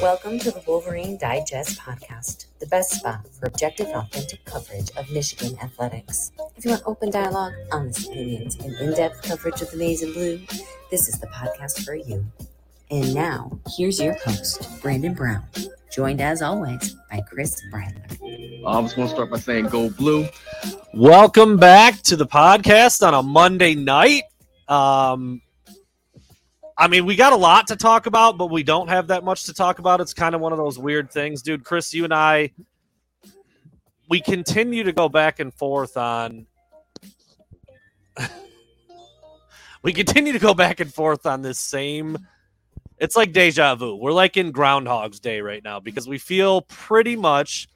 Welcome 0.00 0.38
to 0.38 0.50
the 0.50 0.62
Wolverine 0.66 1.18
Digest 1.18 1.78
podcast, 1.78 2.46
the 2.58 2.66
best 2.66 2.92
spot 2.92 3.26
for 3.28 3.46
objective, 3.46 3.88
authentic 3.88 4.42
coverage 4.46 4.90
of 4.96 5.10
Michigan 5.10 5.58
athletics. 5.62 6.32
If 6.56 6.64
you 6.64 6.70
want 6.70 6.82
open 6.86 7.10
dialogue, 7.10 7.52
honest 7.72 8.08
opinions, 8.08 8.56
and 8.56 8.74
in 8.76 8.92
depth 8.94 9.20
coverage 9.22 9.60
of 9.60 9.70
the 9.70 9.76
maize 9.76 10.02
and 10.02 10.14
blue, 10.14 10.40
this 10.90 11.08
is 11.08 11.20
the 11.20 11.26
podcast 11.26 11.84
for 11.84 11.94
you. 11.94 12.24
And 12.90 13.14
now, 13.14 13.58
here's 13.76 14.00
your 14.00 14.14
host, 14.14 14.66
Brandon 14.80 15.12
Brown, 15.12 15.44
joined 15.92 16.22
as 16.22 16.40
always 16.40 16.96
by 17.10 17.20
Chris 17.20 17.60
Bradler. 17.70 18.64
I 18.66 18.78
was 18.78 18.94
going 18.94 19.08
to 19.08 19.14
start 19.14 19.30
by 19.30 19.38
saying 19.38 19.66
go 19.66 19.90
blue. 19.90 20.26
Welcome 20.94 21.56
back 21.56 22.02
to 22.02 22.16
the 22.16 22.26
podcast 22.26 23.06
on 23.06 23.14
a 23.14 23.22
Monday 23.22 23.74
night. 23.74 24.24
Um, 24.68 25.40
I 26.76 26.86
mean, 26.86 27.06
we 27.06 27.16
got 27.16 27.32
a 27.32 27.36
lot 27.36 27.68
to 27.68 27.76
talk 27.76 28.04
about, 28.04 28.36
but 28.36 28.50
we 28.50 28.62
don't 28.62 28.88
have 28.88 29.06
that 29.06 29.24
much 29.24 29.44
to 29.44 29.54
talk 29.54 29.78
about. 29.78 30.02
It's 30.02 30.12
kind 30.12 30.34
of 30.34 30.42
one 30.42 30.52
of 30.52 30.58
those 30.58 30.78
weird 30.78 31.10
things, 31.10 31.40
dude. 31.40 31.64
Chris, 31.64 31.94
you 31.94 32.04
and 32.04 32.12
I, 32.12 32.52
we 34.10 34.20
continue 34.20 34.84
to 34.84 34.92
go 34.92 35.08
back 35.08 35.40
and 35.40 35.54
forth 35.54 35.96
on. 35.96 36.46
we 39.82 39.94
continue 39.94 40.34
to 40.34 40.38
go 40.38 40.52
back 40.52 40.80
and 40.80 40.92
forth 40.92 41.24
on 41.24 41.40
this 41.40 41.58
same. 41.58 42.18
It's 42.98 43.16
like 43.16 43.32
deja 43.32 43.76
vu. 43.76 43.96
We're 43.96 44.12
like 44.12 44.36
in 44.36 44.52
Groundhog's 44.52 45.20
Day 45.20 45.40
right 45.40 45.64
now 45.64 45.80
because 45.80 46.06
we 46.06 46.18
feel 46.18 46.60
pretty 46.60 47.16
much 47.16 47.66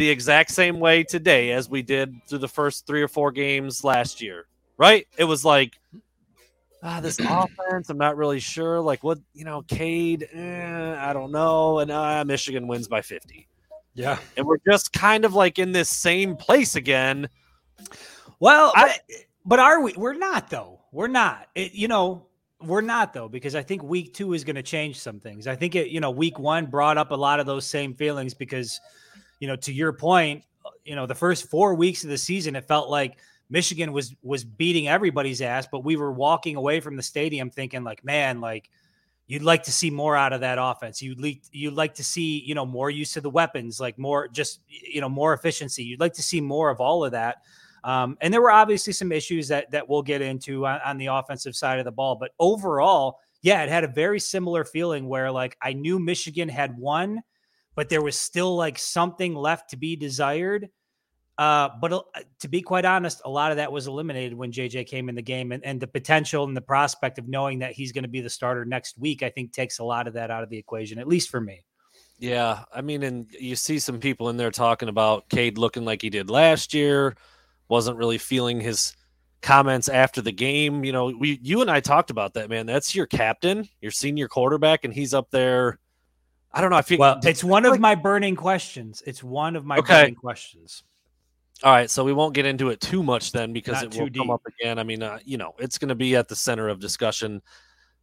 the 0.00 0.08
exact 0.08 0.50
same 0.50 0.80
way 0.80 1.04
today 1.04 1.52
as 1.52 1.68
we 1.68 1.82
did 1.82 2.14
through 2.26 2.38
the 2.38 2.48
first 2.48 2.86
three 2.86 3.02
or 3.02 3.08
four 3.08 3.30
games 3.30 3.84
last 3.84 4.22
year, 4.22 4.46
right? 4.78 5.06
It 5.18 5.24
was 5.24 5.44
like 5.44 5.78
ah, 6.82 7.00
this 7.00 7.18
offense, 7.28 7.90
I'm 7.90 7.98
not 7.98 8.16
really 8.16 8.40
sure. 8.40 8.80
Like, 8.80 9.04
what, 9.04 9.18
you 9.34 9.44
know, 9.44 9.60
Cade, 9.62 10.26
eh, 10.32 10.96
I 10.98 11.12
don't 11.12 11.32
know. 11.32 11.80
And 11.80 11.90
uh, 11.90 12.24
Michigan 12.24 12.66
wins 12.66 12.88
by 12.88 13.02
50. 13.02 13.46
Yeah. 13.92 14.18
And 14.38 14.46
we're 14.46 14.56
just 14.66 14.92
kind 14.94 15.26
of 15.26 15.34
like 15.34 15.58
in 15.58 15.72
this 15.72 15.90
same 15.90 16.34
place 16.34 16.76
again. 16.76 17.28
Well, 18.38 18.72
I, 18.74 18.96
but, 19.44 19.58
are 19.58 19.82
we? 19.82 19.92
We're 19.98 20.14
not, 20.14 20.48
though. 20.48 20.80
We're 20.92 21.08
not. 21.08 21.48
It, 21.54 21.72
you 21.72 21.88
know, 21.88 22.26
we're 22.62 22.80
not, 22.80 23.12
though, 23.12 23.28
because 23.28 23.54
I 23.54 23.62
think 23.62 23.82
week 23.82 24.14
two 24.14 24.32
is 24.32 24.44
going 24.44 24.56
to 24.56 24.62
change 24.62 24.98
some 24.98 25.20
things. 25.20 25.46
I 25.46 25.56
think, 25.56 25.74
it, 25.74 25.88
you 25.88 26.00
know, 26.00 26.10
week 26.10 26.38
one 26.38 26.66
brought 26.66 26.96
up 26.96 27.10
a 27.10 27.16
lot 27.16 27.38
of 27.40 27.44
those 27.44 27.66
same 27.66 27.94
feelings 27.94 28.32
because, 28.32 28.80
you 29.40 29.48
know, 29.48 29.56
to 29.56 29.72
your 29.72 29.92
point, 29.92 30.44
you 30.84 30.94
know, 30.94 31.06
the 31.06 31.14
first 31.14 31.50
four 31.50 31.74
weeks 31.74 32.04
of 32.04 32.10
the 32.10 32.18
season, 32.18 32.54
it 32.54 32.64
felt 32.68 32.88
like– 32.88 33.18
Michigan 33.50 33.92
was 33.92 34.14
was 34.22 34.44
beating 34.44 34.88
everybody's 34.88 35.42
ass, 35.42 35.66
but 35.70 35.84
we 35.84 35.96
were 35.96 36.12
walking 36.12 36.54
away 36.54 36.78
from 36.78 36.96
the 36.96 37.02
stadium 37.02 37.50
thinking 37.50 37.82
like, 37.82 38.04
man, 38.04 38.40
like 38.40 38.70
you'd 39.26 39.42
like 39.42 39.64
to 39.64 39.72
see 39.72 39.90
more 39.90 40.16
out 40.16 40.32
of 40.32 40.40
that 40.40 40.58
offense. 40.60 41.02
You'd 41.02 41.20
like 41.20 41.42
you'd 41.50 41.74
like 41.74 41.94
to 41.94 42.04
see, 42.04 42.38
you 42.46 42.54
know, 42.54 42.64
more 42.64 42.90
use 42.90 43.16
of 43.16 43.24
the 43.24 43.30
weapons, 43.30 43.80
like 43.80 43.98
more 43.98 44.28
just 44.28 44.60
you 44.68 45.00
know, 45.00 45.08
more 45.08 45.34
efficiency. 45.34 45.82
You'd 45.82 46.00
like 46.00 46.14
to 46.14 46.22
see 46.22 46.40
more 46.40 46.70
of 46.70 46.80
all 46.80 47.04
of 47.04 47.10
that. 47.10 47.38
Um, 47.82 48.16
and 48.20 48.32
there 48.32 48.40
were 48.40 48.52
obviously 48.52 48.92
some 48.92 49.10
issues 49.10 49.48
that 49.48 49.72
that 49.72 49.88
we'll 49.88 50.02
get 50.02 50.22
into 50.22 50.64
on, 50.64 50.80
on 50.84 50.96
the 50.96 51.06
offensive 51.06 51.56
side 51.56 51.80
of 51.80 51.84
the 51.84 51.92
ball, 51.92 52.14
but 52.14 52.30
overall, 52.38 53.18
yeah, 53.42 53.64
it 53.64 53.68
had 53.68 53.82
a 53.82 53.88
very 53.88 54.20
similar 54.20 54.64
feeling 54.64 55.08
where 55.08 55.32
like 55.32 55.56
I 55.60 55.72
knew 55.72 55.98
Michigan 55.98 56.48
had 56.48 56.78
won, 56.78 57.20
but 57.80 57.88
there 57.88 58.02
was 58.02 58.14
still 58.14 58.56
like 58.56 58.78
something 58.78 59.34
left 59.34 59.70
to 59.70 59.76
be 59.78 59.96
desired. 59.96 60.68
Uh, 61.38 61.70
but 61.80 61.94
uh, 61.94 62.02
to 62.38 62.46
be 62.46 62.60
quite 62.60 62.84
honest, 62.84 63.22
a 63.24 63.30
lot 63.30 63.52
of 63.52 63.56
that 63.56 63.72
was 63.72 63.86
eliminated 63.86 64.34
when 64.34 64.52
JJ 64.52 64.86
came 64.86 65.08
in 65.08 65.14
the 65.14 65.22
game, 65.22 65.50
and, 65.50 65.64
and 65.64 65.80
the 65.80 65.86
potential 65.86 66.44
and 66.44 66.54
the 66.54 66.60
prospect 66.60 67.18
of 67.18 67.26
knowing 67.26 67.60
that 67.60 67.72
he's 67.72 67.92
going 67.92 68.02
to 68.02 68.08
be 68.10 68.20
the 68.20 68.28
starter 68.28 68.66
next 68.66 68.98
week, 68.98 69.22
I 69.22 69.30
think, 69.30 69.54
takes 69.54 69.78
a 69.78 69.84
lot 69.84 70.06
of 70.06 70.12
that 70.12 70.30
out 70.30 70.42
of 70.42 70.50
the 70.50 70.58
equation, 70.58 70.98
at 70.98 71.08
least 71.08 71.30
for 71.30 71.40
me. 71.40 71.64
Yeah, 72.18 72.64
I 72.70 72.82
mean, 72.82 73.02
and 73.02 73.26
you 73.30 73.56
see 73.56 73.78
some 73.78 73.98
people 73.98 74.28
in 74.28 74.36
there 74.36 74.50
talking 74.50 74.90
about 74.90 75.30
Cade 75.30 75.56
looking 75.56 75.86
like 75.86 76.02
he 76.02 76.10
did 76.10 76.28
last 76.28 76.74
year, 76.74 77.16
wasn't 77.68 77.96
really 77.96 78.18
feeling 78.18 78.60
his 78.60 78.94
comments 79.40 79.88
after 79.88 80.20
the 80.20 80.32
game. 80.32 80.84
You 80.84 80.92
know, 80.92 81.14
we, 81.18 81.40
you 81.42 81.62
and 81.62 81.70
I 81.70 81.80
talked 81.80 82.10
about 82.10 82.34
that, 82.34 82.50
man. 82.50 82.66
That's 82.66 82.94
your 82.94 83.06
captain, 83.06 83.66
your 83.80 83.90
senior 83.90 84.28
quarterback, 84.28 84.84
and 84.84 84.92
he's 84.92 85.14
up 85.14 85.30
there. 85.30 85.78
I 86.52 86.60
don't 86.60 86.70
know. 86.70 86.76
I 86.76 86.82
feel 86.82 86.98
well. 86.98 87.20
It's 87.22 87.44
one 87.44 87.64
of 87.64 87.78
my 87.78 87.94
burning 87.94 88.36
questions. 88.36 89.02
It's 89.06 89.22
one 89.22 89.56
of 89.56 89.64
my 89.64 89.78
okay. 89.78 90.02
burning 90.02 90.14
questions. 90.16 90.82
All 91.62 91.72
right, 91.72 91.90
so 91.90 92.04
we 92.04 92.14
won't 92.14 92.34
get 92.34 92.46
into 92.46 92.70
it 92.70 92.80
too 92.80 93.02
much 93.02 93.32
then 93.32 93.52
because 93.52 93.82
Not 93.82 93.94
it 93.94 94.00
will 94.00 94.08
deep. 94.08 94.22
come 94.22 94.30
up 94.30 94.42
again. 94.46 94.78
I 94.78 94.82
mean, 94.82 95.02
uh, 95.02 95.18
you 95.24 95.36
know, 95.36 95.54
it's 95.58 95.76
going 95.76 95.90
to 95.90 95.94
be 95.94 96.16
at 96.16 96.26
the 96.26 96.34
center 96.34 96.68
of 96.68 96.80
discussion 96.80 97.42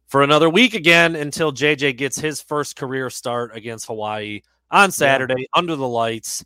for 0.06 0.22
another 0.22 0.48
week 0.48 0.74
again 0.74 1.16
until 1.16 1.52
JJ 1.52 1.96
gets 1.96 2.18
his 2.18 2.40
first 2.40 2.76
career 2.76 3.10
start 3.10 3.56
against 3.56 3.86
Hawaii 3.86 4.42
on 4.70 4.92
Saturday 4.92 5.34
yeah. 5.38 5.46
under 5.54 5.74
the 5.74 5.88
lights. 5.88 6.44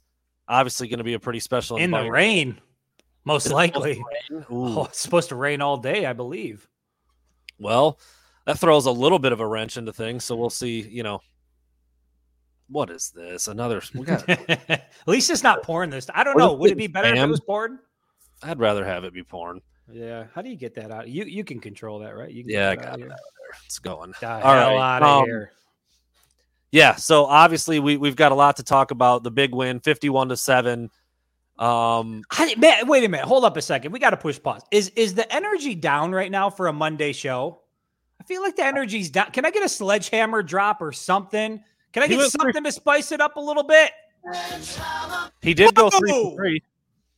Obviously, 0.48 0.88
going 0.88 0.98
to 0.98 1.04
be 1.04 1.14
a 1.14 1.20
pretty 1.20 1.40
special 1.40 1.76
in 1.76 1.90
the 1.90 2.10
rain, 2.10 2.58
most 3.24 3.46
it's 3.46 3.52
likely. 3.52 4.02
Oh, 4.50 4.84
it's 4.86 5.00
supposed 5.00 5.28
to 5.28 5.36
rain 5.36 5.60
all 5.60 5.76
day, 5.76 6.06
I 6.06 6.14
believe. 6.14 6.66
Well, 7.58 8.00
that 8.46 8.58
throws 8.58 8.86
a 8.86 8.90
little 8.90 9.18
bit 9.18 9.32
of 9.32 9.40
a 9.40 9.46
wrench 9.46 9.76
into 9.76 9.92
things, 9.92 10.24
so 10.24 10.34
we'll 10.34 10.50
see. 10.50 10.80
You 10.80 11.02
know, 11.02 11.20
what 12.68 12.90
is 12.90 13.10
this? 13.10 13.48
Another. 13.48 13.82
We 13.94 14.04
got. 14.04 14.28
At 14.28 14.90
least 15.06 15.30
it's 15.30 15.42
not 15.42 15.62
porn. 15.62 15.90
This. 15.90 16.08
I 16.14 16.24
don't 16.24 16.38
know. 16.38 16.52
Would 16.54 16.70
it 16.70 16.78
be 16.78 16.86
better 16.86 17.08
if 17.08 17.18
it 17.18 17.26
was 17.26 17.40
porn? 17.40 17.78
I'd 18.42 18.58
rather 18.58 18.84
have 18.84 19.04
it 19.04 19.12
be 19.12 19.22
porn. 19.22 19.60
Yeah. 19.90 20.24
How 20.34 20.42
do 20.42 20.48
you 20.48 20.56
get 20.56 20.74
that 20.74 20.90
out? 20.90 21.08
You 21.08 21.24
you 21.24 21.44
can 21.44 21.60
control 21.60 21.98
that, 22.00 22.16
right? 22.16 22.30
You 22.30 22.44
yeah, 22.46 22.70
I 22.70 22.76
got 22.76 23.00
it 23.00 23.10
It's 23.66 23.78
going. 23.78 24.12
All 24.22 24.28
right. 24.40 24.76
out 24.76 25.02
of 25.02 25.22
um, 25.22 25.24
here. 25.24 25.52
Yeah. 26.70 26.94
So 26.94 27.26
obviously 27.26 27.78
we 27.78 27.96
we've 27.96 28.16
got 28.16 28.32
a 28.32 28.34
lot 28.34 28.56
to 28.56 28.62
talk 28.62 28.90
about. 28.90 29.22
The 29.22 29.30
big 29.30 29.54
win, 29.54 29.80
fifty-one 29.80 30.28
to 30.30 30.36
seven. 30.36 30.90
Um, 31.58 32.24
man, 32.56 32.88
wait 32.88 33.04
a 33.04 33.08
minute. 33.08 33.26
Hold 33.26 33.44
up 33.44 33.56
a 33.56 33.62
second. 33.62 33.92
We 33.92 33.98
got 33.98 34.10
to 34.10 34.16
push 34.16 34.40
pause. 34.42 34.62
Is 34.70 34.88
is 34.96 35.14
the 35.14 35.32
energy 35.32 35.74
down 35.74 36.12
right 36.12 36.30
now 36.30 36.50
for 36.50 36.68
a 36.68 36.72
Monday 36.72 37.12
show? 37.12 37.60
I 38.20 38.24
feel 38.24 38.42
like 38.42 38.56
the 38.56 38.64
energy's 38.64 39.10
down. 39.10 39.30
Can 39.32 39.44
I 39.44 39.50
get 39.50 39.64
a 39.64 39.68
sledgehammer 39.68 40.42
drop 40.42 40.80
or 40.80 40.92
something? 40.92 41.62
Can 41.92 42.02
I 42.02 42.06
get 42.06 42.20
something 42.30 42.52
three. 42.52 42.62
to 42.62 42.72
spice 42.72 43.12
it 43.12 43.20
up 43.20 43.36
a 43.36 43.40
little 43.40 43.62
bit? 43.62 43.90
He 45.40 45.54
did 45.54 45.74
go 45.74 45.90
three 45.90 46.10
for 46.10 46.34
three. 46.36 46.62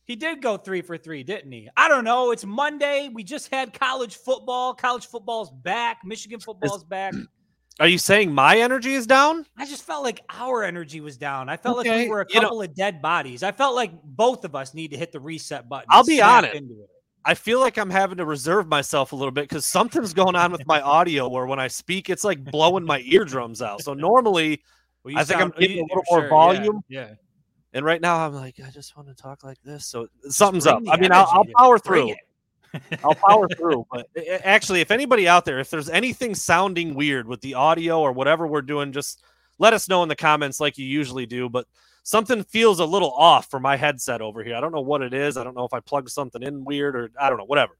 He 0.05 0.15
did 0.15 0.41
go 0.41 0.57
three 0.57 0.81
for 0.81 0.97
three, 0.97 1.23
didn't 1.23 1.51
he? 1.51 1.67
I 1.75 1.87
don't 1.87 2.03
know. 2.03 2.31
It's 2.31 2.45
Monday. 2.45 3.09
We 3.11 3.23
just 3.23 3.49
had 3.51 3.73
college 3.73 4.17
football. 4.17 4.73
College 4.75 5.07
football's 5.07 5.49
back. 5.49 6.01
Michigan 6.05 6.39
football's 6.39 6.81
is, 6.81 6.83
back. 6.83 7.13
Are 7.79 7.87
you 7.87 7.97
saying 7.97 8.31
my 8.31 8.57
energy 8.57 8.93
is 8.93 9.05
down? 9.05 9.45
I 9.57 9.65
just 9.65 9.83
felt 9.83 10.03
like 10.03 10.21
our 10.29 10.63
energy 10.63 11.01
was 11.01 11.17
down. 11.17 11.49
I 11.49 11.57
felt 11.57 11.79
okay. 11.79 11.89
like 11.89 11.99
we 12.05 12.09
were 12.09 12.21
a 12.21 12.25
couple 12.25 12.41
you 12.41 12.55
know, 12.55 12.61
of 12.61 12.75
dead 12.75 13.01
bodies. 13.01 13.43
I 13.43 13.51
felt 13.51 13.75
like 13.75 13.91
both 14.03 14.45
of 14.45 14.55
us 14.55 14.73
need 14.73 14.91
to 14.91 14.97
hit 14.97 15.11
the 15.11 15.19
reset 15.19 15.67
button. 15.67 15.87
I'll 15.89 16.05
be 16.05 16.21
honest. 16.21 16.61
I 17.27 17.33
feel 17.33 17.59
like 17.59 17.77
I'm 17.77 17.89
having 17.89 18.17
to 18.17 18.25
reserve 18.25 18.67
myself 18.67 19.11
a 19.11 19.15
little 19.15 19.31
bit 19.31 19.49
because 19.49 19.65
something's 19.65 20.13
going 20.13 20.35
on 20.35 20.51
with 20.51 20.65
my 20.67 20.79
audio 20.79 21.27
where 21.27 21.47
when 21.47 21.59
I 21.59 21.67
speak, 21.67 22.11
it's 22.11 22.23
like 22.23 22.43
blowing 22.43 22.85
my 22.85 22.99
eardrums 22.99 23.63
out. 23.63 23.81
So 23.81 23.95
normally, 23.95 24.61
well, 25.03 25.17
I 25.17 25.23
think 25.23 25.41
I'm 25.41 25.49
getting 25.49 25.79
a 25.79 25.81
little 25.81 26.03
more 26.11 26.21
sure, 26.21 26.29
volume. 26.29 26.81
Yeah, 26.87 27.07
yeah, 27.07 27.13
And 27.73 27.83
right 27.83 27.99
now, 27.99 28.19
I'm 28.25 28.35
like, 28.35 28.59
I 28.63 28.69
just 28.69 28.95
want 28.95 29.07
to 29.09 29.15
talk 29.15 29.43
like 29.43 29.57
this. 29.63 29.87
So 29.87 30.07
something's 30.29 30.67
up. 30.67 30.83
I 30.87 30.97
mean, 30.97 31.11
I'll, 31.11 31.27
I'll, 31.31 31.45
power 31.57 31.79
through. 31.79 32.13
I'll 33.03 33.15
power 33.15 33.47
through. 33.47 33.87
But 33.91 34.07
actually, 34.43 34.81
if 34.81 34.91
anybody 34.91 35.27
out 35.27 35.45
there, 35.45 35.59
if 35.59 35.71
there's 35.71 35.89
anything 35.89 36.35
sounding 36.35 36.93
weird 36.93 37.27
with 37.27 37.41
the 37.41 37.55
audio 37.55 38.01
or 38.01 38.11
whatever 38.11 38.45
we're 38.45 38.61
doing, 38.61 38.91
just 38.91 39.23
let 39.57 39.73
us 39.73 39.89
know 39.89 40.03
in 40.03 40.09
the 40.09 40.15
comments 40.15 40.59
like 40.59 40.77
you 40.77 40.85
usually 40.85 41.25
do. 41.25 41.49
But 41.49 41.65
something 42.05 42.43
feels 42.43 42.79
a 42.79 42.85
little 42.85 43.11
off 43.11 43.49
for 43.49 43.59
my 43.59 43.75
headset 43.75 44.21
over 44.21 44.43
here. 44.43 44.55
I 44.55 44.61
don't 44.61 44.71
know 44.71 44.79
what 44.79 45.01
it 45.01 45.13
is. 45.13 45.37
I 45.37 45.43
don't 45.43 45.55
know 45.55 45.65
if 45.65 45.73
I 45.73 45.79
plugged 45.79 46.11
something 46.11 46.41
in 46.41 46.63
weird 46.63 46.95
or 46.95 47.09
I 47.19 47.29
don't 47.29 47.39
know, 47.39 47.45
whatever. 47.45 47.73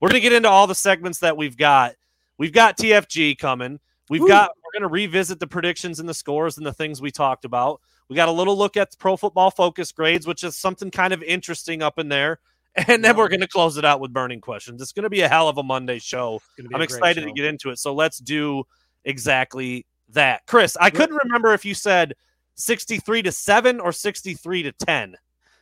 We're 0.00 0.08
going 0.08 0.22
to 0.22 0.28
get 0.28 0.32
into 0.32 0.48
all 0.48 0.66
the 0.66 0.76
segments 0.76 1.18
that 1.18 1.36
we've 1.36 1.56
got. 1.56 1.94
We've 2.38 2.52
got 2.52 2.78
TFG 2.78 3.36
coming. 3.36 3.80
We've 4.08 4.22
Ooh. 4.22 4.28
got 4.28 4.52
we're 4.64 4.80
going 4.80 4.88
to 4.88 4.92
revisit 4.92 5.40
the 5.40 5.48
predictions 5.48 5.98
and 5.98 6.08
the 6.08 6.14
scores 6.14 6.56
and 6.56 6.64
the 6.64 6.72
things 6.72 7.02
we 7.02 7.10
talked 7.10 7.44
about. 7.44 7.80
We 8.08 8.14
got 8.14 8.28
a 8.28 8.32
little 8.32 8.56
look 8.56 8.76
at 8.76 8.92
the 8.92 8.96
pro 8.96 9.16
football 9.16 9.50
focus 9.50 9.90
grades, 9.90 10.26
which 10.26 10.44
is 10.44 10.56
something 10.56 10.90
kind 10.90 11.12
of 11.12 11.22
interesting 11.22 11.82
up 11.82 11.98
in 11.98 12.08
there. 12.08 12.38
And 12.88 13.04
then 13.04 13.16
we're 13.16 13.28
going 13.28 13.38
to 13.38 13.46
close 13.46 13.76
it 13.76 13.84
out 13.84 14.00
with 14.00 14.12
burning 14.12 14.40
questions. 14.40 14.82
It's 14.82 14.90
going 14.90 15.04
to 15.04 15.10
be 15.10 15.20
a 15.20 15.28
hell 15.28 15.48
of 15.48 15.58
a 15.58 15.62
Monday 15.62 16.00
show. 16.00 16.42
I'm 16.74 16.82
excited 16.82 17.22
show. 17.22 17.28
to 17.28 17.32
get 17.32 17.44
into 17.44 17.70
it. 17.70 17.78
So 17.78 17.94
let's 17.94 18.18
do 18.18 18.64
exactly 19.04 19.86
that. 20.08 20.44
Chris, 20.48 20.76
I 20.80 20.90
couldn't 20.90 21.14
remember 21.14 21.54
if 21.54 21.64
you 21.64 21.72
said 21.72 22.14
63 22.56 23.22
to 23.22 23.32
7 23.32 23.80
or 23.80 23.92
63 23.92 24.62
to 24.64 24.72
10 24.72 25.16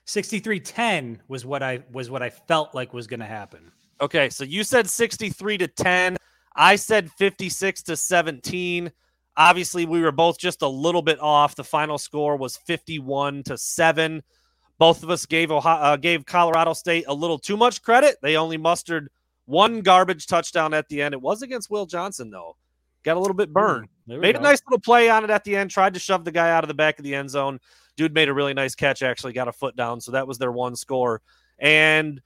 63-10 0.06 1.18
was 1.28 1.46
what 1.46 1.62
i 1.62 1.82
was 1.92 2.10
what 2.10 2.22
i 2.22 2.30
felt 2.30 2.74
like 2.74 2.92
was 2.92 3.06
going 3.06 3.20
to 3.20 3.26
happen. 3.26 3.70
Okay 4.00 4.28
so 4.30 4.44
you 4.44 4.64
said 4.64 4.88
63 4.88 5.58
to 5.58 5.68
10 5.68 6.16
i 6.56 6.76
said 6.76 7.10
56 7.12 7.82
to 7.84 7.96
17 7.96 8.90
obviously 9.36 9.86
we 9.86 10.02
were 10.02 10.12
both 10.12 10.38
just 10.38 10.62
a 10.62 10.68
little 10.68 11.02
bit 11.02 11.20
off. 11.20 11.54
The 11.54 11.64
final 11.64 11.98
score 11.98 12.36
was 12.36 12.56
51 12.56 13.44
to 13.44 13.56
7 13.56 14.22
both 14.78 15.04
of 15.04 15.10
us 15.10 15.26
gave 15.26 15.52
Ohio, 15.52 15.80
uh, 15.80 15.96
gave 15.96 16.26
colorado 16.26 16.72
state 16.72 17.04
a 17.06 17.14
little 17.14 17.38
too 17.38 17.56
much 17.56 17.82
credit. 17.82 18.16
They 18.20 18.36
only 18.36 18.56
mustered 18.56 19.10
one 19.44 19.80
garbage 19.80 20.26
touchdown 20.26 20.74
at 20.74 20.88
the 20.88 21.02
end. 21.02 21.14
It 21.14 21.20
was 21.20 21.42
against 21.42 21.70
Will 21.70 21.86
Johnson 21.86 22.30
though. 22.30 22.56
Got 23.04 23.16
a 23.16 23.20
little 23.20 23.34
bit 23.34 23.52
burned. 23.52 23.88
Made 24.06 24.34
go. 24.34 24.40
a 24.40 24.42
nice 24.42 24.60
little 24.66 24.80
play 24.80 25.08
on 25.08 25.24
it 25.24 25.30
at 25.30 25.44
the 25.44 25.56
end. 25.56 25.70
Tried 25.70 25.94
to 25.94 26.00
shove 26.00 26.24
the 26.24 26.32
guy 26.32 26.50
out 26.50 26.64
of 26.64 26.68
the 26.68 26.74
back 26.74 26.98
of 26.98 27.04
the 27.04 27.14
end 27.14 27.30
zone. 27.30 27.60
Dude 27.96 28.14
made 28.14 28.28
a 28.28 28.34
really 28.34 28.54
nice 28.54 28.74
catch. 28.74 29.02
Actually, 29.02 29.32
got 29.32 29.48
a 29.48 29.52
foot 29.52 29.76
down. 29.76 30.00
So 30.00 30.12
that 30.12 30.26
was 30.26 30.38
their 30.38 30.52
one 30.52 30.76
score. 30.76 31.20
And 31.58 32.20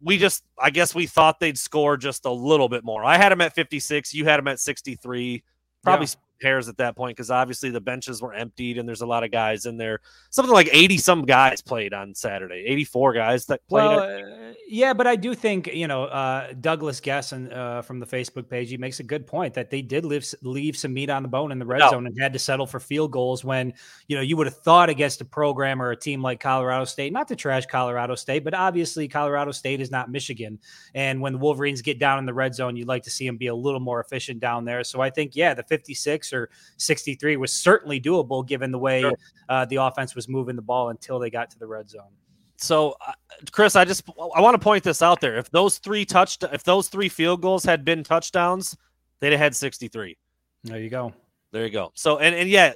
we 0.00 0.18
just, 0.18 0.44
I 0.60 0.70
guess, 0.70 0.94
we 0.94 1.06
thought 1.06 1.40
they'd 1.40 1.58
score 1.58 1.96
just 1.96 2.24
a 2.24 2.30
little 2.30 2.68
bit 2.68 2.84
more. 2.84 3.04
I 3.04 3.16
had 3.16 3.30
them 3.30 3.40
at 3.40 3.54
56. 3.54 4.14
You 4.14 4.24
had 4.24 4.38
them 4.38 4.48
at 4.48 4.60
63. 4.60 5.42
Probably 5.82 6.06
yeah 6.06 6.25
pairs 6.40 6.68
at 6.68 6.76
that 6.78 6.96
point 6.96 7.16
because 7.16 7.30
obviously 7.30 7.70
the 7.70 7.80
benches 7.80 8.22
were 8.22 8.34
emptied 8.34 8.78
and 8.78 8.88
there's 8.88 9.00
a 9.00 9.06
lot 9.06 9.24
of 9.24 9.30
guys 9.30 9.66
in 9.66 9.76
there. 9.76 10.00
Something 10.30 10.52
like 10.52 10.68
80 10.72 10.98
some 10.98 11.22
guys 11.22 11.60
played 11.60 11.94
on 11.94 12.14
Saturday, 12.14 12.64
84 12.66 13.12
guys 13.14 13.46
that 13.46 13.66
played. 13.68 13.84
Well, 13.84 14.00
uh, 14.00 14.52
yeah, 14.68 14.92
but 14.92 15.06
I 15.06 15.16
do 15.16 15.34
think, 15.34 15.68
you 15.68 15.86
know, 15.86 16.04
uh, 16.04 16.52
Douglas 16.60 17.00
Gesson 17.00 17.54
uh, 17.54 17.82
from 17.82 18.00
the 18.00 18.06
Facebook 18.06 18.48
page, 18.48 18.70
he 18.70 18.76
makes 18.76 19.00
a 19.00 19.04
good 19.04 19.26
point 19.26 19.54
that 19.54 19.70
they 19.70 19.82
did 19.82 20.04
leave, 20.04 20.26
leave 20.42 20.76
some 20.76 20.92
meat 20.92 21.10
on 21.10 21.22
the 21.22 21.28
bone 21.28 21.52
in 21.52 21.58
the 21.58 21.66
red 21.66 21.78
no. 21.78 21.90
zone 21.90 22.06
and 22.06 22.20
had 22.20 22.32
to 22.32 22.38
settle 22.38 22.66
for 22.66 22.80
field 22.80 23.12
goals 23.12 23.44
when, 23.44 23.72
you 24.08 24.16
know, 24.16 24.22
you 24.22 24.36
would 24.36 24.46
have 24.46 24.58
thought 24.58 24.88
against 24.88 25.20
a 25.20 25.24
program 25.24 25.80
or 25.80 25.90
a 25.90 25.96
team 25.96 26.22
like 26.22 26.40
Colorado 26.40 26.84
State, 26.84 27.12
not 27.12 27.28
to 27.28 27.36
trash 27.36 27.66
Colorado 27.66 28.14
State, 28.14 28.44
but 28.44 28.54
obviously 28.54 29.08
Colorado 29.08 29.52
State 29.52 29.80
is 29.80 29.90
not 29.90 30.10
Michigan. 30.10 30.58
And 30.94 31.20
when 31.20 31.32
the 31.32 31.38
Wolverines 31.38 31.82
get 31.82 31.98
down 31.98 32.18
in 32.18 32.26
the 32.26 32.34
red 32.34 32.54
zone, 32.54 32.76
you'd 32.76 32.88
like 32.88 33.04
to 33.04 33.10
see 33.10 33.26
them 33.26 33.36
be 33.36 33.46
a 33.46 33.54
little 33.54 33.80
more 33.80 34.00
efficient 34.00 34.40
down 34.40 34.64
there. 34.64 34.84
So 34.84 35.00
I 35.00 35.10
think, 35.10 35.36
yeah, 35.36 35.54
the 35.54 35.62
56 35.62 36.25
or 36.32 36.50
63 36.76 37.36
was 37.36 37.52
certainly 37.52 38.00
doable 38.00 38.46
given 38.46 38.70
the 38.70 38.78
way 38.78 39.00
sure. 39.00 39.12
uh, 39.48 39.64
the 39.64 39.76
offense 39.76 40.14
was 40.14 40.28
moving 40.28 40.56
the 40.56 40.62
ball 40.62 40.90
until 40.90 41.18
they 41.18 41.30
got 41.30 41.50
to 41.50 41.58
the 41.58 41.66
red 41.66 41.88
zone. 41.88 42.10
So, 42.58 42.96
uh, 43.06 43.12
Chris, 43.50 43.76
I 43.76 43.84
just 43.84 44.08
I 44.34 44.40
want 44.40 44.54
to 44.54 44.58
point 44.58 44.82
this 44.82 45.02
out 45.02 45.20
there. 45.20 45.36
If 45.36 45.50
those 45.50 45.78
three 45.78 46.04
touched, 46.04 46.42
if 46.44 46.64
those 46.64 46.88
three 46.88 47.08
field 47.08 47.42
goals 47.42 47.64
had 47.64 47.84
been 47.84 48.02
touchdowns, 48.02 48.76
they'd 49.20 49.32
have 49.32 49.40
had 49.40 49.54
63. 49.54 50.16
There 50.64 50.80
you 50.80 50.88
go. 50.88 51.12
There 51.52 51.64
you 51.64 51.70
go. 51.70 51.92
So, 51.94 52.18
and 52.18 52.34
and 52.34 52.48
yeah, 52.48 52.72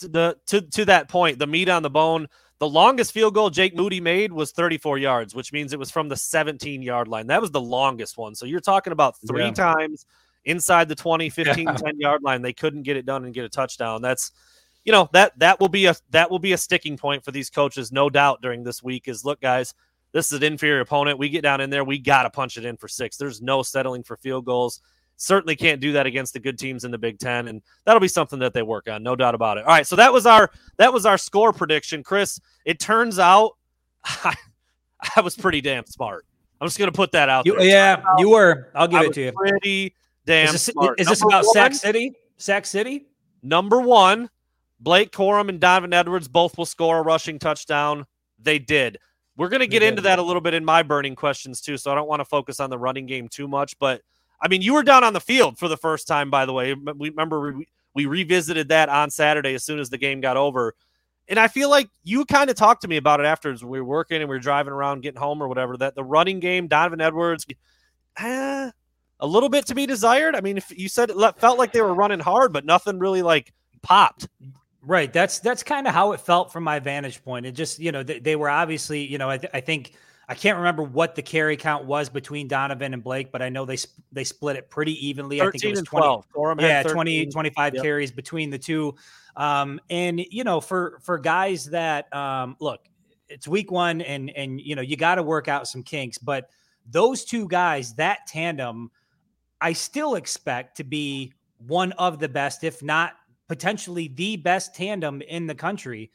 to 0.00 0.08
the 0.08 0.36
to 0.46 0.60
to 0.60 0.84
that 0.86 1.08
point, 1.08 1.38
the 1.38 1.46
meat 1.46 1.68
on 1.68 1.82
the 1.82 1.90
bone. 1.90 2.28
The 2.60 2.68
longest 2.68 3.12
field 3.12 3.34
goal 3.34 3.50
Jake 3.50 3.74
Moody 3.74 4.00
made 4.00 4.32
was 4.32 4.52
34 4.52 4.96
yards, 4.98 5.34
which 5.34 5.52
means 5.52 5.72
it 5.72 5.78
was 5.78 5.90
from 5.90 6.08
the 6.08 6.16
17 6.16 6.82
yard 6.82 7.08
line. 7.08 7.26
That 7.26 7.40
was 7.40 7.50
the 7.50 7.60
longest 7.60 8.16
one. 8.16 8.34
So 8.34 8.46
you're 8.46 8.60
talking 8.60 8.92
about 8.92 9.16
three 9.26 9.46
yeah. 9.46 9.50
times 9.50 10.06
inside 10.44 10.88
the 10.88 10.94
20, 10.94 11.30
15, 11.30 11.66
10 11.66 12.00
yard 12.00 12.22
line. 12.22 12.42
They 12.42 12.52
couldn't 12.52 12.82
get 12.82 12.96
it 12.96 13.06
done 13.06 13.24
and 13.24 13.34
get 13.34 13.44
a 13.44 13.48
touchdown. 13.48 14.02
That's 14.02 14.32
you 14.84 14.92
know, 14.92 15.08
that 15.12 15.38
that 15.38 15.58
will 15.60 15.68
be 15.68 15.86
a 15.86 15.94
that 16.10 16.30
will 16.30 16.38
be 16.38 16.52
a 16.52 16.58
sticking 16.58 16.96
point 16.96 17.24
for 17.24 17.32
these 17.32 17.50
coaches, 17.50 17.90
no 17.90 18.10
doubt, 18.10 18.42
during 18.42 18.62
this 18.62 18.82
week. 18.82 19.08
Is 19.08 19.24
look, 19.24 19.40
guys, 19.40 19.74
this 20.12 20.30
is 20.30 20.34
an 20.34 20.42
inferior 20.42 20.80
opponent. 20.80 21.18
We 21.18 21.28
get 21.30 21.42
down 21.42 21.60
in 21.60 21.70
there, 21.70 21.84
we 21.84 21.98
gotta 21.98 22.30
punch 22.30 22.58
it 22.58 22.64
in 22.64 22.76
for 22.76 22.88
six. 22.88 23.16
There's 23.16 23.40
no 23.40 23.62
settling 23.62 24.02
for 24.02 24.16
field 24.16 24.44
goals. 24.44 24.80
Certainly 25.16 25.56
can't 25.56 25.80
do 25.80 25.92
that 25.92 26.06
against 26.06 26.32
the 26.32 26.40
good 26.40 26.58
teams 26.58 26.84
in 26.84 26.90
the 26.90 26.98
Big 26.98 27.18
Ten, 27.18 27.48
and 27.48 27.62
that'll 27.84 28.00
be 28.00 28.08
something 28.08 28.38
that 28.40 28.52
they 28.52 28.62
work 28.62 28.88
on, 28.88 29.02
no 29.02 29.16
doubt 29.16 29.34
about 29.34 29.58
it. 29.58 29.64
All 29.64 29.68
right, 29.68 29.86
so 29.86 29.96
that 29.96 30.12
was 30.12 30.26
our 30.26 30.50
that 30.76 30.92
was 30.92 31.06
our 31.06 31.16
score 31.16 31.52
prediction, 31.52 32.02
Chris. 32.02 32.38
It 32.66 32.78
turns 32.78 33.18
out 33.18 33.52
I, 34.04 34.34
I 35.16 35.22
was 35.22 35.34
pretty 35.34 35.62
damn 35.62 35.86
smart. 35.86 36.26
I'm 36.60 36.66
just 36.66 36.78
gonna 36.78 36.92
put 36.92 37.12
that 37.12 37.30
out 37.30 37.46
you, 37.46 37.56
there. 37.56 37.66
Yeah, 37.66 38.02
you 38.18 38.30
were. 38.30 38.70
I'll 38.74 38.88
give 38.88 39.00
I 39.00 39.04
it 39.04 39.12
to 39.14 39.22
you. 39.22 39.32
Pretty 39.32 39.94
damn. 40.26 40.46
Is 40.46 40.52
this, 40.52 40.62
smart. 40.64 41.00
Is 41.00 41.08
this 41.08 41.22
about 41.22 41.44
one, 41.44 41.54
Sac 41.54 41.74
City? 41.74 42.12
Sac 42.36 42.66
City. 42.66 43.06
Number 43.42 43.80
one, 43.80 44.30
Blake 44.80 45.12
Corum 45.12 45.48
and 45.48 45.60
Donovan 45.60 45.92
Edwards 45.92 46.28
both 46.28 46.56
will 46.58 46.66
score 46.66 46.98
a 46.98 47.02
rushing 47.02 47.38
touchdown. 47.38 48.06
They 48.38 48.58
did. 48.58 48.98
We're 49.36 49.48
going 49.48 49.60
to 49.60 49.66
get 49.66 49.82
into 49.82 50.02
that 50.02 50.18
a 50.18 50.22
little 50.22 50.40
bit 50.40 50.54
in 50.54 50.64
my 50.64 50.82
burning 50.82 51.16
questions 51.16 51.60
too, 51.60 51.76
so 51.76 51.90
I 51.90 51.94
don't 51.94 52.08
want 52.08 52.20
to 52.20 52.24
focus 52.24 52.60
on 52.60 52.70
the 52.70 52.78
running 52.78 53.06
game 53.06 53.28
too 53.28 53.48
much. 53.48 53.78
But 53.78 54.02
I 54.40 54.48
mean, 54.48 54.62
you 54.62 54.74
were 54.74 54.82
down 54.82 55.02
on 55.02 55.12
the 55.12 55.20
field 55.20 55.58
for 55.58 55.68
the 55.68 55.76
first 55.76 56.06
time, 56.06 56.30
by 56.30 56.46
the 56.46 56.52
way. 56.52 56.74
We 56.74 57.10
remember 57.10 57.52
we, 57.52 57.66
we 57.94 58.06
revisited 58.06 58.68
that 58.68 58.88
on 58.88 59.10
Saturday 59.10 59.54
as 59.54 59.64
soon 59.64 59.78
as 59.78 59.90
the 59.90 59.98
game 59.98 60.20
got 60.20 60.36
over. 60.36 60.74
And 61.28 61.38
I 61.38 61.48
feel 61.48 61.70
like 61.70 61.88
you 62.02 62.24
kind 62.26 62.50
of 62.50 62.56
talked 62.56 62.82
to 62.82 62.88
me 62.88 62.96
about 62.96 63.20
it 63.20 63.26
afterwards. 63.26 63.64
We 63.64 63.80
were 63.80 63.86
working 63.86 64.20
and 64.20 64.28
we 64.28 64.36
were 64.36 64.40
driving 64.40 64.72
around, 64.72 65.00
getting 65.00 65.20
home 65.20 65.42
or 65.42 65.48
whatever. 65.48 65.76
That 65.78 65.94
the 65.94 66.04
running 66.04 66.38
game, 66.38 66.68
Donovan 66.68 67.00
Edwards, 67.00 67.46
eh, 68.18 68.70
a 69.24 69.26
little 69.26 69.48
bit 69.48 69.66
to 69.66 69.74
be 69.74 69.86
desired. 69.86 70.36
I 70.36 70.42
mean, 70.42 70.58
if 70.58 70.70
you 70.76 70.88
said 70.88 71.10
it 71.10 71.38
felt 71.38 71.58
like 71.58 71.72
they 71.72 71.80
were 71.80 71.94
running 71.94 72.20
hard, 72.20 72.52
but 72.52 72.66
nothing 72.66 72.98
really 72.98 73.22
like 73.22 73.52
popped. 73.82 74.28
Right. 74.82 75.10
That's 75.10 75.38
that's 75.38 75.62
kind 75.62 75.86
of 75.86 75.94
how 75.94 76.12
it 76.12 76.20
felt 76.20 76.52
from 76.52 76.62
my 76.62 76.78
vantage 76.78 77.24
point. 77.24 77.46
It 77.46 77.52
just, 77.52 77.78
you 77.78 77.90
know, 77.90 78.02
they, 78.02 78.18
they 78.18 78.36
were 78.36 78.50
obviously, 78.50 79.02
you 79.02 79.16
know, 79.16 79.30
I, 79.30 79.38
th- 79.38 79.50
I, 79.54 79.60
think 79.60 79.94
I 80.28 80.34
can't 80.34 80.58
remember 80.58 80.82
what 80.82 81.14
the 81.14 81.22
carry 81.22 81.56
count 81.56 81.86
was 81.86 82.10
between 82.10 82.48
Donovan 82.48 82.92
and 82.92 83.02
Blake, 83.02 83.32
but 83.32 83.40
I 83.40 83.48
know 83.48 83.64
they 83.64 83.76
sp- 83.80 83.96
they 84.12 84.24
split 84.24 84.56
it 84.56 84.68
pretty 84.68 85.06
evenly. 85.06 85.40
I 85.40 85.50
think 85.50 85.64
it 85.64 85.70
was 85.70 85.82
20, 85.82 86.22
12. 86.34 86.60
yeah, 86.60 86.82
20 86.82 87.26
25 87.26 87.74
yep. 87.74 87.82
carries 87.82 88.12
between 88.12 88.50
the 88.50 88.58
two. 88.58 88.94
Um, 89.36 89.80
and 89.88 90.20
you 90.20 90.44
know, 90.44 90.60
for 90.60 90.98
for 91.02 91.16
guys 91.16 91.64
that 91.70 92.14
um, 92.14 92.56
look, 92.60 92.80
it's 93.30 93.48
week 93.48 93.70
1 93.70 94.02
and 94.02 94.28
and 94.36 94.60
you 94.60 94.76
know, 94.76 94.82
you 94.82 94.98
got 94.98 95.14
to 95.14 95.22
work 95.22 95.48
out 95.48 95.66
some 95.66 95.82
kinks, 95.82 96.18
but 96.18 96.50
those 96.90 97.24
two 97.24 97.48
guys, 97.48 97.94
that 97.94 98.26
tandem 98.26 98.90
I 99.64 99.72
still 99.72 100.16
expect 100.16 100.76
to 100.76 100.84
be 100.84 101.32
one 101.56 101.92
of 101.92 102.18
the 102.18 102.28
best, 102.28 102.64
if 102.64 102.82
not 102.82 103.14
potentially 103.48 104.08
the 104.08 104.36
best 104.36 104.74
tandem 104.74 105.22
in 105.22 105.46
the 105.46 105.54
country. 105.54 106.10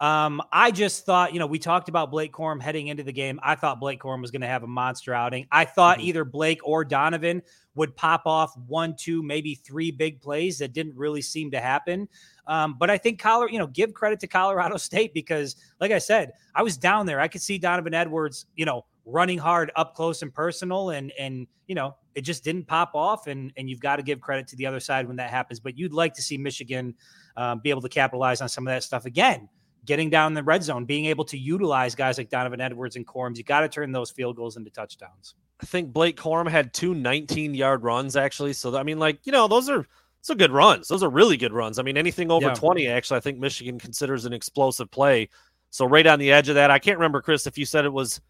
Um, 0.00 0.42
I 0.52 0.72
just 0.72 1.06
thought, 1.06 1.32
you 1.32 1.38
know, 1.38 1.46
we 1.46 1.60
talked 1.60 1.88
about 1.88 2.10
Blake 2.10 2.32
Corum 2.32 2.60
heading 2.60 2.88
into 2.88 3.04
the 3.04 3.12
game. 3.12 3.38
I 3.40 3.54
thought 3.54 3.78
Blake 3.78 4.00
Corum 4.00 4.20
was 4.20 4.32
going 4.32 4.40
to 4.40 4.48
have 4.48 4.64
a 4.64 4.66
monster 4.66 5.14
outing. 5.14 5.46
I 5.52 5.64
thought 5.64 5.98
mm-hmm. 5.98 6.08
either 6.08 6.24
Blake 6.24 6.58
or 6.64 6.84
Donovan 6.84 7.40
would 7.76 7.94
pop 7.94 8.22
off 8.26 8.56
one, 8.66 8.96
two, 8.98 9.22
maybe 9.22 9.54
three 9.54 9.92
big 9.92 10.20
plays 10.20 10.58
that 10.58 10.72
didn't 10.72 10.96
really 10.96 11.22
seem 11.22 11.52
to 11.52 11.60
happen. 11.60 12.08
Um, 12.48 12.74
but 12.80 12.90
I 12.90 12.98
think 12.98 13.20
Colorado, 13.20 13.52
you 13.52 13.60
know, 13.60 13.68
give 13.68 13.94
credit 13.94 14.18
to 14.20 14.26
Colorado 14.26 14.76
State 14.76 15.14
because, 15.14 15.54
like 15.80 15.92
I 15.92 15.98
said, 15.98 16.32
I 16.52 16.62
was 16.62 16.76
down 16.76 17.06
there. 17.06 17.20
I 17.20 17.28
could 17.28 17.42
see 17.42 17.58
Donovan 17.58 17.94
Edwards, 17.94 18.46
you 18.56 18.64
know, 18.64 18.86
running 19.08 19.38
hard 19.38 19.72
up 19.76 19.94
close 19.94 20.22
and 20.22 20.32
personal, 20.32 20.90
and 20.90 21.12
and 21.18 21.46
you 21.66 21.74
know, 21.74 21.96
it 22.14 22.22
just 22.22 22.44
didn't 22.44 22.66
pop 22.66 22.92
off, 22.94 23.26
and 23.26 23.52
and 23.56 23.68
you've 23.68 23.80
got 23.80 23.96
to 23.96 24.02
give 24.02 24.20
credit 24.20 24.46
to 24.48 24.56
the 24.56 24.66
other 24.66 24.80
side 24.80 25.06
when 25.06 25.16
that 25.16 25.30
happens. 25.30 25.60
But 25.60 25.78
you'd 25.78 25.92
like 25.92 26.14
to 26.14 26.22
see 26.22 26.38
Michigan 26.38 26.94
um, 27.36 27.60
be 27.60 27.70
able 27.70 27.82
to 27.82 27.88
capitalize 27.88 28.40
on 28.40 28.48
some 28.48 28.66
of 28.66 28.72
that 28.72 28.82
stuff 28.82 29.06
again. 29.06 29.48
Getting 29.84 30.10
down 30.10 30.32
in 30.32 30.34
the 30.34 30.42
red 30.42 30.62
zone, 30.62 30.84
being 30.84 31.06
able 31.06 31.24
to 31.26 31.38
utilize 31.38 31.94
guys 31.94 32.18
like 32.18 32.28
Donovan 32.28 32.60
Edwards 32.60 32.96
and 32.96 33.06
Corums, 33.06 33.38
you 33.38 33.44
got 33.44 33.60
to 33.60 33.68
turn 33.68 33.90
those 33.90 34.10
field 34.10 34.36
goals 34.36 34.56
into 34.56 34.70
touchdowns. 34.70 35.34
I 35.62 35.66
think 35.66 35.92
Blake 35.92 36.16
Corum 36.16 36.48
had 36.48 36.74
two 36.74 36.94
19 36.94 37.54
yard 37.54 37.82
runs 37.82 38.16
actually. 38.16 38.52
So 38.52 38.76
I 38.76 38.82
mean, 38.82 38.98
like 38.98 39.20
you 39.24 39.32
know, 39.32 39.48
those 39.48 39.70
are 39.70 39.86
those 40.22 40.34
are 40.34 40.38
good 40.38 40.50
runs. 40.50 40.88
Those 40.88 41.02
are 41.02 41.08
really 41.08 41.36
good 41.36 41.52
runs. 41.52 41.78
I 41.78 41.82
mean, 41.82 41.96
anything 41.96 42.30
over 42.30 42.48
yeah. 42.48 42.54
20, 42.54 42.88
actually, 42.88 43.16
I 43.16 43.20
think 43.20 43.38
Michigan 43.38 43.78
considers 43.78 44.24
an 44.24 44.32
explosive 44.32 44.90
play. 44.90 45.28
So 45.70 45.86
right 45.86 46.06
on 46.06 46.18
the 46.18 46.32
edge 46.32 46.48
of 46.48 46.56
that, 46.56 46.70
I 46.70 46.78
can't 46.78 46.98
remember, 46.98 47.20
Chris, 47.20 47.46
if 47.46 47.56
you 47.56 47.64
said 47.64 47.84
it 47.84 47.92
was 47.92 48.20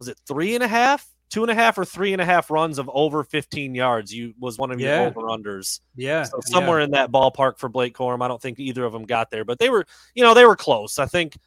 was 0.00 0.08
it 0.08 0.18
three 0.26 0.56
and 0.56 0.64
a 0.64 0.68
half 0.68 1.06
two 1.30 1.42
and 1.42 1.50
a 1.50 1.54
half 1.54 1.78
or 1.78 1.84
three 1.84 2.12
and 2.12 2.20
a 2.20 2.24
half 2.24 2.50
runs 2.50 2.78
of 2.78 2.90
over 2.92 3.22
15 3.22 3.74
yards. 3.74 4.12
You 4.12 4.34
was 4.38 4.58
one 4.58 4.70
of 4.70 4.80
your 4.80 4.90
yeah. 4.90 5.02
over 5.02 5.22
unders. 5.22 5.80
Yeah. 5.94 6.24
So 6.24 6.40
somewhere 6.44 6.80
yeah. 6.80 6.86
in 6.86 6.90
that 6.90 7.12
ballpark 7.12 7.58
for 7.58 7.68
Blake 7.68 7.96
Corum. 7.96 8.22
I 8.22 8.28
don't 8.28 8.42
think 8.42 8.58
either 8.58 8.84
of 8.84 8.92
them 8.92 9.04
got 9.04 9.30
there, 9.30 9.44
but 9.44 9.58
they 9.58 9.70
were, 9.70 9.86
you 10.14 10.24
know, 10.24 10.34
they 10.34 10.44
were 10.44 10.56
close. 10.56 10.98
I 10.98 11.06
think 11.06 11.38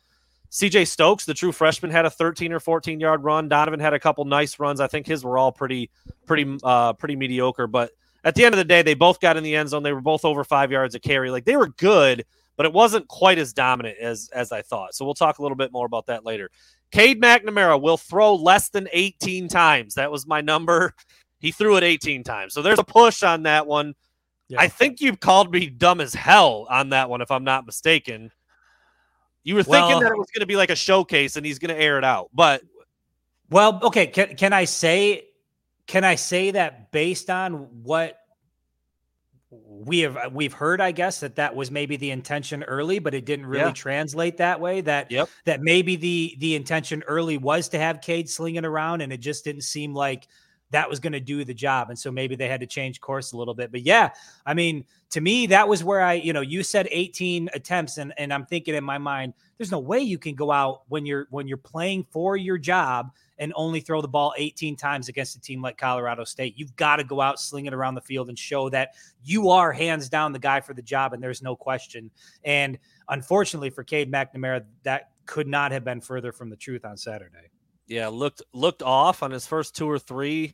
CJ 0.51 0.88
Stokes, 0.88 1.25
the 1.25 1.33
true 1.33 1.51
freshman, 1.51 1.91
had 1.91 2.05
a 2.05 2.10
13 2.10 2.53
or 2.53 2.60
14 2.60 3.00
yard 3.00 3.24
run. 3.24 3.50
Donovan 3.50 3.79
had 3.79 3.93
a 3.93 4.00
couple 4.00 4.24
nice 4.25 4.57
runs. 4.57 4.79
I 4.79 4.88
think 4.88 5.05
his 5.05 5.24
were 5.24 5.38
all 5.38 5.51
pretty, 5.51 5.91
pretty, 6.25 6.57
uh, 6.63 6.93
pretty 6.93 7.17
mediocre. 7.17 7.67
But 7.67 7.91
at 8.24 8.36
the 8.36 8.45
end 8.45 8.53
of 8.53 8.57
the 8.57 8.65
day, 8.65 8.81
they 8.81 8.93
both 8.93 9.19
got 9.19 9.36
in 9.36 9.43
the 9.43 9.55
end 9.55 9.69
zone. 9.69 9.83
They 9.83 9.93
were 9.93 10.01
both 10.01 10.24
over 10.24 10.43
five 10.45 10.72
yards 10.72 10.95
a 10.95 11.00
carry. 11.00 11.29
Like 11.29 11.43
they 11.43 11.57
were 11.57 11.67
good, 11.67 12.25
but 12.55 12.65
it 12.65 12.72
wasn't 12.72 13.07
quite 13.10 13.38
as 13.38 13.51
dominant 13.51 13.98
as 14.00 14.29
as 14.33 14.51
I 14.51 14.62
thought. 14.62 14.95
So 14.95 15.03
we'll 15.03 15.13
talk 15.13 15.39
a 15.39 15.41
little 15.41 15.57
bit 15.57 15.72
more 15.74 15.86
about 15.86 16.05
that 16.05 16.24
later. 16.24 16.50
Cade 16.93 17.19
McNamara 17.19 17.81
will 17.81 17.97
throw 17.97 18.35
less 18.35 18.69
than 18.69 18.88
18 18.93 19.47
times. 19.47 19.95
That 19.95 20.12
was 20.12 20.27
my 20.27 20.41
number. 20.41 20.93
He 21.39 21.51
threw 21.51 21.75
it 21.75 21.83
18 21.83 22.23
times. 22.23 22.53
So 22.53 22.62
there's 22.62 22.77
a 22.77 22.83
push 22.83 23.23
on 23.23 23.43
that 23.43 23.65
one. 23.65 23.95
Yeah. 24.47 24.62
I 24.62 24.67
think 24.67 25.01
you 25.01 25.17
called 25.17 25.51
me 25.51 25.71
dumb 25.71 26.01
as 26.01 26.13
hell 26.13 26.67
on 26.69 26.89
that 26.89 27.09
one, 27.09 27.21
if 27.21 27.31
I'm 27.31 27.43
not 27.43 27.65
mistaken. 27.65 28.31
You 29.43 29.55
were 29.55 29.63
thinking 29.63 29.89
well, 29.89 30.01
that 30.01 30.12
it 30.12 30.17
was 30.19 30.29
going 30.35 30.41
to 30.41 30.45
be 30.45 30.55
like 30.55 30.69
a 30.69 30.75
showcase 30.75 31.35
and 31.35 31.43
he's 31.43 31.57
going 31.57 31.75
to 31.75 31.81
air 31.81 31.97
it 31.97 32.03
out. 32.03 32.29
But 32.31 32.62
well, 33.50 33.79
okay, 33.81 34.05
can 34.05 34.35
can 34.35 34.53
I 34.53 34.65
say 34.65 35.23
can 35.88 36.03
I 36.03 36.13
say 36.13 36.51
that 36.51 36.91
based 36.91 37.31
on 37.31 37.53
what 37.83 38.19
we 39.65 40.00
have 40.00 40.17
uh, 40.17 40.29
we've 40.31 40.53
heard 40.53 40.81
i 40.81 40.91
guess 40.91 41.19
that 41.19 41.36
that 41.36 41.55
was 41.55 41.69
maybe 41.69 41.95
the 41.95 42.12
intention 42.12 42.63
early 42.63 43.00
but 43.00 43.13
it 43.13 43.25
didn't 43.25 43.45
really 43.45 43.65
yeah. 43.65 43.72
translate 43.72 44.38
that 44.38 44.60
way 44.60 44.81
that 44.81 45.12
yep. 45.12 45.29
that 45.45 45.62
maybe 45.62 45.95
the 45.95 46.36
the 46.39 46.55
intention 46.55 47.03
early 47.07 47.38
was 47.38 47.69
to 47.69 47.77
have 47.77 48.01
cade 48.01 48.29
slinging 48.29 48.65
around 48.65 49.01
and 49.01 49.12
it 49.12 49.19
just 49.19 49.43
didn't 49.43 49.63
seem 49.63 49.93
like 49.93 50.27
that 50.74 50.89
was 50.89 51.00
going 51.00 51.13
to 51.13 51.19
do 51.19 51.45
the 51.45 51.53
job. 51.53 51.89
And 51.89 51.98
so 51.98 52.12
maybe 52.12 52.36
they 52.36 52.50
had 52.50 52.60
to 52.62 52.65
change 52.65 53.00
course 53.00 53.31
a 53.31 53.38
little 53.38 53.53
bit. 53.53 53.72
But 53.72 53.81
yeah, 53.81 54.10
I 54.43 54.55
mean, 54.55 54.86
to 55.12 55.22
me, 55.22 55.45
that 55.48 55.67
was 55.67 55.83
where 55.83 56.01
I, 56.01 56.13
you 56.13 56.33
know, 56.33 56.41
you 56.41 56.63
said 56.63 56.88
18 56.89 57.50
attempts, 57.53 58.00
and, 58.00 58.12
and 58.17 58.33
I'm 58.33 58.48
thinking 58.48 58.74
in 58.74 58.83
my 58.83 58.98
mind, 58.98 59.36
there's 59.57 59.72
no 59.72 59.79
way 59.79 60.00
you 60.00 60.17
can 60.17 60.33
go 60.33 60.51
out 60.51 60.81
when 60.89 61.05
you're 61.05 61.27
when 61.29 61.48
you're 61.48 61.57
playing 61.57 62.07
for 62.10 62.36
your 62.36 62.57
job 62.57 63.12
and 63.37 63.53
only 63.55 63.79
throw 63.79 64.01
the 64.01 64.07
ball 64.07 64.33
18 64.37 64.75
times 64.75 65.09
against 65.09 65.35
a 65.35 65.41
team 65.41 65.61
like 65.61 65.77
Colorado 65.77 66.23
State. 66.23 66.53
You've 66.57 66.75
got 66.75 66.97
to 66.97 67.03
go 67.03 67.21
out, 67.21 67.39
sling 67.39 67.65
it 67.65 67.73
around 67.73 67.95
the 67.95 68.01
field, 68.01 68.29
and 68.29 68.37
show 68.37 68.69
that 68.69 68.93
you 69.23 69.49
are 69.49 69.71
hands 69.71 70.09
down 70.09 70.31
the 70.31 70.39
guy 70.39 70.61
for 70.61 70.73
the 70.73 70.81
job, 70.81 71.13
and 71.13 71.21
there's 71.21 71.41
no 71.41 71.55
question. 71.55 72.11
And 72.43 72.77
unfortunately 73.09 73.69
for 73.69 73.83
Cade 73.83 74.11
McNamara, 74.11 74.63
that 74.83 75.11
could 75.25 75.47
not 75.47 75.71
have 75.71 75.83
been 75.83 76.01
further 76.01 76.31
from 76.31 76.49
the 76.49 76.57
truth 76.57 76.85
on 76.85 76.97
Saturday. 76.97 77.49
Yeah, 77.87 78.07
looked 78.07 78.41
looked 78.53 78.81
off 78.81 79.23
on 79.23 79.31
his 79.31 79.45
first 79.45 79.75
two 79.75 79.89
or 79.89 79.99
three 79.99 80.53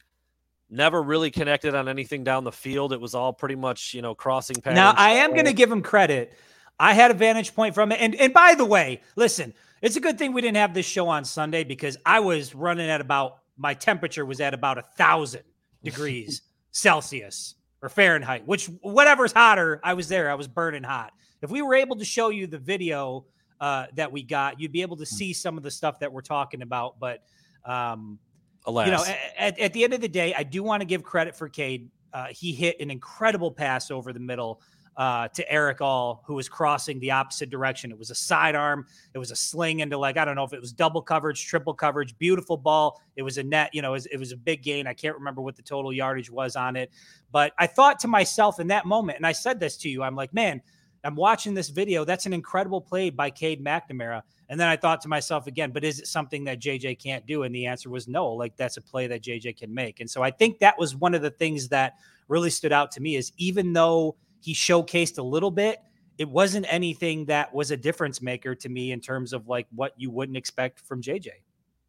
never 0.70 1.02
really 1.02 1.32
connected 1.32 1.76
on 1.76 1.88
anything 1.88 2.24
down 2.24 2.44
the 2.44 2.52
field. 2.52 2.94
It 2.94 3.02
was 3.02 3.16
all 3.16 3.34
pretty 3.34 3.56
much, 3.56 3.94
you 3.94 4.02
know, 4.02 4.14
crossing 4.14 4.62
paths. 4.62 4.76
Now, 4.76 4.94
I 4.96 5.12
am 5.12 5.32
going 5.32 5.46
to 5.46 5.54
give 5.54 5.72
him 5.72 5.82
credit. 5.82 6.34
I 6.80 6.94
had 6.94 7.12
a 7.12 7.14
vantage 7.14 7.56
point 7.56 7.76
from 7.76 7.92
it. 7.92 8.00
And, 8.00 8.16
and 8.16 8.34
by 8.34 8.56
the 8.56 8.66
way, 8.66 9.02
listen, 9.16 9.54
it's 9.82 9.96
a 9.96 10.00
good 10.00 10.18
thing 10.18 10.34
we 10.34 10.42
didn't 10.42 10.58
have 10.58 10.74
this 10.74 10.86
show 10.86 11.08
on 11.08 11.26
Sunday 11.26 11.64
because 11.64 11.98
I 12.06 12.20
was 12.20 12.54
running 12.54 12.90
at 12.90 13.02
about, 13.02 13.40
my 13.58 13.74
temperature 13.74 14.26
was 14.26 14.40
at 14.42 14.54
about 14.54 14.78
a 14.78 14.82
thousand 14.82 15.44
degrees 15.84 16.42
Celsius 16.72 17.56
or 17.82 17.90
Fahrenheit, 17.90 18.46
which 18.46 18.66
whatever's 18.82 19.32
hotter, 19.32 19.80
I 19.84 19.94
was 19.94 20.08
there. 20.08 20.30
I 20.30 20.36
was 20.36 20.48
burning 20.48 20.84
hot. 20.84 21.14
If 21.42 21.50
we 21.50 21.62
were 21.62 21.76
able 21.76 21.96
to 21.96 22.06
show 22.06 22.30
you 22.30 22.48
the 22.48 22.58
video 22.58 23.26
uh, 23.62 23.88
that 23.96 24.12
we 24.12 24.24
got, 24.24 24.60
you'd 24.60 24.72
be 24.72 24.82
able 24.82 24.98
to 24.98 25.06
hmm. 25.06 25.16
see 25.16 25.34
some 25.34 25.58
of 25.58 25.64
the 25.64 25.72
stuff 25.72 26.00
that 26.00 26.12
we're 26.12 26.22
talking 26.22 26.62
about. 26.62 27.00
But, 27.00 27.24
um, 27.66 28.20
Alas. 28.66 28.88
You 28.88 28.94
know, 28.94 29.06
at, 29.38 29.58
at 29.60 29.74
the 29.74 29.84
end 29.84 29.94
of 29.94 30.02
the 30.02 30.10
day, 30.10 30.34
I 30.34 30.44
do 30.44 30.64
want 30.64 30.82
to 30.82 30.86
give 30.86 31.04
credit 31.04 31.36
for 31.36 31.48
Cade. 31.48 31.90
Uh, 32.12 32.28
he 32.32 32.52
hit 32.52 32.80
an 32.80 32.92
incredible 32.92 33.52
pass 33.52 33.92
over 33.92 34.12
the 34.12 34.20
middle 34.20 34.62
uh, 35.00 35.30
to 35.30 35.50
Erick 35.50 35.80
All, 35.80 36.22
who 36.28 36.36
was 36.36 36.50
crossing 36.50 37.00
the 37.00 37.12
opposite 37.12 37.50
direction. 37.50 37.90
It 37.90 37.98
was 37.98 38.12
a 38.12 38.16
sidearm. 38.16 38.86
It 39.14 39.18
was 39.18 39.32
a 39.32 39.36
sling 39.36 39.80
into 39.80 39.98
like 39.98 40.18
I 40.18 40.26
don't 40.26 40.36
know 40.36 40.44
if 40.44 40.52
it 40.52 40.60
was 40.60 40.74
double 40.74 41.02
coverage, 41.02 41.48
triple 41.48 41.74
coverage. 41.74 42.18
Beautiful 42.18 42.58
ball. 42.58 43.02
It 43.16 43.24
was 43.24 43.38
a 43.38 43.44
net. 43.44 43.70
You 43.74 43.82
know, 43.82 43.92
it 43.92 43.94
was, 43.94 44.06
it 44.08 44.18
was 44.18 44.34
a 44.34 44.38
big 44.38 44.62
gain. 44.62 44.88
I 44.88 44.94
can't 44.94 45.16
remember 45.16 45.42
what 45.42 45.56
the 45.56 45.62
total 45.62 45.94
yardage 45.94 46.30
was 46.30 46.58
on 46.58 46.76
it, 46.76 46.92
but 47.32 47.54
I 47.58 47.66
thought 47.66 47.98
to 48.00 48.10
myself 48.10 48.60
in 48.60 48.68
that 48.68 48.86
moment, 48.86 49.18
and 49.18 49.26
I 49.26 49.32
said 49.32 49.58
this 49.58 49.78
to 49.78 49.90
you. 49.90 50.04
I'm 50.04 50.18
like, 50.18 50.34
man, 50.34 50.62
I'm 51.06 51.16
watching 51.16 51.54
this 51.54 51.70
video. 51.70 52.04
That's 52.04 52.26
an 52.26 52.34
incredible 52.34 52.82
play 52.82 53.10
by 53.10 53.30
Cade 53.30 53.64
McNamara. 53.64 54.22
And 54.50 54.60
then 54.60 54.68
I 54.68 54.76
thought 54.76 55.00
to 55.02 55.08
myself 55.08 55.48
again, 55.48 55.72
but 55.72 55.86
is 55.86 56.02
it 56.02 56.08
something 56.08 56.44
that 56.44 56.60
JJ 56.60 57.02
can't 57.02 57.26
do? 57.26 57.44
And 57.44 57.56
the 57.56 57.68
answer 57.68 57.90
was 57.90 58.10
no. 58.10 58.34
Like 58.34 58.58
that's 58.58 58.76
a 58.76 58.82
play 58.82 59.08
that 59.08 59.22
JJ 59.22 59.56
can 59.56 59.74
make. 59.74 60.02
And 60.02 60.10
so 60.10 60.24
I 60.24 60.32
think 60.32 60.60
that 60.60 60.78
was 60.78 60.94
one 60.94 61.14
of 61.14 61.22
the 61.22 61.30
things 61.30 61.70
that 61.70 61.94
really 62.28 62.50
stood 62.50 62.74
out 62.74 62.92
to 62.92 63.02
me 63.02 63.16
is 63.16 63.32
even 63.38 63.72
though 63.72 64.18
he 64.42 64.54
showcased 64.54 65.18
a 65.18 65.22
little 65.22 65.52
bit, 65.52 65.80
it 66.18 66.30
wasn't 66.30 66.66
anything 66.70 67.26
that 67.26 67.54
was 67.54 67.72
a 67.72 67.78
difference 67.78 68.22
maker 68.22 68.56
to 68.56 68.70
me 68.70 68.92
in 68.92 69.00
terms 69.00 69.34
of 69.34 69.48
like 69.48 69.68
what 69.74 69.94
you 69.98 70.10
wouldn't 70.12 70.38
expect 70.38 70.80
from 70.82 71.02
JJ. 71.02 71.30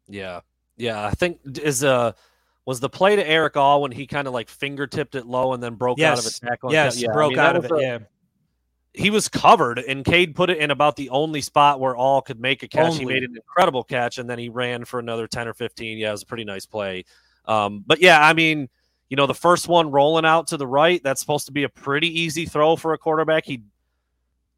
Yeah. 0.07 0.41
Yeah. 0.77 1.05
I 1.05 1.11
think 1.11 1.39
is 1.61 1.83
uh 1.83 2.13
was 2.65 2.79
the 2.79 2.89
play 2.89 3.15
to 3.15 3.27
Erick 3.27 3.57
All 3.57 3.81
when 3.81 3.91
he 3.91 4.05
kind 4.05 4.27
of 4.27 4.33
like 4.33 4.49
fingertipped 4.49 5.15
it 5.15 5.25
low 5.25 5.53
and 5.53 5.61
then 5.61 5.75
broke 5.75 5.97
yes. 5.97 6.19
out 6.19 6.25
of 6.25 6.31
a 6.31 6.49
tackle. 6.49 6.71
Yes, 6.71 7.01
yeah, 7.01 7.11
broke 7.11 7.31
I 7.33 7.35
mean, 7.35 7.39
out 7.39 7.55
of 7.55 7.65
it. 7.65 7.71
A, 7.71 7.81
yeah 7.81 7.99
he 8.93 9.09
was 9.09 9.29
covered, 9.29 9.79
and 9.79 10.03
Cade 10.03 10.35
put 10.35 10.49
it 10.49 10.57
in 10.57 10.71
about 10.71 10.95
the 10.95 11.09
only 11.09 11.41
spot 11.41 11.79
where 11.79 11.95
all 11.95 12.21
could 12.21 12.39
make 12.39 12.61
a 12.63 12.67
catch. 12.67 12.91
Only. 12.91 12.99
He 12.99 13.05
made 13.05 13.23
an 13.23 13.35
incredible 13.35 13.83
catch, 13.83 14.17
and 14.17 14.29
then 14.29 14.37
he 14.37 14.49
ran 14.49 14.85
for 14.85 14.99
another 14.99 15.27
ten 15.27 15.47
or 15.47 15.53
fifteen. 15.53 15.97
Yeah, 15.97 16.09
it 16.09 16.11
was 16.11 16.23
a 16.23 16.25
pretty 16.25 16.43
nice 16.43 16.65
play. 16.65 17.05
Um, 17.45 17.83
but 17.85 18.01
yeah, 18.01 18.21
I 18.21 18.33
mean, 18.33 18.69
you 19.11 19.17
know, 19.17 19.27
the 19.27 19.35
first 19.35 19.67
one 19.67 19.91
rolling 19.91 20.23
out 20.23 20.47
to 20.47 20.57
the 20.57 20.65
right, 20.65 21.03
that's 21.03 21.19
supposed 21.19 21.45
to 21.47 21.51
be 21.51 21.63
a 21.63 21.69
pretty 21.69 22.21
easy 22.21 22.45
throw 22.45 22.77
for 22.77 22.93
a 22.93 22.97
quarterback. 22.97 23.45
He, 23.45 23.61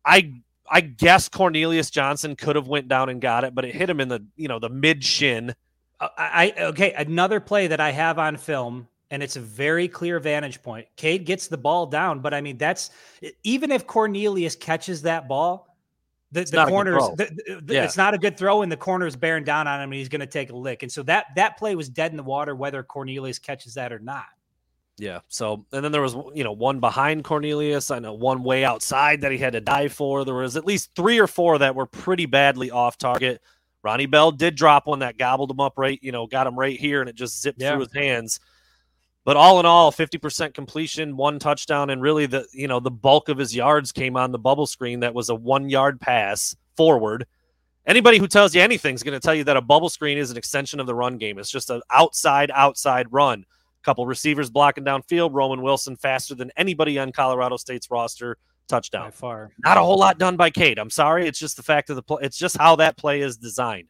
I, 0.05 0.31
I 0.69 0.81
guess 0.81 1.27
Cornelius 1.27 1.89
Johnson 1.89 2.35
could 2.35 2.55
have 2.55 2.67
went 2.67 2.87
down 2.87 3.09
and 3.09 3.19
got 3.19 3.43
it, 3.43 3.55
but 3.55 3.65
it 3.65 3.73
hit 3.73 3.89
him 3.89 3.99
in 3.99 4.09
the, 4.09 4.23
you 4.35 4.47
know, 4.47 4.59
the 4.59 4.69
mid 4.69 5.03
shin. 5.03 5.55
Uh, 5.99 6.07
I, 6.15 6.53
I 6.57 6.63
okay, 6.65 6.93
another 6.93 7.39
play 7.39 7.65
that 7.65 7.79
I 7.79 7.89
have 7.89 8.19
on 8.19 8.37
film 8.37 8.87
and 9.09 9.23
it's 9.23 9.37
a 9.37 9.41
very 9.41 9.87
clear 9.87 10.19
vantage 10.19 10.61
point. 10.61 10.87
Cade 10.97 11.25
gets 11.25 11.47
the 11.47 11.57
ball 11.57 11.87
down, 11.87 12.19
but 12.19 12.33
I 12.33 12.41
mean 12.41 12.57
that's 12.57 12.91
even 13.43 13.71
if 13.71 13.87
Cornelius 13.87 14.55
catches 14.55 15.01
that 15.01 15.27
ball, 15.27 15.75
the, 16.31 16.45
the 16.45 16.65
corners 16.65 17.03
the, 17.15 17.61
the, 17.63 17.73
yeah. 17.73 17.85
it's 17.85 17.97
not 17.97 18.15
a 18.15 18.17
good 18.17 18.37
throw, 18.37 18.63
and 18.63 18.71
the 18.71 18.77
corner's 18.77 19.15
bearing 19.15 19.43
down 19.43 19.67
on 19.67 19.79
him, 19.79 19.91
and 19.91 19.93
he's 19.93 20.09
going 20.09 20.21
to 20.21 20.27
take 20.27 20.49
a 20.49 20.55
lick. 20.55 20.81
And 20.81 20.91
so 20.91 21.03
that 21.03 21.27
that 21.35 21.57
play 21.57 21.75
was 21.75 21.89
dead 21.89 22.09
in 22.11 22.17
the 22.17 22.23
water, 22.23 22.55
whether 22.55 22.81
Cornelius 22.81 23.37
catches 23.37 23.75
that 23.75 23.93
or 23.93 23.99
not. 23.99 24.25
Yeah. 24.97 25.19
So 25.27 25.65
and 25.71 25.83
then 25.83 25.91
there 25.91 26.01
was 26.01 26.15
you 26.33 26.43
know 26.43 26.51
one 26.51 26.79
behind 26.79 27.23
Cornelius, 27.23 27.91
I 27.91 27.99
know 27.99 28.13
one 28.13 28.43
way 28.43 28.63
outside 28.63 29.21
that 29.21 29.31
he 29.31 29.37
had 29.37 29.53
to 29.53 29.61
dive 29.61 29.93
for. 29.93 30.23
There 30.23 30.35
was 30.35 30.55
at 30.55 30.65
least 30.65 30.91
three 30.95 31.19
or 31.19 31.27
four 31.27 31.57
that 31.57 31.75
were 31.75 31.85
pretty 31.85 32.25
badly 32.25 32.69
off 32.69 32.97
target. 32.97 33.41
Ronnie 33.83 34.05
Bell 34.05 34.31
did 34.31 34.55
drop 34.55 34.87
one 34.87 34.99
that 34.99 35.17
gobbled 35.17 35.51
him 35.51 35.59
up 35.59 35.73
right, 35.77 35.99
you 36.01 36.11
know, 36.11 36.25
got 36.25 36.47
him 36.47 36.57
right 36.57 36.79
here, 36.79 37.01
and 37.01 37.09
it 37.09 37.15
just 37.15 37.41
zipped 37.41 37.61
yeah. 37.61 37.71
through 37.71 37.81
his 37.81 37.93
hands. 37.93 38.39
But 39.25 39.37
all 39.37 39.59
in 39.59 39.65
all, 39.65 39.91
50% 39.91 40.53
completion, 40.53 41.15
one 41.15 41.39
touchdown, 41.39 41.89
and 41.89 42.01
really 42.01 42.25
the 42.25 42.45
you 42.53 42.67
know 42.67 42.79
the 42.79 42.91
bulk 42.91 43.29
of 43.29 43.37
his 43.37 43.55
yards 43.55 43.91
came 43.91 44.15
on 44.15 44.31
the 44.31 44.39
bubble 44.39 44.67
screen. 44.67 44.99
That 44.99 45.13
was 45.13 45.29
a 45.29 45.35
one 45.35 45.69
yard 45.69 45.99
pass 45.99 46.55
forward. 46.75 47.25
Anybody 47.85 48.17
who 48.17 48.27
tells 48.27 48.55
you 48.55 48.61
anything 48.61 48.95
is 48.95 49.03
going 49.03 49.13
to 49.13 49.19
tell 49.19 49.35
you 49.35 49.43
that 49.45 49.57
a 49.57 49.61
bubble 49.61 49.89
screen 49.89 50.17
is 50.17 50.31
an 50.31 50.37
extension 50.37 50.79
of 50.79 50.87
the 50.87 50.95
run 50.95 51.17
game. 51.17 51.37
It's 51.37 51.51
just 51.51 51.69
an 51.69 51.81
outside 51.89 52.51
outside 52.53 53.07
run. 53.11 53.45
Couple 53.83 54.05
receivers 54.05 54.49
blocking 54.49 54.85
downfield. 54.85 55.31
Roman 55.33 55.61
Wilson 55.61 55.95
faster 55.95 56.35
than 56.35 56.51
anybody 56.55 56.97
on 56.97 57.11
Colorado 57.11 57.57
State's 57.57 57.91
roster. 57.91 58.37
Touchdown. 58.69 59.07
By 59.07 59.11
far. 59.11 59.51
Not 59.59 59.77
a 59.77 59.81
whole 59.81 59.99
lot 59.99 60.17
done 60.17 60.37
by 60.37 60.49
Cade. 60.49 60.79
I'm 60.79 60.89
sorry. 60.89 61.27
It's 61.27 61.39
just 61.39 61.57
the 61.57 61.63
fact 61.63 61.89
of 61.89 61.97
the 61.97 62.01
play. 62.01 62.19
It's 62.21 62.37
just 62.37 62.57
how 62.57 62.77
that 62.77 62.95
play 62.95 63.21
is 63.21 63.35
designed. 63.35 63.89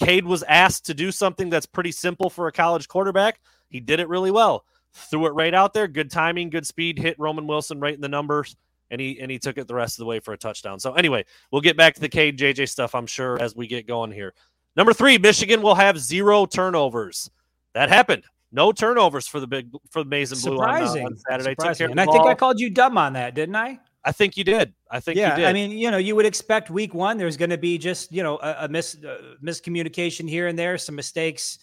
Cade 0.00 0.24
was 0.24 0.42
asked 0.44 0.86
to 0.86 0.94
do 0.94 1.12
something 1.12 1.50
that's 1.50 1.66
pretty 1.66 1.92
simple 1.92 2.30
for 2.30 2.46
a 2.46 2.52
college 2.52 2.88
quarterback 2.88 3.38
he 3.68 3.80
did 3.80 4.00
it 4.00 4.08
really 4.08 4.30
well. 4.30 4.64
Threw 4.92 5.26
it 5.26 5.34
right 5.34 5.54
out 5.54 5.74
there. 5.74 5.86
Good 5.86 6.10
timing, 6.10 6.50
good 6.50 6.66
speed, 6.66 6.98
hit 6.98 7.18
Roman 7.18 7.46
Wilson 7.46 7.80
right 7.80 7.94
in 7.94 8.00
the 8.00 8.08
numbers, 8.08 8.56
and 8.90 9.00
he 9.00 9.20
and 9.20 9.30
he 9.30 9.38
took 9.38 9.58
it 9.58 9.68
the 9.68 9.74
rest 9.74 9.98
of 9.98 10.00
the 10.00 10.06
way 10.06 10.18
for 10.20 10.32
a 10.32 10.38
touchdown. 10.38 10.80
So 10.80 10.94
anyway, 10.94 11.24
we'll 11.52 11.60
get 11.60 11.76
back 11.76 11.94
to 11.94 12.00
the 12.00 12.08
Cade 12.08 12.38
JJ 12.38 12.68
stuff, 12.68 12.94
I'm 12.94 13.06
sure, 13.06 13.40
as 13.40 13.54
we 13.54 13.66
get 13.66 13.86
going 13.86 14.10
here. 14.10 14.34
Number 14.76 14.92
three, 14.92 15.18
Michigan 15.18 15.62
will 15.62 15.74
have 15.74 15.98
zero 15.98 16.46
turnovers. 16.46 17.30
That 17.74 17.88
happened. 17.88 18.24
No 18.50 18.72
turnovers 18.72 19.26
for 19.26 19.40
the 19.40 19.46
big 19.46 19.70
for 19.90 20.02
the 20.02 20.16
and 20.16 20.28
Blue 20.28 20.36
Surprising. 20.36 21.04
On, 21.04 21.12
uh, 21.12 21.14
on 21.14 21.18
Saturday. 21.18 21.50
Surprising. 21.50 21.90
And 21.90 22.00
I 22.00 22.06
think 22.06 22.26
I 22.26 22.34
called 22.34 22.58
you 22.58 22.70
dumb 22.70 22.96
on 22.96 23.12
that, 23.12 23.34
didn't 23.34 23.56
I? 23.56 23.78
I 24.04 24.12
think 24.12 24.36
you 24.36 24.44
did. 24.44 24.72
I 24.90 25.00
think 25.00 25.18
yeah, 25.18 25.34
I 25.34 25.52
mean, 25.52 25.70
you 25.70 25.90
know, 25.90 25.98
you 25.98 26.16
would 26.16 26.24
expect 26.24 26.70
week 26.70 26.94
one. 26.94 27.18
There's 27.18 27.36
going 27.36 27.50
to 27.50 27.58
be 27.58 27.76
just 27.76 28.10
you 28.10 28.22
know 28.22 28.38
a, 28.38 28.64
a 28.64 28.68
mis, 28.68 28.96
uh, 29.04 29.34
miscommunication 29.42 30.28
here 30.28 30.46
and 30.46 30.58
there, 30.58 30.78
some 30.78 30.94
mistakes 30.94 31.58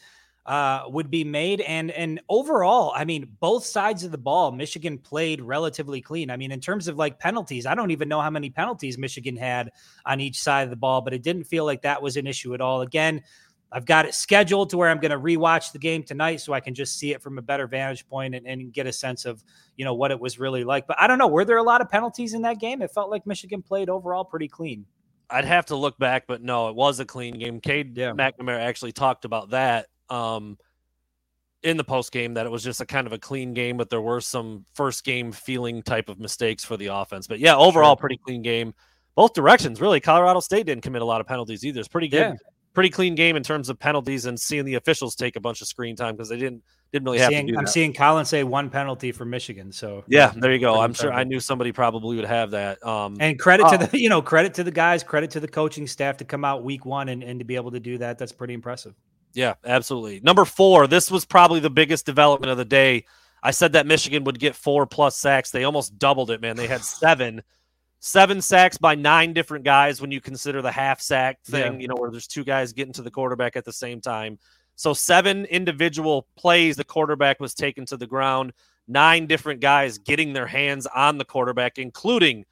uh, 0.46 0.84
would 0.88 1.10
be 1.10 1.24
made. 1.24 1.62
And 1.62 1.92
and 1.92 2.22
overall, 2.30 2.94
I 2.96 3.04
mean, 3.06 3.28
both 3.40 3.66
sides 3.66 4.04
of 4.04 4.12
the 4.12 4.18
ball, 4.18 4.52
Michigan 4.52 4.98
played 4.98 5.42
relatively 5.42 6.02
clean. 6.02 6.30
I 6.30 6.38
mean, 6.38 6.52
in 6.52 6.60
terms 6.60 6.88
of 6.88 6.98
like 6.98 7.20
penalties, 7.20 7.66
I 7.66 7.74
don't 7.74 7.92
even 7.92 8.08
know 8.08 8.22
how 8.22 8.30
many 8.30 8.50
penalties 8.50 8.98
Michigan 8.98 9.36
had 9.36 9.72
on 10.06 10.20
each 10.20 10.40
side 10.40 10.64
of 10.64 10.70
the 10.70 10.76
ball, 10.76 11.02
but 11.02 11.14
it 11.14 11.24
didn't 11.24 11.46
feel 11.46 11.66
like 11.66 11.82
that 11.82 12.02
was 12.02 12.18
an 12.18 12.28
issue 12.28 12.54
at 12.54 12.62
all. 12.62 12.82
Again, 12.82 13.24
I've 13.76 13.86
got 13.86 14.06
it 14.06 14.16
scheduled 14.16 14.70
to 14.70 14.78
where 14.78 14.90
I'm 14.90 15.00
going 15.02 15.12
to 15.12 15.20
rewatch 15.20 15.74
the 15.74 15.80
game 15.80 16.02
tonight 16.02 16.38
so 16.38 16.54
I 16.54 16.62
can 16.62 16.74
just 16.74 16.98
see 16.98 17.12
it 17.12 17.22
from 17.22 17.38
a 17.38 17.42
better 17.42 17.68
vantage 17.68 18.08
point 18.08 18.34
and, 18.34 18.48
and 18.48 18.72
get 18.72 18.88
a 18.88 18.94
sense 18.94 19.26
of, 19.26 19.44
you 19.76 19.84
know, 19.84 19.94
what 19.94 20.12
it 20.12 20.20
was 20.20 20.40
really 20.40 20.64
like. 20.64 20.88
But 20.88 20.96
I 20.98 21.08
don't 21.08 21.18
know. 21.18 21.28
Were 21.28 21.44
there 21.44 21.58
a 21.58 21.64
lot 21.64 21.82
of 21.82 21.90
penalties 21.90 22.34
in 22.34 22.42
that 22.44 22.62
game? 22.62 22.82
It 22.82 22.92
felt 22.92 23.10
like 23.10 23.28
Michigan 23.28 23.62
played 23.62 23.90
overall 23.90 24.24
pretty 24.24 24.48
clean. 24.48 24.86
I'd 25.30 25.44
have 25.44 25.66
to 25.66 25.76
look 25.76 26.00
back, 26.00 26.24
but 26.26 26.42
no, 26.42 26.70
it 26.70 26.76
was 26.76 27.02
a 27.02 27.06
clean 27.06 27.38
game. 27.38 27.60
Cade 27.60 27.98
yeah. 27.98 28.14
McNamara 28.14 28.62
actually 28.62 28.94
talked 28.94 29.26
about 29.26 29.50
that 29.50 29.88
um, 30.10 30.58
in 31.62 31.76
the 31.76 31.84
post 31.84 32.14
game 32.14 32.36
that 32.36 32.46
it 32.46 32.52
was 32.54 32.64
just 32.64 32.80
a 32.80 32.86
kind 32.86 33.06
of 33.08 33.12
a 33.12 33.20
clean 33.20 33.54
game, 33.54 33.76
but 33.76 33.90
there 33.90 34.02
were 34.02 34.22
some 34.22 34.64
first 34.74 35.04
game 35.04 35.34
feeling 35.34 35.84
type 35.84 36.08
of 36.08 36.18
mistakes 36.18 36.64
for 36.64 36.78
the 36.78 36.86
offense. 36.86 37.28
But 37.28 37.40
yeah, 37.40 37.58
overall, 37.58 37.98
sure. 37.98 37.98
pretty 37.98 38.22
clean 38.24 38.42
game. 38.42 38.74
Both 39.16 39.34
directions, 39.34 39.82
really. 39.82 40.00
Colorado 40.00 40.40
State 40.40 40.66
didn't 40.66 40.84
commit 40.84 41.02
a 41.02 41.06
lot 41.06 41.20
of 41.20 41.28
penalties 41.28 41.66
either. 41.66 41.82
It's 41.82 41.90
pretty 41.90 42.08
good, 42.08 42.20
yeah. 42.20 42.50
Pretty 42.76 42.90
clean 42.90 43.16
game 43.16 43.36
in 43.36 43.42
terms 43.42 43.70
of 43.70 43.80
penalties 43.80 44.26
and 44.26 44.40
seeing 44.40 44.66
the 44.66 44.76
officials 44.76 45.16
take 45.16 45.36
a 45.36 45.40
bunch 45.40 45.62
of 45.62 45.68
screen 45.68 45.96
time 45.96 46.16
because 46.16 46.30
they 46.30 46.38
didn't 46.38 46.62
didn't 46.92 47.06
really 47.06 47.20
have 47.20 47.30
seeing, 47.30 47.48
to 47.48 47.54
do 47.54 47.58
I'm 47.58 47.66
that. 47.66 47.72
seeing 47.72 47.94
Colin 47.94 48.26
say 48.26 48.44
one 48.44 48.70
penalty 48.70 49.12
for 49.12 49.26
Michigan. 49.26 49.72
So 49.72 50.04
yeah, 50.08 50.32
there 50.36 50.54
you 50.54 50.60
go. 50.60 50.80
I'm 50.80 50.94
sure 50.94 51.12
I 51.12 51.24
knew 51.24 51.40
somebody 51.40 51.72
probably 51.72 52.18
would 52.18 52.26
have 52.26 52.52
that. 52.52 52.86
Um, 52.86 53.18
and 53.20 53.40
credit 53.40 53.66
uh, 53.66 53.78
to 53.78 53.88
the 53.88 54.00
you 54.00 54.10
know 54.10 54.22
credit 54.22 54.54
to 54.56 54.64
the 54.64 54.72
guys, 54.72 55.04
credit 55.04 55.32
to 55.32 55.40
the 55.40 55.48
coaching 55.48 55.88
staff 55.88 56.18
to 56.18 56.26
come 56.26 56.46
out 56.46 56.64
week 56.64 56.86
one 56.86 57.10
and, 57.10 57.24
and 57.24 57.40
to 57.40 57.46
be 57.46 57.56
able 57.56 57.72
to 57.72 57.80
do 57.80 57.98
that. 57.98 58.20
That's 58.20 58.32
pretty 58.32 58.54
impressive. 58.54 58.94
Yeah, 59.34 59.56
absolutely. 59.66 60.22
Number 60.22 60.46
four, 60.46 60.88
this 60.88 61.12
was 61.12 61.26
probably 61.26 61.60
the 61.60 61.70
biggest 61.70 62.06
development 62.06 62.52
of 62.52 62.58
the 62.58 62.66
day. 62.66 63.06
I 63.44 63.52
said 63.52 63.74
that 63.74 63.86
Michigan 63.86 64.24
would 64.24 64.40
get 64.40 64.56
four 64.56 64.88
plus 64.88 65.18
sacks. 65.18 65.52
They 65.52 65.66
almost 65.66 66.00
doubled 66.00 66.32
it, 66.32 66.42
man. 66.42 66.56
They 66.56 66.68
had 66.68 66.82
seven, 66.84 67.44
seven 68.06 68.40
sacks 68.40 68.78
by 68.78 68.94
nine 68.94 69.34
different 69.34 69.66
guys 69.66 70.00
when 70.00 70.12
you 70.12 70.22
consider 70.22 70.62
the 70.62 70.72
half 70.72 71.02
sack 71.02 71.42
thing, 71.44 71.74
yeah. 71.74 71.80
you 71.80 71.88
know, 71.88 71.96
where 71.96 72.12
there's 72.12 72.28
two 72.28 72.44
guys 72.44 72.72
getting 72.72 72.94
to 72.94 73.02
the 73.02 73.10
quarterback 73.10 73.56
at 73.56 73.66
the 73.66 73.74
same 73.74 74.00
time. 74.00 74.38
So 74.76 74.94
seven 74.94 75.46
individual 75.46 76.28
plays, 76.38 76.76
the 76.76 76.84
quarterback 76.84 77.40
was 77.40 77.56
taken 77.56 77.84
to 77.88 77.98
the 77.98 78.06
ground. 78.06 78.54
Nine 78.88 79.26
different 79.26 79.60
guys 79.60 79.98
getting 79.98 80.34
their 80.34 80.46
hands 80.46 80.86
on 80.86 81.18
the 81.18 81.26
quarterback, 81.26 81.80
including 81.80 82.46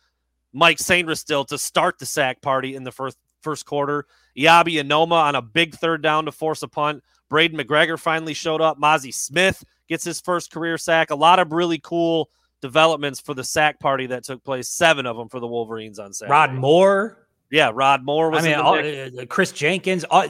Mike 0.53 0.79
Sainristil 0.79 1.45
to 1.45 1.59
start 1.59 1.99
the 1.99 2.07
sack 2.07 2.41
party 2.41 2.75
in 2.75 2.83
the 2.83 2.91
first 2.91 3.19
first 3.43 3.67
quarter. 3.67 4.07
Eyabi 4.35 4.81
Anoma 4.81 5.21
on 5.21 5.35
a 5.35 5.41
big 5.43 5.75
third 5.75 6.01
down 6.01 6.25
to 6.25 6.31
force 6.31 6.63
a 6.63 6.67
punt. 6.67 7.03
Braiden 7.29 7.53
McGregor 7.53 7.99
finally 7.99 8.33
showed 8.33 8.61
up. 8.61 8.79
Mazi 8.79 9.13
Smith 9.13 9.63
gets 9.87 10.03
his 10.03 10.19
first 10.19 10.51
career 10.51 10.79
sack. 10.79 11.11
A 11.11 11.15
lot 11.15 11.37
of 11.37 11.51
really 11.51 11.77
cool 11.77 12.31
developments 12.63 13.19
for 13.19 13.33
the 13.33 13.43
sack 13.43 13.77
party 13.77 14.07
that 14.07 14.23
took 14.23 14.41
place. 14.43 14.69
Seven 14.69 15.05
of 15.05 15.17
them 15.17 15.27
for 15.27 15.41
the 15.41 15.47
Wolverines 15.47 15.99
on 15.99 16.13
Saturday. 16.13 16.31
Rod 16.31 16.53
Moore. 16.53 17.27
Yeah, 17.51 17.71
Rod 17.73 18.03
Moore 18.03 18.31
was. 18.31 18.45
I 18.45 18.47
mean, 18.47 18.57
all, 18.57 19.19
uh, 19.19 19.25
Kris 19.25 19.51
Jenkins. 19.51 20.05
All, 20.05 20.25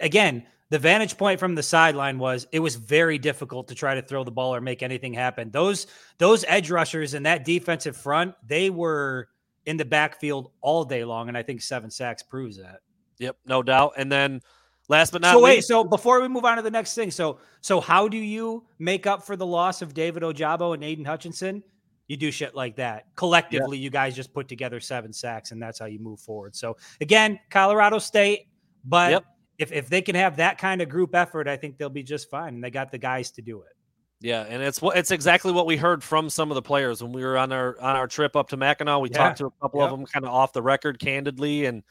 again, 0.00 0.46
the 0.70 0.78
vantage 0.78 1.18
point 1.18 1.40
from 1.40 1.56
the 1.56 1.64
sideline 1.64 2.18
was 2.18 2.46
it 2.52 2.60
was 2.60 2.76
very 2.76 3.18
difficult 3.18 3.66
to 3.68 3.74
try 3.74 3.96
to 3.96 4.02
throw 4.02 4.22
the 4.22 4.30
ball 4.30 4.54
or 4.54 4.60
make 4.60 4.84
anything 4.84 5.12
happen. 5.12 5.50
Those 5.50 5.88
those 6.18 6.44
edge 6.46 6.70
rushers 6.70 7.14
and 7.14 7.26
that 7.26 7.44
defensive 7.44 7.96
front, 7.96 8.36
they 8.46 8.70
were 8.70 9.28
in 9.66 9.76
the 9.76 9.84
backfield 9.84 10.52
all 10.60 10.84
day 10.84 11.04
long, 11.04 11.26
and 11.26 11.36
I 11.36 11.42
think 11.42 11.60
seven 11.60 11.90
sacks 11.90 12.22
proves 12.22 12.56
that. 12.58 12.80
Yep, 13.18 13.36
no 13.46 13.64
doubt. 13.64 13.94
And 13.96 14.10
then 14.10 14.40
last 14.88 15.12
but 15.12 15.22
not 15.22 15.34
so 15.34 15.42
wait, 15.42 15.64
so 15.64 15.84
before 15.84 16.20
we 16.20 16.28
move 16.28 16.44
on 16.44 16.56
to 16.56 16.62
the 16.62 16.70
next 16.70 16.94
thing, 16.94 17.10
so 17.10 17.38
so 17.60 17.80
how 17.80 18.08
do 18.08 18.16
you 18.16 18.64
make 18.78 19.06
up 19.06 19.24
for 19.24 19.36
the 19.36 19.46
loss 19.46 19.82
of 19.82 19.94
David 19.94 20.22
Ojabo 20.22 20.74
and 20.74 20.84
Aidan 20.84 21.04
Hutchinson? 21.04 21.62
You 22.06 22.18
do 22.18 22.30
shit 22.30 22.54
like 22.54 22.76
that. 22.76 23.06
Collectively, 23.16 23.78
you 23.78 23.88
guys 23.88 24.14
just 24.14 24.34
put 24.34 24.46
together 24.46 24.78
seven 24.78 25.12
sacks, 25.12 25.52
and 25.52 25.62
that's 25.62 25.78
how 25.78 25.86
you 25.86 25.98
move 25.98 26.20
forward. 26.20 26.54
So 26.54 26.76
again, 27.00 27.40
Colorado 27.50 27.98
State, 27.98 28.48
but 28.84 29.10
yep. 29.10 29.24
if 29.58 29.72
if 29.72 29.88
they 29.88 30.02
can 30.02 30.14
have 30.14 30.36
that 30.36 30.58
kind 30.58 30.82
of 30.82 30.88
group 30.88 31.14
effort, 31.14 31.48
I 31.48 31.56
think 31.56 31.78
they'll 31.78 31.88
be 31.88 32.02
just 32.02 32.28
fine. 32.28 32.54
And 32.54 32.64
they 32.64 32.70
got 32.70 32.90
the 32.90 32.98
guys 32.98 33.30
to 33.32 33.42
do 33.42 33.62
it. 33.62 33.68
Yeah, 34.20 34.46
and 34.48 34.62
it's 34.62 34.80
what 34.80 34.96
it's 34.96 35.10
exactly 35.10 35.52
what 35.52 35.66
we 35.66 35.76
heard 35.76 36.02
from 36.02 36.30
some 36.30 36.50
of 36.50 36.54
the 36.54 36.62
players 36.62 37.02
when 37.02 37.12
we 37.12 37.22
were 37.22 37.36
on 37.36 37.52
our 37.52 37.80
on 37.80 37.96
our 37.96 38.06
trip 38.06 38.36
up 38.36 38.48
to 38.50 38.56
Mackinac. 38.56 39.00
We 39.00 39.10
yeah. 39.10 39.18
talked 39.18 39.38
to 39.38 39.46
a 39.46 39.50
couple 39.62 39.80
yep. 39.80 39.90
of 39.90 39.98
them 39.98 40.06
kind 40.06 40.24
of 40.24 40.30
off 40.30 40.52
the 40.52 40.62
record, 40.62 40.98
candidly, 40.98 41.66
and 41.66 41.82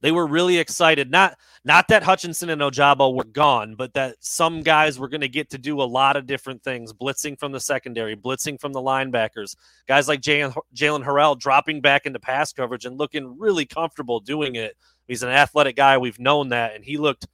they 0.00 0.12
were 0.12 0.26
really 0.26 0.58
excited. 0.58 1.10
Not 1.10 1.36
not 1.64 1.88
that 1.88 2.02
Hutchinson 2.02 2.50
and 2.50 2.62
Ojabo 2.62 3.14
were 3.14 3.24
gone, 3.24 3.74
but 3.74 3.92
that 3.94 4.16
some 4.20 4.62
guys 4.62 4.98
were 4.98 5.08
going 5.08 5.22
to 5.22 5.28
get 5.28 5.50
to 5.50 5.58
do 5.58 5.80
a 5.80 5.82
lot 5.82 6.16
of 6.16 6.26
different 6.26 6.62
things: 6.62 6.92
blitzing 6.92 7.38
from 7.38 7.52
the 7.52 7.60
secondary, 7.60 8.16
blitzing 8.16 8.60
from 8.60 8.72
the 8.72 8.80
linebackers. 8.80 9.56
Guys 9.86 10.08
like 10.08 10.20
Jaylen 10.20 10.54
Harrell 10.74 11.38
dropping 11.38 11.80
back 11.80 12.06
into 12.06 12.20
pass 12.20 12.52
coverage 12.52 12.84
and 12.84 12.98
looking 12.98 13.38
really 13.38 13.66
comfortable 13.66 14.20
doing 14.20 14.54
it. 14.54 14.76
He's 15.08 15.22
an 15.22 15.30
athletic 15.30 15.76
guy. 15.76 15.98
We've 15.98 16.18
known 16.20 16.50
that, 16.50 16.74
and 16.74 16.84
he 16.84 16.96
looked. 16.96 17.26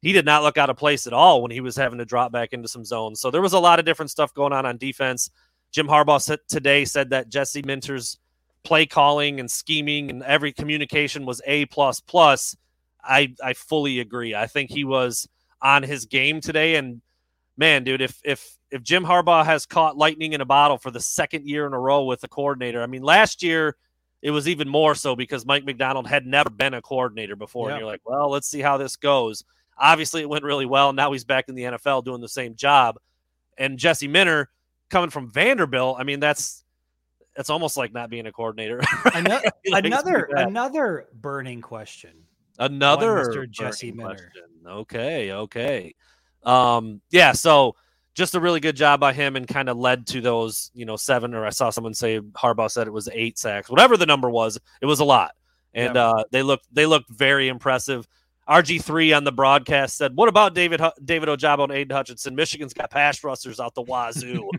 He 0.00 0.12
did 0.12 0.24
not 0.24 0.42
look 0.42 0.58
out 0.58 0.70
of 0.70 0.76
place 0.76 1.06
at 1.06 1.12
all 1.12 1.42
when 1.42 1.52
he 1.52 1.60
was 1.60 1.76
having 1.76 1.98
to 1.98 2.04
drop 2.04 2.32
back 2.32 2.52
into 2.52 2.66
some 2.66 2.84
zones. 2.84 3.20
So 3.20 3.30
there 3.30 3.40
was 3.40 3.52
a 3.52 3.58
lot 3.58 3.78
of 3.78 3.84
different 3.84 4.10
stuff 4.10 4.34
going 4.34 4.52
on 4.52 4.66
on 4.66 4.76
defense. 4.76 5.30
Jim 5.70 5.86
Harbaugh 5.86 6.38
today 6.48 6.84
said 6.84 7.10
that 7.10 7.28
Jesse 7.28 7.62
Minter's 7.62 8.18
play 8.64 8.86
calling 8.86 9.40
and 9.40 9.50
scheming 9.50 10.10
and 10.10 10.22
every 10.22 10.52
communication 10.52 11.26
was 11.26 11.42
A 11.46 11.66
plus 11.66 12.00
plus. 12.00 12.56
I 13.02 13.34
I 13.42 13.54
fully 13.54 14.00
agree. 14.00 14.34
I 14.34 14.46
think 14.46 14.70
he 14.70 14.84
was 14.84 15.28
on 15.60 15.82
his 15.82 16.06
game 16.06 16.40
today. 16.40 16.76
And 16.76 17.00
man, 17.56 17.84
dude, 17.84 18.00
if 18.00 18.20
if 18.24 18.58
if 18.70 18.82
Jim 18.82 19.04
Harbaugh 19.04 19.44
has 19.44 19.66
caught 19.66 19.96
lightning 19.96 20.32
in 20.32 20.40
a 20.40 20.46
bottle 20.46 20.78
for 20.78 20.90
the 20.90 21.00
second 21.00 21.46
year 21.46 21.66
in 21.66 21.74
a 21.74 21.78
row 21.78 22.04
with 22.04 22.20
the 22.20 22.28
coordinator, 22.28 22.82
I 22.82 22.86
mean, 22.86 23.02
last 23.02 23.42
year 23.42 23.76
it 24.22 24.30
was 24.30 24.48
even 24.48 24.68
more 24.68 24.94
so 24.94 25.16
because 25.16 25.44
Mike 25.44 25.64
Macdonald 25.64 26.06
had 26.06 26.26
never 26.26 26.48
been 26.48 26.74
a 26.74 26.82
coordinator 26.82 27.36
before. 27.36 27.68
Yeah. 27.68 27.74
And 27.74 27.80
you're 27.80 27.90
like, 27.90 28.00
well, 28.04 28.30
let's 28.30 28.48
see 28.48 28.60
how 28.60 28.78
this 28.78 28.96
goes. 28.96 29.44
Obviously, 29.76 30.22
it 30.22 30.28
went 30.28 30.44
really 30.44 30.66
well. 30.66 30.92
Now 30.92 31.12
he's 31.12 31.24
back 31.24 31.48
in 31.48 31.54
the 31.54 31.64
NFL 31.64 32.04
doing 32.04 32.20
the 32.20 32.28
same 32.28 32.54
job. 32.54 32.98
And 33.58 33.78
Jesse 33.78 34.08
Minter 34.08 34.48
coming 34.90 35.10
from 35.10 35.28
Vanderbilt, 35.28 35.96
I 35.98 36.04
mean, 36.04 36.20
that's 36.20 36.64
it's 37.36 37.50
almost 37.50 37.76
like 37.76 37.92
not 37.92 38.10
being 38.10 38.26
a 38.26 38.32
coordinator. 38.32 38.80
another 39.14 39.50
another, 39.64 40.28
another 40.36 41.08
burning 41.14 41.60
question. 41.60 42.12
Another 42.58 43.24
Mr. 43.24 43.48
Jesse 43.48 43.92
Minter. 43.92 44.30
Okay, 44.66 45.32
okay. 45.32 45.94
Um, 46.44 47.00
yeah, 47.10 47.32
so 47.32 47.76
just 48.14 48.34
a 48.34 48.40
really 48.40 48.60
good 48.60 48.76
job 48.76 49.00
by 49.00 49.12
him 49.12 49.36
and 49.36 49.48
kind 49.48 49.68
of 49.68 49.76
led 49.76 50.06
to 50.08 50.20
those, 50.20 50.70
you 50.74 50.84
know, 50.84 50.96
seven 50.96 51.34
or 51.34 51.46
I 51.46 51.50
saw 51.50 51.70
someone 51.70 51.94
say 51.94 52.20
Harbaugh 52.20 52.70
said 52.70 52.86
it 52.86 52.92
was 52.92 53.08
eight 53.12 53.38
sacks. 53.38 53.70
Whatever 53.70 53.96
the 53.96 54.06
number 54.06 54.28
was, 54.28 54.58
it 54.80 54.86
was 54.86 55.00
a 55.00 55.04
lot. 55.04 55.32
And 55.74 55.94
yeah. 55.94 56.08
uh, 56.08 56.24
they 56.30 56.42
looked 56.42 56.66
they 56.72 56.84
looked 56.84 57.10
very 57.10 57.48
impressive. 57.48 58.06
RG3 58.48 59.16
on 59.16 59.24
the 59.24 59.32
broadcast 59.32 59.96
said, 59.96 60.16
"What 60.16 60.28
about 60.28 60.54
David 60.54 60.80
David 61.04 61.28
Ojabo 61.28 61.64
and 61.64 61.72
Aidan 61.72 61.96
Hutchinson? 61.96 62.34
Michigan's 62.34 62.74
got 62.74 62.90
pass 62.90 63.22
rushers 63.22 63.60
out 63.60 63.74
the 63.74 63.82
wazoo." 63.82 64.50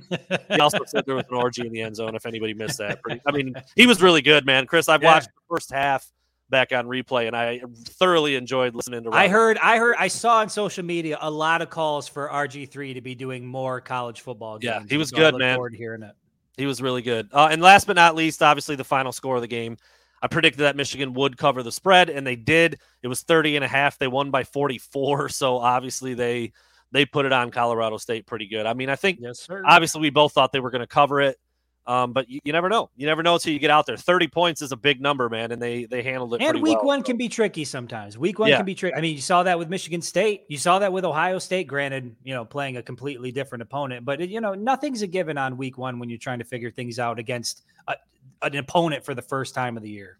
he 0.49 0.59
also 0.59 0.79
said 0.85 1.05
there 1.05 1.15
was 1.15 1.25
an 1.29 1.35
orgy 1.35 1.65
in 1.65 1.73
the 1.73 1.81
end 1.81 1.95
zone. 1.95 2.15
If 2.15 2.25
anybody 2.25 2.53
missed 2.53 2.77
that, 2.77 2.99
I 3.25 3.31
mean, 3.31 3.53
he 3.75 3.85
was 3.85 4.01
really 4.01 4.21
good, 4.21 4.45
man. 4.45 4.65
Chris, 4.67 4.87
I've 4.87 5.03
yeah. 5.03 5.13
watched 5.13 5.27
the 5.27 5.41
first 5.49 5.71
half 5.71 6.09
back 6.49 6.71
on 6.71 6.85
replay, 6.87 7.27
and 7.27 7.35
I 7.35 7.61
thoroughly 7.85 8.35
enjoyed 8.35 8.73
listening 8.73 9.03
to. 9.03 9.09
Robert. 9.09 9.19
I 9.19 9.27
heard, 9.27 9.57
I 9.57 9.77
heard, 9.77 9.95
I 9.99 10.07
saw 10.07 10.37
on 10.37 10.49
social 10.49 10.85
media 10.85 11.17
a 11.19 11.29
lot 11.29 11.61
of 11.61 11.69
calls 11.69 12.07
for 12.07 12.29
RG3 12.29 12.93
to 12.93 13.01
be 13.01 13.15
doing 13.15 13.45
more 13.45 13.81
college 13.81 14.21
football. 14.21 14.59
Games. 14.59 14.85
Yeah, 14.85 14.87
he 14.87 14.97
was 14.97 15.09
so 15.09 15.17
good, 15.17 15.35
man. 15.35 15.55
Forward 15.55 15.71
to 15.71 15.77
hearing 15.77 16.03
it. 16.03 16.15
He 16.55 16.65
was 16.65 16.81
really 16.81 17.01
good. 17.01 17.27
Uh, 17.33 17.49
and 17.51 17.61
last 17.61 17.87
but 17.87 17.95
not 17.95 18.15
least, 18.15 18.43
obviously 18.43 18.75
the 18.75 18.83
final 18.83 19.11
score 19.11 19.35
of 19.35 19.41
the 19.41 19.47
game. 19.47 19.77
I 20.23 20.27
predicted 20.27 20.61
that 20.61 20.77
Michigan 20.77 21.13
would 21.15 21.37
cover 21.37 21.63
the 21.63 21.71
spread, 21.71 22.09
and 22.09 22.25
they 22.25 22.37
did. 22.37 22.79
It 23.01 23.09
was 23.09 23.21
30 23.23 23.57
and 23.57 23.65
a 23.65 23.67
half. 23.67 23.99
They 23.99 24.07
won 24.07 24.31
by 24.31 24.45
44. 24.45 25.29
So 25.33 25.57
obviously 25.57 26.13
they 26.13 26.53
they 26.91 27.05
put 27.05 27.25
it 27.25 27.33
on 27.33 27.51
Colorado 27.51 27.97
State 27.97 28.25
pretty 28.25 28.47
good. 28.47 28.65
I 28.65 28.73
mean, 28.73 28.89
I 28.89 28.95
think 28.95 29.19
yes, 29.19 29.47
obviously 29.65 29.99
we 29.99 30.09
both 30.11 30.31
thought 30.31 30.53
they 30.53 30.59
were 30.59 30.69
going 30.69 30.81
to 30.81 30.87
cover 30.87 31.19
it. 31.19 31.37
Um, 31.85 32.13
but 32.13 32.29
you, 32.29 32.39
you, 32.45 32.53
never 32.53 32.69
know. 32.69 32.89
You 32.95 33.05
never 33.05 33.21
know 33.21 33.33
until 33.33 33.51
you 33.51 33.59
get 33.59 33.69
out 33.69 33.85
there. 33.85 33.97
Thirty 33.97 34.27
points 34.27 34.61
is 34.61 34.71
a 34.71 34.77
big 34.77 35.01
number, 35.01 35.27
man, 35.29 35.51
and 35.51 35.61
they 35.61 35.83
they 35.83 36.01
handled 36.01 36.33
it. 36.33 36.41
And 36.41 36.61
week 36.61 36.77
well, 36.77 36.85
one 36.85 36.99
so. 37.01 37.07
can 37.07 37.17
be 37.17 37.27
tricky 37.27 37.65
sometimes. 37.65 38.17
Week 38.17 38.39
one 38.39 38.49
yeah. 38.49 38.57
can 38.57 38.65
be 38.65 38.73
tricky. 38.73 38.95
I 38.95 39.01
mean, 39.01 39.15
you 39.15 39.21
saw 39.21 39.43
that 39.43 39.59
with 39.59 39.69
Michigan 39.69 40.01
State. 40.01 40.45
You 40.47 40.57
saw 40.57 40.79
that 40.79 40.93
with 40.93 41.03
Ohio 41.03 41.39
State. 41.39 41.67
Granted, 41.67 42.15
you 42.23 42.33
know, 42.33 42.45
playing 42.45 42.77
a 42.77 42.83
completely 42.83 43.33
different 43.33 43.63
opponent, 43.63 44.05
but 44.05 44.21
you 44.29 44.39
know, 44.39 44.53
nothing's 44.53 45.01
a 45.01 45.07
given 45.07 45.37
on 45.37 45.57
week 45.57 45.77
one 45.77 45.99
when 45.99 46.09
you're 46.09 46.19
trying 46.19 46.39
to 46.39 46.45
figure 46.45 46.71
things 46.71 46.99
out 46.99 47.19
against 47.19 47.63
a, 47.89 47.95
an 48.41 48.55
opponent 48.55 49.03
for 49.03 49.13
the 49.13 49.21
first 49.21 49.53
time 49.53 49.75
of 49.75 49.83
the 49.83 49.89
year. 49.89 50.19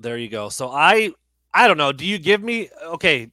There 0.00 0.18
you 0.18 0.28
go. 0.28 0.48
So 0.48 0.70
I 0.70 1.12
I 1.54 1.68
don't 1.68 1.78
know. 1.78 1.92
Do 1.92 2.04
you 2.04 2.18
give 2.18 2.42
me 2.42 2.68
okay? 2.84 3.30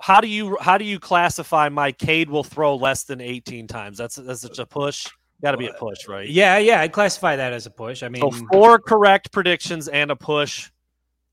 How 0.00 0.20
do 0.20 0.28
you 0.28 0.56
how 0.60 0.78
do 0.78 0.84
you 0.84 1.00
classify 1.00 1.68
my 1.68 1.90
Cade 1.90 2.30
will 2.30 2.44
throw 2.44 2.76
less 2.76 3.02
than 3.02 3.20
18 3.20 3.66
times? 3.66 3.98
That's 3.98 4.14
that's 4.14 4.40
such 4.40 4.60
a 4.60 4.66
push. 4.66 5.08
Got 5.42 5.52
to 5.52 5.56
be 5.56 5.66
a 5.66 5.72
push, 5.72 6.06
right? 6.06 6.28
Yeah, 6.28 6.58
yeah. 6.58 6.80
I'd 6.80 6.92
classify 6.92 7.36
that 7.36 7.52
as 7.52 7.66
a 7.66 7.70
push. 7.70 8.02
I 8.02 8.08
mean, 8.08 8.20
so 8.20 8.46
four 8.52 8.78
correct 8.78 9.32
predictions 9.32 9.88
and 9.88 10.10
a 10.10 10.16
push 10.16 10.70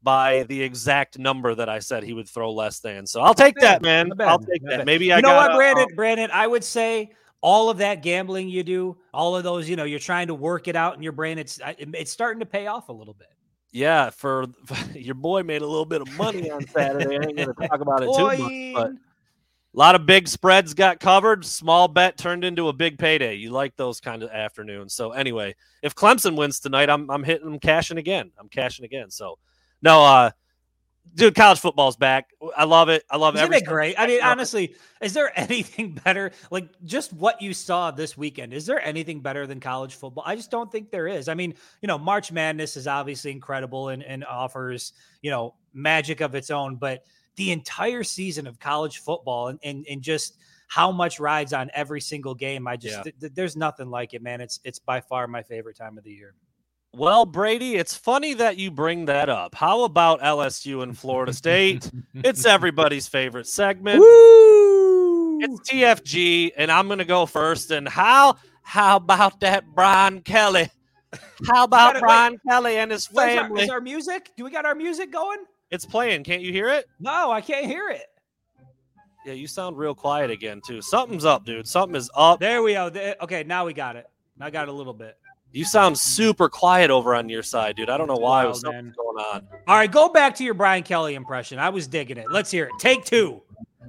by 0.01 0.43
the 0.43 0.61
exact 0.61 1.19
number 1.19 1.53
that 1.53 1.69
I 1.69 1.79
said 1.79 2.03
he 2.03 2.13
would 2.13 2.27
throw 2.27 2.51
less 2.51 2.79
than. 2.79 3.05
So 3.05 3.21
I'll 3.21 3.35
take 3.35 3.55
that, 3.59 3.81
man. 3.81 4.11
I'll 4.19 4.39
take 4.39 4.63
that. 4.63 4.85
Maybe 4.85 5.07
you 5.07 5.13
I 5.13 5.21
know 5.21 5.35
what, 5.35 5.55
Brandon. 5.55 5.87
Uh, 5.91 5.95
Brandon, 5.95 6.29
I 6.33 6.47
would 6.47 6.63
say 6.63 7.11
all 7.41 7.69
of 7.69 7.77
that 7.77 8.01
gambling 8.01 8.49
you 8.49 8.63
do, 8.63 8.97
all 9.13 9.35
of 9.35 9.43
those, 9.43 9.69
you 9.69 9.75
know, 9.75 9.83
you're 9.83 9.99
trying 9.99 10.27
to 10.27 10.35
work 10.35 10.67
it 10.67 10.75
out 10.75 10.95
in 10.95 11.03
your 11.03 11.11
brain. 11.11 11.37
It's 11.37 11.59
it's 11.65 12.11
starting 12.11 12.39
to 12.39 12.45
pay 12.45 12.67
off 12.67 12.89
a 12.89 12.93
little 12.93 13.13
bit 13.13 13.29
yeah, 13.71 14.09
for, 14.09 14.47
for, 14.65 14.75
your 14.97 15.15
boy 15.15 15.43
made 15.43 15.61
a 15.61 15.67
little 15.67 15.85
bit 15.85 16.01
of 16.01 16.17
money 16.17 16.49
on 16.49 16.65
Saturday. 16.67 17.17
I 17.17 17.23
ain't 17.23 17.35
going 17.35 17.53
to 17.53 17.67
talk 17.67 17.81
about 17.81 18.03
it 18.03 18.09
too 18.15 18.73
much, 18.73 18.73
but 18.73 18.91
a 19.75 19.77
lot 19.77 19.95
of 19.95 20.05
big 20.05 20.27
spreads 20.27 20.73
got 20.73 20.99
covered. 20.99 21.45
Small 21.45 21.87
bet 21.87 22.17
turned 22.17 22.43
into 22.43 22.69
a 22.69 22.73
big 22.73 22.97
payday. 22.97 23.35
You 23.35 23.51
like 23.51 23.75
those 23.75 23.99
kind 23.99 24.23
of 24.23 24.31
afternoons. 24.31 24.93
So 24.93 25.11
anyway, 25.11 25.55
if 25.83 25.93
Clemson 25.93 26.35
wins 26.35 26.59
tonight, 26.59 26.89
I'm 26.89 27.09
I'm 27.11 27.23
hitting, 27.23 27.47
I'm 27.47 27.59
cashing 27.59 27.97
again. 27.97 28.31
I'm 28.39 28.49
cashing 28.49 28.85
again. 28.85 29.11
So 29.11 29.37
no, 29.81 30.03
uh, 30.03 30.31
dude, 31.15 31.35
college 31.35 31.59
football's 31.59 31.97
back. 31.97 32.29
I 32.57 32.63
love 32.63 32.89
it. 32.89 33.03
I 33.11 33.17
love 33.17 33.35
Isn't 33.35 33.53
it 33.53 33.65
great? 33.65 33.95
I 33.97 34.07
mean, 34.07 34.23
honestly, 34.23 34.75
is 35.01 35.13
there 35.13 35.31
anything 35.39 35.99
better? 36.03 36.31
Like 36.49 36.67
just 36.83 37.13
what 37.13 37.41
you 37.41 37.53
saw 37.53 37.91
this 37.91 38.17
weekend, 38.17 38.53
is 38.53 38.65
there 38.65 38.83
anything 38.83 39.21
better 39.21 39.45
than 39.45 39.59
college 39.59 39.95
football? 39.95 40.23
I 40.25 40.35
just 40.35 40.49
don't 40.49 40.71
think 40.71 40.89
there 40.89 41.07
is. 41.07 41.27
I 41.27 41.35
mean, 41.35 41.53
you 41.81 41.87
know, 41.87 41.97
March 41.97 42.31
Madness 42.31 42.75
is 42.75 42.87
obviously 42.87 43.31
incredible 43.31 43.89
and, 43.89 44.03
and 44.03 44.25
offers, 44.25 44.93
you 45.21 45.29
know, 45.29 45.53
magic 45.73 46.21
of 46.21 46.33
its 46.33 46.49
own, 46.49 46.75
but 46.75 47.03
the 47.39 47.51
entire 47.53 48.03
season 48.03 48.45
of 48.47 48.59
college 48.59 48.97
football 48.97 49.47
and, 49.47 49.59
and, 49.63 49.85
and 49.89 50.01
just 50.01 50.35
how 50.67 50.91
much 50.91 51.21
rides 51.21 51.53
on 51.53 51.71
every 51.73 52.01
single 52.01 52.35
game. 52.35 52.67
I 52.67 52.75
just, 52.75 53.05
yeah. 53.05 53.11
th- 53.17 53.33
there's 53.33 53.55
nothing 53.55 53.89
like 53.89 54.13
it, 54.13 54.21
man. 54.21 54.41
It's, 54.41 54.59
it's 54.65 54.77
by 54.77 54.99
far 54.99 55.25
my 55.25 55.41
favorite 55.41 55.77
time 55.77 55.97
of 55.97 56.03
the 56.03 56.11
year. 56.11 56.33
Well, 56.93 57.25
Brady, 57.25 57.77
it's 57.77 57.95
funny 57.95 58.33
that 58.33 58.57
you 58.57 58.71
bring 58.71 59.05
that 59.05 59.29
up. 59.29 59.55
How 59.55 59.83
about 59.85 60.19
LSU 60.19 60.83
and 60.83 60.97
Florida 60.97 61.31
State? 61.31 61.89
it's 62.13 62.45
everybody's 62.45 63.07
favorite 63.07 63.47
segment. 63.47 64.01
Woo! 64.01 65.39
It's 65.39 65.71
TFG, 65.71 66.51
and 66.57 66.69
I'm 66.69 66.89
gonna 66.89 67.05
go 67.05 67.25
first. 67.25 67.71
And 67.71 67.87
how 67.87 68.35
how 68.63 68.97
about 68.97 69.39
that 69.41 69.63
Brian 69.73 70.21
Kelly? 70.21 70.67
How 71.47 71.63
about 71.63 71.93
gotta, 71.93 71.99
Brian 71.99 72.33
wait, 72.33 72.41
Kelly 72.49 72.77
and 72.77 72.91
his 72.91 73.07
family? 73.07 73.61
Our, 73.61 73.63
is 73.63 73.69
our 73.69 73.81
music? 73.81 74.31
Do 74.35 74.43
we 74.43 74.51
got 74.51 74.65
our 74.65 74.75
music 74.75 75.11
going? 75.11 75.37
It's 75.71 75.85
playing. 75.85 76.23
Can't 76.23 76.41
you 76.41 76.51
hear 76.51 76.69
it? 76.69 76.87
No, 76.99 77.31
I 77.31 77.41
can't 77.41 77.65
hear 77.65 77.89
it. 77.89 78.07
Yeah, 79.25 79.33
you 79.33 79.47
sound 79.47 79.77
real 79.77 79.93
quiet 79.93 80.31
again 80.31 80.61
too. 80.65 80.81
Something's 80.81 81.25
up, 81.25 81.45
dude. 81.45 81.67
Something 81.67 81.95
is 81.95 82.09
up. 82.15 82.39
There 82.39 82.63
we 82.63 82.73
go. 82.73 82.91
Okay, 83.21 83.43
now 83.43 83.65
we 83.65 83.73
got 83.73 83.95
it. 83.95 84.07
I 84.39 84.49
got 84.49 84.69
a 84.69 84.71
little 84.71 84.93
bit. 84.93 85.17
You 85.51 85.65
sound 85.65 85.97
super 85.97 86.47
quiet 86.47 86.91
over 86.91 87.15
on 87.15 87.27
your 87.27 87.43
side, 87.43 87.75
dude. 87.75 87.89
I 87.89 87.97
don't 87.97 88.07
know 88.07 88.15
why. 88.15 88.45
Wow, 88.45 88.53
something's 88.53 88.95
going 88.95 89.17
on. 89.17 89.47
All 89.67 89.75
right, 89.75 89.91
go 89.91 90.07
back 90.07 90.35
to 90.35 90.43
your 90.43 90.53
Brian 90.53 90.83
Kelly 90.83 91.15
impression. 91.15 91.59
I 91.59 91.69
was 91.69 91.87
digging 91.87 92.17
it. 92.17 92.31
Let's 92.31 92.51
hear 92.51 92.65
it. 92.65 92.71
Take 92.79 93.03
two. 93.03 93.41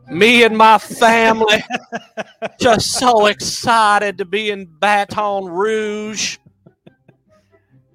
Me 0.08 0.42
and 0.42 0.56
my 0.56 0.78
family 0.78 1.62
just 2.60 2.92
so 2.92 3.26
excited 3.26 4.18
to 4.18 4.24
be 4.24 4.50
in 4.50 4.64
Baton 4.64 5.44
Rouge. 5.44 6.38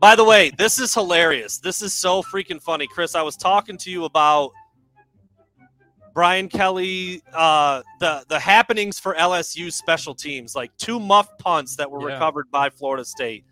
By 0.05 0.15
the 0.15 0.23
way, 0.23 0.51
this 0.51 0.77
is 0.77 0.93
hilarious. 0.93 1.57
This 1.57 1.81
is 1.81 1.91
so 1.91 2.21
freaking 2.21 2.61
funny. 2.61 2.85
Chris, 2.85 3.15
I 3.15 3.23
was 3.23 3.35
talking 3.35 3.75
to 3.77 3.89
you 3.89 4.05
about 4.05 4.51
Brian 6.13 6.47
Kelly, 6.47 7.23
uh, 7.33 7.81
the 7.99 8.23
the 8.29 8.37
happenings 8.37 8.99
for 8.99 9.15
LSU 9.15 9.73
special 9.73 10.13
teams, 10.13 10.55
like 10.55 10.69
two 10.77 10.99
muff 10.99 11.35
punts 11.39 11.75
that 11.77 11.89
were 11.89 12.07
yeah. 12.07 12.13
recovered 12.13 12.51
by 12.51 12.69
Florida 12.69 13.03
State, 13.03 13.45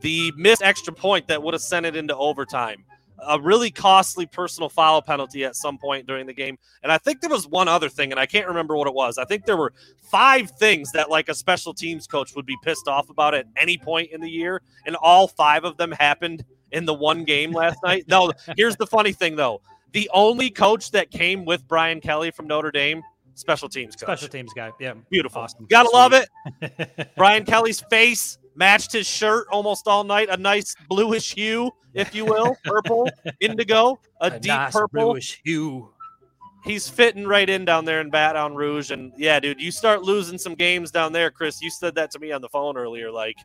the 0.00 0.32
missed 0.34 0.62
extra 0.62 0.94
point 0.94 1.28
that 1.28 1.42
would 1.42 1.52
have 1.52 1.60
sent 1.60 1.84
it 1.84 1.94
into 1.94 2.16
overtime, 2.16 2.86
a 3.26 3.40
really 3.40 3.70
costly 3.70 4.26
personal 4.26 4.68
foul 4.68 5.02
penalty 5.02 5.44
at 5.44 5.56
some 5.56 5.78
point 5.78 6.06
during 6.06 6.26
the 6.26 6.32
game, 6.32 6.58
and 6.82 6.92
I 6.92 6.98
think 6.98 7.20
there 7.20 7.30
was 7.30 7.46
one 7.46 7.68
other 7.68 7.88
thing, 7.88 8.10
and 8.10 8.20
I 8.20 8.26
can't 8.26 8.46
remember 8.46 8.76
what 8.76 8.86
it 8.86 8.94
was. 8.94 9.18
I 9.18 9.24
think 9.24 9.44
there 9.44 9.56
were 9.56 9.72
five 10.02 10.50
things 10.52 10.92
that 10.92 11.10
like 11.10 11.28
a 11.28 11.34
special 11.34 11.74
teams 11.74 12.06
coach 12.06 12.34
would 12.34 12.46
be 12.46 12.56
pissed 12.62 12.88
off 12.88 13.10
about 13.10 13.34
at 13.34 13.46
any 13.56 13.78
point 13.78 14.10
in 14.12 14.20
the 14.20 14.30
year, 14.30 14.62
and 14.86 14.96
all 14.96 15.28
five 15.28 15.64
of 15.64 15.76
them 15.76 15.92
happened 15.92 16.44
in 16.72 16.84
the 16.84 16.94
one 16.94 17.24
game 17.24 17.52
last 17.52 17.78
night. 17.84 18.04
No, 18.08 18.32
here's 18.56 18.76
the 18.76 18.86
funny 18.86 19.12
thing 19.12 19.36
though 19.36 19.60
the 19.92 20.10
only 20.12 20.50
coach 20.50 20.90
that 20.92 21.10
came 21.10 21.44
with 21.44 21.66
Brian 21.66 22.00
Kelly 22.00 22.30
from 22.30 22.46
Notre 22.46 22.70
Dame, 22.70 23.02
special 23.34 23.68
teams 23.68 23.96
coach. 23.96 24.18
Special 24.18 24.28
teams 24.28 24.52
guy. 24.52 24.70
Yeah. 24.78 24.94
Beautiful. 25.10 25.42
Awesome. 25.42 25.66
Gotta 25.68 25.88
Sweet. 25.88 25.98
love 25.98 26.12
it. 26.92 27.10
Brian 27.16 27.44
Kelly's 27.44 27.80
face 27.80 28.38
matched 28.58 28.92
his 28.92 29.06
shirt 29.06 29.46
almost 29.50 29.86
all 29.86 30.04
night. 30.04 30.28
A 30.28 30.36
nice 30.36 30.74
bluish 30.88 31.32
hue, 31.32 31.70
if 31.94 32.14
you 32.14 32.24
will. 32.24 32.56
Purple, 32.64 33.08
indigo, 33.40 33.98
a, 34.20 34.26
a 34.26 34.30
deep 34.38 34.48
nice 34.48 34.72
purple. 34.72 35.10
Bluish 35.12 35.40
hue. 35.44 35.88
He's 36.64 36.88
fitting 36.88 37.26
right 37.26 37.48
in 37.48 37.64
down 37.64 37.84
there 37.84 38.00
in 38.00 38.10
Baton 38.10 38.54
Rouge. 38.54 38.90
And 38.90 39.12
yeah, 39.16 39.40
dude, 39.40 39.60
you 39.60 39.70
start 39.70 40.02
losing 40.02 40.36
some 40.36 40.54
games 40.54 40.90
down 40.90 41.12
there, 41.12 41.30
Chris. 41.30 41.62
You 41.62 41.70
said 41.70 41.94
that 41.94 42.10
to 42.10 42.18
me 42.18 42.32
on 42.32 42.42
the 42.42 42.48
phone 42.48 42.76
earlier. 42.76 43.10
Like, 43.10 43.36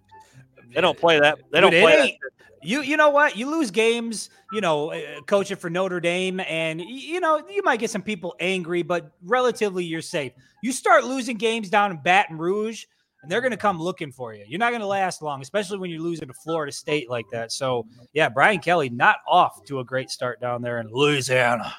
they 0.73 0.81
don't 0.81 0.97
play 0.97 1.19
that. 1.19 1.39
They 1.51 1.61
don't 1.61 1.71
play 1.71 2.17
that. 2.19 2.31
You 2.65 2.81
you 2.81 2.97
know 2.97 3.09
what? 3.09 3.37
You 3.37 3.49
lose 3.51 3.71
games, 3.71 4.29
you 4.51 4.61
know, 4.61 4.91
uh, 4.93 5.21
coaching 5.27 5.57
for 5.57 5.69
Notre 5.69 5.99
Dame, 5.99 6.39
and 6.39 6.81
you 6.81 7.19
know 7.19 7.41
you 7.49 7.61
might 7.61 7.79
get 7.79 7.89
some 7.89 8.01
people 8.01 8.35
angry, 8.39 8.83
but 8.83 9.11
relatively 9.21 9.83
you're 9.83 10.01
safe. 10.01 10.31
You 10.61 10.71
start 10.71 11.03
losing 11.03 11.37
games 11.37 11.69
down 11.69 11.91
in 11.91 11.97
Baton 11.97 12.37
Rouge, 12.37 12.85
and 13.23 13.31
they're 13.31 13.41
going 13.41 13.51
to 13.51 13.57
come 13.57 13.79
looking 13.79 14.11
for 14.11 14.33
you. 14.33 14.45
You're 14.47 14.59
not 14.59 14.69
going 14.69 14.81
to 14.81 14.87
last 14.87 15.21
long, 15.23 15.41
especially 15.41 15.79
when 15.79 15.89
you're 15.89 16.01
losing 16.01 16.27
to 16.27 16.33
Florida 16.33 16.71
State 16.71 17.09
like 17.09 17.25
that. 17.31 17.51
So 17.51 17.87
yeah, 18.13 18.29
Brian 18.29 18.59
Kelly 18.59 18.89
not 18.89 19.17
off 19.27 19.65
to 19.65 19.79
a 19.79 19.83
great 19.83 20.11
start 20.11 20.39
down 20.39 20.61
there 20.61 20.79
in 20.79 20.89
Louisiana. 20.91 21.73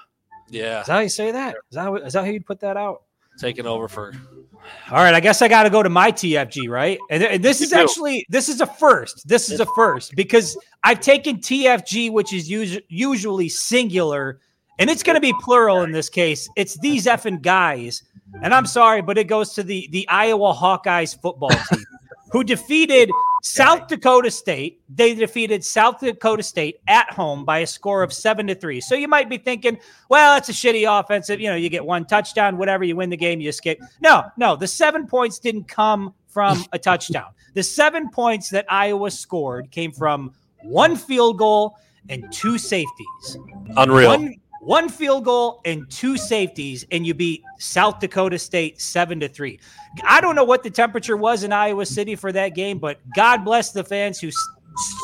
Yeah, 0.48 0.80
is 0.80 0.86
that 0.86 0.92
how 0.92 0.98
you 1.00 1.08
say 1.08 1.30
that? 1.30 1.54
Is 1.70 1.76
that 1.76 1.92
is 2.04 2.12
that 2.14 2.24
how 2.24 2.30
you 2.30 2.40
put 2.40 2.60
that 2.60 2.76
out? 2.76 3.02
taking 3.38 3.66
over 3.66 3.88
for. 3.88 4.14
All 4.90 4.98
right, 4.98 5.14
I 5.14 5.20
guess 5.20 5.42
I 5.42 5.48
got 5.48 5.64
to 5.64 5.70
go 5.70 5.82
to 5.82 5.90
my 5.90 6.10
TFG, 6.10 6.68
right? 6.68 6.98
And, 7.10 7.22
and 7.22 7.44
this 7.44 7.60
you 7.60 7.64
is 7.64 7.70
do. 7.70 7.76
actually 7.76 8.26
this 8.28 8.48
is 8.48 8.60
a 8.60 8.66
first. 8.66 9.26
This 9.28 9.50
is 9.50 9.60
a 9.60 9.66
first 9.66 10.14
because 10.16 10.56
I've 10.82 11.00
taken 11.00 11.36
TFG, 11.36 12.10
which 12.12 12.32
is 12.32 12.50
us- 12.50 12.80
usually 12.88 13.48
singular, 13.48 14.40
and 14.78 14.90
it's 14.90 15.02
going 15.02 15.14
to 15.14 15.20
be 15.20 15.34
plural 15.40 15.82
in 15.82 15.92
this 15.92 16.08
case. 16.08 16.48
It's 16.56 16.78
these 16.78 17.06
effing 17.06 17.42
guys, 17.42 18.02
and 18.42 18.54
I'm 18.54 18.66
sorry, 18.66 19.02
but 19.02 19.18
it 19.18 19.24
goes 19.24 19.54
to 19.54 19.62
the 19.62 19.88
the 19.90 20.08
Iowa 20.08 20.54
Hawkeyes 20.54 21.20
football 21.20 21.50
team 21.50 21.84
who 22.34 22.42
defeated 22.42 23.12
South 23.44 23.86
Dakota 23.86 24.28
State. 24.28 24.80
They 24.88 25.14
defeated 25.14 25.64
South 25.64 26.00
Dakota 26.00 26.42
State 26.42 26.80
at 26.88 27.08
home 27.12 27.44
by 27.44 27.60
a 27.60 27.66
score 27.66 28.02
of 28.02 28.12
seven 28.12 28.48
to 28.48 28.56
three. 28.56 28.80
So 28.80 28.96
you 28.96 29.06
might 29.06 29.28
be 29.28 29.38
thinking, 29.38 29.78
well, 30.08 30.34
that's 30.34 30.48
a 30.48 30.52
shitty 30.52 30.84
offensive. 30.88 31.40
You 31.40 31.50
know, 31.50 31.54
you 31.54 31.68
get 31.68 31.84
one 31.84 32.04
touchdown, 32.04 32.58
whatever, 32.58 32.82
you 32.82 32.96
win 32.96 33.08
the 33.08 33.16
game, 33.16 33.40
you 33.40 33.50
escape. 33.50 33.80
No, 34.00 34.24
no, 34.36 34.56
the 34.56 34.66
seven 34.66 35.06
points 35.06 35.38
didn't 35.38 35.68
come 35.68 36.12
from 36.26 36.64
a 36.72 36.78
touchdown. 36.78 37.28
The 37.54 37.62
seven 37.62 38.10
points 38.10 38.50
that 38.50 38.66
Iowa 38.68 39.12
scored 39.12 39.70
came 39.70 39.92
from 39.92 40.32
one 40.62 40.96
field 40.96 41.38
goal 41.38 41.76
and 42.08 42.32
two 42.32 42.58
safeties. 42.58 43.38
Unreal. 43.76 44.08
One, 44.08 44.34
one 44.64 44.88
field 44.88 45.24
goal 45.24 45.60
and 45.64 45.88
two 45.90 46.16
safeties, 46.16 46.86
and 46.90 47.06
you 47.06 47.14
beat 47.14 47.42
South 47.58 48.00
Dakota 48.00 48.38
State 48.38 48.80
seven 48.80 49.20
to 49.20 49.28
three. 49.28 49.60
I 50.04 50.20
don't 50.20 50.34
know 50.34 50.44
what 50.44 50.62
the 50.62 50.70
temperature 50.70 51.16
was 51.16 51.44
in 51.44 51.52
Iowa 51.52 51.86
City 51.86 52.16
for 52.16 52.32
that 52.32 52.50
game, 52.50 52.78
but 52.78 52.98
God 53.14 53.44
bless 53.44 53.72
the 53.72 53.84
fans 53.84 54.18
who 54.20 54.30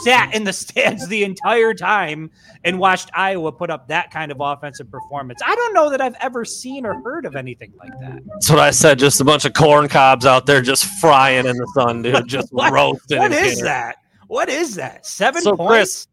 sat 0.02 0.34
in 0.34 0.44
the 0.44 0.52
stands 0.54 1.06
the 1.08 1.24
entire 1.24 1.74
time 1.74 2.30
and 2.64 2.78
watched 2.78 3.10
Iowa 3.14 3.52
put 3.52 3.70
up 3.70 3.88
that 3.88 4.10
kind 4.10 4.32
of 4.32 4.38
offensive 4.40 4.90
performance. 4.90 5.40
I 5.44 5.54
don't 5.54 5.74
know 5.74 5.90
that 5.90 6.00
I've 6.00 6.16
ever 6.20 6.44
seen 6.44 6.86
or 6.86 7.00
heard 7.02 7.26
of 7.26 7.36
anything 7.36 7.72
like 7.78 7.92
that. 8.00 8.20
That's 8.26 8.50
what 8.50 8.58
I 8.58 8.70
said. 8.70 8.98
Just 8.98 9.20
a 9.20 9.24
bunch 9.24 9.44
of 9.44 9.52
corn 9.52 9.88
cobs 9.88 10.26
out 10.26 10.46
there 10.46 10.62
just 10.62 10.84
frying 11.00 11.46
in 11.46 11.56
the 11.56 11.66
sun, 11.74 12.02
dude. 12.02 12.26
Just 12.26 12.48
what, 12.52 12.72
roasting. 12.72 13.18
What 13.18 13.32
is 13.32 13.60
that? 13.60 13.96
What 14.26 14.48
is 14.48 14.74
that? 14.76 15.06
Seven 15.06 15.42
so 15.42 15.56
points. 15.56 15.72
Chris, 15.72 16.06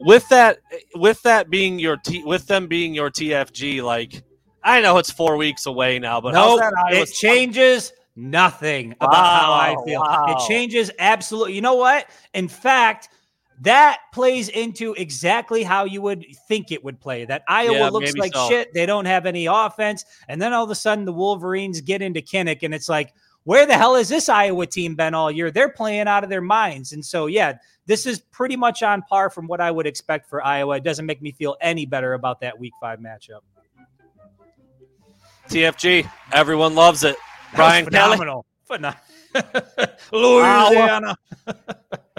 with 0.00 0.28
that, 0.28 0.58
with 0.94 1.22
that 1.22 1.50
being 1.50 1.78
your 1.78 1.96
t, 1.96 2.22
with 2.24 2.46
them 2.46 2.66
being 2.66 2.94
your 2.94 3.10
TFG, 3.10 3.82
like 3.82 4.22
I 4.62 4.80
know 4.80 4.98
it's 4.98 5.10
four 5.10 5.36
weeks 5.36 5.66
away 5.66 5.98
now, 5.98 6.20
but 6.20 6.34
no, 6.34 6.56
nope, 6.56 6.72
it 6.90 7.06
changes 7.12 7.92
nothing 8.16 8.92
about 8.92 9.12
wow, 9.12 9.40
how 9.40 9.52
I 9.52 9.76
feel. 9.84 10.00
Wow. 10.00 10.26
It 10.28 10.48
changes 10.48 10.90
absolutely. 10.98 11.54
You 11.54 11.60
know 11.60 11.76
what? 11.76 12.06
In 12.34 12.48
fact, 12.48 13.10
that 13.60 14.00
plays 14.12 14.48
into 14.48 14.94
exactly 14.94 15.62
how 15.62 15.84
you 15.84 16.02
would 16.02 16.24
think 16.48 16.72
it 16.72 16.82
would 16.82 17.00
play. 17.00 17.24
That 17.24 17.42
Iowa 17.48 17.76
yeah, 17.76 17.88
looks 17.88 18.14
like 18.16 18.34
so. 18.34 18.48
shit. 18.48 18.74
They 18.74 18.86
don't 18.86 19.06
have 19.06 19.24
any 19.24 19.46
offense. 19.46 20.04
And 20.28 20.42
then 20.42 20.52
all 20.52 20.64
of 20.64 20.70
a 20.70 20.74
sudden 20.74 21.04
the 21.04 21.12
Wolverines 21.12 21.80
get 21.80 22.02
into 22.02 22.20
Kinnick 22.20 22.62
and 22.62 22.74
it's 22.74 22.88
like, 22.88 23.14
where 23.46 23.64
the 23.64 23.74
hell 23.74 23.94
has 23.94 24.08
this 24.08 24.28
Iowa 24.28 24.66
team 24.66 24.96
been 24.96 25.14
all 25.14 25.30
year? 25.30 25.52
They're 25.52 25.68
playing 25.68 26.08
out 26.08 26.24
of 26.24 26.30
their 26.30 26.40
minds. 26.40 26.92
And 26.92 27.04
so, 27.04 27.26
yeah, 27.26 27.58
this 27.86 28.04
is 28.04 28.18
pretty 28.18 28.56
much 28.56 28.82
on 28.82 29.02
par 29.02 29.30
from 29.30 29.46
what 29.46 29.60
I 29.60 29.70
would 29.70 29.86
expect 29.86 30.28
for 30.28 30.44
Iowa. 30.44 30.78
It 30.78 30.82
doesn't 30.82 31.06
make 31.06 31.22
me 31.22 31.30
feel 31.30 31.56
any 31.60 31.86
better 31.86 32.14
about 32.14 32.40
that 32.40 32.58
week 32.58 32.72
five 32.80 32.98
matchup. 32.98 33.42
TFG, 35.48 36.10
everyone 36.32 36.74
loves 36.74 37.04
it. 37.04 37.14
Brian 37.54 37.84
phenomenal. 37.84 38.44
Phenomenal. 38.64 39.00
Louisiana. 40.12 41.16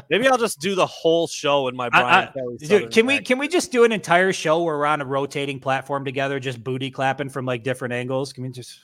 Maybe 0.09 0.29
I'll 0.29 0.37
just 0.37 0.61
do 0.61 0.75
the 0.75 0.85
whole 0.85 1.27
show 1.27 1.67
in 1.67 1.75
my 1.75 1.89
Brian 1.89 2.29
I, 2.33 2.39
I, 2.39 2.57
dude, 2.57 2.91
Can 2.91 3.05
we 3.05 3.19
can 3.19 3.37
we 3.37 3.49
just 3.49 3.73
do 3.73 3.83
an 3.83 3.91
entire 3.91 4.31
show 4.31 4.63
where 4.63 4.77
we're 4.77 4.85
on 4.85 5.01
a 5.01 5.05
rotating 5.05 5.59
platform 5.59 6.05
together, 6.05 6.39
just 6.39 6.63
booty 6.63 6.89
clapping 6.89 7.27
from 7.27 7.45
like 7.45 7.63
different 7.63 7.93
angles? 7.93 8.31
Can 8.31 8.43
we 8.43 8.49
just, 8.49 8.79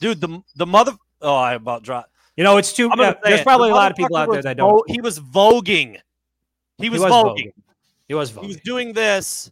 dude? 0.00 0.20
The 0.20 0.40
the 0.54 0.66
mother. 0.66 0.92
Oh, 1.22 1.34
I 1.34 1.54
about 1.54 1.82
dropped. 1.82 2.10
You 2.36 2.44
know, 2.44 2.58
it's 2.58 2.72
too. 2.72 2.90
Uh, 2.90 3.14
there's 3.24 3.42
probably 3.42 3.70
the 3.70 3.74
a 3.74 3.76
lot 3.76 3.90
of 3.90 3.96
people 3.96 4.16
out 4.16 4.30
there 4.30 4.42
that 4.42 4.56
don't. 4.56 4.88
he 4.90 5.00
was 5.00 5.18
voguing. 5.18 5.98
He 6.78 6.90
was, 6.90 7.00
he 7.00 7.04
was 7.04 7.12
voguing. 7.12 7.36
voguing. 7.36 7.52
He 8.08 8.14
was 8.14 8.32
voguing. 8.32 8.42
He 8.42 8.46
was 8.48 8.56
doing 8.58 8.92
this 8.92 9.50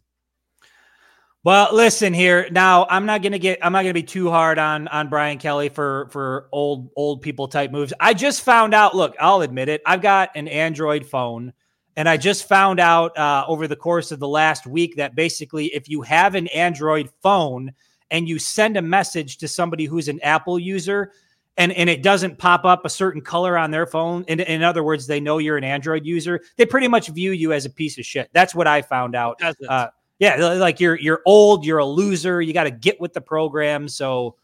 well, 1.45 1.69
listen 1.71 2.11
here. 2.11 2.47
Now, 2.49 2.87
I'm 2.89 3.05
not 3.05 3.21
gonna 3.21 3.37
get. 3.37 3.59
I'm 3.61 3.71
not 3.71 3.83
gonna 3.83 3.93
be 3.93 4.01
too 4.01 4.31
hard 4.31 4.57
on 4.57 4.87
on 4.87 5.09
Brian 5.09 5.37
Kelly 5.37 5.69
for 5.69 6.09
for 6.09 6.49
old 6.51 6.89
old 6.95 7.21
people 7.21 7.47
type 7.47 7.69
moves. 7.69 7.93
I 7.99 8.15
just 8.15 8.41
found 8.41 8.73
out. 8.73 8.95
Look, 8.95 9.15
I'll 9.19 9.41
admit 9.41 9.69
it. 9.69 9.83
I've 9.85 10.01
got 10.01 10.31
an 10.33 10.47
Android 10.47 11.05
phone, 11.05 11.53
and 11.95 12.09
I 12.09 12.17
just 12.17 12.47
found 12.47 12.79
out 12.79 13.15
uh, 13.15 13.45
over 13.47 13.67
the 13.67 13.75
course 13.75 14.11
of 14.11 14.17
the 14.17 14.27
last 14.27 14.65
week 14.65 14.95
that 14.95 15.13
basically, 15.13 15.67
if 15.67 15.87
you 15.87 16.01
have 16.01 16.33
an 16.33 16.47
Android 16.47 17.11
phone 17.21 17.73
and 18.09 18.27
you 18.27 18.39
send 18.39 18.75
a 18.75 18.81
message 18.81 19.37
to 19.37 19.47
somebody 19.47 19.85
who's 19.85 20.07
an 20.07 20.19
Apple 20.21 20.57
user, 20.57 21.11
and 21.57 21.71
and 21.71 21.89
it 21.89 22.03
doesn't 22.03 22.37
pop 22.37 22.65
up 22.65 22.85
a 22.85 22.89
certain 22.89 23.21
color 23.21 23.57
on 23.57 23.71
their 23.71 23.85
phone. 23.85 24.23
In, 24.27 24.39
in 24.39 24.63
other 24.63 24.83
words 24.83 25.07
they 25.07 25.19
know 25.19 25.37
you're 25.37 25.57
an 25.57 25.63
android 25.63 26.05
user. 26.05 26.41
They 26.57 26.65
pretty 26.65 26.87
much 26.87 27.07
view 27.07 27.31
you 27.31 27.53
as 27.53 27.65
a 27.65 27.69
piece 27.69 27.97
of 27.97 28.05
shit. 28.05 28.29
That's 28.33 28.53
what 28.53 28.67
i 28.67 28.81
found 28.81 29.15
out. 29.15 29.39
Uh, 29.67 29.87
yeah, 30.19 30.35
like 30.55 30.79
you're 30.79 30.97
you're 30.97 31.21
old, 31.25 31.65
you're 31.65 31.79
a 31.79 31.85
loser, 31.85 32.41
you 32.41 32.53
got 32.53 32.63
to 32.63 32.71
get 32.71 32.99
with 33.01 33.13
the 33.13 33.21
program. 33.21 33.87
So, 33.87 34.35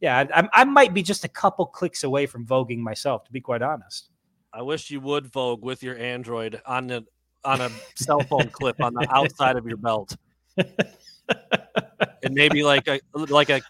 yeah, 0.00 0.24
I, 0.34 0.48
I 0.52 0.64
might 0.64 0.94
be 0.94 1.02
just 1.02 1.24
a 1.24 1.28
couple 1.28 1.66
clicks 1.66 2.02
away 2.04 2.26
from 2.26 2.46
voguing 2.46 2.78
myself, 2.78 3.24
to 3.24 3.32
be 3.32 3.40
quite 3.40 3.60
honest. 3.60 4.08
I 4.52 4.62
wish 4.62 4.90
you 4.90 5.00
would 5.00 5.26
vogue 5.26 5.62
with 5.62 5.82
your 5.82 5.98
Android 5.98 6.60
on 6.64 6.86
the 6.86 7.04
on 7.44 7.60
a 7.60 7.70
cell 7.94 8.20
phone 8.20 8.48
clip 8.48 8.80
on 8.80 8.94
the 8.94 9.06
outside 9.10 9.56
of 9.56 9.66
your 9.66 9.76
belt, 9.76 10.16
and 10.56 12.32
maybe 12.32 12.62
like 12.62 12.88
a 12.88 12.98
like 13.14 13.50
a 13.50 13.60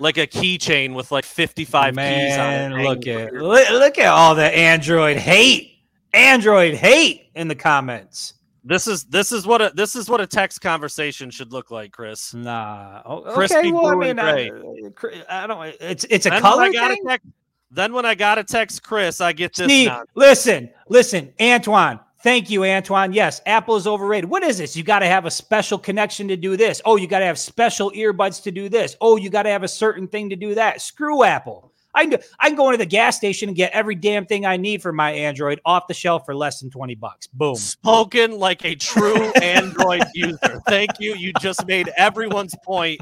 like 0.00 0.18
a 0.18 0.26
keychain 0.26 0.94
with 0.94 1.12
like 1.12 1.24
fifty 1.24 1.64
five 1.64 1.94
keys 1.94 2.36
on 2.36 2.72
it. 2.72 2.84
Look 2.84 3.06
at 3.06 3.32
look, 3.34 3.70
look 3.70 3.98
at 3.98 4.06
all 4.06 4.34
the 4.34 4.46
Android 4.56 5.16
hate, 5.16 5.78
Android 6.12 6.74
hate 6.74 7.30
in 7.34 7.48
the 7.48 7.54
comments. 7.54 8.34
This 8.64 8.86
is 8.86 9.04
this 9.04 9.32
is 9.32 9.46
what 9.46 9.62
a 9.62 9.72
this 9.74 9.96
is 9.96 10.08
what 10.10 10.20
a 10.20 10.26
text 10.26 10.60
conversation 10.60 11.30
should 11.30 11.52
look 11.52 11.70
like, 11.70 11.92
Chris. 11.92 12.34
Nah. 12.34 13.02
Oh, 13.06 13.20
Crispy 13.32 13.56
okay, 13.58 13.72
well, 13.72 13.86
I 13.86 13.94
mean, 13.94 14.10
and 14.10 14.20
I, 14.20 14.48
gray. 14.90 15.22
I 15.28 15.46
don't. 15.46 15.74
It's 15.80 16.04
it's 16.10 16.26
a 16.26 16.30
Then 16.30 16.42
color 16.42 16.64
I 16.64 16.70
thing. 16.70 17.04
text, 17.06 17.26
then 17.70 17.92
when 17.94 18.04
I 18.04 18.14
got 18.14 18.34
to 18.34 18.44
text 18.44 18.82
Chris, 18.82 19.20
I 19.20 19.32
get 19.32 19.54
this. 19.54 19.66
Steve, 19.66 19.88
nonsense. 19.88 20.10
listen, 20.14 20.70
listen, 20.88 21.32
Antoine. 21.40 22.00
Thank 22.22 22.50
you, 22.50 22.64
Antoine. 22.64 23.14
Yes, 23.14 23.40
Apple 23.46 23.76
is 23.76 23.86
overrated. 23.86 24.28
What 24.28 24.42
is 24.42 24.58
this? 24.58 24.76
You 24.76 24.82
got 24.82 24.98
to 24.98 25.06
have 25.06 25.24
a 25.24 25.30
special 25.30 25.78
connection 25.78 26.28
to 26.28 26.36
do 26.36 26.54
this. 26.56 26.82
Oh, 26.84 26.96
you 26.96 27.06
got 27.06 27.20
to 27.20 27.24
have 27.24 27.38
special 27.38 27.90
earbuds 27.92 28.42
to 28.42 28.50
do 28.50 28.68
this. 28.68 28.94
Oh, 29.00 29.16
you 29.16 29.30
got 29.30 29.44
to 29.44 29.48
have 29.48 29.62
a 29.62 29.68
certain 29.68 30.06
thing 30.06 30.28
to 30.28 30.36
do 30.36 30.54
that. 30.54 30.82
Screw 30.82 31.24
Apple. 31.24 31.72
I 31.94 32.06
can, 32.06 32.20
I 32.38 32.48
can 32.48 32.56
go 32.56 32.68
into 32.68 32.78
the 32.78 32.86
gas 32.86 33.16
station 33.16 33.48
and 33.48 33.56
get 33.56 33.72
every 33.72 33.94
damn 33.94 34.26
thing 34.26 34.44
I 34.44 34.58
need 34.58 34.82
for 34.82 34.92
my 34.92 35.10
Android 35.12 35.60
off 35.64 35.86
the 35.88 35.94
shelf 35.94 36.24
for 36.26 36.34
less 36.34 36.60
than 36.60 36.70
20 36.70 36.94
bucks. 36.94 37.26
Boom. 37.26 37.56
Spoken 37.56 38.38
like 38.38 38.64
a 38.64 38.74
true 38.74 39.30
Android 39.42 40.04
user. 40.14 40.60
Thank 40.68 41.00
you. 41.00 41.14
You 41.14 41.32
just 41.40 41.66
made 41.66 41.88
everyone's 41.96 42.54
point 42.64 43.00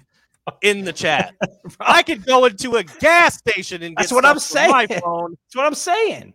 in 0.63 0.85
the 0.85 0.93
chat. 0.93 1.35
I 1.81 2.03
could 2.03 2.25
go 2.25 2.45
into 2.47 2.77
a 2.77 2.85
gas 2.85 3.37
station 3.37 3.83
and 3.83 3.97
get 3.97 4.03
That's 4.03 4.13
what 4.13 4.25
I'm 4.25 4.39
from 4.39 4.71
my 4.71 4.87
saying. 4.87 5.01
phone. 5.03 5.37
That's 5.45 5.57
what 5.57 5.67
I'm 5.67 5.75
saying. 5.75 6.35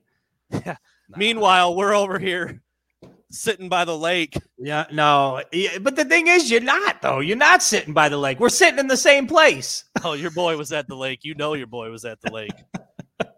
Meanwhile, 1.15 1.76
we're 1.76 1.96
over 1.96 2.19
here 2.19 2.62
sitting 3.34 3.67
by 3.67 3.84
the 3.84 3.98
lake. 3.98 4.38
Yeah, 4.58 4.86
no. 4.91 5.41
Yeah, 5.52 5.80
but 5.80 5.96
the 5.96 6.06
thing 6.06 6.28
is, 6.28 6.50
you're 6.50 6.62
not, 6.62 7.02
though. 7.02 7.19
You're 7.19 7.36
not 7.36 7.62
sitting 7.62 7.93
by 7.93 8.08
the 8.08 8.17
lake. 8.17 8.39
We're 8.39 8.50
sitting 8.50 8.80
in 8.80 8.88
the 8.88 8.98
same 8.98 9.28
place. 9.28 9.86
Oh, 10.06 10.12
your 10.15 10.32
boy 10.32 10.58
was 10.58 10.74
at 10.74 10.86
the 10.89 10.98
lake. 10.98 11.19
You 11.24 11.34
know 11.36 11.54
your 11.54 11.67
boy 11.67 11.89
was 11.89 12.04
at 12.04 12.19
the 12.19 12.30
lake. 12.30 12.52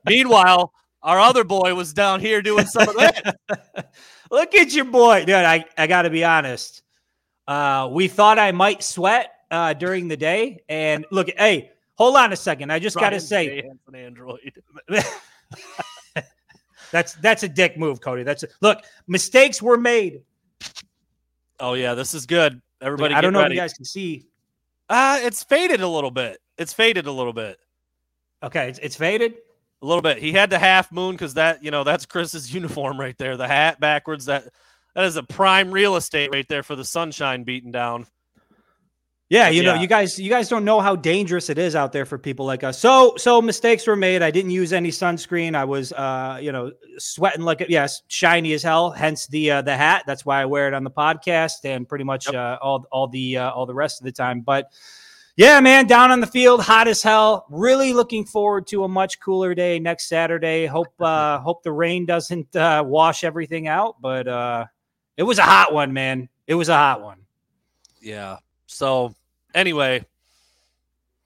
Meanwhile, 0.08 0.74
our 1.04 1.20
other 1.20 1.44
boy 1.44 1.76
was 1.76 1.94
down 1.94 2.22
here 2.22 2.42
doing 2.42 2.66
some 2.66 2.90
of 2.90 2.96
that. 2.96 3.38
Look 4.32 4.56
at 4.56 4.74
your 4.74 4.86
boy. 4.86 5.26
Dude, 5.26 5.36
I, 5.36 5.66
I 5.78 5.86
got 5.86 6.04
to 6.04 6.10
be 6.10 6.24
honest. 6.24 6.82
Uh, 7.48 7.88
we 7.92 8.08
thought 8.08 8.40
I 8.40 8.52
might 8.52 8.82
sweat 8.82 9.30
uh, 9.52 9.74
during 9.74 10.08
the 10.08 10.18
day. 10.18 10.64
And 10.68 11.06
look, 11.12 11.30
hey, 11.38 11.70
hold 11.94 12.16
on 12.16 12.34
a 12.34 12.36
second. 12.36 12.72
I 12.72 12.80
just 12.80 12.98
got 12.98 13.12
to 13.12 13.20
say. 13.20 13.70
Android. 13.94 14.64
that's 16.92 17.14
that's 17.16 17.44
a 17.44 17.50
dick 17.50 17.78
move, 17.78 18.02
Cody. 18.02 18.24
That's 18.24 18.44
a, 18.44 18.48
look, 18.62 18.84
mistakes 19.08 19.62
were 19.62 19.78
made. 19.78 20.22
Oh 21.60 21.74
yeah, 21.74 21.94
this 21.94 22.14
is 22.14 22.26
good. 22.26 22.62
Everybody, 22.82 23.14
I 23.14 23.22
don't 23.22 23.34
know 23.34 23.40
ready. 23.40 23.54
if 23.54 23.58
you 23.58 23.62
guys 23.62 23.74
can 23.74 23.86
see. 23.86 24.26
Uh, 24.90 25.20
it's 25.22 25.44
faded 25.44 25.82
a 25.82 25.88
little 25.88 26.12
bit. 26.12 26.40
It's 26.58 26.74
faded 26.74 27.08
a 27.08 27.12
little 27.12 27.34
bit. 27.34 27.58
Okay, 28.44 28.70
it's, 28.70 28.80
it's 28.80 28.96
faded. 28.96 29.34
A 29.82 29.86
little 29.86 30.02
bit. 30.02 30.18
He 30.20 30.32
had 30.32 30.50
the 30.50 30.60
half 30.60 30.92
moon 30.92 31.16
because 31.16 31.34
that, 31.34 31.64
you 31.64 31.72
know, 31.72 31.84
that's 31.84 32.06
Chris's 32.06 32.54
uniform 32.54 33.00
right 33.00 33.18
there. 33.18 33.38
The 33.38 33.48
hat 33.48 33.80
backwards. 33.80 34.26
That 34.26 34.46
that 34.94 35.04
is 35.06 35.18
a 35.18 35.24
prime 35.24 35.72
real 35.72 35.96
estate 35.96 36.32
right 36.32 36.48
there 36.48 36.64
for 36.64 36.76
the 36.76 36.86
sunshine 36.86 37.44
beating 37.44 37.72
down. 37.72 38.08
Yeah, 39.36 39.50
you 39.50 39.64
know, 39.64 39.74
you 39.74 39.86
guys, 39.86 40.18
you 40.18 40.30
guys 40.30 40.48
don't 40.48 40.64
know 40.64 40.80
how 40.80 40.96
dangerous 40.96 41.50
it 41.50 41.58
is 41.58 41.76
out 41.76 41.92
there 41.92 42.06
for 42.06 42.18
people 42.18 42.46
like 42.46 42.64
us. 42.64 42.80
So, 42.80 43.16
so 43.18 43.42
mistakes 43.42 43.86
were 43.86 43.98
made. 43.98 44.22
I 44.22 44.32
didn't 44.32 44.52
use 44.52 44.72
any 44.72 44.92
sunscreen. 44.92 45.56
I 45.56 45.66
was, 45.66 45.92
uh, 45.92 46.40
you 46.42 46.54
know, 46.54 46.72
sweating 46.98 47.42
like 47.42 47.60
a, 47.60 47.66
yes, 47.68 48.04
shiny 48.08 48.54
as 48.54 48.64
hell. 48.64 48.92
Hence 48.92 49.28
the 49.28 49.52
uh, 49.52 49.62
the 49.62 49.76
hat. 49.76 50.06
That's 50.08 50.26
why 50.26 50.42
I 50.42 50.46
wear 50.46 50.70
it 50.70 50.74
on 50.74 50.86
the 50.86 50.90
podcast 50.92 51.66
and 51.66 51.86
pretty 51.86 52.06
much 52.06 52.28
Yep. 52.28 52.36
uh, 52.36 52.58
all 52.62 52.86
all 52.94 53.10
the 53.10 53.38
uh, 53.38 53.52
all 53.52 53.66
the 53.66 53.74
rest 53.74 54.00
of 54.00 54.06
the 54.06 54.14
time. 54.14 54.40
But 54.40 54.72
yeah, 55.36 55.60
man, 55.60 55.86
down 55.86 56.12
on 56.12 56.22
the 56.22 56.28
field, 56.28 56.62
hot 56.62 56.88
as 56.88 57.04
hell. 57.04 57.46
Really 57.50 57.92
looking 57.92 58.24
forward 58.24 58.68
to 58.68 58.86
a 58.86 58.88
much 58.88 59.20
cooler 59.20 59.54
day 59.54 59.80
next 59.80 60.08
Saturday. 60.08 60.66
Hope 60.66 60.94
uh, 61.02 61.40
hope 61.40 61.62
the 61.62 61.74
rain 61.74 62.06
doesn't 62.06 62.56
uh, 62.56 62.86
wash 62.88 63.26
everything 63.26 63.68
out. 63.68 64.02
But 64.02 64.30
uh, 64.30 64.66
it 65.18 65.24
was 65.24 65.40
a 65.40 65.44
hot 65.44 65.74
one, 65.74 65.92
man. 65.92 66.30
It 66.48 66.56
was 66.56 66.70
a 66.70 66.76
hot 66.76 67.02
one. 67.02 67.18
Yeah. 68.00 68.38
So 68.68 69.14
anyway, 69.56 70.06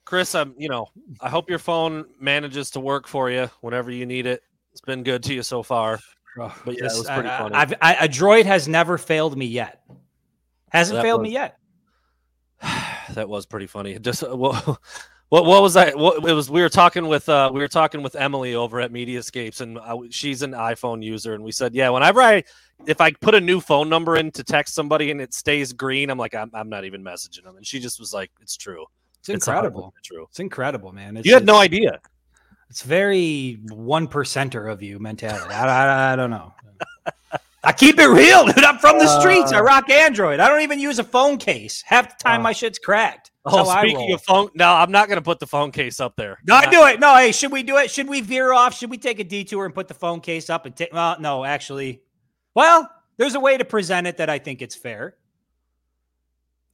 Chris, 0.06 0.34
I'm 0.36 0.56
you 0.58 0.70
know, 0.70 0.88
I 1.20 1.30
hope 1.30 1.50
your 1.50 1.60
phone 1.60 2.06
manages 2.20 2.72
to 2.72 2.80
work 2.80 3.08
for 3.08 3.30
you 3.30 3.50
whenever 3.62 3.92
you 3.92 4.06
need 4.06 4.26
it. 4.26 4.42
It's 4.72 4.82
been 4.82 5.04
good 5.04 5.24
to 5.24 5.34
you 5.34 5.44
so 5.44 5.62
far. 5.64 6.00
But 6.38 6.54
yeah, 6.68 6.74
it 6.74 6.84
was 6.84 7.06
pretty 7.06 7.28
I- 7.28 7.38
funny. 7.38 7.56
I've, 7.56 7.74
I, 7.82 7.94
a 8.06 8.08
droid 8.08 8.46
has 8.46 8.68
never 8.68 8.98
failed 8.98 9.38
me 9.38 9.46
yet. 9.46 9.84
Hasn't 10.72 10.96
That 10.98 11.04
failed 11.04 11.22
was- 11.22 11.28
me 11.28 11.34
yet. 11.34 11.58
that 13.14 13.28
was 13.28 13.46
pretty 13.46 13.68
funny. 13.68 13.98
Just 14.00 14.24
uh, 14.24 14.36
what, 15.30 15.46
what 15.46 15.62
was 15.62 15.74
that? 15.76 15.98
What 15.98 16.28
it 16.28 16.34
was? 16.34 16.50
We 16.50 16.62
were 16.62 16.70
talking 16.70 17.08
with 17.08 17.30
uh 17.30 17.50
we 17.54 17.60
were 17.60 17.68
talking 17.68 18.02
with 18.04 18.16
Emily 18.16 18.56
over 18.56 18.80
at 18.82 18.92
Mediascapes, 18.92 19.62
and 19.62 19.78
uh, 19.78 19.98
she's 20.10 20.42
an 20.42 20.52
iPhone 20.52 21.04
user, 21.04 21.34
and 21.34 21.44
we 21.44 21.52
said, 21.52 21.74
yeah, 21.76 21.90
whenever 21.90 22.22
I 22.22 22.44
if 22.88 23.00
I 23.02 23.12
put 23.12 23.36
a 23.36 23.42
new 23.42 23.60
phone 23.60 23.90
number 23.90 24.16
in 24.18 24.32
to 24.32 24.44
text 24.44 24.74
somebody 24.74 25.12
and 25.12 25.20
it 25.22 25.34
stays 25.34 25.74
green, 25.74 26.10
I'm 26.10 26.18
like, 26.18 26.34
I'm, 26.34 26.50
I'm 26.54 26.70
not 26.70 26.86
even 26.86 27.04
messaging 27.04 27.44
them, 27.44 27.58
and 27.58 27.66
she 27.68 27.80
just 27.80 28.00
was 28.00 28.14
like, 28.14 28.32
it's 28.42 28.56
true. 28.58 28.86
It's 29.20 29.30
It's 29.30 29.48
incredible. 29.48 29.94
100% 30.00 30.04
true. 30.04 30.26
It's 30.30 30.40
incredible, 30.40 30.94
man. 30.94 31.18
It's, 31.18 31.28
You 31.28 31.34
had 31.34 31.46
no 31.46 31.58
idea. 31.58 32.00
It's 32.70 32.84
very 32.84 33.60
one 33.70 34.08
percenter 34.08 34.72
of 34.72 34.82
you 34.82 34.98
mentality. 35.00 35.54
I, 35.54 35.66
I, 35.66 36.14
I 36.14 36.16
don't 36.16 36.30
know. 36.30 36.54
I 37.64 37.74
keep 37.74 38.00
it 38.00 38.08
real, 38.08 38.46
dude. 38.46 38.64
I'm 38.64 38.78
from 38.78 38.98
the 39.00 39.20
streets. 39.20 39.52
I 39.52 39.60
Uh, 39.60 39.64
rock 39.64 39.90
Android. 39.90 40.40
I 40.40 40.48
don't 40.48 40.62
even 40.62 40.80
use 40.80 41.00
a 41.00 41.04
phone 41.04 41.38
case. 41.38 41.82
Half 41.86 42.18
the 42.18 42.24
time, 42.24 42.40
Oh. 42.40 42.44
my 42.44 42.54
shit's 42.54 42.80
cracked. 42.80 43.29
Oh, 43.46 43.70
I 43.70 43.82
speaking 43.82 44.12
of 44.12 44.22
phone, 44.22 44.50
no, 44.54 44.68
I'm 44.70 44.92
not 44.92 45.08
gonna 45.08 45.22
put 45.22 45.40
the 45.40 45.48
phone 45.48 45.72
case 45.72 46.00
up 46.00 46.16
there. 46.16 46.40
No, 46.46 46.60
Not- 46.60 46.72
do 46.72 46.86
it. 46.86 47.00
No, 47.00 47.16
hey, 47.16 47.32
should 47.32 47.52
we 47.52 47.64
do 47.64 47.78
it? 47.78 47.90
Should 47.90 48.10
we 48.10 48.22
veer 48.22 48.52
off? 48.52 48.76
Should 48.76 48.90
we 48.90 48.98
take 48.98 49.20
a 49.20 49.24
detour 49.24 49.66
and 49.66 49.74
put 49.74 49.88
the 49.88 49.94
phone 49.94 50.20
case 50.20 50.50
up 50.50 50.66
and 50.66 50.76
take? 50.76 50.92
Well, 50.94 51.18
no, 51.20 51.46
actually. 51.46 52.02
Well, 52.54 52.90
there's 53.18 53.36
a 53.36 53.40
way 53.40 53.58
to 53.58 53.66
present 53.66 54.08
it 54.08 54.18
that 54.18 54.30
I 54.30 54.40
think 54.40 54.62
it's 54.62 54.76
fair. 54.76 55.16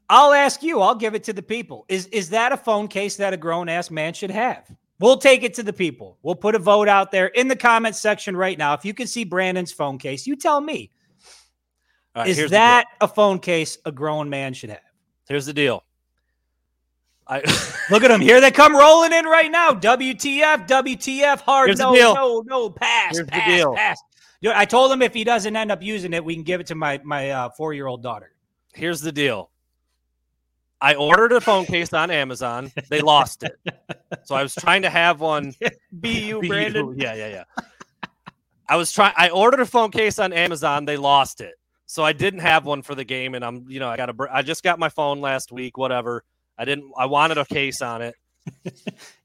I'll 0.09 0.33
ask 0.33 0.63
you. 0.63 0.81
I'll 0.81 0.95
give 0.95 1.15
it 1.15 1.23
to 1.25 1.33
the 1.33 1.41
people. 1.41 1.85
Is 1.87 2.07
is 2.07 2.29
that 2.29 2.51
a 2.51 2.57
phone 2.57 2.87
case 2.87 3.15
that 3.17 3.33
a 3.33 3.37
grown 3.37 3.69
ass 3.69 3.91
man 3.91 4.13
should 4.13 4.31
have? 4.31 4.69
We'll 4.99 5.17
take 5.17 5.43
it 5.43 5.53
to 5.55 5.63
the 5.63 5.73
people. 5.73 6.17
We'll 6.23 6.35
put 6.35 6.55
a 6.55 6.59
vote 6.59 6.87
out 6.87 7.11
there 7.11 7.27
in 7.27 7.47
the 7.47 7.55
comment 7.55 7.95
section 7.95 8.35
right 8.35 8.57
now. 8.57 8.73
If 8.73 8.85
you 8.85 8.93
can 8.93 9.07
see 9.07 9.23
Brandon's 9.25 9.71
phone 9.71 9.97
case, 9.97 10.25
you 10.25 10.35
tell 10.35 10.61
me. 10.61 10.91
Right, 12.15 12.27
is 12.27 12.37
here's 12.37 12.49
the 12.49 12.55
deal. 12.55 12.61
that 12.61 12.85
a 13.01 13.07
phone 13.07 13.39
case 13.39 13.77
a 13.85 13.91
grown 13.91 14.29
man 14.29 14.53
should 14.53 14.69
have? 14.69 14.79
Here's 15.27 15.45
the 15.45 15.53
deal. 15.53 15.83
I 17.27 17.39
Look 17.89 18.03
at 18.03 18.09
them. 18.09 18.21
Here 18.21 18.39
they 18.41 18.51
come 18.51 18.75
rolling 18.75 19.13
in 19.13 19.25
right 19.25 19.51
now. 19.51 19.71
WTF, 19.71 20.67
WTF, 20.67 21.41
hard 21.41 21.69
Here's 21.69 21.79
no, 21.79 21.93
no, 21.93 22.43
no, 22.45 22.69
pass, 22.69 23.15
Here's 23.15 23.25
the 23.25 23.31
pass, 23.31 23.47
deal. 23.47 23.75
pass. 23.75 24.01
Dude, 24.41 24.51
I 24.53 24.65
told 24.65 24.91
him 24.91 25.01
if 25.01 25.13
he 25.13 25.23
doesn't 25.23 25.55
end 25.55 25.71
up 25.71 25.81
using 25.81 26.13
it, 26.13 26.23
we 26.23 26.35
can 26.35 26.43
give 26.43 26.61
it 26.61 26.67
to 26.67 26.75
my 26.75 26.99
my 27.03 27.31
uh, 27.31 27.49
four 27.49 27.73
year 27.73 27.87
old 27.87 28.03
daughter. 28.03 28.31
here's 28.73 29.01
the 29.01 29.11
deal. 29.11 29.49
I 30.81 30.95
ordered 30.95 31.31
a 31.31 31.41
phone 31.41 31.65
case 31.65 31.93
on 31.93 32.11
Amazon. 32.11 32.71
They 32.89 33.01
lost 33.01 33.43
it. 33.43 33.57
So 34.23 34.35
I 34.35 34.43
was 34.43 34.53
trying 34.53 34.83
to 34.83 34.89
have 34.89 35.19
one. 35.19 35.55
Be 35.99 36.27
you, 36.27 36.41
Brandon. 36.41 36.87
you. 36.89 36.95
Yeah, 36.97 37.15
yeah, 37.15 37.27
yeah. 37.27 37.63
I 38.67 38.75
was 38.75 38.91
trying. 38.91 39.13
I 39.17 39.29
ordered 39.29 39.61
a 39.61 39.65
phone 39.65 39.89
case 39.91 40.19
on 40.19 40.33
Amazon. 40.33 40.85
They 40.85 40.97
lost 40.97 41.41
it, 41.41 41.55
so 41.85 42.03
I 42.03 42.13
didn't 42.13 42.41
have 42.41 42.65
one 42.65 42.81
for 42.81 42.93
the 42.93 43.03
game. 43.03 43.35
And 43.35 43.43
I'm, 43.43 43.65
you 43.67 43.79
know, 43.79 43.89
I 43.89 43.97
got 43.97 44.09
a. 44.09 44.27
I 44.31 44.41
just 44.41 44.63
got 44.63 44.77
my 44.79 44.89
phone 44.89 45.21
last 45.21 45.51
week. 45.51 45.77
Whatever. 45.77 46.23
I 46.57 46.65
didn't. 46.65 46.91
I 46.97 47.05
wanted 47.05 47.37
a 47.37 47.45
case 47.45 47.81
on 47.81 48.01
it. 48.01 48.15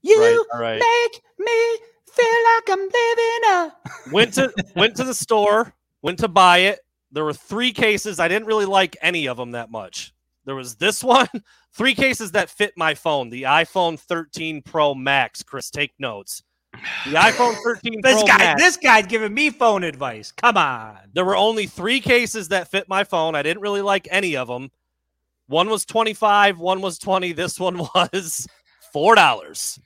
You 0.01 0.19
Right. 0.19 0.59
Right. 0.59 0.81
make 0.81 1.21
me 1.37 1.77
feel 2.11 2.43
like 2.55 2.69
I'm 2.69 2.79
living 2.79 3.43
a. 3.49 3.73
Went 4.11 4.33
to 4.35 4.51
went 4.75 4.95
to 4.97 5.03
the 5.03 5.13
store. 5.13 5.73
Went 6.01 6.19
to 6.19 6.27
buy 6.27 6.57
it. 6.59 6.79
There 7.11 7.23
were 7.23 7.33
three 7.33 7.71
cases. 7.71 8.19
I 8.19 8.27
didn't 8.27 8.47
really 8.47 8.65
like 8.65 8.97
any 9.01 9.27
of 9.27 9.37
them 9.37 9.51
that 9.51 9.69
much. 9.69 10.13
There 10.45 10.55
was 10.55 10.75
this 10.75 11.03
one, 11.03 11.27
three 11.73 11.93
cases 11.93 12.31
that 12.31 12.49
fit 12.49 12.73
my 12.75 12.95
phone. 12.95 13.29
The 13.29 13.43
iPhone 13.43 13.99
13 13.99 14.63
Pro 14.63 14.95
Max. 14.95 15.43
Chris, 15.43 15.69
take 15.69 15.93
notes. 15.99 16.41
The 17.05 17.15
iPhone 17.15 17.55
13 17.63 18.01
This 18.01 18.15
Pro 18.23 18.27
guy, 18.27 18.37
Max. 18.37 18.61
this 18.63 18.77
guy's 18.77 19.05
giving 19.05 19.33
me 19.33 19.49
phone 19.51 19.83
advice. 19.83 20.31
Come 20.31 20.57
on. 20.57 20.97
There 21.13 21.25
were 21.25 21.35
only 21.35 21.67
three 21.67 21.99
cases 21.99 22.47
that 22.47 22.69
fit 22.71 22.87
my 22.89 23.03
phone. 23.03 23.35
I 23.35 23.43
didn't 23.43 23.61
really 23.61 23.81
like 23.81 24.07
any 24.09 24.35
of 24.37 24.47
them. 24.47 24.71
One 25.51 25.69
was 25.69 25.83
25, 25.85 26.59
one 26.59 26.79
was 26.79 26.97
20. 26.97 27.33
This 27.33 27.59
one 27.59 27.77
was 27.95 28.47
$4. 28.95 29.79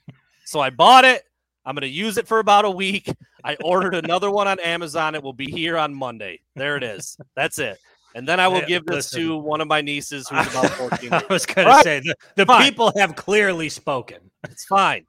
So 0.44 0.60
I 0.60 0.70
bought 0.70 1.04
it. 1.04 1.24
I'm 1.64 1.74
going 1.74 1.82
to 1.82 1.88
use 1.88 2.18
it 2.18 2.28
for 2.28 2.38
about 2.38 2.64
a 2.64 2.70
week. 2.70 3.12
I 3.42 3.56
ordered 3.64 3.96
another 3.96 4.30
one 4.30 4.46
on 4.46 4.60
Amazon. 4.60 5.16
It 5.16 5.22
will 5.24 5.32
be 5.32 5.50
here 5.50 5.76
on 5.76 5.92
Monday. 5.92 6.40
There 6.54 6.76
it 6.76 6.84
is. 6.84 7.16
That's 7.34 7.58
it. 7.58 7.78
And 8.14 8.28
then 8.28 8.38
I 8.38 8.46
will 8.46 8.60
Yeah, 8.60 8.66
give 8.66 8.86
this 8.86 9.12
listen. 9.12 9.20
to 9.22 9.36
one 9.38 9.60
of 9.60 9.66
my 9.66 9.80
nieces 9.80 10.28
who's 10.28 10.46
about 10.46 10.70
14. 10.70 11.12
I 11.12 11.24
was 11.28 11.44
going 11.44 11.66
All 11.66 11.72
to 11.72 11.76
right. 11.78 11.84
say 11.84 11.98
the, 12.00 12.14
the 12.36 12.46
Fine. 12.46 12.62
people 12.62 12.92
have 12.96 13.16
clearly 13.16 13.68
spoken. 13.68 14.30
It's 14.48 14.64
fine. 14.66 15.04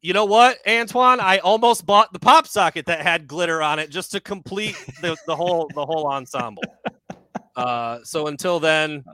You 0.00 0.14
know 0.14 0.24
what, 0.24 0.56
Antoine? 0.66 1.20
I 1.20 1.38
almost 1.38 1.84
bought 1.84 2.14
the 2.14 2.18
pop 2.18 2.46
socket 2.46 2.86
that 2.86 3.02
had 3.02 3.26
glitter 3.28 3.60
on 3.62 3.78
it 3.78 3.90
just 3.90 4.10
to 4.12 4.20
complete 4.20 4.74
the, 5.02 5.16
the 5.26 5.36
whole 5.36 5.70
the 5.74 5.84
whole 5.86 6.08
ensemble. 6.08 6.64
Uh, 7.56 7.98
so 8.04 8.26
until 8.26 8.60
then, 8.60 9.04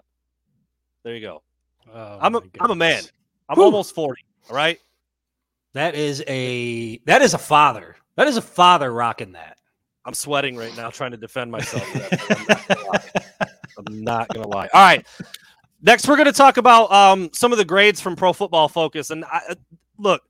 there 1.05 1.15
you 1.15 1.21
go. 1.21 1.43
Oh, 1.93 2.19
I'm 2.21 2.35
a 2.35 2.43
I'm 2.61 2.71
a 2.71 2.75
man. 2.75 3.03
I'm 3.49 3.57
Whew. 3.57 3.65
almost 3.65 3.95
forty. 3.95 4.23
All 4.49 4.57
right. 4.57 4.79
That 5.75 5.95
is 5.95 6.23
a 6.27 6.99
that 7.07 7.23
is 7.23 7.35
a 7.35 7.39
father. 7.39 7.97
That 8.17 8.27
is 8.27 8.37
a 8.37 8.43
father 8.43 8.93
rocking 8.93 9.33
that. 9.33 9.59
I'm 10.05 10.15
sweating 10.15 10.57
right 10.57 10.75
now 10.77 10.91
trying 10.91 11.11
to 11.13 11.17
defend 11.17 11.51
myself. 11.51 11.85
I'm 13.79 14.03
not 14.03 14.29
gonna 14.29 14.49
lie. 14.49 14.69
All 14.73 14.81
right. 14.81 15.07
Next, 15.81 16.09
we're 16.09 16.17
going 16.17 16.27
to 16.27 16.33
talk 16.33 16.57
about 16.57 16.91
um, 16.91 17.31
some 17.33 17.53
of 17.53 17.59
the 17.59 17.65
grades 17.65 18.01
from 18.01 18.17
Pro 18.17 18.33
Football 18.33 18.69
Focus. 18.69 19.11
And 19.11 19.25
I, 19.25 19.55
look, 19.97 20.23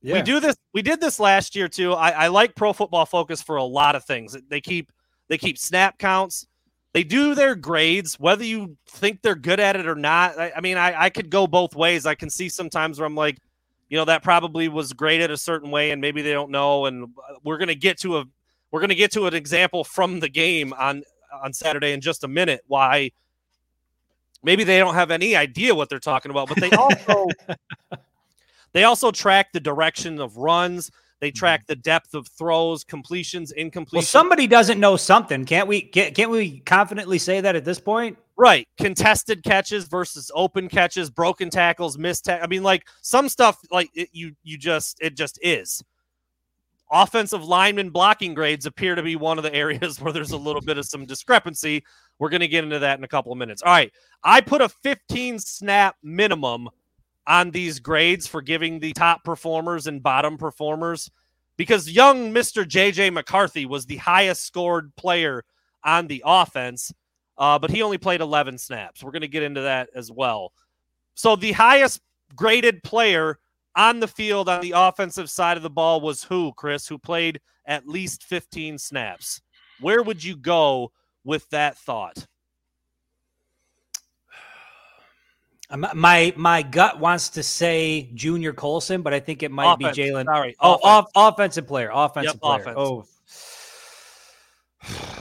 yeah. 0.00 0.14
we 0.14 0.22
do 0.22 0.40
this. 0.40 0.56
We 0.72 0.80
did 0.80 1.00
this 1.00 1.20
last 1.20 1.54
year 1.54 1.68
too. 1.68 1.92
I, 1.92 2.10
I 2.10 2.28
like 2.28 2.54
Pro 2.54 2.72
Football 2.72 3.04
Focus 3.04 3.42
for 3.42 3.56
a 3.56 3.64
lot 3.64 3.96
of 3.96 4.04
things. 4.04 4.36
They 4.48 4.60
keep 4.60 4.90
they 5.28 5.36
keep 5.36 5.58
snap 5.58 5.98
counts. 5.98 6.46
They 6.94 7.04
do 7.04 7.34
their 7.34 7.54
grades, 7.54 8.18
whether 8.18 8.44
you 8.44 8.76
think 8.88 9.20
they're 9.20 9.34
good 9.34 9.60
at 9.60 9.76
it 9.76 9.86
or 9.86 9.94
not. 9.94 10.38
I, 10.38 10.52
I 10.56 10.60
mean, 10.60 10.78
I, 10.78 11.02
I 11.02 11.10
could 11.10 11.28
go 11.28 11.46
both 11.46 11.74
ways. 11.74 12.06
I 12.06 12.14
can 12.14 12.30
see 12.30 12.48
sometimes 12.48 12.98
where 12.98 13.06
I'm 13.06 13.16
like, 13.16 13.38
you 13.90 13.98
know, 13.98 14.06
that 14.06 14.22
probably 14.22 14.68
was 14.68 14.92
graded 14.92 15.30
a 15.30 15.36
certain 15.36 15.70
way, 15.70 15.90
and 15.90 16.00
maybe 16.00 16.22
they 16.22 16.32
don't 16.32 16.50
know. 16.50 16.86
And 16.86 17.04
uh, 17.04 17.34
we're 17.42 17.58
gonna 17.58 17.74
get 17.74 17.98
to 18.00 18.18
a 18.18 18.24
we're 18.70 18.80
gonna 18.80 18.94
get 18.94 19.12
to 19.12 19.26
an 19.26 19.34
example 19.34 19.84
from 19.84 20.20
the 20.20 20.28
game 20.30 20.72
on 20.72 21.02
on 21.42 21.52
Saturday 21.52 21.92
in 21.92 22.00
just 22.00 22.24
a 22.24 22.28
minute. 22.28 22.62
Why? 22.66 23.10
maybe 24.44 24.62
they 24.62 24.78
don't 24.78 24.94
have 24.94 25.10
any 25.10 25.34
idea 25.34 25.74
what 25.74 25.88
they're 25.88 25.98
talking 25.98 26.30
about, 26.30 26.48
but 26.48 26.60
they 26.60 26.70
also 26.76 27.26
they 28.72 28.84
also 28.84 29.10
track 29.10 29.52
the 29.52 29.60
direction 29.60 30.20
of 30.20 30.36
runs. 30.36 30.92
They 31.24 31.30
mm-hmm. 31.30 31.38
track 31.38 31.66
the 31.66 31.76
depth 31.76 32.12
of 32.12 32.28
throws, 32.28 32.84
completions, 32.84 33.50
incompletions. 33.58 33.92
Well, 33.94 34.02
somebody 34.02 34.46
doesn't 34.46 34.78
know 34.78 34.94
something. 34.98 35.46
Can't 35.46 35.66
we? 35.66 35.80
Can't 35.80 36.30
we 36.30 36.60
confidently 36.60 37.16
say 37.16 37.40
that 37.40 37.56
at 37.56 37.64
this 37.64 37.80
point? 37.80 38.18
Right. 38.36 38.68
Contested 38.76 39.42
catches 39.42 39.86
versus 39.86 40.30
open 40.34 40.68
catches, 40.68 41.08
broken 41.08 41.48
tackles, 41.48 41.96
missed. 41.96 42.26
Ta- 42.26 42.40
I 42.42 42.46
mean, 42.46 42.62
like 42.62 42.86
some 43.00 43.30
stuff, 43.30 43.58
like 43.70 43.88
it, 43.94 44.10
you, 44.12 44.36
you 44.42 44.58
just, 44.58 44.98
it 45.00 45.16
just 45.16 45.38
is. 45.40 45.82
Offensive 46.92 47.42
lineman 47.42 47.88
blocking 47.88 48.34
grades 48.34 48.66
appear 48.66 48.94
to 48.94 49.02
be 49.02 49.16
one 49.16 49.38
of 49.38 49.44
the 49.44 49.54
areas 49.64 49.98
where 50.02 50.12
there's 50.12 50.32
a 50.32 50.36
little 50.36 50.60
bit 50.60 50.76
of 50.76 50.84
some 50.84 51.06
discrepancy. 51.06 51.82
We're 52.18 52.28
going 52.28 52.40
to 52.40 52.48
get 52.48 52.64
into 52.64 52.80
that 52.80 52.98
in 52.98 53.04
a 53.04 53.08
couple 53.08 53.32
of 53.32 53.38
minutes. 53.38 53.62
All 53.62 53.72
right. 53.72 53.90
I 54.22 54.42
put 54.42 54.60
a 54.60 54.68
15 54.68 55.38
snap 55.38 55.96
minimum 56.02 56.68
on 57.26 57.50
these 57.50 57.80
grades 57.80 58.26
for 58.26 58.42
giving 58.42 58.78
the 58.78 58.92
top 58.92 59.24
performers 59.24 59.86
and 59.86 60.02
bottom 60.02 60.36
performers 60.36 61.10
because 61.56 61.90
young 61.90 62.32
Mr. 62.32 62.64
JJ 62.64 63.12
McCarthy 63.12 63.66
was 63.66 63.86
the 63.86 63.96
highest 63.96 64.44
scored 64.44 64.94
player 64.96 65.44
on 65.84 66.06
the 66.06 66.22
offense, 66.24 66.92
uh, 67.38 67.58
but 67.58 67.70
he 67.70 67.82
only 67.82 67.98
played 67.98 68.20
11 68.20 68.58
snaps. 68.58 69.02
We're 69.02 69.12
going 69.12 69.22
to 69.22 69.28
get 69.28 69.42
into 69.42 69.62
that 69.62 69.88
as 69.94 70.10
well. 70.10 70.52
So 71.14 71.36
the 71.36 71.52
highest 71.52 72.00
graded 72.34 72.82
player 72.82 73.38
on 73.76 74.00
the 74.00 74.08
field 74.08 74.48
on 74.48 74.60
the 74.60 74.72
offensive 74.74 75.30
side 75.30 75.56
of 75.56 75.62
the 75.62 75.70
ball 75.70 76.00
was 76.00 76.22
who, 76.22 76.52
Chris, 76.52 76.86
who 76.86 76.98
played 76.98 77.40
at 77.66 77.88
least 77.88 78.24
15 78.24 78.78
snaps. 78.78 79.40
Where 79.80 80.02
would 80.02 80.22
you 80.22 80.36
go 80.36 80.92
with 81.24 81.48
that 81.50 81.76
thought? 81.78 82.26
Uh, 85.74 85.88
my 85.94 86.32
my 86.36 86.62
gut 86.62 87.00
wants 87.00 87.28
to 87.30 87.42
say 87.42 88.08
Junior 88.14 88.52
Colson, 88.52 89.02
but 89.02 89.12
I 89.12 89.18
think 89.20 89.42
it 89.42 89.50
might 89.50 89.74
offense. 89.74 89.96
be 89.96 90.02
Jaylen. 90.02 90.24
Sorry, 90.24 90.54
oh, 90.60 90.78
off, 90.82 91.06
offensive 91.14 91.66
player, 91.66 91.90
offensive 91.92 92.34
yep, 92.34 92.40
player. 92.40 92.60
Offense. 92.60 92.76
Oh, 92.78 93.04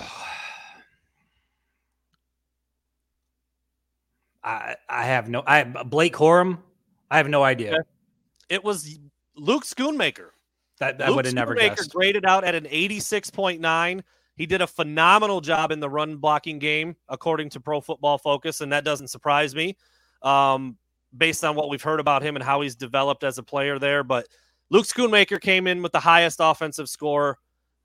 I 4.43 4.75
I 4.87 5.05
have 5.05 5.29
no. 5.29 5.41
I 5.45 5.63
Blake 5.63 6.13
Corum. 6.13 6.59
I 7.09 7.17
have 7.17 7.29
no 7.29 7.43
idea. 7.43 7.83
It 8.49 8.63
was 8.63 8.99
Luke 9.35 9.65
Schoonmaker. 9.65 10.29
That, 10.79 11.01
I 11.01 11.09
would 11.09 11.25
have 11.25 11.33
never 11.33 11.55
guessed. 11.55 11.93
Graded 11.93 12.25
out 12.25 12.43
at 12.43 12.53
an 12.53 12.67
eighty-six 12.69 13.29
point 13.29 13.59
nine. 13.61 14.03
He 14.35 14.45
did 14.45 14.61
a 14.61 14.67
phenomenal 14.67 15.41
job 15.41 15.71
in 15.71 15.79
the 15.79 15.89
run 15.89 16.17
blocking 16.17 16.59
game, 16.59 16.95
according 17.07 17.49
to 17.51 17.59
Pro 17.59 17.81
Football 17.81 18.17
Focus, 18.17 18.61
and 18.61 18.71
that 18.73 18.83
doesn't 18.83 19.09
surprise 19.09 19.53
me, 19.55 19.77
um, 20.23 20.77
based 21.15 21.43
on 21.43 21.55
what 21.55 21.69
we've 21.69 21.81
heard 21.81 21.99
about 21.99 22.23
him 22.23 22.35
and 22.35 22.43
how 22.43 22.61
he's 22.61 22.75
developed 22.75 23.23
as 23.23 23.37
a 23.37 23.43
player 23.43 23.77
there. 23.77 24.03
But 24.03 24.27
Luke 24.69 24.85
Schoonmaker 24.85 25.39
came 25.39 25.67
in 25.67 25.81
with 25.83 25.91
the 25.91 25.99
highest 25.99 26.39
offensive 26.41 26.89
score 26.89 27.37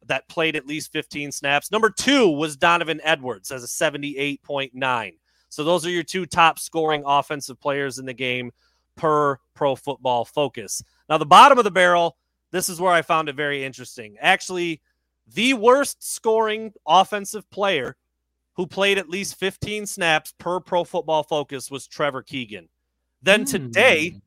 that 0.07 0.29
played 0.29 0.57
at 0.57 0.66
least 0.66 0.92
15 0.92 1.33
snaps. 1.33 1.70
Number 1.70 1.90
two 1.90 2.29
was 2.31 2.57
Donovan 2.57 3.01
Edwards 3.03 3.51
as 3.51 3.64
a 3.64 3.66
78.9. 3.66 5.12
So 5.51 5.64
those 5.64 5.85
are 5.85 5.90
your 5.90 6.03
two 6.03 6.27
top 6.27 6.59
scoring 6.59 7.03
offensive 7.05 7.61
players 7.61 7.98
in 7.98 8.07
the 8.07 8.14
game 8.14 8.53
per 8.96 9.38
Pro 9.55 9.74
Football 9.74 10.24
Focus. 10.24 10.83
Now, 11.09 11.18
the 11.18 11.27
bottom 11.27 11.59
of 11.59 11.64
the 11.64 11.70
barrel, 11.70 12.16
this 12.53 12.68
is 12.68 12.81
where 12.81 12.92
I 12.92 13.03
found 13.03 13.29
it 13.29 13.35
very 13.35 13.64
interesting. 13.64 14.16
Actually, 14.20 14.81
the 15.27 15.55
worst 15.55 16.03
scoring 16.03 16.72
offensive 16.87 17.48
player 17.51 17.96
who 18.59 18.66
played 18.66 18.99
at 18.99 19.09
least 19.09 19.38
15 19.38 19.87
snaps 19.87 20.35
per 20.37 20.59
pro 20.59 20.83
football 20.83 21.23
focus 21.23 21.71
was 21.71 21.87
Trevor 21.87 22.23
Keegan. 22.23 22.68
Then 23.23 23.44
mm. 23.44 23.51
today, 23.51 24.21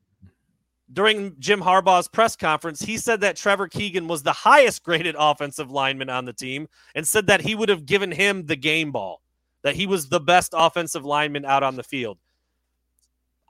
during 0.90 1.36
Jim 1.38 1.60
Harbaugh's 1.60 2.08
press 2.08 2.34
conference, 2.34 2.80
he 2.80 2.96
said 2.96 3.20
that 3.20 3.36
Trevor 3.36 3.68
Keegan 3.68 4.08
was 4.08 4.22
the 4.22 4.32
highest 4.32 4.84
graded 4.84 5.16
offensive 5.18 5.70
lineman 5.70 6.08
on 6.08 6.24
the 6.24 6.32
team 6.32 6.66
and 6.94 7.06
said 7.06 7.26
that 7.26 7.42
he 7.42 7.54
would 7.54 7.68
have 7.68 7.84
given 7.84 8.10
him 8.10 8.46
the 8.46 8.56
game 8.56 8.90
ball, 8.90 9.20
that 9.64 9.76
he 9.76 9.86
was 9.86 10.08
the 10.08 10.20
best 10.20 10.54
offensive 10.56 11.04
lineman 11.04 11.44
out 11.44 11.62
on 11.62 11.76
the 11.76 11.82
field. 11.82 12.16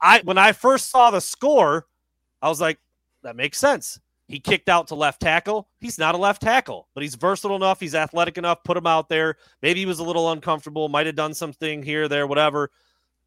I 0.00 0.22
when 0.24 0.36
I 0.36 0.50
first 0.50 0.90
saw 0.90 1.12
the 1.12 1.20
score, 1.20 1.86
I 2.42 2.48
was 2.48 2.60
like, 2.60 2.80
that 3.22 3.36
makes 3.36 3.58
sense. 3.58 4.00
He 4.28 4.40
kicked 4.40 4.68
out 4.68 4.88
to 4.88 4.94
left 4.94 5.20
tackle. 5.20 5.68
He's 5.80 5.98
not 5.98 6.14
a 6.14 6.18
left 6.18 6.42
tackle, 6.42 6.88
but 6.94 7.02
he's 7.02 7.16
versatile 7.16 7.56
enough. 7.56 7.80
He's 7.80 7.94
athletic 7.94 8.38
enough. 8.38 8.64
Put 8.64 8.76
him 8.76 8.86
out 8.86 9.08
there. 9.08 9.36
Maybe 9.60 9.80
he 9.80 9.86
was 9.86 9.98
a 9.98 10.04
little 10.04 10.30
uncomfortable. 10.32 10.88
Might 10.88 11.06
have 11.06 11.16
done 11.16 11.34
something 11.34 11.82
here, 11.82 12.08
there, 12.08 12.26
whatever. 12.26 12.70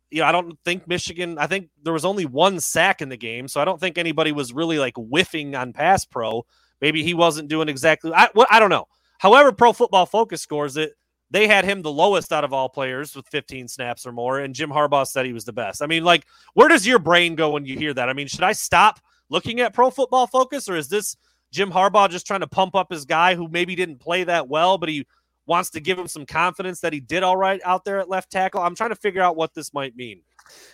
You 0.09 0.21
know, 0.21 0.27
I 0.27 0.31
don't 0.31 0.57
think 0.63 0.87
Michigan. 0.87 1.37
I 1.37 1.47
think 1.47 1.69
there 1.83 1.93
was 1.93 2.05
only 2.05 2.25
one 2.25 2.59
sack 2.59 3.01
in 3.01 3.09
the 3.09 3.17
game, 3.17 3.47
so 3.47 3.61
I 3.61 3.65
don't 3.65 3.79
think 3.79 3.97
anybody 3.97 4.31
was 4.31 4.53
really 4.53 4.79
like 4.79 4.95
whiffing 4.95 5.55
on 5.55 5.73
pass 5.73 6.05
pro. 6.05 6.45
Maybe 6.81 7.03
he 7.03 7.13
wasn't 7.13 7.49
doing 7.49 7.69
exactly. 7.69 8.11
I 8.13 8.29
I 8.49 8.59
don't 8.59 8.69
know. 8.69 8.87
However, 9.17 9.51
Pro 9.51 9.73
Football 9.73 10.05
Focus 10.05 10.41
scores 10.41 10.77
it. 10.77 10.93
They 11.31 11.47
had 11.47 11.65
him 11.65 11.81
the 11.81 11.91
lowest 11.91 12.31
out 12.31 12.43
of 12.43 12.53
all 12.53 12.69
players 12.69 13.15
with 13.15 13.27
15 13.29 13.67
snaps 13.67 14.05
or 14.05 14.11
more, 14.11 14.39
and 14.39 14.53
Jim 14.53 14.69
Harbaugh 14.69 15.07
said 15.07 15.25
he 15.25 15.33
was 15.33 15.45
the 15.45 15.53
best. 15.53 15.81
I 15.81 15.87
mean, 15.87 16.03
like, 16.03 16.25
where 16.53 16.67
does 16.67 16.85
your 16.85 16.99
brain 16.99 17.35
go 17.35 17.49
when 17.49 17.65
you 17.65 17.77
hear 17.77 17.93
that? 17.93 18.09
I 18.09 18.13
mean, 18.13 18.27
should 18.27 18.43
I 18.43 18.53
stop? 18.53 18.99
Looking 19.29 19.59
at 19.59 19.73
Pro 19.73 19.89
Football 19.89 20.27
Focus, 20.27 20.69
or 20.69 20.75
is 20.75 20.87
this 20.87 21.15
Jim 21.51 21.71
Harbaugh 21.71 22.09
just 22.09 22.27
trying 22.27 22.41
to 22.41 22.47
pump 22.47 22.75
up 22.75 22.91
his 22.91 23.05
guy 23.05 23.35
who 23.35 23.47
maybe 23.47 23.75
didn't 23.75 23.99
play 23.99 24.23
that 24.23 24.47
well, 24.47 24.77
but 24.77 24.89
he 24.89 25.05
wants 25.45 25.69
to 25.71 25.79
give 25.79 25.97
him 25.97 26.07
some 26.07 26.25
confidence 26.25 26.81
that 26.81 26.93
he 26.93 26.99
did 26.99 27.23
all 27.23 27.37
right 27.37 27.61
out 27.63 27.85
there 27.85 27.99
at 27.99 28.09
left 28.09 28.31
tackle? 28.31 28.61
I'm 28.61 28.75
trying 28.75 28.89
to 28.89 28.95
figure 28.95 29.21
out 29.21 29.35
what 29.35 29.53
this 29.53 29.73
might 29.73 29.95
mean. 29.95 30.21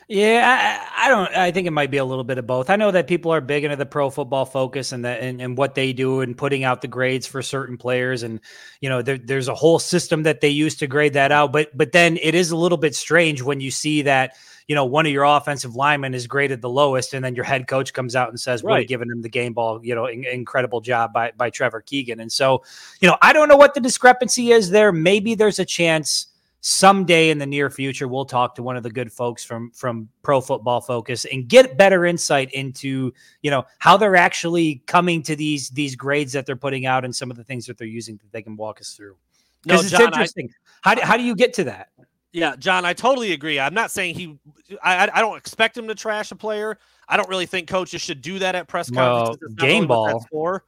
Yeah, 0.08 0.90
I, 0.98 1.06
I, 1.06 1.10
don't. 1.10 1.34
I 1.34 1.52
think 1.52 1.68
it 1.68 1.72
might 1.72 1.90
be 1.90 1.98
a 1.98 2.04
little 2.04 2.26
bit 2.26 2.38
of 2.38 2.46
both. 2.46 2.70
I 2.70 2.76
know 2.76 2.92
that 2.92 3.08
people 3.08 3.32
are 3.34 3.40
big 3.40 3.64
into 3.64 3.78
the 3.78 3.86
pro 3.86 4.10
football 4.10 4.46
focus 4.46 4.92
and 4.92 5.06
that 5.06 5.22
and, 5.22 5.42
and 5.42 5.58
what 5.58 5.74
they 5.74 5.94
do 5.94 6.20
and 6.20 6.38
putting 6.38 6.66
out 6.66 6.82
the 6.82 6.90
grades 6.90 7.26
for 7.26 7.42
certain 7.42 7.78
players, 7.78 8.24
and 8.24 8.42
you 8.82 8.90
know, 8.90 9.02
there, 9.02 9.18
there's 9.18 9.48
a 9.48 9.56
whole 9.56 9.80
system 9.80 10.24
that 10.24 10.42
they 10.42 10.50
use 10.50 10.76
to 10.78 10.88
grade 10.88 11.14
that 11.14 11.32
out. 11.32 11.54
But 11.54 11.76
but 11.78 11.94
then 11.94 12.18
it 12.22 12.36
is 12.36 12.52
a 12.52 12.58
little 12.58 12.78
bit 12.78 12.94
strange 12.94 13.42
when 13.42 13.62
you 13.62 13.72
see 13.72 14.02
that 14.02 14.36
you 14.68 14.76
know, 14.76 14.86
one 14.86 15.06
of 15.06 15.12
your 15.12 15.26
offensive 15.26 15.76
linemen 15.76 16.14
is 16.14 16.28
graded 16.28 16.62
the 16.62 16.70
lowest, 16.70 17.14
and 17.14 17.26
then 17.26 17.36
your 17.36 17.44
head 17.44 17.68
coach 17.68 17.94
comes 17.94 18.16
out 18.16 18.30
and 18.30 18.40
says, 18.40 18.64
"We're 18.64 18.72
right. 18.72 18.88
giving 18.88 19.10
him 19.10 19.22
the 19.22 19.30
game 19.30 19.52
ball." 19.52 19.84
You 19.84 19.96
know, 19.96 20.06
in, 20.06 20.24
incredible 20.24 20.82
job 20.82 21.12
by 21.12 21.32
by 21.36 21.50
Trevor 21.50 21.82
Keegan. 21.82 22.20
And 22.20 22.32
so, 22.32 22.64
you 23.02 23.08
know, 23.10 23.18
I 23.22 23.34
don't 23.34 23.50
know 23.50 23.58
what 23.58 23.74
the 23.74 23.82
discrepancy 23.82 24.52
is 24.52 24.70
there. 24.70 24.92
Maybe 24.92 25.36
there's 25.36 25.60
a 25.60 25.66
chance 25.66 26.28
someday 26.62 27.32
in 27.32 27.40
the 27.40 27.46
near 27.46 27.70
future 27.72 28.08
we'll 28.08 28.24
talk 28.24 28.54
to 28.54 28.62
one 28.62 28.78
of 28.78 28.84
the 28.84 28.90
good 28.90 29.12
folks 29.12 29.44
from 29.44 29.72
from 29.72 30.08
pro 30.22 30.40
football 30.40 30.80
focus 30.80 31.26
and 31.26 31.48
get 31.48 31.76
better 31.76 32.06
insight 32.06 32.52
into 32.52 33.12
you 33.42 33.50
know 33.50 33.66
how 33.80 33.98
they're 33.98 34.16
actually 34.16 34.84
coming 34.86 35.24
to 35.24 35.36
these 35.36 35.70
these 35.72 35.96
grades 35.96 36.32
that 36.32 36.46
they're 36.46 36.56
putting 36.56 36.86
out 36.86 37.04
and 37.04 37.16
some 37.16 37.32
of 37.32 37.38
the 37.38 37.44
things 37.44 37.66
that 37.66 37.78
they're 37.78 37.88
using 37.88 38.16
that 38.18 38.32
they 38.32 38.44
can 38.44 38.56
walk 38.56 38.80
us 38.80 38.94
through 38.94 39.16
because 39.64 39.82
no, 39.82 39.86
it's 39.86 39.92
John, 39.92 40.04
interesting 40.04 40.50
I, 40.84 40.90
how, 40.90 40.96
do, 40.96 41.02
how 41.02 41.18
do 41.18 41.24
you 41.24 41.36
get 41.36 41.54
to 41.56 41.64
that 41.66 41.90
yeah, 42.34 42.56
John, 42.56 42.86
I 42.86 42.94
totally 42.94 43.34
agree. 43.34 43.60
I'm 43.60 43.74
not 43.74 43.92
saying 43.92 44.16
he. 44.16 44.40
I, 44.82 45.10
I 45.14 45.20
don't 45.20 45.36
expect 45.36 45.78
him 45.78 45.88
to 45.90 45.96
trash 45.96 46.32
a 46.32 46.36
player. 46.36 46.78
I 47.08 47.18
don't 47.18 47.28
really 47.28 47.46
think 47.46 47.68
coaches 47.68 48.02
should 48.02 48.22
do 48.22 48.40
that 48.40 48.56
at 48.56 48.68
press 48.70 48.90
conferences. 48.90 49.38
No, 49.42 49.56
game 49.56 49.86
ball. 49.86 50.26
For. 50.32 50.64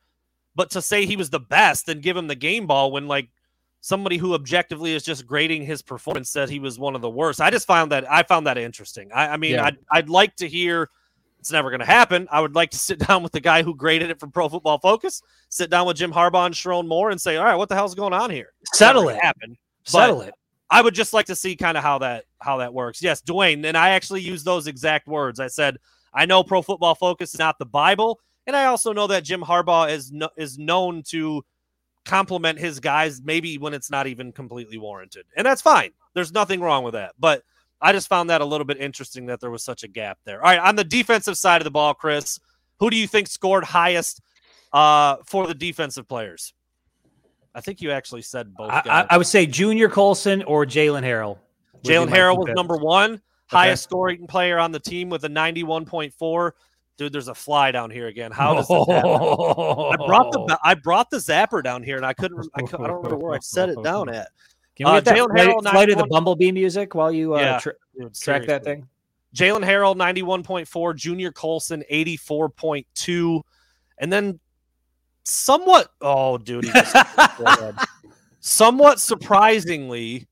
But 0.55 0.71
to 0.71 0.81
say 0.81 1.05
he 1.05 1.15
was 1.15 1.29
the 1.29 1.39
best 1.39 1.87
and 1.87 2.01
give 2.01 2.17
him 2.17 2.27
the 2.27 2.35
game 2.35 2.67
ball 2.67 2.91
when 2.91 3.07
like 3.07 3.29
somebody 3.83 4.15
who 4.15 4.33
objectively 4.33 4.93
is 4.93 5.03
just 5.03 5.27
grading 5.27 5.65
his 5.65 5.81
performance 5.81 6.29
said 6.29 6.49
he 6.49 6.57
was 6.57 6.79
one 6.79 6.95
of 6.95 7.01
the 7.01 7.09
worst. 7.09 7.41
I 7.41 7.49
just 7.49 7.67
found 7.67 7.91
that 7.91 8.09
I 8.09 8.23
found 8.23 8.47
that 8.47 8.57
interesting. 8.57 9.11
I, 9.13 9.27
I 9.27 9.37
mean, 9.37 9.55
yeah. 9.55 9.65
I'd, 9.65 9.77
I'd 9.91 10.09
like 10.09 10.35
to 10.37 10.47
hear. 10.47 10.89
It's 11.39 11.51
never 11.51 11.69
going 11.69 11.81
to 11.81 11.85
happen. 11.85 12.25
I 12.31 12.39
would 12.39 12.55
like 12.55 12.71
to 12.71 12.79
sit 12.79 12.99
down 13.07 13.21
with 13.21 13.33
the 13.33 13.41
guy 13.41 13.61
who 13.61 13.75
graded 13.75 14.09
it 14.09 14.21
from 14.21 14.31
Pro 14.31 14.47
Football 14.47 14.79
Focus, 14.79 15.21
sit 15.49 15.69
down 15.69 15.85
with 15.85 15.97
Jim 15.97 16.13
Harbaugh 16.13 16.45
and 16.45 16.55
Sherrone 16.55 16.87
Moore, 16.87 17.11
and 17.11 17.19
say, 17.19 17.35
"All 17.35 17.43
right, 17.43 17.55
what 17.55 17.67
the 17.67 17.75
hell's 17.75 17.93
going 17.93 18.13
on 18.13 18.31
here?" 18.31 18.53
Settle 18.73 19.09
it. 19.09 19.19
Happen. 19.21 19.57
Settle 19.83 20.21
it. 20.21 20.33
I 20.69 20.81
would 20.81 20.95
just 20.95 21.11
like 21.11 21.25
to 21.25 21.35
see 21.35 21.57
kind 21.57 21.77
of 21.77 21.83
how 21.83 21.97
that 21.99 22.23
how 22.39 22.57
that 22.57 22.73
works. 22.73 23.01
Yes, 23.01 23.21
Dwayne, 23.21 23.65
and 23.65 23.77
I 23.77 23.89
actually 23.89 24.21
used 24.21 24.45
those 24.45 24.67
exact 24.67 25.09
words. 25.09 25.41
I 25.41 25.47
said, 25.47 25.77
I 26.13 26.25
know 26.25 26.41
Pro 26.41 26.61
Football 26.61 26.95
Focus 26.95 27.33
is 27.33 27.39
not 27.39 27.59
the 27.59 27.65
Bible, 27.65 28.21
and 28.47 28.55
I 28.55 28.65
also 28.65 28.93
know 28.93 29.07
that 29.07 29.25
Jim 29.25 29.41
Harbaugh 29.41 29.91
is 29.91 30.13
no, 30.13 30.29
is 30.37 30.57
known 30.57 31.03
to 31.07 31.43
compliment 32.05 32.59
his 32.59 32.79
guys 32.79 33.21
maybe 33.23 33.57
when 33.57 33.73
it's 33.73 33.89
not 33.89 34.07
even 34.07 34.31
completely 34.31 34.77
warranted. 34.77 35.25
And 35.35 35.45
that's 35.45 35.61
fine. 35.61 35.91
There's 36.13 36.33
nothing 36.33 36.59
wrong 36.59 36.83
with 36.83 36.93
that. 36.93 37.13
But 37.19 37.43
I 37.81 37.91
just 37.91 38.07
found 38.07 38.29
that 38.29 38.41
a 38.41 38.45
little 38.45 38.65
bit 38.65 38.77
interesting 38.77 39.25
that 39.27 39.41
there 39.41 39.51
was 39.51 39.63
such 39.63 39.83
a 39.83 39.87
gap 39.87 40.17
there. 40.25 40.43
All 40.43 40.49
right, 40.49 40.59
on 40.59 40.75
the 40.75 40.83
defensive 40.83 41.37
side 41.37 41.61
of 41.61 41.65
the 41.65 41.71
ball, 41.71 41.93
Chris, 41.93 42.39
who 42.79 42.89
do 42.89 42.95
you 42.95 43.07
think 43.07 43.27
scored 43.27 43.63
highest 43.63 44.21
uh, 44.71 45.17
for 45.25 45.47
the 45.47 45.53
defensive 45.53 46.07
players? 46.07 46.53
I 47.55 47.61
think 47.61 47.81
you 47.81 47.91
actually 47.91 48.23
said 48.23 48.53
both. 48.53 48.71
I, 48.71 49.05
I, 49.09 49.17
would 49.17 49.27
say 49.27 49.45
Junior 49.45 49.87
Colson 49.87 50.41
or 50.43 50.65
Jaylen 50.65 51.03
Harrell. 51.03 51.37
Jaylen 51.83 52.09
Harrell 52.09 52.37
was 52.37 52.49
number 52.55 52.77
one, 52.77 53.11
okay. 53.11 53.21
highest 53.47 53.83
scoring 53.83 54.25
player 54.25 54.57
on 54.57 54.71
the 54.71 54.79
team 54.79 55.09
with 55.09 55.23
a 55.25 55.29
91.4. 55.29 56.51
Dude, 56.97 57.11
there's 57.11 57.27
a 57.27 57.35
fly 57.35 57.71
down 57.71 57.89
here 57.89 58.07
again. 58.07 58.31
How 58.31 58.53
does 58.53 58.67
oh. 58.69 59.89
I 59.91 59.95
brought 60.05 60.31
the 60.31 60.59
I 60.63 60.75
brought 60.75 61.09
the 61.09 61.17
zapper 61.17 61.63
down 61.63 61.81
here 61.81 61.97
and 61.97 62.05
I 62.05 62.13
couldn't 62.13 62.47
I, 62.53 62.61
couldn't, 62.61 62.85
I 62.85 62.87
don't 62.87 62.97
remember 62.97 63.17
where 63.17 63.33
I 63.33 63.39
set 63.39 63.69
it 63.69 63.81
down 63.83 64.09
at. 64.09 64.29
Can 64.75 64.85
we 64.85 64.91
uh, 64.91 65.01
get 65.01 65.05
that 65.05 65.15
Harrell, 65.17 65.61
flight 65.71 65.89
of 65.89 65.97
the 65.97 66.07
Bumblebee 66.07 66.51
music 66.51 66.93
while 66.95 67.11
you 67.11 67.35
uh, 67.35 67.39
yeah, 67.39 67.59
tra- 67.59 67.73
dude, 67.97 68.13
track 68.13 68.45
that 68.45 68.63
thing? 68.63 68.87
Jaylen 69.35 69.65
Harrell, 69.65 69.95
91.4, 69.95 70.95
Junior 70.95 71.31
Colson, 71.31 71.83
84.2. 71.91 73.41
And 73.97 74.13
then 74.13 74.39
somewhat, 75.23 75.89
oh, 76.01 76.37
dude, 76.37 76.71
somewhat 78.39 78.99
surprisingly, 78.99 80.27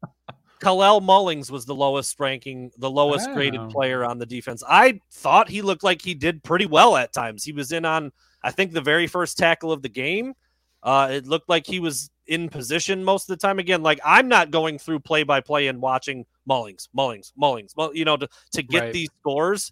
Kalel 0.61 1.01
Mullings 1.01 1.49
was 1.49 1.65
the 1.65 1.73
lowest 1.73 2.19
ranking, 2.19 2.71
the 2.77 2.89
lowest 2.89 3.31
graded 3.33 3.69
player 3.71 4.05
on 4.05 4.19
the 4.19 4.27
defense. 4.27 4.63
I 4.67 5.01
thought 5.11 5.49
he 5.49 5.63
looked 5.63 5.83
like 5.83 6.01
he 6.01 6.13
did 6.13 6.43
pretty 6.43 6.67
well 6.67 6.95
at 6.95 7.11
times. 7.11 7.43
He 7.43 7.51
was 7.51 7.71
in 7.71 7.83
on, 7.83 8.11
I 8.43 8.51
think, 8.51 8.71
the 8.71 8.81
very 8.81 9.07
first 9.07 9.39
tackle 9.39 9.71
of 9.71 9.81
the 9.81 9.89
game. 9.89 10.33
Uh, 10.83 11.09
it 11.11 11.25
looked 11.25 11.49
like 11.49 11.65
he 11.65 11.79
was 11.79 12.11
in 12.27 12.47
position 12.47 13.03
most 13.03 13.27
of 13.27 13.37
the 13.37 13.41
time. 13.41 13.57
Again, 13.57 13.81
like 13.81 13.99
I'm 14.05 14.27
not 14.27 14.51
going 14.51 14.77
through 14.77 14.99
play 14.99 15.23
by 15.23 15.41
play 15.41 15.67
and 15.67 15.81
watching 15.81 16.25
Mullings, 16.47 16.87
Mullings, 16.95 17.33
Mullings, 17.35 17.95
you 17.95 18.05
know, 18.05 18.17
to, 18.17 18.29
to 18.53 18.61
get 18.61 18.83
right. 18.83 18.93
these 18.93 19.09
scores. 19.19 19.71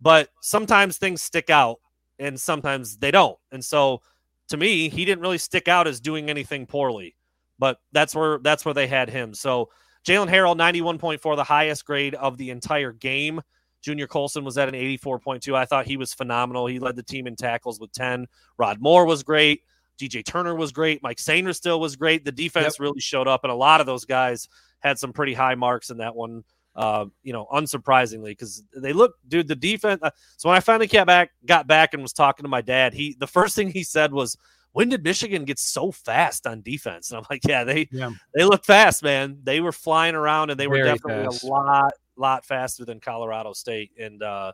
But 0.00 0.30
sometimes 0.40 0.98
things 0.98 1.22
stick 1.22 1.48
out 1.48 1.78
and 2.18 2.40
sometimes 2.40 2.96
they 2.96 3.12
don't. 3.12 3.38
And 3.52 3.64
so 3.64 4.02
to 4.48 4.56
me, 4.56 4.88
he 4.88 5.04
didn't 5.04 5.22
really 5.22 5.38
stick 5.38 5.68
out 5.68 5.86
as 5.86 6.00
doing 6.00 6.28
anything 6.28 6.66
poorly. 6.66 7.14
But 7.58 7.78
that's 7.92 8.16
where 8.16 8.38
that's 8.40 8.64
where 8.64 8.74
they 8.74 8.88
had 8.88 9.08
him. 9.08 9.32
So 9.32 9.70
Jaylen 10.04 10.28
Harrell, 10.28 10.56
91.4, 10.56 11.36
the 11.36 11.44
highest 11.44 11.84
grade 11.84 12.14
of 12.14 12.36
the 12.36 12.50
entire 12.50 12.92
game. 12.92 13.40
Junior 13.80 14.06
Colson 14.06 14.44
was 14.44 14.56
at 14.56 14.68
an 14.68 14.74
84.2. 14.74 15.54
I 15.54 15.64
thought 15.66 15.86
he 15.86 15.96
was 15.96 16.14
phenomenal. 16.14 16.66
He 16.66 16.78
led 16.78 16.96
the 16.96 17.02
team 17.02 17.26
in 17.26 17.36
tackles 17.36 17.78
with 17.78 17.92
10. 17.92 18.26
Rod 18.58 18.80
Moore 18.80 19.04
was 19.04 19.22
great. 19.22 19.60
DJ 19.98 20.24
Turner 20.24 20.54
was 20.54 20.72
great. 20.72 21.02
Mike 21.02 21.18
Sainristil 21.18 21.78
was 21.78 21.96
great. 21.96 22.24
The 22.24 22.32
defense 22.32 22.76
yep. 22.76 22.80
really 22.80 23.00
showed 23.00 23.28
up, 23.28 23.44
and 23.44 23.50
a 23.50 23.56
lot 23.56 23.80
of 23.80 23.86
those 23.86 24.04
guys 24.04 24.48
had 24.80 24.98
some 24.98 25.12
pretty 25.12 25.34
high 25.34 25.54
marks 25.54 25.90
in 25.90 25.98
that 25.98 26.14
one. 26.14 26.44
Uh, 26.74 27.04
you 27.22 27.32
know, 27.32 27.46
unsurprisingly, 27.52 28.30
because 28.30 28.64
they 28.76 28.92
look, 28.92 29.14
dude, 29.28 29.46
the 29.46 29.54
defense. 29.54 30.00
Uh, 30.02 30.10
so 30.36 30.48
when 30.48 30.56
I 30.56 30.60
finally 30.60 30.88
got 30.88 31.06
back, 31.06 31.30
got 31.46 31.68
back 31.68 31.94
and 31.94 32.02
was 32.02 32.12
talking 32.12 32.42
to 32.42 32.48
my 32.48 32.62
dad, 32.62 32.94
he 32.94 33.14
the 33.20 33.28
first 33.28 33.54
thing 33.54 33.70
he 33.70 33.84
said 33.84 34.12
was, 34.12 34.36
"When 34.74 34.90
did 34.90 35.02
Michigan 35.02 35.44
get 35.44 35.58
so 35.58 35.90
fast 35.90 36.46
on 36.46 36.60
defense?" 36.60 37.10
And 37.10 37.18
I'm 37.18 37.24
like, 37.30 37.40
"Yeah, 37.46 37.64
they 37.64 37.88
yeah. 37.90 38.10
they 38.34 38.44
look 38.44 38.64
fast, 38.64 39.02
man. 39.02 39.38
They 39.42 39.60
were 39.60 39.72
flying 39.72 40.14
around, 40.14 40.50
and 40.50 40.60
they 40.60 40.66
were 40.66 40.82
definitely 40.82 41.24
fast. 41.24 41.44
a 41.44 41.46
lot 41.46 41.92
lot 42.16 42.44
faster 42.44 42.84
than 42.84 43.00
Colorado 43.00 43.52
State." 43.52 43.92
And 43.98 44.22
uh, 44.22 44.52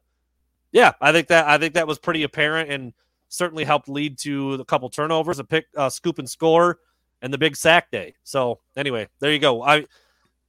yeah, 0.73 0.93
I 1.01 1.11
think 1.11 1.29
that 1.29 1.49
I 1.49 1.59
think 1.59 1.75
that 1.75 1.87
was 1.87 1.99
pretty 1.99 2.23
apparent, 2.23 2.71
and 2.71 2.93
certainly 3.29 3.65
helped 3.65 3.89
lead 3.89 4.19
to 4.19 4.55
a 4.55 4.65
couple 4.65 4.91
turnovers, 4.91 5.39
a 5.39 5.45
pick, 5.45 5.67
uh, 5.77 5.89
scoop 5.89 6.19
and 6.19 6.29
score, 6.29 6.79
and 7.23 7.33
the 7.33 7.39
big 7.39 7.57
sack 7.57 7.91
day. 7.91 8.15
So 8.23 8.61
anyway, 8.77 9.09
there 9.21 9.33
you 9.33 9.39
go. 9.39 9.63
I 9.63 9.87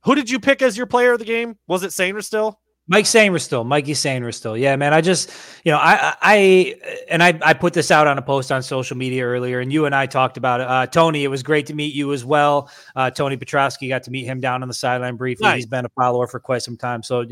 who 0.04 0.16
did 0.16 0.30
you 0.30 0.40
pick 0.40 0.62
as 0.62 0.78
your 0.78 0.88
player 0.88 1.14
of 1.14 1.20
the 1.20 1.26
game? 1.26 1.58
Was 1.68 1.84
it 1.84 1.92
Sainristil? 1.92 2.56
Mike 2.88 3.06
Sainristil, 3.06 3.66
Mikey 3.66 3.94
Sainristil. 3.94 4.60
Yeah, 4.60 4.76
man. 4.76 4.94
I 4.94 5.02
just, 5.02 5.32
you 5.64 5.72
know, 5.72 5.78
I, 5.78 6.16
I, 6.22 6.76
and 7.10 7.22
I, 7.22 7.40
I 7.42 7.54
put 7.54 7.74
this 7.74 7.92
out 7.92 8.08
on 8.08 8.18
a 8.18 8.22
post 8.22 8.52
on 8.52 8.64
social 8.64 8.98
media 8.98 9.24
earlier, 9.24 9.60
and 9.60 9.72
you 9.72 9.86
and 9.86 9.96
I 9.96 10.08
talked 10.08 10.36
about 10.36 10.62
it. 10.62 10.68
Uh, 10.68 10.88
Tony, 10.88 11.24
it 11.24 11.28
was 11.28 11.44
great 11.44 11.68
to 11.68 11.76
meet 11.76 11.94
you 11.94 12.12
as 12.12 12.26
well. 12.26 12.70
Uh, 12.96 13.10
Tony 13.12 13.38
Petrosky 13.38 13.88
got 13.88 14.04
to 14.04 14.12
meet 14.12 14.26
him 14.26 14.42
down 14.42 14.62
on 14.62 14.68
the 14.68 14.74
sideline 14.74 15.16
briefly. 15.16 15.46
Nice. 15.46 15.58
He's 15.58 15.66
been 15.68 15.86
a 15.86 15.90
follower 15.90 16.28
for 16.28 16.40
quite 16.40 16.64
some 16.64 16.76
time. 16.76 17.04
So 17.04 17.24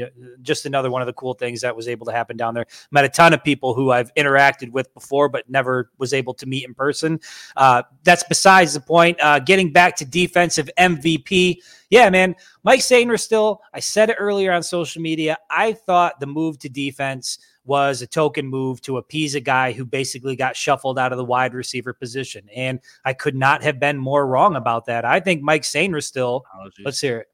just 0.44 0.66
another 0.68 0.92
one 0.92 1.02
of 1.02 1.08
the 1.08 1.14
cool 1.14 1.34
things 1.34 1.62
that 1.62 1.76
was 1.76 1.88
able 1.88 2.06
to 2.06 2.12
happen 2.14 2.38
down 2.38 2.54
there. 2.54 2.68
Met 2.92 3.06
a 3.06 3.10
ton 3.10 3.34
of 3.34 3.44
people 3.44 3.74
who 3.74 3.92
I've 3.92 4.14
interacted 4.14 4.72
with 4.72 4.94
before, 4.94 5.30
but 5.30 5.50
never 5.50 5.90
was 5.98 6.14
able 6.14 6.36
to 6.36 6.46
meet 6.46 6.64
in 6.64 6.76
person. 6.76 7.20
Uh, 7.58 7.84
that's 8.04 8.24
besides 8.24 8.76
the 8.76 8.82
point. 8.82 9.18
Uh, 9.20 9.40
getting 9.40 9.74
back 9.74 9.96
to 9.98 10.06
defensive 10.06 10.70
MVP 10.78 11.58
yeah, 11.90 12.10
man, 12.10 12.36
Mike 12.64 12.82
Sainristil. 12.82 13.58
I 13.74 13.80
said 13.80 14.10
it 14.10 14.18
earlier 14.20 14.52
on 14.52 14.64
social 14.64 15.02
media. 15.02 15.38
I 15.50 15.74
thought 15.74 16.20
the 16.20 16.28
move 16.28 16.60
to 16.60 16.70
defense 16.70 17.40
was 17.66 18.02
a 18.02 18.08
token 18.08 18.48
move 18.48 18.82
to 18.82 18.98
appease 18.98 19.36
a 19.36 19.40
guy 19.40 19.72
who 19.72 19.86
basically 19.86 20.36
got 20.36 20.56
shuffled 20.56 20.98
out 21.00 21.12
of 21.12 21.18
the 21.18 21.26
wide 21.26 21.54
receiver 21.54 21.94
position, 21.94 22.48
and 22.56 22.80
I 23.06 23.14
could 23.14 23.36
not 23.36 23.64
have 23.64 23.80
been 23.80 23.98
more 23.98 24.28
wrong 24.28 24.56
about 24.56 24.86
that. 24.86 25.06
I 25.06 25.20
think 25.20 25.42
Mike 25.42 25.64
Sainristil. 25.64 26.44
Let's 26.84 27.02
hear 27.02 27.20
it. 27.20 27.28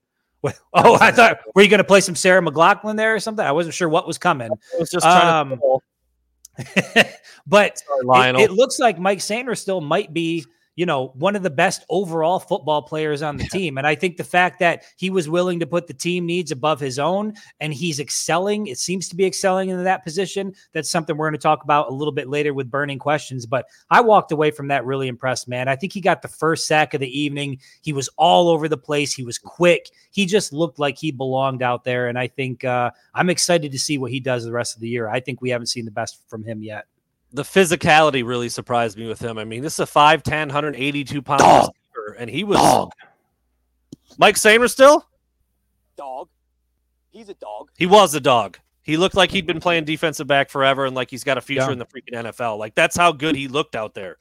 Oh, 0.75 0.95
I 1.01 1.11
thought 1.11 1.39
were 1.55 1.63
you 1.63 1.69
going 1.69 1.79
to 1.79 1.83
play 1.83 2.01
some 2.01 2.13
Sarah 2.13 2.41
McLachlan 2.41 2.97
there 2.97 3.15
or 3.15 3.19
something? 3.19 3.43
I 3.43 3.51
wasn't 3.51 3.73
sure 3.73 3.89
what 3.89 4.05
was 4.05 4.19
coming. 4.19 4.51
I 4.51 4.77
was 4.77 4.91
just 4.91 5.03
trying 5.03 5.51
um, 5.53 5.59
to. 5.59 7.05
but 7.47 7.79
Sorry, 7.79 8.29
it, 8.29 8.39
it, 8.39 8.51
looks 8.51 8.77
like 8.77 8.99
Mike 8.99 9.19
Sainristil 9.19 9.81
might 9.83 10.13
be 10.13 10.45
you 10.75 10.85
know, 10.85 11.07
one 11.15 11.35
of 11.35 11.43
the 11.43 11.49
best 11.49 11.85
overall 11.89 12.39
football 12.39 12.81
players 12.81 13.21
on 13.21 13.37
the 13.37 13.45
team. 13.45 13.77
And 13.77 13.87
I 13.87 13.95
think 13.95 14.17
the 14.17 14.23
fact 14.23 14.59
that 14.59 14.83
he 14.97 15.09
was 15.09 15.29
willing 15.29 15.59
to 15.61 15.67
put 15.67 15.87
the 15.87 15.93
team 15.93 16.25
needs 16.25 16.51
above 16.51 16.79
his 16.79 16.99
own 16.99 17.33
and 17.59 17.73
he's 17.73 17.99
excelling, 17.99 18.67
it 18.67 18.77
seems 18.77 19.07
to 19.09 19.15
be 19.15 19.25
excelling 19.25 19.69
in 19.69 19.83
that 19.83 20.03
position. 20.03 20.53
That's 20.73 20.91
something 20.91 21.15
we're 21.15 21.27
going 21.29 21.39
to 21.39 21.43
talk 21.43 21.63
about 21.63 21.89
a 21.89 21.93
little 21.93 22.11
bit 22.11 22.27
later 22.27 22.53
with 22.53 22.69
burning 22.69 22.99
questions. 22.99 23.45
But 23.45 23.65
I 23.89 24.01
walked 24.01 24.31
away 24.31 24.51
from 24.51 24.67
that 24.67 24.85
really 24.85 25.07
impressed, 25.07 25.47
man. 25.47 25.67
I 25.67 25.75
think 25.75 25.93
he 25.93 26.01
got 26.01 26.21
the 26.21 26.27
first 26.27 26.67
sack 26.67 26.93
of 26.93 26.99
the 26.99 27.19
evening. 27.19 27.59
He 27.81 27.93
was 27.93 28.09
all 28.17 28.49
over 28.49 28.67
the 28.67 28.77
place. 28.77 29.13
He 29.13 29.23
was 29.23 29.37
quick. 29.37 29.89
He 30.11 30.25
just 30.25 30.51
looked 30.51 30.79
like 30.79 30.97
he 30.97 31.11
belonged 31.11 31.63
out 31.63 31.85
there. 31.85 32.07
And 32.07 32.19
I 32.19 32.27
think 32.27 32.65
uh, 32.65 32.91
I'm 33.13 33.29
excited 33.29 33.71
to 33.71 33.79
see 33.79 33.97
what 33.97 34.11
he 34.11 34.19
does 34.19 34.43
the 34.43 34.51
rest 34.51 34.75
of 34.75 34.81
the 34.81 34.89
year. 34.89 35.09
I 35.09 35.21
think 35.21 35.41
we 35.41 35.51
haven't 35.51 35.67
seen 35.67 35.85
the 35.85 35.91
best 35.91 36.21
from 36.27 36.43
him 36.43 36.61
yet 36.61 36.85
the 37.35 37.43
physicality 37.43 38.25
really 38.25 38.49
surprised 38.49 38.97
me 38.97 39.07
with 39.07 39.19
him. 39.19 39.37
I 39.37 39.43
mean, 39.43 39.61
this 39.61 39.73
is 39.73 39.79
a 39.81 39.85
5'10, 39.85 40.47
182 40.47 41.21
pound 41.21 41.39
dog. 41.39 41.69
receiver, 41.95 42.17
and 42.17 42.29
he 42.29 42.43
was 42.43 42.57
dog. 42.57 42.91
Mike 44.17 44.37
still. 44.37 45.05
Dog. 45.97 46.29
He's 47.11 47.29
a 47.29 47.33
dog. 47.33 47.71
He 47.77 47.85
was 47.85 48.15
a 48.15 48.21
dog. 48.21 48.57
He 48.81 48.97
looked 48.97 49.15
like 49.15 49.31
he'd 49.31 49.45
been 49.45 49.57
mm-hmm. 49.57 49.63
playing 49.63 49.85
defensive 49.85 50.27
back 50.27 50.49
forever 50.49 50.85
and 50.85 50.95
like 50.95 51.09
he's 51.09 51.23
got 51.23 51.37
a 51.37 51.41
future 51.41 51.63
yeah. 51.63 51.71
in 51.71 51.79
the 51.79 51.85
freaking 51.85 52.13
NFL. 52.13 52.57
Like 52.57 52.75
that's 52.75 52.95
how 52.95 53.11
good 53.11 53.35
he 53.35 53.47
looked 53.47 53.75
out 53.75 53.93
there. 53.93 54.17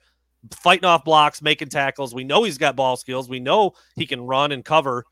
Fighting 0.50 0.84
off 0.84 1.04
blocks, 1.04 1.40
making 1.40 1.68
tackles. 1.68 2.14
We 2.14 2.24
know 2.24 2.42
he's 2.42 2.58
got 2.58 2.74
ball 2.76 2.96
skills. 2.96 3.28
We 3.28 3.40
know 3.40 3.72
he 3.94 4.06
can 4.06 4.22
run 4.22 4.52
and 4.52 4.64
cover. 4.64 5.04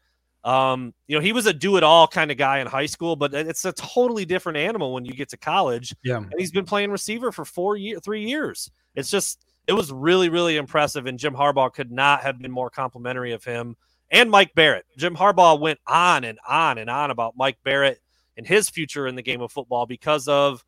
Um, 0.45 0.93
you 1.07 1.17
know, 1.17 1.23
he 1.23 1.33
was 1.33 1.47
a 1.47 1.53
do 1.53 1.77
it 1.77 1.85
all 1.85 2.09
kind 2.09 2.31
of 2.31 2.37
guy 2.37 2.59
in 2.59 2.67
high 2.67 2.87
school, 2.87 3.15
but 3.15 3.33
it's 3.33 3.65
a 3.65 3.73
totally 3.73 4.25
different 4.25 4.59
animal 4.59 4.93
when 4.93 5.05
you 5.05 5.13
get 5.13 5.29
to 5.31 5.37
college. 5.37 5.95
Yeah. 6.03 6.17
And 6.17 6.35
he's 6.37 6.51
been 6.51 6.65
playing 6.65 6.91
receiver 6.91 7.31
for 7.31 7.45
four 7.45 7.77
years, 7.77 8.01
three 8.03 8.27
years. 8.27 8.71
It's 8.95 9.11
just, 9.11 9.45
it 9.69 9.73
was 9.73 9.93
really, 9.93 10.29
really 10.29 10.57
impressive. 10.57 11.07
And 11.07 11.19
Jim 11.19 11.35
Harbaugh 11.35 11.73
could 11.73 11.93
not 11.93 12.23
have 12.23 12.41
been 12.41 12.51
more 12.51 12.71
complimentary 12.71 13.33
of 13.33 13.45
him 13.45 13.77
and 14.11 14.31
Mike 14.31 14.55
Barrett. 14.55 14.85
Jim 14.99 15.17
Harbaugh 15.17 15.59
went 15.59 15.79
on 15.87 16.25
and 16.25 16.39
on 16.49 16.79
and 16.79 16.91
on 16.91 17.11
about 17.11 17.37
Mike 17.37 17.59
Barrett 17.65 18.01
and 18.37 18.47
his 18.47 18.69
future 18.69 19.07
in 19.07 19.15
the 19.15 19.23
game 19.23 19.41
of 19.41 19.53
football 19.53 19.87
because 19.87 20.27
of, 20.27 20.65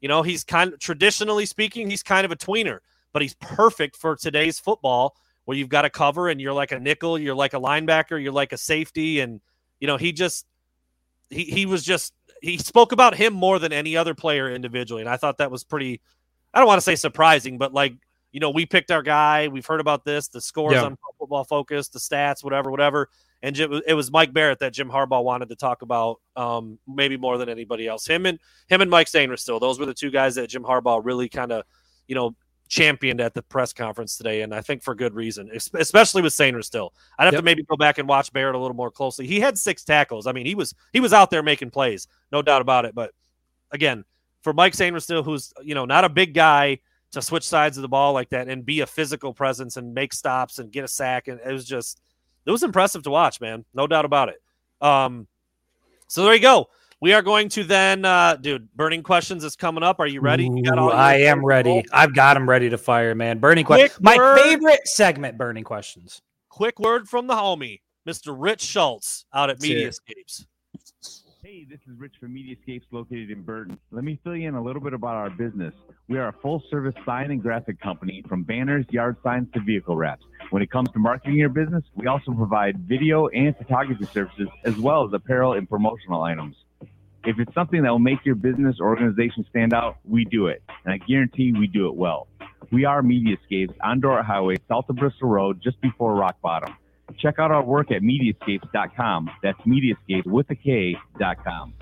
you 0.00 0.08
know, 0.08 0.22
he's 0.22 0.44
kind 0.44 0.72
of 0.72 0.80
traditionally 0.80 1.44
speaking, 1.44 1.90
he's 1.90 2.02
kind 2.02 2.24
of 2.24 2.32
a 2.32 2.36
tweener, 2.36 2.78
but 3.12 3.20
he's 3.20 3.34
perfect 3.34 3.96
for 3.96 4.16
today's 4.16 4.58
football 4.58 5.14
where 5.48 5.56
you've 5.56 5.70
got 5.70 5.80
to 5.80 5.88
cover 5.88 6.28
and 6.28 6.42
you're 6.42 6.52
like 6.52 6.72
a 6.72 6.78
nickel, 6.78 7.18
you're 7.18 7.34
like 7.34 7.54
a 7.54 7.58
linebacker, 7.58 8.22
you're 8.22 8.34
like 8.34 8.52
a 8.52 8.58
safety. 8.58 9.20
And, 9.20 9.40
you 9.80 9.86
know, 9.86 9.96
he 9.96 10.12
just, 10.12 10.44
he, 11.30 11.44
he 11.44 11.64
was 11.64 11.82
just, 11.82 12.12
he 12.42 12.58
spoke 12.58 12.92
about 12.92 13.16
him 13.16 13.32
more 13.32 13.58
than 13.58 13.72
any 13.72 13.96
other 13.96 14.14
player 14.14 14.54
individually. 14.54 15.00
And 15.00 15.08
I 15.08 15.16
thought 15.16 15.38
that 15.38 15.50
was 15.50 15.64
pretty, 15.64 16.02
I 16.52 16.58
don't 16.58 16.68
want 16.68 16.76
to 16.76 16.84
say 16.84 16.96
surprising, 16.96 17.56
but 17.56 17.72
like, 17.72 17.94
you 18.30 18.40
know, 18.40 18.50
we 18.50 18.66
picked 18.66 18.90
our 18.90 19.02
guy. 19.02 19.48
We've 19.48 19.64
heard 19.64 19.80
about 19.80 20.04
this, 20.04 20.28
the 20.28 20.42
scores 20.42 20.74
yeah. 20.74 20.82
on 20.82 20.98
football 21.18 21.44
focus, 21.44 21.88
the 21.88 21.98
stats, 21.98 22.44
whatever, 22.44 22.70
whatever. 22.70 23.08
And 23.42 23.56
Jim, 23.56 23.80
it 23.86 23.94
was 23.94 24.12
Mike 24.12 24.34
Barrett 24.34 24.58
that 24.58 24.74
Jim 24.74 24.90
Harbaugh 24.90 25.24
wanted 25.24 25.48
to 25.48 25.56
talk 25.56 25.80
about, 25.80 26.20
um, 26.36 26.78
maybe 26.86 27.16
more 27.16 27.38
than 27.38 27.48
anybody 27.48 27.86
else. 27.86 28.06
Him 28.06 28.26
and 28.26 28.38
him 28.68 28.82
and 28.82 28.90
Mike 28.90 29.06
Sainristil. 29.06 29.60
Those 29.60 29.80
were 29.80 29.86
the 29.86 29.94
two 29.94 30.10
guys 30.10 30.34
that 30.34 30.48
Jim 30.48 30.62
Harbaugh 30.62 31.00
really 31.02 31.30
kind 31.30 31.52
of, 31.52 31.64
you 32.06 32.14
know, 32.14 32.36
championed 32.68 33.20
at 33.20 33.34
the 33.34 33.42
press 33.42 33.72
conference 33.72 34.16
today, 34.16 34.42
and 34.42 34.54
I 34.54 34.60
think 34.60 34.82
for 34.82 34.94
good 34.94 35.14
reason, 35.14 35.50
especially 35.74 36.22
with 36.22 36.32
Sainristil. 36.32 36.90
I'd 37.18 37.24
have 37.24 37.34
yep. 37.34 37.40
to 37.40 37.44
maybe 37.44 37.62
go 37.64 37.76
back 37.76 37.98
and 37.98 38.08
watch 38.08 38.32
Barrett 38.32 38.54
a 38.54 38.58
little 38.58 38.76
more 38.76 38.90
closely. 38.90 39.26
He 39.26 39.40
had 39.40 39.58
six 39.58 39.84
tackles. 39.84 40.26
I 40.26 40.32
mean, 40.32 40.46
he 40.46 40.54
was 40.54 40.74
he 40.92 41.00
was 41.00 41.12
out 41.12 41.30
there 41.30 41.42
making 41.42 41.70
plays, 41.70 42.06
no 42.30 42.42
doubt 42.42 42.62
about 42.62 42.84
it. 42.84 42.94
But 42.94 43.12
again, 43.72 44.04
for 44.42 44.52
Mike 44.52 44.74
Sainristil, 44.74 45.24
who's 45.24 45.52
you 45.62 45.74
know 45.74 45.84
not 45.84 46.04
a 46.04 46.08
big 46.08 46.34
guy, 46.34 46.78
to 47.12 47.22
switch 47.22 47.46
sides 47.46 47.78
of 47.78 47.82
the 47.82 47.88
ball 47.88 48.12
like 48.12 48.30
that 48.30 48.48
and 48.48 48.64
be 48.64 48.80
a 48.80 48.86
physical 48.86 49.32
presence 49.32 49.76
and 49.76 49.94
make 49.94 50.12
stops 50.12 50.58
and 50.58 50.70
get 50.70 50.84
a 50.84 50.88
sack. 50.88 51.28
And 51.28 51.40
it 51.40 51.52
was 51.52 51.64
just, 51.64 52.00
it 52.44 52.50
was 52.50 52.62
impressive 52.62 53.02
to 53.04 53.10
watch, 53.10 53.40
man. 53.40 53.64
No 53.74 53.86
doubt 53.86 54.04
about 54.04 54.28
it. 54.28 54.42
Um, 54.80 55.26
so 56.06 56.24
there 56.24 56.34
you 56.34 56.40
go. 56.40 56.68
We 57.00 57.12
are 57.12 57.22
going 57.22 57.48
to 57.50 57.62
then, 57.62 58.04
uh, 58.04 58.36
dude. 58.36 58.68
Burning 58.74 59.04
questions 59.04 59.44
is 59.44 59.54
coming 59.54 59.84
up. 59.84 60.00
Are 60.00 60.06
you 60.06 60.20
ready? 60.20 60.44
You 60.44 60.62
got 60.64 60.78
all 60.78 60.92
I 60.92 61.14
am 61.14 61.44
ready. 61.44 61.84
I've 61.92 62.12
got 62.12 62.34
them 62.34 62.48
ready 62.48 62.70
to 62.70 62.78
fire, 62.78 63.14
man. 63.14 63.38
Burning 63.38 63.64
questions. 63.64 64.00
My 64.00 64.16
favorite 64.42 64.86
segment. 64.88 65.38
Burning 65.38 65.62
questions. 65.62 66.22
Quick 66.48 66.80
word 66.80 67.08
from 67.08 67.28
the 67.28 67.34
homie, 67.34 67.82
Mr. 68.08 68.34
Rich 68.36 68.62
Schultz, 68.62 69.24
out 69.32 69.48
at 69.48 69.60
Mediascapes. 69.60 70.46
Hey, 71.44 71.64
this 71.70 71.78
is 71.88 71.96
Rich 71.96 72.14
from 72.18 72.34
Mediascapes 72.34 72.82
located 72.90 73.30
in 73.30 73.42
Burton. 73.42 73.78
Let 73.92 74.02
me 74.02 74.18
fill 74.24 74.34
you 74.34 74.48
in 74.48 74.56
a 74.56 74.62
little 74.62 74.82
bit 74.82 74.92
about 74.92 75.14
our 75.14 75.30
business. 75.30 75.72
We 76.08 76.18
are 76.18 76.28
a 76.28 76.32
full 76.42 76.64
service 76.68 76.96
sign 77.06 77.30
and 77.30 77.40
graphic 77.40 77.80
company 77.80 78.24
from 78.28 78.42
banners, 78.42 78.84
yard 78.90 79.16
signs 79.22 79.46
to 79.54 79.60
vehicle 79.60 79.96
wraps. 79.96 80.24
When 80.50 80.62
it 80.62 80.70
comes 80.70 80.90
to 80.90 80.98
marketing 80.98 81.36
your 81.36 81.48
business, 81.48 81.84
we 81.94 82.08
also 82.08 82.32
provide 82.32 82.80
video 82.80 83.28
and 83.28 83.56
photography 83.56 84.04
services 84.06 84.48
as 84.64 84.76
well 84.78 85.06
as 85.06 85.12
apparel 85.12 85.52
and 85.52 85.68
promotional 85.68 86.22
items. 86.22 86.56
If 87.24 87.38
it's 87.38 87.52
something 87.52 87.82
that 87.82 87.90
will 87.90 87.98
make 87.98 88.24
your 88.24 88.34
business 88.34 88.76
or 88.80 88.88
organization 88.88 89.44
stand 89.50 89.74
out, 89.74 89.98
we 90.04 90.24
do 90.24 90.46
it. 90.46 90.62
And 90.84 90.94
I 90.94 90.98
guarantee 90.98 91.52
we 91.52 91.66
do 91.66 91.88
it 91.88 91.94
well. 91.94 92.28
We 92.70 92.84
are 92.84 93.02
Mediascapes 93.02 93.74
on 93.82 94.00
Dort 94.00 94.24
Highway, 94.24 94.56
south 94.68 94.88
of 94.88 94.96
Bristol 94.96 95.28
Road, 95.28 95.60
just 95.62 95.80
before 95.80 96.14
Rock 96.14 96.40
Bottom. 96.42 96.74
Check 97.18 97.38
out 97.38 97.50
our 97.50 97.62
work 97.62 97.90
at 97.90 98.02
mediascapes.com. 98.02 99.30
That's 99.42 99.58
mediascapes 99.60 100.26
with 100.26 100.50
a 100.50 100.54
K.com. 100.54 101.74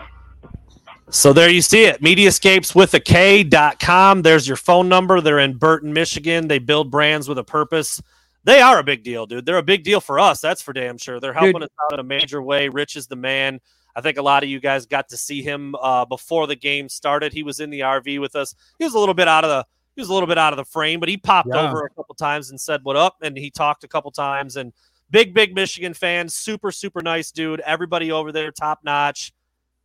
So 1.10 1.32
there 1.32 1.48
you 1.48 1.62
see 1.62 1.84
it. 1.84 2.00
Mediascapes 2.00 2.74
with 2.74 2.94
a 2.94 3.00
K.com. 3.00 4.22
There's 4.22 4.48
your 4.48 4.56
phone 4.56 4.88
number. 4.88 5.20
They're 5.20 5.38
in 5.38 5.56
Burton, 5.56 5.92
Michigan. 5.92 6.48
They 6.48 6.58
build 6.58 6.90
brands 6.90 7.28
with 7.28 7.38
a 7.38 7.44
purpose. 7.44 8.02
They 8.44 8.60
are 8.60 8.78
a 8.78 8.84
big 8.84 9.02
deal, 9.02 9.26
dude. 9.26 9.44
They're 9.44 9.58
a 9.58 9.62
big 9.62 9.82
deal 9.82 10.00
for 10.00 10.18
us. 10.18 10.40
That's 10.40 10.62
for 10.62 10.72
damn 10.72 10.98
sure. 10.98 11.18
They're 11.18 11.32
helping 11.32 11.54
dude. 11.54 11.64
us 11.64 11.70
out 11.84 11.94
in 11.94 12.00
a 12.00 12.04
major 12.04 12.40
way. 12.40 12.68
Rich 12.68 12.96
is 12.96 13.06
the 13.06 13.16
man. 13.16 13.60
I 13.96 14.02
think 14.02 14.18
a 14.18 14.22
lot 14.22 14.42
of 14.42 14.50
you 14.50 14.60
guys 14.60 14.84
got 14.84 15.08
to 15.08 15.16
see 15.16 15.42
him 15.42 15.74
uh, 15.80 16.04
before 16.04 16.46
the 16.46 16.54
game 16.54 16.86
started. 16.90 17.32
He 17.32 17.42
was 17.42 17.60
in 17.60 17.70
the 17.70 17.80
RV 17.80 18.20
with 18.20 18.36
us. 18.36 18.54
He 18.78 18.84
was 18.84 18.92
a 18.92 18.98
little 18.98 19.14
bit 19.14 19.26
out 19.26 19.42
of 19.42 19.48
the 19.48 19.66
he 19.96 20.02
was 20.02 20.10
a 20.10 20.12
little 20.12 20.26
bit 20.26 20.36
out 20.36 20.52
of 20.52 20.58
the 20.58 20.64
frame, 20.66 21.00
but 21.00 21.08
he 21.08 21.16
popped 21.16 21.48
yeah. 21.50 21.70
over 21.70 21.86
a 21.86 21.90
couple 21.90 22.14
times 22.14 22.50
and 22.50 22.60
said 22.60 22.80
what 22.82 22.96
up, 22.96 23.16
and 23.22 23.34
he 23.34 23.50
talked 23.50 23.82
a 23.82 23.88
couple 23.88 24.10
times. 24.10 24.56
And 24.56 24.74
big, 25.10 25.32
big 25.32 25.54
Michigan 25.54 25.94
fan, 25.94 26.28
super, 26.28 26.70
super 26.70 27.00
nice 27.00 27.30
dude. 27.30 27.60
Everybody 27.60 28.12
over 28.12 28.30
there, 28.30 28.50
top 28.50 28.80
notch. 28.84 29.32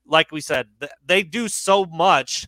Like 0.05 0.34
we 0.34 0.41
said, 0.41 0.68
they 1.05 1.24
do 1.24 1.47
so 1.47 1.86
much. 1.86 2.45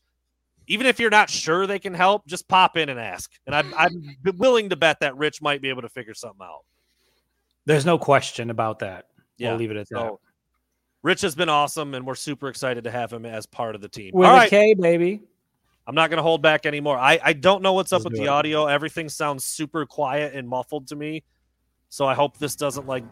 Even 0.67 0.87
if 0.87 0.99
you're 0.99 1.09
not 1.09 1.29
sure 1.29 1.65
they 1.65 1.79
can 1.79 1.93
help, 1.93 2.27
just 2.27 2.49
pop 2.49 2.75
in 2.75 2.89
and 2.89 2.99
ask. 2.99 3.31
And 3.47 3.55
I'm, 3.55 3.73
I'm 3.77 4.17
willing 4.37 4.69
to 4.69 4.75
bet 4.75 4.99
that 4.99 5.15
Rich 5.15 5.41
might 5.41 5.61
be 5.61 5.69
able 5.69 5.83
to 5.83 5.89
figure 5.89 6.13
something 6.13 6.45
out. 6.45 6.65
There's 7.65 7.85
no 7.85 7.97
question 7.97 8.49
about 8.49 8.79
that. 8.79 9.07
Yeah, 9.37 9.51
we'll 9.51 9.59
leave 9.59 9.71
it 9.71 9.77
at 9.77 9.87
so, 9.87 9.95
that. 9.95 10.32
Rich 11.03 11.21
has 11.21 11.35
been 11.35 11.49
awesome, 11.49 11.93
and 11.93 12.07
we're 12.07 12.15
super 12.15 12.47
excited 12.47 12.85
to 12.85 12.91
have 12.91 13.11
him 13.11 13.25
as 13.25 13.45
part 13.45 13.75
of 13.75 13.81
the 13.81 13.89
team. 13.89 14.11
With 14.13 14.27
All 14.27 14.35
a 14.35 14.39
right. 14.39 14.49
K, 14.49 14.73
baby. 14.73 15.21
I'm 15.85 15.95
not 15.95 16.09
going 16.09 16.17
to 16.17 16.23
hold 16.23 16.41
back 16.41 16.65
anymore. 16.65 16.97
I, 16.97 17.19
I 17.21 17.33
don't 17.33 17.61
know 17.61 17.73
what's 17.73 17.91
up 17.91 17.99
Let's 17.99 18.11
with 18.11 18.15
the 18.15 18.23
it. 18.23 18.29
audio. 18.29 18.67
Everything 18.67 19.09
sounds 19.09 19.43
super 19.43 19.85
quiet 19.85 20.33
and 20.33 20.47
muffled 20.47 20.87
to 20.87 20.95
me. 20.95 21.23
So 21.89 22.05
I 22.05 22.13
hope 22.13 22.37
this 22.37 22.55
doesn't 22.55 22.87
like 22.87 23.03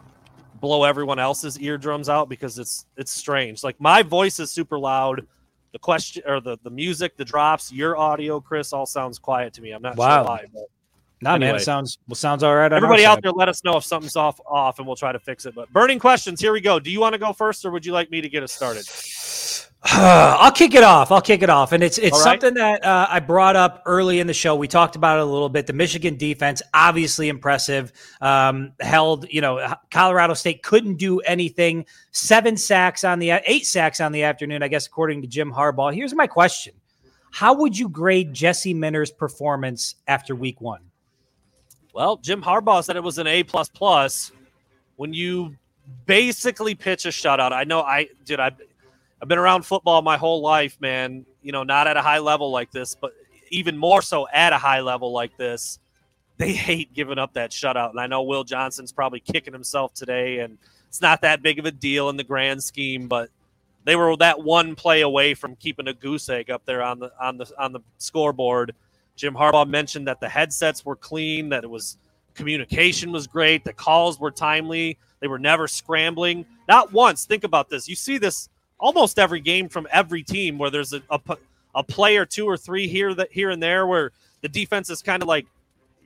blow 0.62 0.86
everyone 0.86 1.20
else's 1.20 1.60
eardrums 1.60 2.08
out 2.08 2.30
because 2.30 2.58
it's 2.58 2.86
it's 2.96 3.12
strange. 3.12 3.64
Like 3.64 3.80
my 3.82 4.04
voice 4.04 4.40
is 4.40 4.52
super 4.52 4.80
loud. 4.80 5.28
The 5.74 5.80
question 5.80 6.24
or 6.26 6.40
the, 6.40 6.58
the 6.64 6.70
music, 6.70 7.18
the 7.18 7.26
drops, 7.26 7.72
your 7.72 7.98
audio, 7.98 8.40
Chris, 8.40 8.72
all 8.74 8.86
sounds 8.86 9.20
quiet 9.20 9.54
to 9.56 9.62
me. 9.62 9.72
I'm 9.72 9.82
not 9.82 9.98
wow. 9.98 10.20
sure 10.20 10.26
why. 10.26 10.46
But 10.54 10.64
no, 11.22 11.34
anyway, 11.34 11.52
man, 11.52 11.56
it 11.58 11.64
sounds 11.64 12.00
well, 12.08 12.16
sounds 12.16 12.44
all 12.44 12.56
right. 12.56 12.72
Everybody 12.74 13.06
out 13.06 13.22
there, 13.22 13.32
let 13.32 13.48
us 13.48 13.64
know 13.64 13.78
if 13.78 13.84
something's 13.84 14.16
off 14.16 14.40
off, 14.46 14.80
and 14.80 14.88
we'll 14.88 14.96
try 14.96 15.12
to 15.12 15.20
fix 15.20 15.46
it. 15.46 15.54
But 15.54 15.72
burning 15.72 16.00
questions. 16.00 16.42
Here 16.42 16.52
we 16.52 16.62
go. 16.62 16.80
Do 16.80 16.90
you 16.90 17.00
want 17.00 17.14
to 17.14 17.20
go 17.20 17.32
first, 17.32 17.64
or 17.64 17.72
would 17.72 17.86
you 17.86 17.94
like 17.94 18.10
me 18.10 18.22
to 18.22 18.30
get 18.30 18.42
us 18.42 18.52
started? 18.52 18.86
I'll 19.84 20.52
kick 20.52 20.76
it 20.76 20.84
off. 20.84 21.12
I'll 21.12 21.22
kick 21.22 21.42
it 21.42 21.50
off, 21.50 21.72
and 21.72 21.84
it's 21.84 21.98
it's 21.98 22.12
right. 22.12 22.40
something 22.40 22.54
that 22.54 22.86
uh, 22.86 23.08
I 23.10 23.20
brought 23.20 23.56
up 23.56 23.82
early 23.88 24.20
in 24.20 24.28
the 24.28 24.34
show. 24.34 24.56
We 24.56 24.68
talked 24.68 24.96
about 24.96 25.18
it 25.18 25.24
a 25.24 25.26
little 25.26 25.50
bit. 25.50 25.66
The 25.66 25.74
Michigan 25.74 26.18
defense, 26.18 26.62
obviously 26.72 27.30
impressive. 27.30 27.92
Um, 28.22 28.74
held, 28.80 29.26
you 29.32 29.42
know, 29.42 29.76
Colorado 29.90 30.36
State 30.36 30.62
couldn't 30.62 30.98
do 30.98 31.20
anything. 31.22 31.86
Seven 32.12 32.58
sacks 32.58 33.04
on 33.04 33.18
the 33.18 33.32
eight 33.48 33.66
sacks 33.66 34.00
on 34.00 34.12
the 34.12 34.22
afternoon, 34.22 34.62
I 34.62 34.68
guess, 34.68 34.86
according 34.86 35.24
to 35.24 35.28
Jim 35.28 35.52
Harbaugh. 35.52 35.94
Here's 35.94 36.14
my 36.14 36.28
question: 36.28 36.74
How 37.32 37.56
would 37.56 37.76
you 37.76 37.90
grade 37.90 38.34
Jesse 38.36 38.76
Minter's 38.76 39.12
performance 39.12 39.96
after 40.08 40.36
Week 40.36 40.62
One? 40.62 40.91
Well, 41.94 42.18
Jim 42.18 42.42
Harbaugh 42.42 42.84
said 42.84 42.96
it 42.96 43.04
was 43.04 43.18
an 43.18 43.28
A 43.28 43.44
plus 43.44 43.70
plus 43.70 44.32
when 44.96 45.14
you 45.14 45.56
basically 46.06 46.76
pitch 46.76 47.06
a 47.06 47.10
shutout. 47.10 47.52
I 47.52 47.64
know 47.64 47.82
I 47.82 48.08
did. 48.26 48.40
I 48.40 48.52
I've 49.22 49.28
been 49.28 49.38
around 49.38 49.66
football 49.66 50.02
my 50.02 50.18
whole 50.18 50.42
life, 50.42 50.78
man. 50.80 51.26
You 51.42 51.52
know, 51.52 51.64
not 51.64 51.88
at 51.88 51.98
a 51.98 52.02
high 52.02 52.20
level 52.20 52.52
like 52.52 52.72
this, 52.72 52.96
but 52.96 53.12
even 53.50 53.78
more 53.78 54.02
so 54.02 54.28
at 54.30 54.54
a 54.54 54.58
high 54.58 54.82
level 54.82 55.12
like 55.12 55.38
this. 55.38 55.80
They 56.38 56.54
hate 56.54 56.92
giving 56.96 57.20
up 57.20 57.34
that 57.34 57.52
shutout, 57.52 57.92
and 57.92 58.00
I 58.00 58.08
know 58.08 58.24
Will 58.24 58.44
Johnson's 58.44 58.92
probably 58.92 59.20
kicking 59.20 59.54
himself 59.54 59.94
today, 59.94 60.40
and 60.40 60.58
it's 60.88 61.00
not 61.00 61.22
that 61.22 61.44
big 61.44 61.60
of 61.60 61.66
a 61.66 61.72
deal 61.72 62.10
in 62.10 62.18
the 62.18 62.24
grand 62.24 62.64
scheme, 62.64 63.08
but 63.08 63.30
they 63.84 63.96
were 63.96 64.16
that 64.18 64.42
one 64.42 64.74
play 64.74 65.02
away 65.02 65.36
from 65.36 65.56
keeping 65.56 65.88
a 65.88 65.94
goose 65.94 66.30
egg 66.30 66.50
up 66.50 66.66
there 66.66 66.82
on 66.82 66.98
the 66.98 67.12
on 67.22 67.38
the 67.38 67.52
on 67.60 67.74
the 67.74 67.82
scoreboard 68.00 68.74
Jim 69.16 69.34
Harbaugh 69.34 69.68
mentioned 69.68 70.08
that 70.08 70.20
the 70.20 70.30
headsets 70.30 70.86
were 70.86 70.96
clean, 70.96 71.50
that 71.50 71.64
it 71.64 71.70
was 71.70 71.98
communication 72.34 73.12
was 73.12 73.28
great, 73.28 73.64
the 73.64 73.74
calls 73.74 74.20
were 74.20 74.32
timely, 74.32 74.98
they 75.20 75.28
were 75.28 75.40
never 75.40 75.68
scrambling. 75.68 76.46
Not 76.68 76.92
once. 76.92 77.26
Think 77.26 77.44
about 77.44 77.70
this. 77.70 77.88
You 77.88 77.96
see 77.96 78.18
this 78.18 78.50
almost 78.80 79.20
every 79.20 79.40
game 79.40 79.70
from 79.70 79.88
every 79.92 80.24
team 80.24 80.58
where 80.58 80.70
there's 80.70 80.94
a, 80.94 81.02
a, 81.10 81.20
a 81.76 81.84
play 81.84 82.18
or 82.18 82.26
two 82.26 82.48
or 82.48 82.58
three 82.58 82.88
here 82.88 83.14
that 83.14 83.32
here 83.32 83.52
and 83.52 83.62
there 83.62 83.86
where 83.86 84.12
the 84.42 84.50
defense 84.50 84.90
is 84.90 85.02
kind 85.02 85.22
of 85.22 85.28
like 85.28 85.46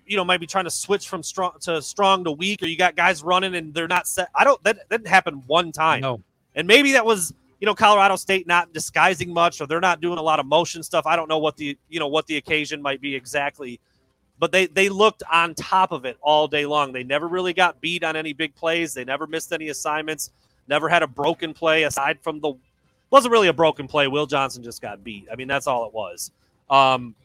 you 0.05 0.17
know, 0.17 0.23
might 0.23 0.39
be 0.39 0.47
trying 0.47 0.65
to 0.65 0.71
switch 0.71 1.07
from 1.07 1.23
strong 1.23 1.53
to 1.61 1.81
strong 1.81 2.23
to 2.23 2.31
weak, 2.31 2.61
or 2.61 2.67
you 2.67 2.77
got 2.77 2.95
guys 2.95 3.23
running 3.23 3.55
and 3.55 3.73
they're 3.73 3.87
not 3.87 4.07
set. 4.07 4.29
I 4.35 4.43
don't 4.43 4.63
that, 4.63 4.77
that 4.77 4.89
didn't 4.89 5.07
happen 5.07 5.43
one 5.47 5.71
time. 5.71 6.01
No. 6.01 6.21
And 6.55 6.67
maybe 6.67 6.91
that 6.93 7.05
was 7.05 7.33
you 7.65 7.71
know 7.71 7.73
Colorado 7.73 8.15
State 8.15 8.45
not 8.45 8.73
disguising 8.73 9.33
much 9.33 9.59
or 9.59 9.65
they're 9.65 9.81
not 9.81 9.99
doing 9.99 10.19
a 10.19 10.21
lot 10.21 10.39
of 10.39 10.45
motion 10.45 10.83
stuff. 10.83 11.07
I 11.07 11.15
don't 11.15 11.27
know 11.27 11.39
what 11.39 11.57
the 11.57 11.75
you 11.89 11.99
know 11.99 12.07
what 12.07 12.27
the 12.27 12.37
occasion 12.37 12.79
might 12.79 13.01
be 13.01 13.15
exactly, 13.15 13.79
but 14.37 14.51
they 14.51 14.67
they 14.67 14.87
looked 14.87 15.23
on 15.33 15.55
top 15.55 15.91
of 15.91 16.05
it 16.05 16.15
all 16.21 16.47
day 16.47 16.67
long. 16.67 16.93
They 16.93 17.03
never 17.03 17.27
really 17.27 17.53
got 17.53 17.81
beat 17.81 18.03
on 18.03 18.15
any 18.15 18.33
big 18.33 18.53
plays. 18.53 18.93
They 18.93 19.03
never 19.03 19.25
missed 19.25 19.51
any 19.51 19.69
assignments. 19.69 20.29
Never 20.67 20.87
had 20.87 21.01
a 21.01 21.07
broken 21.07 21.55
play 21.55 21.85
aside 21.85 22.19
from 22.21 22.39
the 22.39 22.53
wasn't 23.09 23.31
really 23.31 23.47
a 23.47 23.53
broken 23.53 23.87
play. 23.87 24.07
Will 24.07 24.27
Johnson 24.27 24.61
just 24.61 24.79
got 24.79 25.03
beat. 25.03 25.27
I 25.31 25.35
mean 25.35 25.47
that's 25.47 25.65
all 25.65 25.87
it 25.87 25.91
was. 25.91 26.29
Um, 26.69 27.15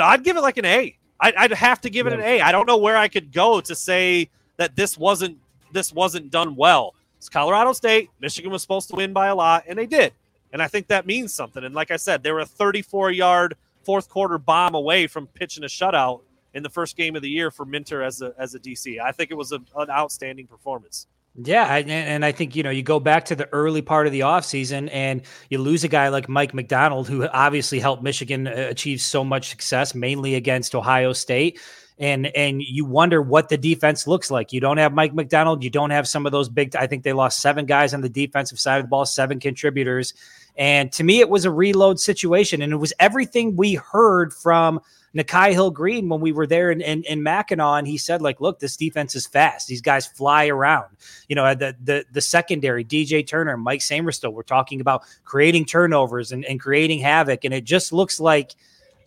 I'd 0.00 0.22
give 0.22 0.36
it 0.36 0.42
like 0.42 0.56
an 0.56 0.66
A. 0.66 0.96
I'd, 1.18 1.34
I'd 1.34 1.52
have 1.52 1.80
to 1.80 1.90
give 1.90 2.06
it 2.06 2.12
an 2.12 2.20
A. 2.20 2.40
I 2.40 2.52
don't 2.52 2.68
know 2.68 2.76
where 2.76 2.96
I 2.96 3.08
could 3.08 3.32
go 3.32 3.60
to 3.60 3.74
say 3.74 4.30
that 4.56 4.76
this 4.76 4.96
wasn't 4.96 5.36
this 5.72 5.92
wasn't 5.92 6.30
done 6.30 6.54
well. 6.54 6.93
It's 7.24 7.30
Colorado 7.30 7.72
State. 7.72 8.10
Michigan 8.20 8.50
was 8.50 8.60
supposed 8.60 8.90
to 8.90 8.96
win 8.96 9.14
by 9.14 9.28
a 9.28 9.34
lot, 9.34 9.64
and 9.66 9.78
they 9.78 9.86
did. 9.86 10.12
And 10.52 10.60
I 10.60 10.68
think 10.68 10.88
that 10.88 11.06
means 11.06 11.32
something. 11.32 11.64
And 11.64 11.74
like 11.74 11.90
I 11.90 11.96
said, 11.96 12.22
they 12.22 12.30
were 12.30 12.40
a 12.40 12.44
34 12.44 13.12
yard 13.12 13.56
fourth 13.82 14.10
quarter 14.10 14.36
bomb 14.36 14.74
away 14.74 15.06
from 15.06 15.26
pitching 15.28 15.64
a 15.64 15.66
shutout 15.66 16.20
in 16.52 16.62
the 16.62 16.68
first 16.68 16.98
game 16.98 17.16
of 17.16 17.22
the 17.22 17.30
year 17.30 17.50
for 17.50 17.64
Minter 17.64 18.02
as 18.02 18.20
a 18.20 18.34
as 18.38 18.54
a 18.54 18.58
DC. 18.58 19.00
I 19.00 19.10
think 19.10 19.30
it 19.30 19.38
was 19.38 19.52
a, 19.52 19.60
an 19.74 19.88
outstanding 19.88 20.46
performance. 20.46 21.06
Yeah, 21.34 21.74
and 21.74 22.26
I 22.26 22.30
think 22.30 22.54
you 22.54 22.62
know 22.62 22.68
you 22.68 22.82
go 22.82 23.00
back 23.00 23.24
to 23.24 23.34
the 23.34 23.48
early 23.54 23.80
part 23.80 24.06
of 24.06 24.12
the 24.12 24.20
offseason 24.20 24.90
and 24.92 25.22
you 25.48 25.56
lose 25.56 25.82
a 25.82 25.88
guy 25.88 26.08
like 26.10 26.28
Mike 26.28 26.52
Macdonald, 26.52 27.08
who 27.08 27.26
obviously 27.28 27.80
helped 27.80 28.02
Michigan 28.02 28.46
uh, 28.46 28.66
achieve 28.68 29.00
so 29.00 29.24
much 29.24 29.48
success 29.48 29.94
mainly 29.94 30.34
against 30.34 30.74
Ohio 30.74 31.14
State 31.14 31.58
and 31.98 32.26
and 32.28 32.62
you 32.62 32.84
wonder 32.84 33.22
what 33.22 33.48
the 33.48 33.56
defense 33.56 34.06
looks 34.06 34.30
like. 34.30 34.52
You 34.52 34.60
don't 34.60 34.78
have 34.78 34.92
Mike 34.92 35.14
Macdonald, 35.14 35.62
you 35.62 35.70
don't 35.70 35.90
have 35.90 36.08
some 36.08 36.26
of 36.26 36.32
those 36.32 36.48
big. 36.48 36.74
I 36.76 36.86
think 36.86 37.02
they 37.02 37.12
lost 37.12 37.40
seven 37.40 37.66
guys 37.66 37.94
on 37.94 38.00
the 38.00 38.08
defensive 38.08 38.58
side 38.58 38.78
of 38.78 38.84
the 38.84 38.88
ball, 38.88 39.06
seven 39.06 39.38
contributors, 39.38 40.14
and 40.56 40.92
to 40.92 41.04
me, 41.04 41.20
it 41.20 41.28
was 41.28 41.44
a 41.44 41.50
reload 41.50 41.98
situation, 41.98 42.62
and 42.62 42.72
it 42.72 42.76
was 42.76 42.92
everything 43.00 43.56
we 43.56 43.74
heard 43.74 44.32
from 44.32 44.80
Nikhai 45.14 45.52
Hill-Green 45.52 46.08
when 46.08 46.20
we 46.20 46.32
were 46.32 46.46
there 46.46 46.70
in, 46.70 46.80
in, 46.80 47.02
in 47.04 47.22
Mackinac, 47.22 47.78
and 47.78 47.86
he 47.86 47.98
said, 47.98 48.20
like, 48.20 48.40
look, 48.40 48.58
this 48.58 48.76
defense 48.76 49.14
is 49.14 49.26
fast. 49.26 49.68
These 49.68 49.80
guys 49.80 50.06
fly 50.06 50.46
around. 50.46 50.96
You 51.28 51.36
know, 51.36 51.54
the 51.54 51.76
the 51.82 52.04
the 52.12 52.20
secondary, 52.20 52.84
DJ 52.84 53.26
Turner, 53.26 53.56
Mike 53.56 53.80
Sainristil, 53.80 54.32
we're 54.32 54.42
talking 54.42 54.80
about 54.80 55.02
creating 55.24 55.66
turnovers 55.66 56.32
and, 56.32 56.44
and 56.44 56.60
creating 56.60 57.00
havoc. 57.00 57.44
And 57.44 57.54
it 57.54 57.64
just 57.64 57.92
looks 57.92 58.18
like 58.18 58.54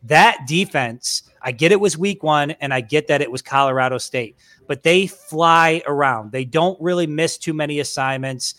that 0.04 0.46
defense 0.48 1.24
I 1.48 1.52
get 1.52 1.72
it 1.72 1.80
was 1.80 1.98
week 1.98 2.24
one, 2.24 2.52
and 2.52 2.74
I 2.74 2.82
get 2.82 3.08
that 3.08 3.22
it 3.22 3.32
was 3.32 3.42
Colorado 3.42 3.98
State, 4.00 4.36
but 4.68 4.84
they 4.84 5.08
fly 5.08 5.82
around. 5.88 6.34
They 6.34 6.44
don't 6.44 6.78
really 6.82 7.08
miss 7.08 7.38
too 7.38 7.54
many 7.54 7.80
assignments. 7.80 8.56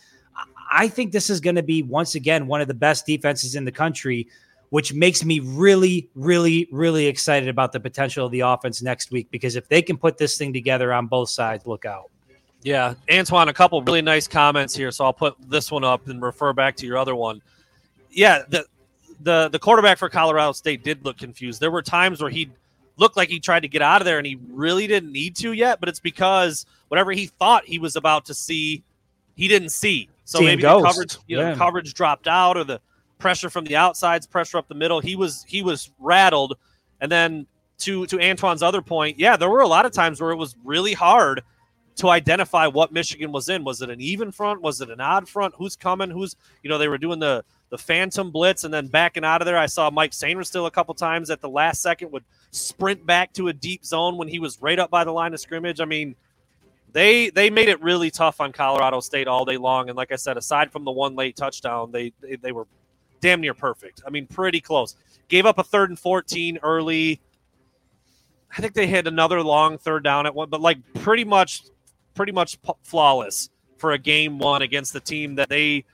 I 0.73 0.89
think 0.89 1.13
this 1.13 1.29
is 1.29 1.39
going 1.39 1.57
to 1.57 1.63
be 1.63 1.83
once 1.83 2.15
again 2.15 2.47
one 2.47 2.63
of 2.63 2.67
the 2.67 2.73
best 2.73 3.05
defenses 3.05 3.57
in 3.57 3.67
the 3.67 3.73
country 3.73 4.27
which 4.71 4.93
makes 4.93 5.25
me 5.25 5.41
really, 5.41 6.09
really, 6.15 6.69
really 6.71 7.07
excited 7.07 7.49
about 7.49 7.73
the 7.73 7.81
potential 7.81 8.27
of 8.27 8.33
the 8.33 8.41
offense 8.41 8.83
next 8.83 9.11
week. 9.11 9.31
Because 9.31 9.57
if 9.57 9.69
they 9.69 9.83
can 9.83 9.97
put 9.97 10.19
this 10.19 10.37
thing 10.37 10.53
together 10.53 10.93
on 10.93 11.07
both 11.07 11.31
sides, 11.31 11.67
look 11.67 11.85
out. 11.85 12.11
Yeah, 12.63 12.95
Antoine, 13.11 13.49
a 13.49 13.53
couple 13.53 13.81
really 13.83 14.03
nice 14.03 14.27
comments 14.27 14.75
here, 14.75 14.91
so 14.91 15.05
I'll 15.05 15.13
put 15.13 15.37
this 15.49 15.71
one 15.71 15.85
up 15.85 16.09
and 16.09 16.21
refer 16.21 16.53
back 16.53 16.77
to 16.77 16.87
your 16.87 16.99
other 16.99 17.15
one. 17.15 17.41
Yeah, 18.11 18.43
the 18.49 18.67
the 19.21 19.49
the 19.49 19.59
quarterback 19.59 19.99
for 19.99 20.09
Colorado 20.09 20.53
State 20.53 20.85
did 20.85 21.05
look 21.05 21.19
confused. 21.19 21.61
There 21.61 21.71
were 21.71 21.83
times 21.83 22.21
where 22.21 22.31
he 22.31 22.51
looked 22.99 23.17
like 23.17 23.29
he 23.29 23.41
tried 23.41 23.61
to 23.61 23.69
get 23.69 23.83
out 23.83 24.01
of 24.01 24.05
there 24.05 24.19
and 24.19 24.27
he 24.27 24.39
really 24.51 24.87
didn't 24.87 25.13
need 25.13 25.37
to 25.37 25.53
yet, 25.53 25.81
but 25.81 25.89
it's 25.89 26.01
because 26.01 26.67
whatever 26.89 27.13
he 27.13 27.27
thought 27.27 27.65
he 27.65 27.79
was 27.79 27.97
about 27.97 28.25
to 28.27 28.35
see, 28.35 28.83
he 29.35 29.49
didn't 29.49 29.71
see. 29.71 30.09
So 30.25 30.39
Seeing 30.39 30.49
maybe 30.51 30.63
ghosts. 30.63 30.83
the 30.83 30.89
coverage, 30.89 31.17
you 31.27 31.37
know, 31.37 31.49
Yeah. 31.51 31.55
coverage 31.55 31.95
dropped 31.95 32.29
out 32.29 32.57
or 32.57 32.65
the 32.65 32.81
pressure 33.19 33.51
from 33.51 33.65
the 33.65 33.77
outsides, 33.77 34.27
pressure 34.27 34.59
up 34.59 34.69
the 34.69 34.75
middle. 34.75 35.01
He 35.01 35.17
was 35.17 35.45
he 35.49 35.63
was 35.63 35.91
rattled. 35.99 36.57
And 37.01 37.11
then 37.11 37.47
to 37.79 38.07
to 38.07 38.21
Antoine's 38.21 38.63
other 38.63 38.83
point, 38.83 39.19
yeah, 39.19 39.37
there 39.37 39.49
were 39.49 39.61
a 39.61 39.69
lot 39.69 39.87
of 39.87 39.93
times 39.93 40.21
where 40.21 40.31
it 40.31 40.37
was 40.37 40.57
really 40.65 40.93
hard 40.93 41.43
to 41.97 42.09
identify 42.11 42.67
what 42.67 42.93
Michigan 42.93 43.33
was 43.33 43.49
in. 43.49 43.65
Was 43.65 43.83
it 43.83 43.91
an 43.91 44.01
even 44.01 44.31
front? 44.31 44.61
Was 44.63 44.81
it 44.81 44.91
an 44.91 45.01
odd 45.01 45.29
front? 45.29 45.55
Who's 45.57 45.75
coming? 45.77 46.11
Who's 46.11 46.37
you 46.63 46.71
know 46.71 46.79
they 46.79 46.89
were 46.89 46.99
doing 46.99 47.19
the 47.19 47.45
the 47.71 47.79
phantom 47.79 48.31
blitz 48.31 48.65
and 48.65 48.73
then 48.73 48.87
backing 48.87 49.25
out 49.25 49.43
of 49.43 49.47
there. 49.47 49.59
I 49.59 49.67
saw 49.67 49.91
Mike 49.91 50.13
Sainristil 50.13 50.67
a 50.67 50.71
couple 50.71 50.95
times 50.95 51.29
at 51.31 51.41
the 51.41 51.49
last 51.49 51.83
second 51.83 52.11
would 52.13 52.25
sprint 52.51 53.05
back 53.05 53.33
to 53.35 53.49
a 53.49 53.53
deep 53.53 53.85
zone 53.85 54.17
when 54.17 54.29
he 54.29 54.39
was 54.39 54.61
right 54.61 54.79
up 54.79 54.91
by 54.91 55.05
the 55.05 55.13
line 55.13 55.35
of 55.35 55.41
scrimmage. 55.41 55.81
I 55.81 55.85
mean, 55.85 56.17
they 56.93 57.31
they 57.31 57.51
made 57.51 57.69
it 57.69 57.83
really 57.83 58.11
tough 58.11 58.41
on 58.41 58.53
Colorado 58.53 59.01
State 59.01 59.29
all 59.29 59.45
day 59.45 59.57
long. 59.57 59.89
And 59.89 59.97
like 59.97 60.13
I 60.13 60.17
said, 60.17 60.37
aside 60.37 60.73
from 60.73 60.85
the 60.85 60.91
one 60.91 61.17
late 61.17 61.37
touchdown, 61.37 61.93
they 61.93 62.13
they, 62.21 62.37
they 62.37 62.53
were 62.53 62.67
damn 63.21 63.41
near 63.41 63.55
perfect. 63.55 64.03
I 64.07 64.11
mean, 64.11 64.27
pretty 64.27 64.61
close. 64.61 64.97
Gave 65.29 65.45
up 65.45 65.59
a 65.59 65.65
third 65.65 65.91
and 65.91 65.99
fourteen 65.99 66.59
early. 66.63 67.21
I 68.57 68.63
think 68.63 68.73
they 68.73 68.87
hit 68.87 69.07
another 69.07 69.43
long 69.43 69.77
third 69.77 70.05
down 70.05 70.25
at 70.25 70.35
one, 70.35 70.49
but 70.49 70.63
like 70.63 70.79
pretty 70.95 71.25
much, 71.25 71.65
pretty 72.15 72.33
much 72.33 72.59
flawless 72.83 73.51
for 73.77 73.93
a 73.93 73.99
game 73.99 74.39
one 74.39 74.63
against 74.63 74.95
the 74.95 75.01
team 75.01 75.35
that 75.35 75.51
they 75.51 75.85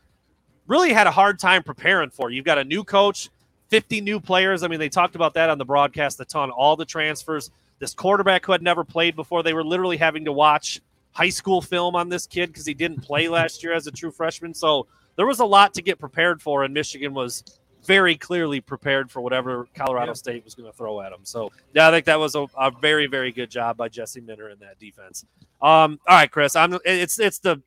really 0.69 0.93
had 0.93 1.09
a 1.09 1.11
hard 1.11 1.41
time 1.41 1.65
preparing 1.65 2.11
for. 2.11 2.31
You've 2.31 2.45
got 2.45 2.59
a 2.59 2.65
new 2.65 2.85
coach, 2.85 3.29
50 3.69 4.01
new 4.01 4.21
players. 4.21 4.63
I 4.63 4.69
mean, 4.69 4.79
they 4.79 4.89
talked 4.89 5.15
about 5.15 5.35
that 5.35 5.51
on 5.51 5.59
the 5.59 5.65
broadcast 5.65 6.21
a 6.21 6.25
ton, 6.25 6.51
all 6.51 6.77
the 6.77 6.85
transfers. 6.85 7.51
This 7.79 7.95
quarterback 7.95 8.47
who 8.47 8.53
had 8.53 8.63
never 8.63 8.85
played 8.85 9.17
before, 9.17 9.43
they 9.43 9.55
were 9.55 9.65
literally 9.65 9.97
having 9.97 10.25
to 10.27 10.33
watch 10.33 10.81
high 11.13 11.29
school 11.29 11.61
film 11.61 11.97
on 11.97 12.09
this 12.09 12.27
kid 12.27 12.49
because 12.49 12.67
he 12.67 12.75
didn't 12.75 13.01
play 13.01 13.29
last 13.29 13.63
year 13.63 13.73
as 13.73 13.87
a 13.87 13.91
true 13.91 14.11
freshman. 14.11 14.55
So 14.55 14.87
there 15.17 15.27
was 15.27 15.41
a 15.41 15.45
lot 15.45 15.75
to 15.75 15.83
get 15.83 15.99
prepared 15.99 16.43
for, 16.43 16.65
and 16.65 16.75
Michigan 16.75 17.15
was 17.15 17.45
very 17.85 18.17
clearly 18.17 18.61
prepared 18.61 19.11
for 19.11 19.21
whatever 19.21 19.69
Colorado 19.75 20.15
State 20.15 20.45
was 20.45 20.55
going 20.55 20.71
to 20.71 20.77
throw 20.77 21.01
at 21.01 21.11
them. 21.11 21.21
So 21.23 21.53
yeah, 21.75 21.89
I 21.89 21.91
think 21.91 22.07
that 22.07 22.19
was 22.19 22.35
a, 22.35 22.47
a 22.59 22.71
very, 22.71 23.07
very 23.07 23.31
good 23.31 23.51
job 23.51 23.77
by 23.77 23.89
Jesse 23.89 24.21
Minter 24.21 24.51
in 24.51 24.59
that 24.61 24.79
defense. 24.79 25.25
Um, 25.61 25.99
all 26.09 26.17
right, 26.17 26.31
Chris, 26.31 26.57
I'm 26.57 26.79
it's 26.85 27.19
it's 27.19 27.39
the 27.39 27.63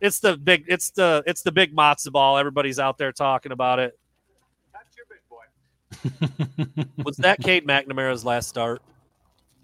it's 0.00 0.20
the 0.20 0.36
big 0.36 0.64
it's 0.68 0.90
the 0.90 1.22
it's 1.26 1.42
the 1.42 1.52
big 1.52 1.74
matzo 1.74 2.12
ball. 2.12 2.38
Everybody's 2.38 2.78
out 2.78 2.98
there 2.98 3.12
talking 3.12 3.52
about 3.52 3.78
it. 3.78 3.98
Was 7.04 7.16
that 7.18 7.40
Cade 7.40 7.66
McNamara's 7.66 8.24
last 8.24 8.48
start? 8.48 8.82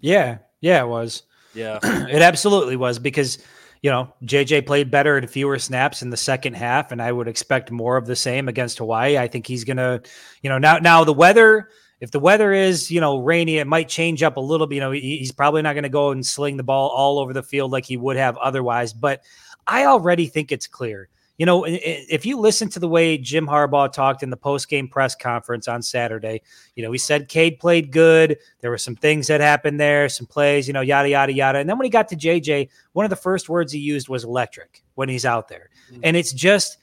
Yeah, 0.01 0.39
yeah, 0.61 0.83
it 0.83 0.87
was. 0.87 1.23
Yeah. 1.53 1.79
it 1.83 2.21
absolutely 2.21 2.75
was 2.75 2.99
because 2.99 3.39
you 3.81 3.89
know 3.89 4.13
JJ 4.23 4.65
played 4.65 4.89
better 4.91 5.17
and 5.17 5.29
fewer 5.29 5.59
snaps 5.59 6.01
in 6.01 6.09
the 6.09 6.17
second 6.17 6.55
half, 6.55 6.91
and 6.91 7.01
I 7.01 7.11
would 7.11 7.27
expect 7.27 7.71
more 7.71 7.97
of 7.97 8.05
the 8.05 8.15
same 8.15 8.47
against 8.47 8.79
Hawaii. 8.79 9.17
I 9.17 9.27
think 9.27 9.47
he's 9.47 9.63
gonna, 9.63 10.01
you 10.41 10.49
know, 10.49 10.57
now 10.57 10.77
now 10.79 11.03
the 11.03 11.13
weather. 11.13 11.69
If 11.99 12.11
the 12.11 12.19
weather 12.19 12.51
is, 12.51 12.91
you 12.91 12.99
know, 12.99 13.19
rainy, 13.19 13.59
it 13.59 13.67
might 13.67 13.87
change 13.87 14.23
up 14.23 14.35
a 14.35 14.41
little 14.41 14.67
bit. 14.67 14.75
You 14.75 14.81
know, 14.81 14.91
he- 14.91 15.19
he's 15.19 15.31
probably 15.31 15.61
not 15.61 15.71
going 15.71 15.83
to 15.83 15.89
go 15.89 16.11
and 16.11 16.25
sling 16.25 16.57
the 16.57 16.63
ball 16.63 16.89
all 16.89 17.17
over 17.17 17.31
the 17.31 17.43
field 17.43 17.71
like 17.71 17.85
he 17.85 17.95
would 17.95 18.17
have 18.17 18.35
otherwise. 18.39 18.91
But 18.91 19.21
I 19.67 19.85
already 19.85 20.27
think 20.27 20.51
it's 20.51 20.67
clear. 20.67 21.07
You 21.37 21.47
know, 21.47 21.65
if 21.67 22.27
you 22.27 22.39
listen 22.39 22.69
to 22.69 22.79
the 22.79 22.87
way 22.87 23.17
Jim 23.17 23.47
Harbaugh 23.47 23.91
talked 23.91 24.21
in 24.21 24.29
the 24.29 24.37
post-game 24.37 24.87
press 24.87 25.15
conference 25.15 25.67
on 25.67 25.81
Saturday, 25.81 26.41
you 26.75 26.83
know, 26.83 26.91
he 26.91 26.99
said 26.99 27.27
Cade 27.27 27.59
played 27.59 27.91
good. 27.91 28.37
There 28.61 28.69
were 28.69 28.77
some 28.77 28.95
things 28.95 29.27
that 29.27 29.41
happened 29.41 29.79
there, 29.79 30.09
some 30.09 30.27
plays, 30.27 30.67
you 30.67 30.73
know, 30.73 30.81
yada 30.81 31.09
yada 31.09 31.33
yada. 31.33 31.57
And 31.57 31.67
then 31.67 31.77
when 31.77 31.85
he 31.85 31.89
got 31.89 32.07
to 32.09 32.15
JJ, 32.15 32.69
one 32.93 33.03
of 33.03 33.09
the 33.09 33.15
first 33.15 33.49
words 33.49 33.71
he 33.71 33.79
used 33.79 34.09
was 34.09 34.23
electric 34.23 34.83
when 34.93 35.09
he's 35.09 35.25
out 35.25 35.47
there. 35.47 35.69
Mm. 35.91 35.99
And 36.03 36.17
it's 36.17 36.33
just 36.33 36.77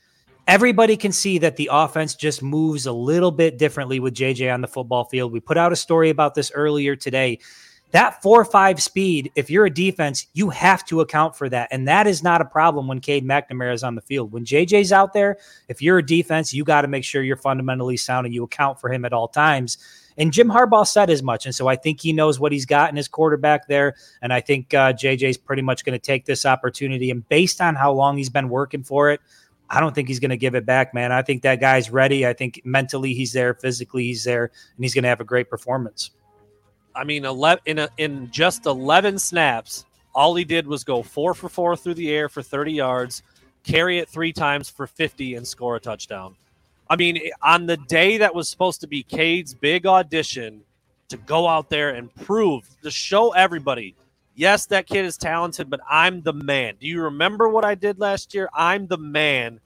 everybody 0.49 0.97
can 0.97 1.13
see 1.13 1.39
that 1.39 1.55
the 1.55 1.69
offense 1.73 2.17
just 2.17 2.43
moves 2.43 2.87
a 2.87 2.93
little 2.93 3.31
bit 3.31 3.57
differently 3.57 4.01
with 4.01 4.15
JJ 4.15 4.53
on 4.53 4.63
the 4.63 4.69
football 4.69 5.05
field. 5.05 5.33
We 5.33 5.39
put 5.39 5.59
out 5.59 5.73
a 5.73 5.77
story 5.77 6.11
about 6.11 6.35
this 6.35 6.51
earlier 6.53 6.97
today. 6.97 7.39
That 7.93 8.23
four 8.23 8.45
five 8.45 8.81
speed, 8.81 9.33
if 9.35 9.51
you're 9.51 9.67
a 9.67 9.71
defense, 9.71 10.27
you 10.33 10.51
have 10.51 10.85
to 10.87 11.01
account 11.01 11.37
for 11.37 11.49
that. 11.49 11.69
And 11.73 11.89
that 11.89 12.07
is 12.07 12.23
not 12.23 12.41
a 12.41 12.45
problem 12.45 12.87
when 12.87 13.01
Cade 13.01 13.25
McNamara 13.25 13.75
is 13.75 13.83
on 13.83 13.97
the 13.97 14.01
field. 14.01 14.33
When 14.33 14.45
JJ's 14.45 14.93
out 14.93 15.13
there, 15.13 15.39
if 15.69 15.83
you're 15.83 15.99
a 15.99 16.07
defense, 16.07 16.55
you 16.55 16.63
got 16.63 16.83
to 16.83 16.89
make 16.89 17.05
sure 17.05 17.23
you're 17.23 17.37
fundamentally 17.37 17.97
sound 17.97 18.27
and 18.27 18.35
you 18.35 18.45
account 18.45 18.81
for 18.81 18.93
him 18.93 19.05
at 19.05 19.13
all 19.13 19.27
times. 19.27 19.79
And 20.19 20.33
Jim 20.33 20.49
Harbaugh 20.49 20.87
said 20.87 21.11
as 21.11 21.23
much. 21.23 21.47
And 21.47 21.55
so 21.55 21.67
I 21.67 21.77
think 21.77 22.01
he 22.01 22.13
knows 22.13 22.39
what 22.39 22.53
he's 22.53 22.67
got 22.67 22.91
in 22.91 22.97
his 22.97 23.09
quarterback 23.09 23.67
there. 23.67 23.95
And 24.23 24.33
I 24.33 24.41
think 24.41 24.73
uh, 24.75 24.93
JJ's 24.93 25.39
pretty 25.39 25.63
much 25.63 25.85
going 25.85 25.99
to 25.99 26.05
take 26.05 26.27
this 26.27 26.45
opportunity. 26.45 27.11
And 27.11 27.27
based 27.29 27.61
on 27.61 27.75
how 27.75 27.93
long 27.93 28.19
he's 28.19 28.29
been 28.29 28.51
working 28.51 28.83
for 28.83 29.11
it, 29.11 29.21
I 29.71 29.81
don't 29.81 29.95
think 29.95 30.09
he's 30.09 30.19
going 30.21 30.31
to 30.31 30.37
give 30.37 30.55
it 30.55 30.67
back, 30.67 30.93
man. 30.95 31.11
I 31.11 31.23
think 31.23 31.43
that 31.43 31.61
guy's 31.61 31.91
ready. 31.91 32.27
I 32.27 32.33
think 32.33 32.61
mentally 32.65 33.15
he's 33.15 33.33
there, 33.33 33.55
physically 33.55 34.05
he's 34.05 34.25
there, 34.25 34.45
and 34.45 34.85
he's 34.85 34.95
going 34.95 35.05
to 35.05 35.09
have 35.09 35.21
a 35.21 35.25
great 35.25 35.49
performance. 35.49 36.11
I 36.95 37.05
mean, 37.05 37.25
11, 37.25 37.63
in 37.67 37.79
a, 37.79 37.89
in 37.99 38.31
just 38.31 38.67
11 38.67 39.19
snaps, 39.19 39.85
all 40.15 40.35
he 40.35 40.45
did 40.45 40.67
was 40.67 40.85
go 40.85 41.03
four 41.03 41.35
for 41.35 41.49
four 41.49 41.77
through 41.77 41.95
the 41.95 42.11
air 42.11 42.29
for 42.29 42.43
30 42.43 42.73
yards, 42.73 43.23
carry 43.65 43.99
it 43.99 44.09
three 44.09 44.33
times 44.33 44.69
for 44.69 44.87
50, 44.87 45.35
and 45.37 45.47
score 45.47 45.77
a 45.77 45.81
touchdown. 45.81 46.35
I 46.89 46.97
mean, 46.97 47.21
on 47.41 47.67
the 47.67 47.77
day 47.77 48.19
that 48.19 48.35
was 48.35 48.49
supposed 48.49 48.81
to 48.81 48.89
be 48.89 49.05
Cade's 49.05 49.55
big 49.55 49.87
audition 49.87 50.63
to 51.09 51.17
go 51.17 51.47
out 51.47 51.71
there 51.71 51.91
and 51.91 52.13
prove, 52.15 52.69
to 52.83 52.91
show 52.91 53.31
everybody, 53.31 53.95
yes, 54.35 54.67
that 54.67 54.87
kid 54.87 55.05
is 55.05 55.17
talented, 55.17 55.71
but 55.71 55.81
I'm 55.89 56.23
the 56.23 56.33
man. 56.33 56.75
Do 56.81 56.89
you 56.89 57.03
remember 57.03 57.49
what 57.49 57.65
I 57.65 57.77
did 57.77 58.01
last 58.01 58.35
year? 58.35 58.49
I'm 58.53 58.89
the 58.89 58.99
man. 58.99 59.61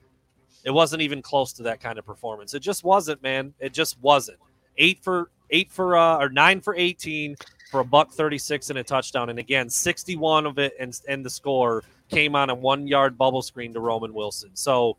It 0.63 0.71
wasn't 0.71 1.01
even 1.01 1.21
close 1.21 1.53
to 1.53 1.63
that 1.63 1.79
kind 1.79 1.97
of 1.97 2.05
performance. 2.05 2.53
It 2.53 2.59
just 2.59 2.83
wasn't, 2.83 3.23
man. 3.23 3.53
It 3.59 3.73
just 3.73 3.99
wasn't. 4.01 4.37
Eight 4.77 4.99
for 5.03 5.29
eight 5.49 5.71
for 5.71 5.97
uh, 5.97 6.17
or 6.17 6.29
nine 6.29 6.61
for 6.61 6.75
18 6.75 7.35
for 7.71 7.79
a 7.81 7.85
buck 7.85 8.11
36 8.11 8.69
and 8.69 8.79
a 8.79 8.83
touchdown. 8.83 9.29
And 9.29 9.39
again, 9.39 9.69
61 9.69 10.45
of 10.45 10.59
it 10.59 10.73
and, 10.79 10.99
and 11.07 11.25
the 11.25 11.29
score 11.29 11.83
came 12.09 12.35
on 12.35 12.49
a 12.49 12.55
one 12.55 12.87
yard 12.87 13.17
bubble 13.17 13.41
screen 13.41 13.73
to 13.73 13.79
Roman 13.79 14.13
Wilson. 14.13 14.51
So 14.53 14.97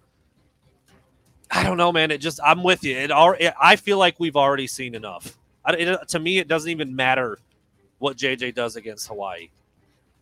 I 1.51 1.62
don't 1.62 1.76
know, 1.76 1.92
man. 1.92 2.11
It 2.11 2.18
just, 2.18 2.40
I'm 2.44 2.62
with 2.62 2.84
you. 2.84 2.97
It, 2.97 3.11
al- 3.11 3.36
it 3.38 3.55
I 3.61 3.76
feel 3.76 3.99
like 3.99 4.18
we've 4.18 4.36
already 4.36 4.66
seen 4.66 4.94
enough. 4.94 5.36
I, 5.64 5.72
it, 5.74 6.09
to 6.09 6.18
me, 6.18 6.38
it 6.38 6.49
doesn't 6.49 6.70
even 6.70 6.94
matter 6.94 7.38
what 7.99 8.16
JJ 8.16 8.55
does 8.55 8.76
against 8.76 9.09
Hawaii. 9.09 9.49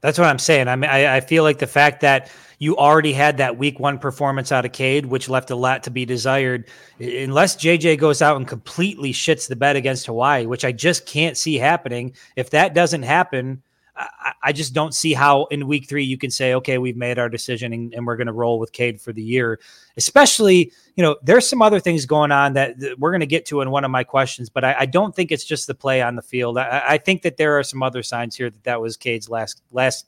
That's 0.05 0.19
what 0.19 0.29
I'm 0.29 0.39
saying. 0.39 0.69
I 0.69 0.77
mean, 0.77 0.91
I, 0.91 1.17
I 1.17 1.21
feel 1.21 1.45
like 1.45 1.61
the 1.61 1.67
fact 1.67 2.03
that 2.03 2.31
you 2.59 2.77
already 2.77 3.15
had 3.15 3.39
that 3.39 3.57
week 3.57 3.81
one 3.81 3.99
performance 3.99 4.53
out 4.53 4.67
of 4.67 4.73
Cade, 4.73 5.07
which 5.07 5.31
left 5.31 5.51
a 5.51 5.57
lot 5.57 5.85
to 5.85 5.91
be 5.91 6.05
desired, 6.05 6.69
unless 7.01 7.57
JJ 7.57 7.97
goes 7.97 8.21
out 8.21 8.37
and 8.37 8.47
completely 8.47 9.15
shits 9.15 9.49
the 9.49 9.57
bed 9.57 9.77
against 9.77 10.05
Hawaii, 10.05 10.45
which 10.45 10.63
I 10.63 10.73
just 10.73 11.07
can't 11.07 11.39
see 11.39 11.55
happening. 11.55 12.15
If 12.37 12.51
that 12.51 12.75
doesn't 12.75 13.05
happen, 13.05 13.63
I, 13.97 14.33
I- 14.43 14.53
just 14.53 14.73
don't 14.75 14.95
see 14.95 15.13
how 15.13 15.47
in 15.47 15.67
week 15.67 15.89
three 15.89 16.05
you 16.05 16.17
can 16.17 16.31
say, 16.31 16.55
okay, 16.55 16.79
we've 16.79 16.97
made 16.97 17.19
our 17.19 17.29
decision 17.29 17.73
and, 17.73 17.93
and 17.95 18.07
we're 18.07 18.17
going 18.17 18.29
to 18.29 18.33
roll 18.33 18.59
with 18.59 18.73
Cade 18.73 19.01
for 19.01 19.13
the 19.13 19.23
year. 19.23 19.59
Especially, 19.97 20.73
you 20.97 21.03
know, 21.03 21.17
there's 21.23 21.49
some 21.49 21.61
other 21.63 21.81
things 21.81 22.07
going 22.07 22.31
on 22.33 22.53
that, 22.55 22.79
that 22.81 22.99
we're 22.99 23.11
going 23.11 23.21
to 23.21 23.27
get 23.27 23.47
to 23.47 23.61
in 23.61 23.71
one 23.71 23.85
of 23.85 23.91
my 23.91 24.05
questions, 24.05 24.49
but 24.49 24.65
I, 24.65 24.77
I 24.81 24.87
don't 24.87 25.15
think 25.15 25.33
it's 25.33 25.45
just 25.45 25.67
the 25.67 25.75
play 25.75 26.03
on 26.03 26.17
the 26.17 26.23
field. 26.23 26.59
I, 26.59 26.83
I 26.91 26.99
think 26.99 27.23
that 27.23 27.37
there 27.37 27.59
are 27.59 27.63
some 27.63 27.83
other 27.83 28.03
signs 28.03 28.37
here 28.37 28.51
that 28.51 28.65
that 28.65 28.81
was 28.81 28.97
Cade's 28.97 29.29
last 29.29 29.63
last 29.73 30.07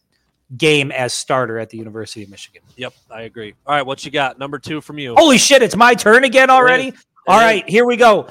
game 0.56 0.92
as 0.92 1.12
starter 1.12 1.58
at 1.58 1.70
the 1.70 1.78
University 1.78 2.22
of 2.22 2.30
Michigan. 2.30 2.62
Yep, 2.76 2.94
I 3.10 3.22
agree. 3.22 3.54
All 3.66 3.74
right, 3.74 3.84
what 3.84 4.04
you 4.04 4.10
got? 4.10 4.38
Number 4.38 4.58
two 4.58 4.80
from 4.80 4.98
you. 4.98 5.14
Holy 5.16 5.38
shit, 5.38 5.62
it's 5.62 5.76
my 5.76 5.94
turn 5.94 6.24
again 6.24 6.50
already. 6.50 6.92
All 7.26 7.38
right, 7.38 7.68
here 7.68 7.84
we 7.84 7.96
go. 7.96 8.28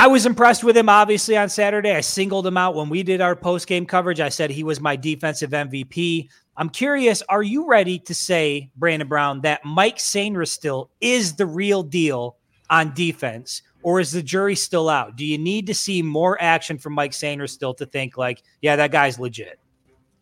I 0.00 0.06
was 0.06 0.26
impressed 0.26 0.62
with 0.62 0.76
him, 0.76 0.88
obviously, 0.88 1.36
on 1.36 1.48
Saturday. 1.48 1.90
I 1.90 2.02
singled 2.02 2.46
him 2.46 2.56
out 2.56 2.76
when 2.76 2.88
we 2.88 3.02
did 3.02 3.20
our 3.20 3.34
post 3.34 3.66
game 3.66 3.84
coverage. 3.84 4.20
I 4.20 4.28
said 4.28 4.48
he 4.48 4.62
was 4.62 4.80
my 4.80 4.94
defensive 4.94 5.50
MVP. 5.50 6.28
I'm 6.56 6.68
curious, 6.68 7.20
are 7.28 7.42
you 7.42 7.66
ready 7.66 7.98
to 7.98 8.14
say, 8.14 8.70
Brandon 8.76 9.08
Brown, 9.08 9.40
that 9.40 9.64
Mike 9.64 9.98
Sainristil 9.98 10.46
still 10.46 10.90
is 11.00 11.34
the 11.34 11.46
real 11.46 11.82
deal 11.82 12.36
on 12.70 12.94
defense, 12.94 13.62
or 13.82 13.98
is 13.98 14.12
the 14.12 14.22
jury 14.22 14.54
still 14.54 14.88
out? 14.88 15.16
Do 15.16 15.26
you 15.26 15.36
need 15.36 15.66
to 15.66 15.74
see 15.74 16.00
more 16.00 16.40
action 16.40 16.78
from 16.78 16.92
Mike 16.92 17.10
Sainristil 17.10 17.48
still 17.48 17.74
to 17.74 17.86
think 17.86 18.16
like, 18.16 18.44
yeah, 18.62 18.76
that 18.76 18.92
guy's 18.92 19.18
legit? 19.18 19.58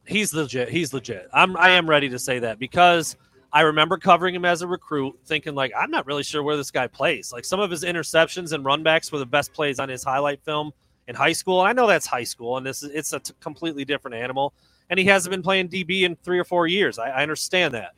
he's 0.06 0.32
legit. 0.32 0.68
He's 0.68 0.94
legit. 0.94 1.28
I'm 1.32 1.56
I 1.56 1.70
am 1.70 1.88
ready 1.88 2.08
to 2.08 2.18
say 2.18 2.38
that 2.38 2.58
because 2.58 3.16
I 3.56 3.62
remember 3.62 3.96
covering 3.96 4.34
him 4.34 4.44
as 4.44 4.60
a 4.60 4.66
recruit, 4.66 5.18
thinking 5.24 5.54
like, 5.54 5.72
I'm 5.74 5.90
not 5.90 6.04
really 6.04 6.22
sure 6.22 6.42
where 6.42 6.58
this 6.58 6.70
guy 6.70 6.88
plays. 6.88 7.32
Like 7.32 7.46
some 7.46 7.58
of 7.58 7.70
his 7.70 7.84
interceptions 7.84 8.52
and 8.52 8.62
runbacks 8.62 9.10
were 9.10 9.18
the 9.18 9.24
best 9.24 9.54
plays 9.54 9.78
on 9.78 9.88
his 9.88 10.04
highlight 10.04 10.42
film 10.44 10.72
in 11.08 11.14
high 11.14 11.32
school. 11.32 11.62
I 11.62 11.72
know 11.72 11.86
that's 11.86 12.06
high 12.06 12.24
school, 12.24 12.58
and 12.58 12.66
this 12.66 12.82
is 12.82 12.90
it's 12.90 13.14
a 13.14 13.18
t- 13.18 13.32
completely 13.40 13.86
different 13.86 14.14
animal. 14.14 14.52
And 14.90 15.00
he 15.00 15.06
hasn't 15.06 15.30
been 15.30 15.42
playing 15.42 15.70
DB 15.70 16.02
in 16.02 16.16
three 16.16 16.38
or 16.38 16.44
four 16.44 16.66
years. 16.66 16.98
I, 16.98 17.08
I 17.08 17.22
understand 17.22 17.72
that, 17.72 17.94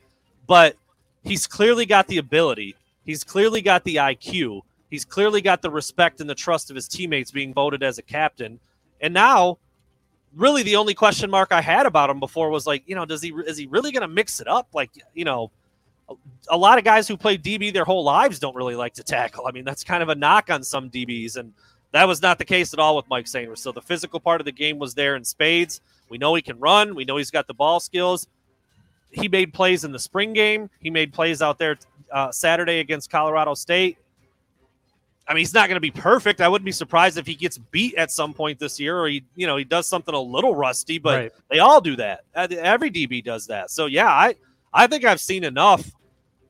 but 0.47 0.77
he's 1.23 1.45
clearly 1.45 1.85
got 1.85 2.07
the 2.07 2.19
ability. 2.19 2.77
He's 3.03 3.25
clearly 3.25 3.61
got 3.61 3.83
the 3.83 3.97
IQ. 3.97 4.61
He's 4.89 5.03
clearly 5.03 5.41
got 5.41 5.61
the 5.61 5.69
respect 5.69 6.21
and 6.21 6.29
the 6.29 6.35
trust 6.35 6.69
of 6.69 6.77
his 6.77 6.87
teammates 6.87 7.31
being 7.31 7.53
voted 7.53 7.83
as 7.83 7.97
a 7.97 8.01
captain. 8.01 8.61
And 9.01 9.13
now, 9.13 9.57
really, 10.35 10.63
the 10.63 10.75
only 10.75 10.93
question 10.93 11.29
mark 11.29 11.51
I 11.51 11.61
had 11.61 11.85
about 11.85 12.09
him 12.09 12.19
before 12.19 12.49
was 12.49 12.67
like, 12.67 12.83
you 12.85 12.95
know, 12.95 13.05
does 13.05 13.21
he 13.21 13.33
is 13.47 13.57
he 13.57 13.67
really 13.67 13.91
going 13.91 14.01
to 14.01 14.07
mix 14.07 14.39
it 14.39 14.47
up? 14.47 14.67
Like, 14.73 14.91
you 15.13 15.25
know, 15.25 15.51
a, 16.09 16.15
a 16.49 16.57
lot 16.57 16.77
of 16.77 16.83
guys 16.83 17.07
who 17.07 17.17
play 17.17 17.37
DB 17.37 17.73
their 17.73 17.85
whole 17.85 18.03
lives 18.03 18.39
don't 18.39 18.55
really 18.55 18.75
like 18.75 18.93
to 18.95 19.03
tackle. 19.03 19.47
I 19.47 19.51
mean, 19.51 19.65
that's 19.65 19.83
kind 19.83 20.03
of 20.03 20.09
a 20.09 20.15
knock 20.15 20.49
on 20.49 20.63
some 20.63 20.89
DBs, 20.89 21.37
and 21.37 21.53
that 21.91 22.07
was 22.07 22.21
not 22.21 22.37
the 22.37 22.45
case 22.45 22.73
at 22.73 22.79
all 22.79 22.95
with 22.95 23.09
Mike 23.09 23.25
Sainristil. 23.25 23.57
So 23.57 23.71
the 23.71 23.81
physical 23.81 24.19
part 24.19 24.41
of 24.41 24.45
the 24.45 24.51
game 24.51 24.77
was 24.77 24.93
there 24.93 25.15
in 25.15 25.23
spades. 25.23 25.81
We 26.09 26.17
know 26.17 26.35
he 26.35 26.41
can 26.41 26.59
run. 26.59 26.95
We 26.95 27.05
know 27.05 27.17
he's 27.17 27.31
got 27.31 27.47
the 27.47 27.53
ball 27.53 27.79
skills. 27.79 28.27
He 29.11 29.27
made 29.27 29.53
plays 29.53 29.83
in 29.83 29.91
the 29.91 29.99
spring 29.99 30.33
game. 30.33 30.69
He 30.79 30.89
made 30.89 31.13
plays 31.13 31.41
out 31.41 31.57
there 31.57 31.77
uh, 32.11 32.31
Saturday 32.31 32.79
against 32.79 33.09
Colorado 33.09 33.55
State. 33.55 33.97
I 35.29 35.33
mean, 35.33 35.41
he's 35.41 35.53
not 35.53 35.69
going 35.69 35.75
to 35.75 35.79
be 35.79 35.91
perfect. 35.91 36.41
I 36.41 36.47
wouldn't 36.47 36.65
be 36.65 36.71
surprised 36.71 37.19
if 37.19 37.27
he 37.27 37.35
gets 37.35 37.59
beat 37.59 37.93
at 37.95 38.11
some 38.11 38.33
point 38.33 38.57
this 38.57 38.79
year, 38.79 38.99
or 38.99 39.07
he, 39.07 39.23
you 39.35 39.45
know, 39.45 39.57
he 39.57 39.63
does 39.63 39.87
something 39.87 40.15
a 40.15 40.19
little 40.19 40.55
rusty. 40.55 40.97
But 40.97 41.17
right. 41.19 41.31
they 41.51 41.59
all 41.59 41.79
do 41.79 41.95
that. 41.97 42.21
Uh, 42.33 42.47
every 42.57 42.89
DB 42.89 43.23
does 43.23 43.45
that. 43.45 43.69
So 43.69 43.85
yeah, 43.85 44.07
I, 44.07 44.35
I 44.73 44.87
think 44.87 45.05
I've 45.05 45.21
seen 45.21 45.43
enough. 45.43 45.91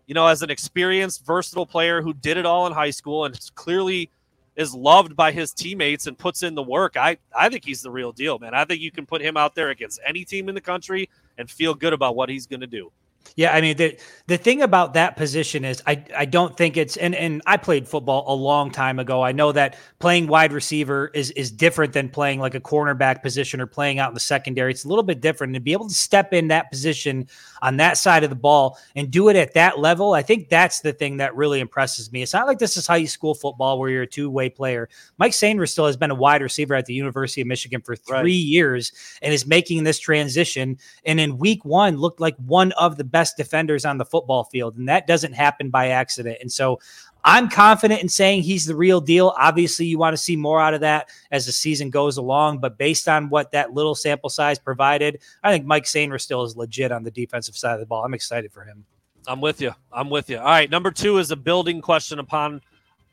You 0.08 0.16
know, 0.16 0.26
as 0.26 0.42
an 0.42 0.50
experienced, 0.50 1.26
versatile 1.26 1.68
player 1.68 2.02
who 2.02 2.14
did 2.14 2.38
it 2.38 2.46
all 2.46 2.66
in 2.66 2.74
high 2.74 2.90
school 2.90 3.26
and 3.26 3.38
clearly 3.54 4.10
is 4.56 4.74
loved 4.74 5.16
by 5.16 5.32
his 5.32 5.54
teammates 5.54 6.08
and 6.08 6.18
puts 6.18 6.42
in 6.42 6.56
the 6.56 6.64
work. 6.64 6.98
I, 6.98 7.18
I 7.38 7.50
think 7.50 7.64
he's 7.64 7.82
the 7.82 7.92
real 7.92 8.12
deal, 8.12 8.40
man. 8.40 8.54
I 8.54 8.66
think 8.66 8.82
you 8.82 8.92
can 8.92 9.06
put 9.06 9.22
him 9.22 9.38
out 9.38 9.56
there 9.56 9.70
against 9.70 10.00
any 10.06 10.26
team 10.26 10.50
in 10.50 10.56
the 10.56 10.62
country 10.62 11.10
and 11.38 11.50
feel 11.50 11.74
good 11.74 11.94
about 11.94 12.16
what 12.16 12.30
he's 12.30 12.48
going 12.48 12.62
to 12.62 12.68
do. 12.68 12.92
Yeah, 13.36 13.54
I 13.54 13.62
mean 13.62 13.78
the 13.78 13.98
the 14.28 14.38
thing 14.38 14.62
about 14.62 14.94
that 14.96 15.16
position 15.16 15.64
is 15.64 15.82
I 15.88 16.04
I 16.16 16.26
don't 16.26 16.58
think 16.58 16.76
it's 16.78 16.98
and 16.98 17.16
and 17.16 17.42
I 17.46 17.58
played 17.58 17.88
football 17.88 18.26
a 18.28 18.36
long 18.36 18.70
time 18.70 19.00
ago. 19.00 19.22
I 19.22 19.32
know 19.32 19.52
that 19.54 19.78
playing 20.00 20.28
wide 20.28 20.52
receiver 20.52 21.10
is 21.14 21.32
is 21.32 21.50
different 21.50 21.94
than 21.94 22.10
playing 22.10 22.40
like 22.40 22.54
a 22.54 22.60
cornerback 22.60 23.22
position 23.22 23.62
or 23.62 23.66
playing 23.66 23.98
out 23.98 24.10
in 24.10 24.14
the 24.14 24.20
secondary. 24.20 24.72
It's 24.72 24.84
a 24.84 24.88
little 24.90 25.04
bit 25.04 25.22
different 25.22 25.54
to 25.54 25.60
be 25.60 25.72
able 25.72 25.88
to 25.88 25.94
step 25.94 26.34
in 26.34 26.50
that 26.50 26.70
position 26.70 27.28
on 27.62 27.78
that 27.78 27.98
side 27.98 28.24
of 28.24 28.30
the 28.30 28.36
ball 28.36 28.78
and 28.96 29.10
do 29.10 29.30
it 29.30 29.36
at 29.36 29.54
that 29.54 29.80
level. 29.80 30.14
I 30.14 30.22
think 30.22 30.50
that's 30.50 30.82
the 30.82 30.94
thing 30.94 31.18
that 31.18 31.36
really 31.36 31.60
impresses 31.60 32.12
me. 32.12 32.22
It's 32.22 32.34
not 32.34 32.46
like 32.46 32.60
this 32.60 32.78
is 32.78 32.88
high 32.88 33.06
school 33.06 33.34
football 33.34 33.80
where 33.80 33.90
you're 33.90 34.04
a 34.04 34.08
two-way 34.08 34.50
player. 34.50 34.90
Mike 35.18 35.32
Sainristil 35.32 35.88
has 35.88 35.98
been 35.98 36.12
a 36.12 36.16
wide 36.16 36.42
receiver 36.42 36.76
at 36.76 36.86
the 36.86 36.94
University 36.94 37.42
of 37.42 37.48
Michigan 37.48 37.82
for 37.82 37.96
3 37.96 38.18
right. 38.18 38.26
years 38.28 38.92
and 39.22 39.34
is 39.34 39.48
making 39.48 39.84
this 39.84 40.00
transition 40.00 40.78
and 41.06 41.20
in 41.20 41.38
week 41.38 41.64
1 41.66 41.98
looked 41.98 42.20
like 42.20 42.36
one 42.38 42.72
of 42.74 42.98
the 42.98 43.04
best 43.10 43.38
defenders 43.38 43.86
on 43.86 43.98
the 43.98 44.06
football 44.06 44.44
field. 44.46 44.78
And 44.78 44.88
that 44.90 45.08
doesn't 45.08 45.34
happen 45.34 45.70
by 45.70 45.90
accident. 45.90 46.38
And 46.42 46.52
so 46.52 46.80
I'm 47.24 47.50
confident 47.50 48.02
in 48.02 48.10
saying 48.10 48.44
he's 48.44 48.66
the 48.66 48.76
real 48.76 49.02
deal. 49.02 49.34
Obviously, 49.38 49.86
you 49.86 49.98
want 49.98 50.14
to 50.14 50.22
see 50.22 50.36
more 50.36 50.62
out 50.62 50.74
of 50.74 50.82
that 50.82 51.10
as 51.32 51.46
the 51.46 51.52
season 51.52 51.90
goes 51.90 52.18
along. 52.18 52.60
But 52.60 52.78
based 52.78 53.08
on 53.08 53.30
what 53.30 53.52
that 53.52 53.74
little 53.74 53.96
sample 53.96 54.30
size 54.30 54.58
provided, 54.58 55.20
I 55.44 55.52
think 55.52 55.66
Mike 55.66 55.84
Sainristil 55.84 56.46
is 56.46 56.56
legit 56.56 56.92
on 56.92 57.04
the 57.04 57.12
defensive 57.12 57.58
side 57.58 57.74
of 57.74 57.80
the 57.80 57.86
ball. 57.86 58.06
I'm 58.06 58.14
excited 58.14 58.52
for 58.52 58.64
him. 58.64 58.86
I'm 59.28 59.42
with 59.42 59.62
you. 59.62 59.74
I'm 59.92 60.10
with 60.10 60.30
you. 60.30 60.38
All 60.38 60.46
right. 60.46 60.70
Number 60.70 60.92
two 60.92 61.18
is 61.18 61.32
a 61.32 61.36
building 61.36 61.82
question 61.82 62.20
upon 62.20 62.62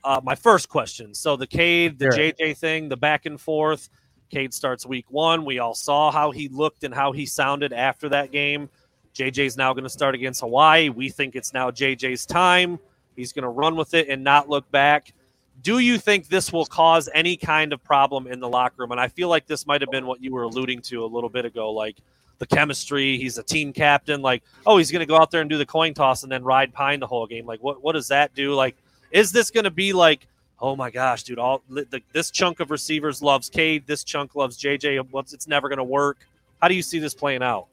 uh, 0.05 0.21
my 0.23 0.37
first 0.37 0.69
question. 0.69 1.15
So 1.15 1.37
the 1.37 1.47
Cade, 1.47 1.99
the 1.99 2.07
sure. 2.07 2.13
JJ 2.13 2.59
thing, 2.59 2.89
the 2.89 2.97
back 2.97 3.27
and 3.27 3.41
forth. 3.41 3.89
Cade 4.31 4.55
starts 4.55 4.87
week 4.87 5.07
one. 5.11 5.45
We 5.45 5.59
all 5.59 5.75
saw 5.75 6.11
how 6.11 6.31
he 6.31 6.49
looked 6.49 6.85
and 6.85 6.95
how 6.95 7.13
he 7.13 7.27
sounded 7.27 7.73
after 7.73 8.09
that 8.11 8.33
game. 8.33 8.69
JJ's 9.17 9.57
now 9.57 9.73
going 9.73 9.85
to 9.85 9.91
start 9.91 10.15
against 10.15 10.41
Hawaii. 10.43 10.91
We 10.91 11.09
think 11.09 11.37
it's 11.37 11.55
now 11.55 11.71
JJ's 11.71 12.27
time. 12.27 12.79
He's 13.17 13.33
going 13.33 13.45
to 13.45 13.49
run 13.49 13.75
with 13.75 13.95
it 13.95 14.09
and 14.09 14.23
not 14.23 14.51
look 14.51 14.71
back. 14.71 15.15
Do 15.63 15.79
you 15.79 15.97
think 15.97 16.29
this 16.29 16.53
will 16.53 16.67
cause 16.67 17.09
any 17.15 17.39
kind 17.39 17.73
of 17.73 17.83
problem 17.83 18.27
in 18.27 18.41
the 18.41 18.49
locker 18.49 18.75
room? 18.79 18.93
And 18.93 19.01
I 19.01 19.09
feel 19.09 19.31
like 19.31 19.47
this 19.47 19.67
might 19.67 19.81
have 19.81 19.91
been 19.91 20.07
what 20.07 20.23
you 20.23 20.33
were 20.33 20.43
alluding 20.43 20.83
to 20.83 21.03
a 21.03 21.07
little 21.07 21.31
bit 21.31 21.47
ago, 21.47 21.73
like 21.73 21.97
the 22.39 22.47
chemistry. 22.47 23.17
He's 23.17 23.39
a 23.39 23.43
team 23.43 23.73
captain. 23.73 24.21
Like, 24.21 24.43
oh, 24.67 24.77
he's 24.77 24.93
going 24.93 25.01
to 25.01 25.07
go 25.07 25.17
out 25.17 25.31
there 25.31 25.41
and 25.41 25.49
do 25.49 25.57
the 25.57 25.65
coin 25.65 25.95
toss 25.95 26.23
and 26.23 26.31
then 26.31 26.45
ride 26.45 26.75
pine 26.75 27.01
the 27.01 27.07
whole 27.07 27.27
game. 27.27 27.47
Like, 27.47 27.63
what 27.63 27.83
what 27.83 27.93
does 27.93 28.09
that 28.09 28.35
do? 28.35 28.53
Like, 28.53 28.77
is 29.13 29.33
this 29.33 29.51
going 29.51 29.65
to 29.65 29.71
be 29.71 29.95
like, 29.95 30.27
oh 30.61 30.77
my 30.77 30.91
gosh, 30.91 31.23
dude, 31.23 31.39
all 31.39 31.63
the, 31.71 32.03
this 32.13 32.31
chunk 32.31 32.61
of 32.61 32.71
receivers 32.71 33.23
loves 33.23 33.49
Cade, 33.49 33.87
this 33.87 34.05
chunk 34.05 34.35
loves 34.35 34.59
JJ. 34.59 35.07
It's 35.33 35.49
never 35.49 35.71
going 35.71 35.79
to 35.79 35.85
work. 35.85 36.19
How 36.61 36.69
do 36.69 36.75
you 36.75 36.83
see 36.83 36.99
this 36.99 37.15
playing 37.15 37.43
out? 37.43 37.69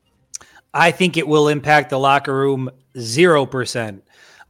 I 0.74 0.92
think 0.92 1.18
it 1.18 1.28
will 1.28 1.48
impact 1.48 1.90
the 1.90 2.00
locker 2.00 2.34
room 2.34 2.70
0%. 2.96 4.02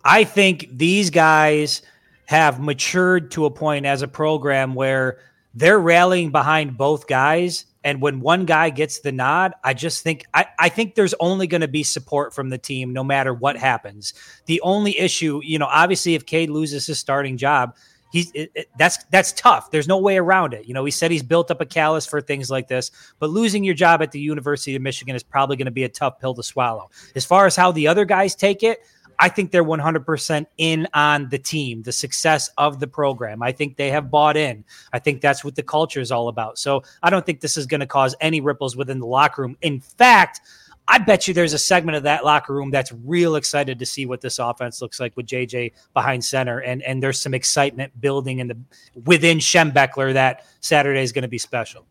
I 0.06 0.24
think 0.24 0.68
these 0.72 1.10
guys 1.10 1.82
have 2.26 2.60
matured 2.60 3.32
to 3.32 3.46
a 3.46 3.52
point 3.52 3.86
as 3.86 4.02
a 4.02 4.08
program 4.08 4.74
where 4.74 5.20
they're 5.54 5.80
rallying 5.80 6.32
behind 6.32 6.78
both 6.78 7.08
guys. 7.08 7.66
And 7.84 8.02
when 8.02 8.22
one 8.22 8.46
guy 8.46 8.70
gets 8.70 9.02
the 9.02 9.12
nod, 9.12 9.54
I 9.64 9.74
just 9.74 10.04
think 10.04 10.26
I, 10.34 10.46
I 10.58 10.70
think 10.70 10.96
there's 10.96 11.14
only 11.20 11.48
going 11.48 11.62
to 11.62 11.68
be 11.68 11.84
support 11.84 12.34
from 12.34 12.50
the 12.50 12.58
team 12.58 12.94
no 12.94 13.04
matter 13.04 13.34
what 13.34 13.58
happens. 13.58 14.14
The 14.46 14.62
only 14.62 14.98
issue, 14.98 15.42
you 15.44 15.60
know, 15.60 15.68
obviously 15.70 16.16
if 16.16 16.26
Cade 16.26 16.50
loses 16.50 16.88
his 16.88 16.98
starting 16.98 17.36
job, 17.38 17.76
he's 18.14 18.32
it, 18.32 18.52
it, 18.54 18.70
that's 18.78 19.04
that's 19.06 19.34
tough. 19.34 19.72
There's 19.72 19.88
no 19.88 19.98
way 19.98 20.18
around 20.18 20.54
it. 20.54 20.66
You 20.66 20.74
know, 20.74 20.86
he 20.86 20.92
said 20.92 21.12
he's 21.12 21.24
built 21.24 21.52
up 21.52 21.60
a 21.60 21.66
callus 21.66 22.06
for 22.06 22.22
things 22.22 22.50
like 22.50 22.68
this, 22.70 22.92
but 23.20 23.30
losing 23.30 23.64
your 23.64 23.74
job 23.74 24.02
at 24.02 24.12
the 24.12 24.20
University 24.20 24.76
of 24.76 24.82
Michigan 24.82 25.16
is 25.16 25.24
probably 25.24 25.58
going 25.58 25.66
to 25.66 25.72
be 25.72 25.84
a 25.84 25.90
tough 25.90 26.20
pill 26.20 26.36
to 26.36 26.44
swallow. 26.44 26.90
As 27.16 27.26
far 27.26 27.46
as 27.46 27.56
how 27.56 27.72
the 27.72 27.88
other 27.88 28.06
guys 28.06 28.36
take 28.36 28.64
it, 28.64 28.84
I 29.20 29.30
think 29.30 29.52
they're 29.52 29.64
100% 29.64 30.46
in 30.58 30.88
on 30.94 31.30
the 31.30 31.38
team, 31.40 31.82
the 31.84 31.92
success 31.92 32.50
of 32.58 32.80
the 32.80 32.88
program. 32.88 33.42
I 33.42 33.52
think 33.52 33.78
they 33.78 33.90
have 33.90 34.10
bought 34.10 34.38
in. 34.38 34.64
I 34.92 35.00
think 35.00 35.22
that's 35.22 35.44
what 35.44 35.56
the 35.56 35.64
culture 35.64 36.00
is 36.00 36.12
all 36.12 36.28
about. 36.28 36.58
So 36.58 36.84
I 37.02 37.10
don't 37.10 37.26
think 37.26 37.42
this 37.42 37.58
is 37.58 37.66
going 37.66 37.82
to 37.82 37.88
cause 37.88 38.16
any 38.22 38.42
ripples 38.42 38.76
within 38.76 39.00
the 39.00 39.06
locker 39.06 39.42
room. 39.42 39.58
In 39.62 39.80
fact, 39.80 40.42
I 40.88 40.98
bet 40.98 41.28
you 41.28 41.34
there's 41.34 41.54
a 41.54 41.60
segment 41.60 41.96
of 41.96 42.04
that 42.04 42.26
locker 42.26 42.54
room 42.54 42.70
that's 42.70 42.92
real 43.06 43.36
excited 43.36 43.80
to 43.80 43.86
see 43.86 44.06
what 44.06 44.22
this 44.22 44.38
offense 44.38 44.82
looks 44.82 45.00
like 45.00 45.16
with 45.16 45.26
JJ 45.26 45.72
behind 45.94 46.24
center, 46.26 46.60
and 46.60 46.84
and 46.84 47.02
there's 47.02 47.20
some 47.20 47.34
excitement 47.34 48.00
building 48.02 48.40
in 48.40 48.48
the 48.48 48.58
within 49.06 49.38
Schembechler 49.38 50.14
that 50.14 50.46
Saturday 50.60 51.02
is 51.02 51.12
going 51.12 51.24
to 51.24 51.30
be 51.30 51.38
special. 51.38 51.86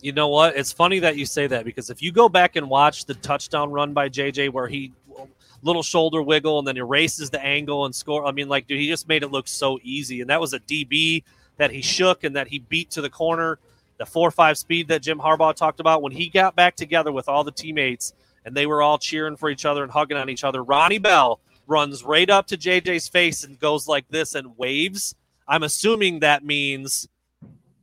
You 0.00 0.12
know 0.12 0.28
what? 0.28 0.56
It's 0.56 0.72
funny 0.72 0.98
that 1.00 1.16
you 1.16 1.26
say 1.26 1.46
that 1.48 1.64
because 1.64 1.90
if 1.90 2.00
you 2.00 2.12
go 2.12 2.28
back 2.28 2.56
and 2.56 2.70
watch 2.70 3.04
the 3.04 3.14
touchdown 3.14 3.70
run 3.70 3.92
by 3.92 4.08
JJ 4.08 4.52
where 4.52 4.68
he 4.68 4.92
little 5.62 5.82
shoulder 5.82 6.22
wiggle 6.22 6.60
and 6.60 6.68
then 6.68 6.76
erases 6.76 7.30
the 7.30 7.44
angle 7.44 7.84
and 7.84 7.94
score, 7.94 8.24
I 8.24 8.30
mean, 8.30 8.48
like, 8.48 8.68
dude, 8.68 8.78
he 8.78 8.88
just 8.88 9.08
made 9.08 9.24
it 9.24 9.28
look 9.28 9.48
so 9.48 9.78
easy, 9.82 10.20
and 10.20 10.30
that 10.30 10.40
was 10.40 10.54
a 10.54 10.60
DB 10.60 11.22
that 11.58 11.70
he 11.70 11.82
shook 11.82 12.24
and 12.24 12.34
that 12.36 12.48
he 12.48 12.60
beat 12.60 12.90
to 12.92 13.02
the 13.02 13.10
corner. 13.10 13.58
The 13.98 14.06
four 14.06 14.30
five 14.30 14.56
speed 14.56 14.88
that 14.88 15.02
Jim 15.02 15.18
Harbaugh 15.18 15.54
talked 15.54 15.80
about 15.80 16.00
when 16.00 16.12
he 16.12 16.28
got 16.28 16.56
back 16.56 16.76
together 16.76 17.12
with 17.12 17.28
all 17.28 17.44
the 17.44 17.50
teammates 17.50 18.14
and 18.44 18.56
they 18.56 18.66
were 18.66 18.82
all 18.82 18.98
cheering 18.98 19.36
for 19.36 19.50
each 19.50 19.64
other 19.64 19.82
and 19.82 19.92
hugging 19.92 20.16
on 20.16 20.28
each 20.28 20.44
other. 20.44 20.62
Ronnie 20.62 20.98
Bell 20.98 21.40
runs 21.66 22.02
right 22.02 22.28
up 22.28 22.46
to 22.48 22.56
JJ's 22.56 23.08
face 23.08 23.44
and 23.44 23.58
goes 23.58 23.86
like 23.86 24.08
this 24.08 24.34
and 24.34 24.56
waves. 24.56 25.14
I'm 25.46 25.62
assuming 25.62 26.20
that 26.20 26.44
means, 26.44 27.08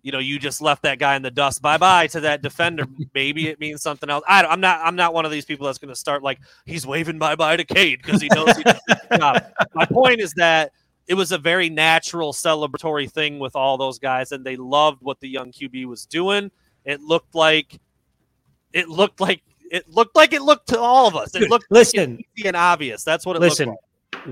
you 0.01 0.11
know, 0.11 0.19
you 0.19 0.39
just 0.39 0.61
left 0.61 0.83
that 0.83 0.99
guy 0.99 1.15
in 1.15 1.21
the 1.21 1.31
dust. 1.31 1.61
Bye 1.61 1.77
bye 1.77 2.07
to 2.07 2.19
that 2.21 2.41
defender. 2.41 2.85
Maybe 3.13 3.47
it 3.47 3.59
means 3.59 3.81
something 3.81 4.09
else. 4.09 4.23
I, 4.27 4.43
am 4.45 4.59
not. 4.59 4.81
I'm 4.83 4.95
not 4.95 5.13
one 5.13 5.25
of 5.25 5.31
these 5.31 5.45
people 5.45 5.65
that's 5.65 5.77
going 5.77 5.89
to 5.89 5.95
start 5.95 6.23
like 6.23 6.39
he's 6.65 6.85
waving 6.85 7.19
bye 7.19 7.35
bye 7.35 7.57
to 7.57 7.63
Cade 7.63 8.01
because 8.03 8.21
he 8.21 8.29
knows 8.29 8.55
he. 8.57 8.63
My 9.11 9.85
point 9.91 10.19
is 10.19 10.33
that 10.33 10.71
it 11.07 11.13
was 11.13 11.31
a 11.31 11.37
very 11.37 11.69
natural 11.69 12.33
celebratory 12.33 13.09
thing 13.09 13.39
with 13.39 13.55
all 13.55 13.77
those 13.77 13.99
guys, 13.99 14.31
and 14.31 14.43
they 14.43 14.55
loved 14.55 15.01
what 15.01 15.19
the 15.19 15.29
young 15.29 15.51
QB 15.51 15.85
was 15.85 16.05
doing. 16.05 16.51
It 16.83 17.01
looked 17.01 17.35
like 17.35 17.79
it 18.73 18.89
looked 18.89 19.21
like 19.21 19.41
it 19.71 19.89
looked 19.89 20.15
like 20.15 20.33
it 20.33 20.41
looked 20.41 20.69
to 20.69 20.79
all 20.79 21.07
of 21.07 21.15
us. 21.15 21.35
It 21.35 21.49
looked 21.49 21.65
listen 21.69 22.19
easy 22.35 22.47
and 22.47 22.55
obvious. 22.57 23.03
That's 23.03 23.25
what 23.25 23.35
it 23.35 23.39
listen. 23.39 23.69
Like. 23.69 23.77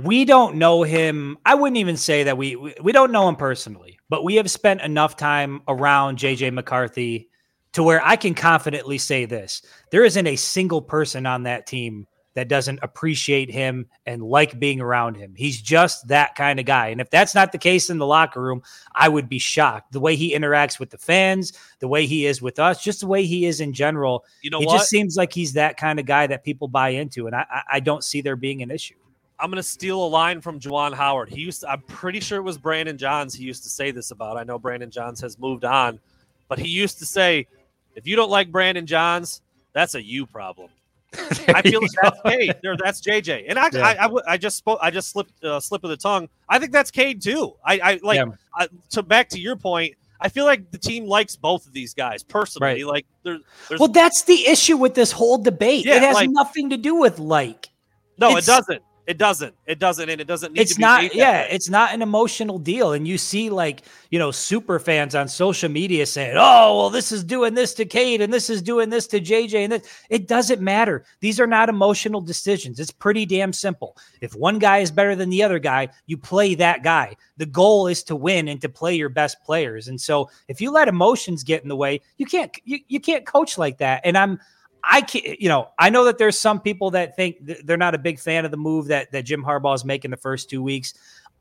We 0.03 0.25
don't 0.25 0.55
know 0.55 0.83
him. 0.83 1.37
I 1.45 1.55
wouldn't 1.55 1.77
even 1.77 1.97
say 1.97 2.23
that 2.23 2.37
we, 2.37 2.55
we 2.55 2.73
we 2.81 2.91
don't 2.91 3.11
know 3.11 3.27
him 3.27 3.35
personally, 3.35 3.99
but 4.09 4.23
we 4.23 4.35
have 4.35 4.49
spent 4.49 4.81
enough 4.81 5.17
time 5.17 5.61
around 5.67 6.17
JJ 6.17 6.53
McCarthy 6.53 7.29
to 7.73 7.83
where 7.83 8.03
I 8.03 8.15
can 8.15 8.33
confidently 8.33 8.97
say 8.97 9.25
this: 9.25 9.61
there 9.91 10.03
isn't 10.03 10.27
a 10.27 10.35
single 10.35 10.81
person 10.81 11.25
on 11.25 11.43
that 11.43 11.67
team 11.67 12.07
that 12.35 12.47
doesn't 12.47 12.79
appreciate 12.81 13.51
him 13.51 13.85
and 14.05 14.23
like 14.23 14.59
being 14.59 14.81
around 14.81 15.15
him. 15.15 15.33
He's 15.35 15.61
just 15.61 16.07
that 16.07 16.35
kind 16.35 16.59
of 16.59 16.65
guy. 16.65 16.87
And 16.87 16.99
if 16.99 17.09
that's 17.09 17.35
not 17.35 17.51
the 17.51 17.57
case 17.57 17.89
in 17.89 17.99
the 17.99 18.07
locker 18.07 18.41
room, 18.41 18.63
I 18.95 19.09
would 19.09 19.29
be 19.29 19.39
shocked. 19.39 19.91
The 19.91 19.99
way 19.99 20.15
he 20.15 20.35
interacts 20.35 20.79
with 20.79 20.89
the 20.89 20.97
fans, 20.97 21.53
the 21.79 21.87
way 21.87 22.05
he 22.05 22.25
is 22.25 22.41
with 22.41 22.59
us, 22.59 22.83
just 22.83 23.01
the 23.01 23.07
way 23.07 23.25
he 23.25 23.45
is 23.45 23.61
in 23.61 23.73
general. 23.73 24.25
You 24.41 24.49
know, 24.49 24.61
it 24.61 24.65
what? 24.65 24.77
just 24.77 24.89
seems 24.89 25.15
like 25.15 25.31
he's 25.31 25.53
that 25.53 25.77
kind 25.77 25.99
of 25.99 26.05
guy 26.05 26.27
that 26.27 26.43
people 26.43 26.67
buy 26.67 26.89
into, 26.89 27.27
and 27.27 27.35
I, 27.35 27.63
I 27.71 27.79
don't 27.79 28.03
see 28.03 28.21
there 28.21 28.35
being 28.35 28.61
an 28.63 28.71
issue. 28.71 28.95
I'm 29.39 29.49
going 29.49 29.57
to 29.57 29.63
steal 29.63 30.03
a 30.03 30.07
line 30.07 30.41
from 30.41 30.59
Juwan 30.59 30.93
Howard. 30.93 31.29
He 31.29 31.41
used 31.41 31.61
to, 31.61 31.69
I'm 31.69 31.81
pretty 31.81 32.19
sure 32.19 32.37
it 32.37 32.43
was 32.43 32.57
Brandon 32.57 32.97
Johns 32.97 33.33
he 33.33 33.43
used 33.43 33.63
to 33.63 33.69
say 33.69 33.91
this 33.91 34.11
about. 34.11 34.37
I 34.37 34.43
know 34.43 34.57
Brandon 34.57 34.89
Johns 34.89 35.19
has 35.21 35.37
moved 35.37 35.65
on, 35.65 35.99
but 36.47 36.59
he 36.59 36.69
used 36.69 36.99
to 36.99 37.05
say, 37.05 37.47
if 37.95 38.07
you 38.07 38.15
don't 38.15 38.29
like 38.29 38.51
Brandon 38.51 38.85
Johns, 38.85 39.41
that's 39.73 39.95
a 39.95 40.03
you 40.03 40.25
problem. 40.25 40.69
I 41.49 41.61
feel 41.61 41.81
like 41.81 41.91
that's 42.01 42.21
Cade. 42.21 42.55
There, 42.61 42.75
that's 42.77 43.01
JJ. 43.01 43.45
And 43.47 43.59
I, 43.59 43.69
yeah. 43.71 43.85
I, 43.85 44.05
I, 44.05 44.11
I, 44.33 44.37
just 44.37 44.57
spoke. 44.57 44.79
I 44.81 44.91
just 44.91 45.09
slipped 45.09 45.43
uh, 45.43 45.59
slip 45.59 45.83
of 45.83 45.89
the 45.89 45.97
tongue. 45.97 46.29
I 46.49 46.59
think 46.59 46.71
that's 46.71 46.91
Cade 46.91 47.21
too. 47.21 47.53
I, 47.63 47.79
I 47.83 47.99
like 48.01 48.17
yeah. 48.17 48.25
I, 48.55 48.67
to 48.91 49.03
back 49.03 49.29
to 49.29 49.39
your 49.39 49.55
point. 49.55 49.95
I 50.19 50.29
feel 50.29 50.45
like 50.45 50.71
the 50.71 50.77
team 50.77 51.05
likes 51.05 51.35
both 51.35 51.65
of 51.65 51.73
these 51.73 51.93
guys 51.93 52.23
personally. 52.23 52.83
Right. 52.83 52.87
Like, 52.87 53.05
there, 53.23 53.39
well, 53.77 53.89
that's 53.89 54.23
the 54.23 54.47
issue 54.47 54.77
with 54.77 54.93
this 54.93 55.11
whole 55.11 55.37
debate. 55.37 55.85
Yeah, 55.85 55.97
it 55.97 56.01
has 56.01 56.15
like, 56.15 56.29
nothing 56.29 56.69
to 56.69 56.77
do 56.77 56.95
with 56.95 57.19
like. 57.19 57.69
No, 58.17 58.37
it's, 58.37 58.47
it 58.47 58.51
doesn't. 58.51 58.81
It 59.05 59.17
doesn't. 59.17 59.53
It 59.65 59.79
doesn't, 59.79 60.09
and 60.09 60.21
it 60.21 60.27
doesn't. 60.27 60.53
Need 60.53 60.59
to 60.59 60.61
be. 60.61 60.71
It's 60.71 60.79
not. 60.79 61.13
Yeah, 61.13 61.41
it's 61.41 61.69
not 61.69 61.93
an 61.93 62.01
emotional 62.01 62.57
deal. 62.57 62.93
And 62.93 63.05
you 63.05 63.17
see, 63.17 63.49
like 63.49 63.81
you 64.11 64.19
know, 64.19 64.31
super 64.31 64.79
fans 64.79 65.13
on 65.13 65.27
social 65.27 65.69
media 65.69 66.05
saying, 66.05 66.35
"Oh, 66.37 66.77
well, 66.77 66.89
this 66.89 67.11
is 67.11 67.23
doing 67.23 67.53
this 67.53 67.73
to 67.75 67.85
Cade, 67.85 68.21
and 68.21 68.31
this 68.31 68.49
is 68.49 68.61
doing 68.61 68.89
this 68.89 69.05
to 69.07 69.19
JJ," 69.19 69.63
and 69.65 69.73
this. 69.73 69.87
It 70.09 70.27
doesn't 70.29 70.61
matter. 70.61 71.03
These 71.19 71.39
are 71.41 71.47
not 71.47 71.67
emotional 71.67 72.21
decisions. 72.21 72.79
It's 72.79 72.91
pretty 72.91 73.25
damn 73.25 73.51
simple. 73.51 73.97
If 74.21 74.35
one 74.35 74.57
guy 74.57 74.77
is 74.77 74.91
better 74.91 75.15
than 75.15 75.29
the 75.29 75.43
other 75.43 75.59
guy, 75.59 75.89
you 76.05 76.17
play 76.17 76.55
that 76.55 76.81
guy. 76.81 77.17
The 77.35 77.45
goal 77.45 77.87
is 77.87 78.03
to 78.03 78.15
win 78.15 78.47
and 78.47 78.61
to 78.61 78.69
play 78.69 78.95
your 78.95 79.09
best 79.09 79.43
players. 79.43 79.89
And 79.89 79.99
so, 79.99 80.29
if 80.47 80.61
you 80.61 80.71
let 80.71 80.87
emotions 80.87 81.43
get 81.43 81.61
in 81.61 81.67
the 81.67 81.75
way, 81.75 81.99
you 82.17 82.25
can't. 82.25 82.55
You, 82.63 82.79
you 82.87 83.01
can't 83.01 83.25
coach 83.25 83.57
like 83.57 83.79
that. 83.79 84.01
And 84.05 84.17
I'm 84.17 84.39
I 84.83 85.01
can't, 85.01 85.39
you 85.39 85.49
know, 85.49 85.69
I 85.79 85.89
know 85.89 86.05
that 86.05 86.17
there's 86.17 86.39
some 86.39 86.59
people 86.59 86.91
that 86.91 87.15
think 87.15 87.37
they're 87.65 87.77
not 87.77 87.95
a 87.95 87.99
big 87.99 88.19
fan 88.19 88.43
of 88.45 88.51
the 88.51 88.57
move 88.57 88.87
that 88.87 89.11
that 89.11 89.23
Jim 89.23 89.43
Harbaugh 89.43 89.75
is 89.75 89.85
making 89.85 90.11
the 90.11 90.17
first 90.17 90.49
two 90.49 90.61
weeks. 90.61 90.93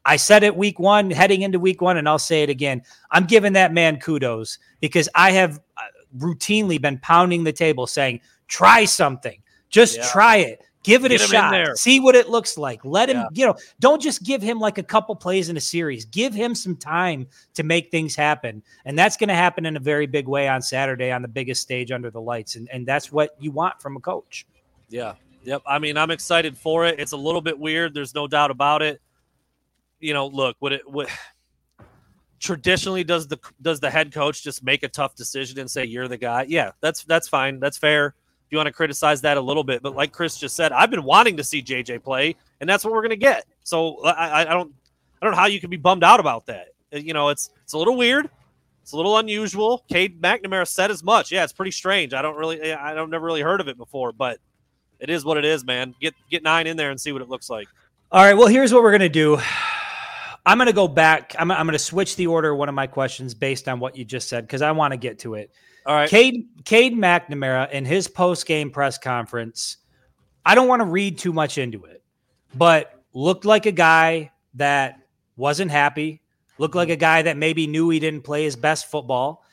I 0.05 0.17
said 0.17 0.43
it 0.43 0.57
week 0.57 0.79
one, 0.79 1.11
heading 1.11 1.43
into 1.43 1.59
week 1.59 1.81
one, 1.81 1.97
and 1.97 2.09
I'll 2.09 2.19
say 2.19 2.43
it 2.43 2.51
again. 2.51 2.83
I'm 3.11 3.25
giving 3.25 3.53
that 3.55 3.73
man 3.73 3.99
kudos 4.01 4.59
because 4.81 5.09
I 5.15 5.33
have 5.33 5.61
uh, 5.77 5.83
routinely 6.19 6.81
been 6.81 6.99
pounding 6.99 7.45
the 7.45 7.53
table 7.53 7.87
saying, 7.87 8.21
try 8.49 8.85
something, 8.85 9.43
just 9.71 9.97
yeah. 9.97 10.09
try 10.09 10.37
it. 10.39 10.63
Give 10.83 11.05
it 11.05 11.11
Get 11.11 11.21
a 11.21 11.25
shot. 11.25 11.79
See 11.79 12.01
what 12.01 12.17
it 12.17 12.29
looks 12.29 12.59
like. 12.59 12.85
Let 12.85 13.09
him, 13.09 13.17
yeah. 13.17 13.29
you 13.33 13.47
know, 13.47 13.55
don't 13.79 14.03
just 14.03 14.25
give 14.25 14.43
him 14.43 14.59
like 14.59 14.79
a 14.79 14.83
couple 14.83 15.15
plays 15.15 15.49
in 15.49 15.57
a 15.57 15.61
series. 15.61 16.05
Give 16.07 16.35
him 16.35 16.55
some 16.55 16.77
time 16.77 17.29
to 17.55 17.63
make 17.63 17.91
things 17.91 18.17
happen. 18.17 18.63
And 18.85 18.99
that's 18.99 19.17
going 19.17 19.29
to 19.29 19.35
happen 19.35 19.65
in 19.65 19.77
a 19.77 19.81
very 19.81 20.07
big 20.07 20.27
way 20.27 20.49
on 20.49 20.61
Saturday 20.61 21.13
on 21.13 21.23
the 21.23 21.29
biggest 21.29 21.63
stage 21.63 21.93
under 21.93 22.11
the 22.11 22.21
lights. 22.21 22.57
And, 22.57 22.69
and 22.71 22.85
that's 22.85 23.13
what 23.13 23.37
you 23.39 23.53
want 23.53 23.81
from 23.81 23.97
a 23.97 24.01
coach. 24.01 24.45
Yeah. 24.89 25.15
Yep. 25.45 25.63
I 25.67 25.79
mean, 25.79 25.97
I'm 25.97 26.11
excited 26.11 26.57
for 26.59 26.85
it. 26.87 26.99
It's 26.99 27.13
a 27.13 27.17
little 27.17 27.41
bit 27.41 27.59
weird. 27.59 27.95
There's 27.95 28.15
no 28.15 28.27
doubt 28.27 28.51
about 28.51 28.83
it. 28.83 29.01
You 30.01 30.15
know, 30.15 30.27
look, 30.27 30.57
what 30.59 30.73
it 30.73 30.89
what 30.89 31.09
traditionally 32.41 33.05
does 33.05 33.29
the 33.29 33.39
does 33.61 33.79
the 33.79 33.89
head 33.91 34.13
coach 34.13 34.43
just 34.43 34.65
make 34.65 34.83
a 34.83 34.89
tough 34.89 35.15
decision 35.15 35.61
and 35.61 35.71
say 35.71 35.85
you're 35.85 36.09
the 36.09 36.17
guy? 36.17 36.45
Yeah, 36.49 36.73
that's 36.81 37.05
that's 37.05 37.29
fine. 37.29 37.61
That's 37.61 37.79
fair 37.79 38.17
you 38.53 38.59
want 38.59 38.67
to 38.67 38.73
criticize 38.73 39.23
that 39.23 39.37
a 39.37 39.41
little 39.41 39.65
bit. 39.65 39.83
But 39.83 39.97
like 39.97 40.13
Chris 40.13 40.37
just 40.37 40.55
said, 40.55 40.73
I've 40.73 40.91
been 40.91 41.03
wanting 41.03 41.37
to 41.39 41.45
see 41.45 41.63
JJ 41.63 42.05
play, 42.05 42.37
and 42.61 42.69
that's 42.69 42.85
what 42.85 42.93
we're 42.93 43.01
going 43.01 43.11
to 43.11 43.17
get. 43.17 43.47
So 43.65 44.05
I, 44.05 44.43
I, 44.43 44.45
don't, 44.45 44.73
I 45.21 45.27
don't 45.27 45.33
know 45.33 45.41
how 45.41 45.47
you 45.47 45.61
can 45.61 45.71
be 45.71 45.77
bummed 45.77 46.05
out 46.05 46.21
about 46.21 46.47
that. 46.47 46.69
Uh, 46.95 46.99
you 46.99 47.15
know, 47.15 47.31
it's 47.31 47.51
it's 47.65 47.73
a 47.73 47.79
little 47.79 47.97
weird, 47.97 48.29
it's 48.83 48.93
a 48.93 48.97
little 48.97 49.17
unusual. 49.19 49.85
Cade 49.89 50.21
McNamara 50.21 50.69
said 50.69 50.91
as 50.91 51.03
much. 51.03 51.33
Yeah, 51.33 51.45
it's 51.45 51.53
pretty 51.53 51.71
strange. 51.71 52.15
I 52.15 52.23
don't 52.23 52.37
really, 52.37 52.73
I 52.73 52.95
don't 52.95 53.11
never 53.11 53.25
really 53.25 53.43
heard 53.43 53.61
of 53.61 53.69
it 53.69 53.77
before, 53.77 54.13
but 54.13 54.39
it 55.01 55.11
is 55.11 55.25
what 55.25 55.37
it 55.37 55.45
is, 55.45 55.65
man. 55.65 55.95
Get 56.01 56.15
get 56.31 56.43
nine 56.43 56.67
in 56.67 56.77
there 56.77 56.91
and 56.91 57.01
see 57.01 57.13
what 57.13 57.23
it 57.23 57.29
looks 57.29 57.49
like. 57.49 57.69
All 58.11 58.23
right. 58.23 58.35
Well, 58.35 58.49
here's 58.49 58.73
what 58.73 58.83
we're 58.83 58.93
gonna 58.93 59.09
do. 59.09 59.41
I'm 60.45 60.59
going 60.59 60.67
to 60.67 60.73
go 60.73 60.89
back. 60.89 61.37
I'm, 61.39 61.51
I'm 61.51 61.67
going 61.67 61.73
to 61.73 61.79
switch 61.79 62.17
the 62.17 62.27
order 62.27 62.51
of 62.51 62.59
one 62.59 62.69
of 62.69 62.75
my 62.75 62.89
questions 62.89 63.33
based 63.33 63.69
on 63.69 63.79
what 63.79 63.97
you 63.97 64.05
just 64.05 64.29
said 64.29 64.45
because 64.45 64.61
I 64.61 64.73
want 64.73 64.93
to 64.93 64.97
get 64.97 65.21
to 65.21 65.35
it. 65.35 65.53
All 65.87 65.95
right. 65.95 66.09
Cade, 66.09 66.49
Cade 66.65 66.95
McNamara 66.95 67.71
in 67.71 67.85
his 67.85 68.09
post 68.09 68.47
game 68.47 68.71
press 68.71 68.99
conference, 68.99 69.79
I 70.45 70.55
don't 70.55 70.69
want 70.69 70.81
to 70.81 70.87
read 70.87 71.19
too 71.19 71.33
much 71.33 71.59
into 71.59 71.85
it, 71.85 72.03
but 72.55 73.01
looked 73.13 73.45
like 73.45 73.67
a 73.67 73.73
guy 73.73 74.31
that 74.55 75.01
wasn't 75.37 75.71
happy, 75.71 76.21
looked 76.59 76.75
like 76.75 76.89
a 76.89 76.97
guy 76.97 77.23
that 77.23 77.37
maybe 77.37 77.67
knew 77.67 77.91
he 77.91 77.99
didn't 77.99 78.23
play 78.23 78.45
his 78.45 78.57
best 78.57 78.91
football, 78.91 79.45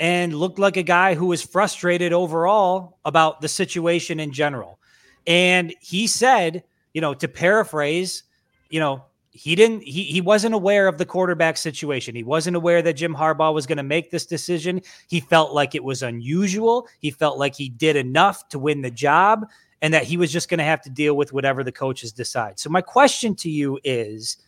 and 0.00 0.34
looked 0.34 0.58
like 0.58 0.76
a 0.76 0.82
guy 0.82 1.14
who 1.14 1.26
was 1.26 1.42
frustrated 1.42 2.12
overall 2.12 2.98
about 3.04 3.40
the 3.40 3.48
situation 3.48 4.20
in 4.20 4.32
general. 4.32 4.78
And 5.26 5.74
he 5.80 6.06
said, 6.06 6.64
you 6.94 7.00
know, 7.00 7.14
to 7.14 7.28
paraphrase, 7.28 8.22
you 8.70 8.80
know, 8.80 9.04
he 9.38 9.54
didn't 9.54 9.84
he, 9.84 10.02
he 10.02 10.20
wasn't 10.20 10.52
aware 10.52 10.88
of 10.88 10.98
the 10.98 11.06
quarterback 11.06 11.56
situation. 11.56 12.16
He 12.16 12.24
wasn't 12.24 12.56
aware 12.56 12.82
that 12.82 12.94
jim 12.94 13.14
harbaugh 13.14 13.54
was 13.54 13.68
going 13.68 13.76
to 13.76 13.84
make 13.84 14.10
this 14.10 14.26
decision. 14.26 14.82
He 15.06 15.20
felt 15.20 15.54
like 15.54 15.76
it 15.76 15.84
was 15.84 16.02
unusual. 16.02 16.88
He 16.98 17.12
felt 17.12 17.38
like 17.38 17.54
he 17.54 17.68
did 17.68 17.94
enough 17.94 18.48
to 18.48 18.58
win 18.58 18.82
the 18.82 18.90
job 18.90 19.46
and 19.80 19.94
that 19.94 20.02
he 20.02 20.16
was 20.16 20.32
just 20.32 20.48
going 20.48 20.58
to 20.58 20.64
have 20.64 20.82
to 20.82 20.90
deal 20.90 21.14
with 21.14 21.32
whatever 21.32 21.62
the 21.62 21.70
coaches 21.70 22.10
decide. 22.10 22.58
So 22.58 22.68
my 22.68 22.80
question 22.80 23.36
to 23.36 23.48
you 23.48 23.78
is 23.84 24.38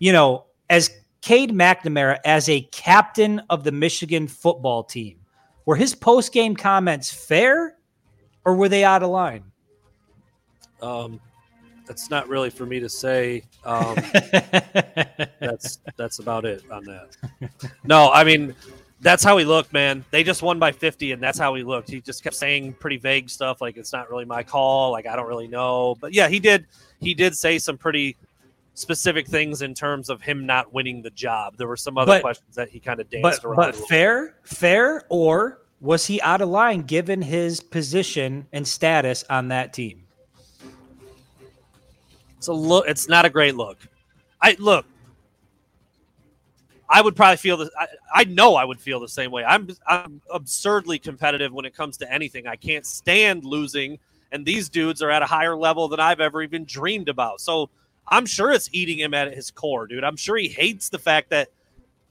you 0.00 0.12
know 0.12 0.46
as 0.68 0.90
cade 1.22 1.52
mcnamara 1.52 2.18
as 2.24 2.48
a 2.48 2.62
captain 2.72 3.40
of 3.50 3.62
the 3.62 3.72
michigan 3.72 4.26
football 4.26 4.82
team 4.82 5.16
were 5.64 5.76
his 5.76 5.94
post-game 5.94 6.56
comments 6.56 7.12
fair 7.12 7.76
or 8.44 8.56
were 8.56 8.68
they 8.68 8.82
out 8.82 9.04
of 9.04 9.10
line? 9.10 9.44
Um 10.82 11.20
that's 11.86 12.10
not 12.10 12.28
really 12.28 12.50
for 12.50 12.66
me 12.66 12.80
to 12.80 12.88
say. 12.88 13.42
Um, 13.64 13.94
that's 15.40 15.78
that's 15.96 16.18
about 16.18 16.44
it 16.44 16.62
on 16.70 16.84
that. 16.84 17.16
No, 17.84 18.10
I 18.10 18.24
mean 18.24 18.54
that's 19.00 19.22
how 19.22 19.36
he 19.36 19.44
looked, 19.44 19.72
man. 19.72 20.04
They 20.10 20.24
just 20.24 20.42
won 20.42 20.58
by 20.58 20.72
50, 20.72 21.12
and 21.12 21.22
that's 21.22 21.38
how 21.38 21.54
he 21.54 21.62
looked. 21.62 21.90
He 21.90 22.00
just 22.00 22.24
kept 22.24 22.36
saying 22.36 22.72
pretty 22.74 22.96
vague 22.96 23.28
stuff, 23.28 23.60
like 23.60 23.76
it's 23.76 23.92
not 23.92 24.10
really 24.10 24.24
my 24.24 24.42
call, 24.42 24.92
like 24.92 25.06
I 25.06 25.14
don't 25.14 25.28
really 25.28 25.48
know. 25.48 25.96
But 26.00 26.14
yeah, 26.14 26.28
he 26.28 26.40
did 26.40 26.66
he 27.00 27.14
did 27.14 27.36
say 27.36 27.58
some 27.58 27.76
pretty 27.76 28.16
specific 28.74 29.28
things 29.28 29.62
in 29.62 29.74
terms 29.74 30.10
of 30.10 30.20
him 30.20 30.46
not 30.46 30.72
winning 30.72 31.02
the 31.02 31.10
job. 31.10 31.56
There 31.56 31.68
were 31.68 31.76
some 31.76 31.96
other 31.96 32.14
but, 32.14 32.22
questions 32.22 32.56
that 32.56 32.70
he 32.70 32.80
kind 32.80 33.00
of 33.00 33.08
danced 33.08 33.42
but, 33.42 33.48
around. 33.48 33.56
But 33.56 33.76
fair, 33.76 34.36
fair, 34.42 35.04
or 35.08 35.60
was 35.80 36.06
he 36.06 36.20
out 36.22 36.40
of 36.40 36.48
line 36.48 36.80
given 36.82 37.22
his 37.22 37.60
position 37.60 38.46
and 38.52 38.66
status 38.66 39.24
on 39.28 39.48
that 39.48 39.72
team? 39.72 40.03
It's 42.44 42.48
a 42.50 42.52
look. 42.52 42.86
It's 42.86 43.08
not 43.08 43.24
a 43.24 43.30
great 43.30 43.54
look. 43.54 43.78
I 44.38 44.54
look. 44.58 44.84
I 46.90 47.00
would 47.00 47.16
probably 47.16 47.38
feel 47.38 47.56
this. 47.56 47.70
I, 47.78 47.86
I 48.14 48.24
know 48.24 48.54
I 48.54 48.66
would 48.66 48.78
feel 48.78 49.00
the 49.00 49.08
same 49.08 49.30
way. 49.30 49.44
I'm 49.44 49.66
I'm 49.86 50.20
absurdly 50.30 50.98
competitive 50.98 51.54
when 51.54 51.64
it 51.64 51.74
comes 51.74 51.96
to 51.98 52.12
anything. 52.12 52.46
I 52.46 52.56
can't 52.56 52.84
stand 52.84 53.46
losing, 53.46 53.98
and 54.30 54.44
these 54.44 54.68
dudes 54.68 55.00
are 55.00 55.08
at 55.08 55.22
a 55.22 55.24
higher 55.24 55.56
level 55.56 55.88
than 55.88 56.00
I've 56.00 56.20
ever 56.20 56.42
even 56.42 56.66
dreamed 56.66 57.08
about. 57.08 57.40
So 57.40 57.70
I'm 58.08 58.26
sure 58.26 58.52
it's 58.52 58.68
eating 58.72 58.98
him 58.98 59.14
at 59.14 59.32
his 59.32 59.50
core, 59.50 59.86
dude. 59.86 60.04
I'm 60.04 60.16
sure 60.16 60.36
he 60.36 60.48
hates 60.48 60.90
the 60.90 60.98
fact 60.98 61.30
that, 61.30 61.48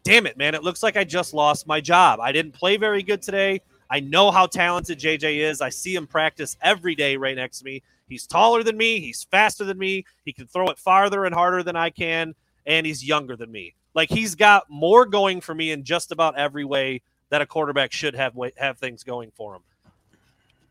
damn 0.01 0.25
it, 0.25 0.35
man, 0.35 0.55
it 0.55 0.63
looks 0.63 0.81
like 0.81 0.97
I 0.97 1.03
just 1.03 1.35
lost 1.35 1.67
my 1.67 1.79
job. 1.79 2.19
I 2.19 2.31
didn't 2.31 2.53
play 2.53 2.77
very 2.77 3.03
good 3.03 3.21
today. 3.21 3.61
I 3.87 3.99
know 3.99 4.31
how 4.31 4.47
talented 4.47 4.97
JJ 4.97 5.47
is. 5.47 5.61
I 5.61 5.69
see 5.69 5.93
him 5.93 6.07
practice 6.07 6.57
every 6.59 6.95
day 6.95 7.17
right 7.17 7.35
next 7.35 7.59
to 7.59 7.65
me. 7.65 7.83
He's 8.13 8.27
taller 8.27 8.61
than 8.61 8.77
me. 8.77 8.99
He's 8.99 9.23
faster 9.23 9.65
than 9.65 9.79
me. 9.79 10.05
He 10.23 10.33
can 10.33 10.45
throw 10.45 10.67
it 10.69 10.77
farther 10.77 11.25
and 11.25 11.33
harder 11.33 11.63
than 11.63 11.75
I 11.75 11.89
can. 11.89 12.35
And 12.67 12.85
he's 12.85 13.03
younger 13.03 13.35
than 13.35 13.51
me. 13.51 13.73
Like 13.95 14.09
he's 14.09 14.35
got 14.35 14.69
more 14.69 15.07
going 15.07 15.41
for 15.41 15.55
me 15.55 15.71
in 15.71 15.83
just 15.83 16.11
about 16.11 16.37
every 16.37 16.63
way 16.63 17.01
that 17.29 17.41
a 17.41 17.47
quarterback 17.47 17.91
should 17.91 18.13
have 18.13 18.35
have 18.57 18.77
things 18.77 19.03
going 19.03 19.31
for 19.35 19.55
him. 19.55 19.63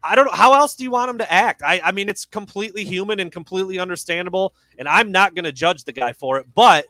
I 0.04 0.14
don't 0.14 0.26
know 0.26 0.32
how 0.32 0.54
else 0.54 0.76
do 0.76 0.84
you 0.84 0.92
want 0.92 1.10
him 1.10 1.18
to 1.18 1.32
act. 1.32 1.62
I, 1.64 1.80
I 1.82 1.90
mean, 1.90 2.08
it's 2.08 2.24
completely 2.24 2.84
human 2.84 3.18
and 3.18 3.32
completely 3.32 3.80
understandable, 3.80 4.54
and 4.78 4.86
I'm 4.86 5.10
not 5.10 5.34
going 5.34 5.44
to 5.44 5.52
judge 5.52 5.82
the 5.82 5.92
guy 5.92 6.12
for 6.12 6.38
it. 6.38 6.46
But 6.54 6.86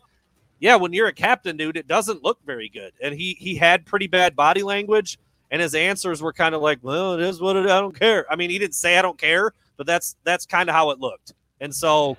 yeah, 0.60 0.76
when 0.76 0.92
you're 0.92 1.08
a 1.08 1.12
captain, 1.12 1.56
dude, 1.56 1.78
it 1.78 1.88
doesn't 1.88 2.22
look 2.22 2.38
very 2.44 2.68
good. 2.68 2.92
And 3.02 3.14
he 3.14 3.34
he 3.38 3.54
had 3.56 3.84
pretty 3.86 4.06
bad 4.06 4.36
body 4.36 4.62
language, 4.62 5.18
and 5.50 5.60
his 5.60 5.74
answers 5.74 6.22
were 6.22 6.32
kind 6.32 6.54
of 6.54 6.62
like, 6.62 6.78
"Well, 6.82 7.14
it 7.14 7.20
is 7.20 7.40
what 7.40 7.56
it. 7.56 7.64
I 7.64 7.80
don't 7.80 7.98
care." 7.98 8.30
I 8.30 8.36
mean, 8.36 8.50
he 8.50 8.58
didn't 8.58 8.74
say 8.74 8.98
I 8.98 9.02
don't 9.02 9.18
care, 9.18 9.52
but 9.76 9.86
that's 9.86 10.16
that's 10.24 10.46
kind 10.46 10.68
of 10.68 10.74
how 10.74 10.90
it 10.90 11.00
looked. 11.00 11.34
And 11.60 11.74
so 11.74 12.16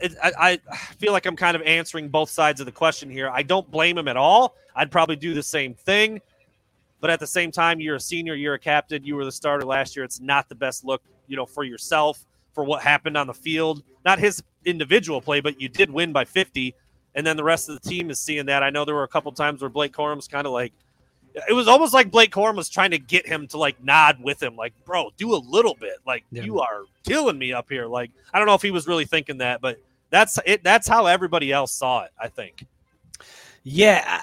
it, 0.00 0.14
I, 0.22 0.60
I 0.70 0.76
feel 0.98 1.12
like 1.12 1.26
I'm 1.26 1.36
kind 1.36 1.56
of 1.56 1.62
answering 1.62 2.08
both 2.08 2.30
sides 2.30 2.60
of 2.60 2.66
the 2.66 2.72
question 2.72 3.10
here. 3.10 3.28
I 3.28 3.42
don't 3.42 3.70
blame 3.70 3.98
him 3.98 4.08
at 4.08 4.16
all. 4.16 4.54
I'd 4.74 4.90
probably 4.90 5.16
do 5.16 5.34
the 5.34 5.42
same 5.42 5.74
thing. 5.74 6.20
But 7.00 7.10
at 7.10 7.20
the 7.20 7.26
same 7.26 7.50
time, 7.50 7.80
you're 7.80 7.96
a 7.96 8.00
senior, 8.00 8.34
you're 8.34 8.54
a 8.54 8.58
captain, 8.58 9.04
you 9.04 9.16
were 9.16 9.24
the 9.24 9.32
starter 9.32 9.64
last 9.64 9.96
year. 9.96 10.04
It's 10.04 10.20
not 10.20 10.48
the 10.48 10.54
best 10.54 10.84
look, 10.84 11.02
you 11.28 11.36
know, 11.36 11.46
for 11.46 11.64
yourself, 11.64 12.26
for 12.52 12.62
what 12.62 12.82
happened 12.82 13.16
on 13.16 13.26
the 13.26 13.34
field. 13.34 13.82
Not 14.04 14.18
his 14.18 14.42
individual 14.64 15.20
play, 15.20 15.40
but 15.40 15.60
you 15.60 15.68
did 15.68 15.90
win 15.90 16.12
by 16.12 16.24
50. 16.24 16.74
And 17.14 17.26
then 17.26 17.36
the 17.36 17.44
rest 17.44 17.68
of 17.68 17.80
the 17.80 17.88
team 17.88 18.10
is 18.10 18.20
seeing 18.20 18.46
that. 18.46 18.62
I 18.62 18.70
know 18.70 18.84
there 18.84 18.94
were 18.94 19.04
a 19.04 19.08
couple 19.08 19.32
times 19.32 19.62
where 19.62 19.70
Blake 19.70 19.92
Corum's 19.92 20.28
kind 20.28 20.46
of 20.46 20.52
like, 20.52 20.72
it 21.48 21.52
was 21.52 21.68
almost 21.68 21.94
like 21.94 22.10
Blake 22.10 22.32
Corum 22.32 22.56
was 22.56 22.68
trying 22.68 22.90
to 22.90 22.98
get 22.98 23.26
him 23.26 23.46
to 23.48 23.58
like 23.58 23.82
nod 23.82 24.18
with 24.22 24.42
him, 24.42 24.56
like, 24.56 24.72
bro, 24.84 25.10
do 25.16 25.34
a 25.34 25.36
little 25.36 25.74
bit. 25.74 25.98
Like 26.06 26.24
yeah. 26.30 26.42
you 26.42 26.60
are 26.60 26.82
killing 27.04 27.38
me 27.38 27.52
up 27.52 27.66
here. 27.68 27.86
Like 27.86 28.10
I 28.32 28.38
don't 28.38 28.46
know 28.46 28.54
if 28.54 28.62
he 28.62 28.70
was 28.70 28.86
really 28.86 29.04
thinking 29.04 29.38
that, 29.38 29.60
but 29.60 29.80
that's 30.10 30.38
it. 30.44 30.64
That's 30.64 30.88
how 30.88 31.06
everybody 31.06 31.52
else 31.52 31.72
saw 31.72 32.04
it. 32.04 32.10
I 32.20 32.28
think. 32.28 32.66
Yeah. 33.62 34.22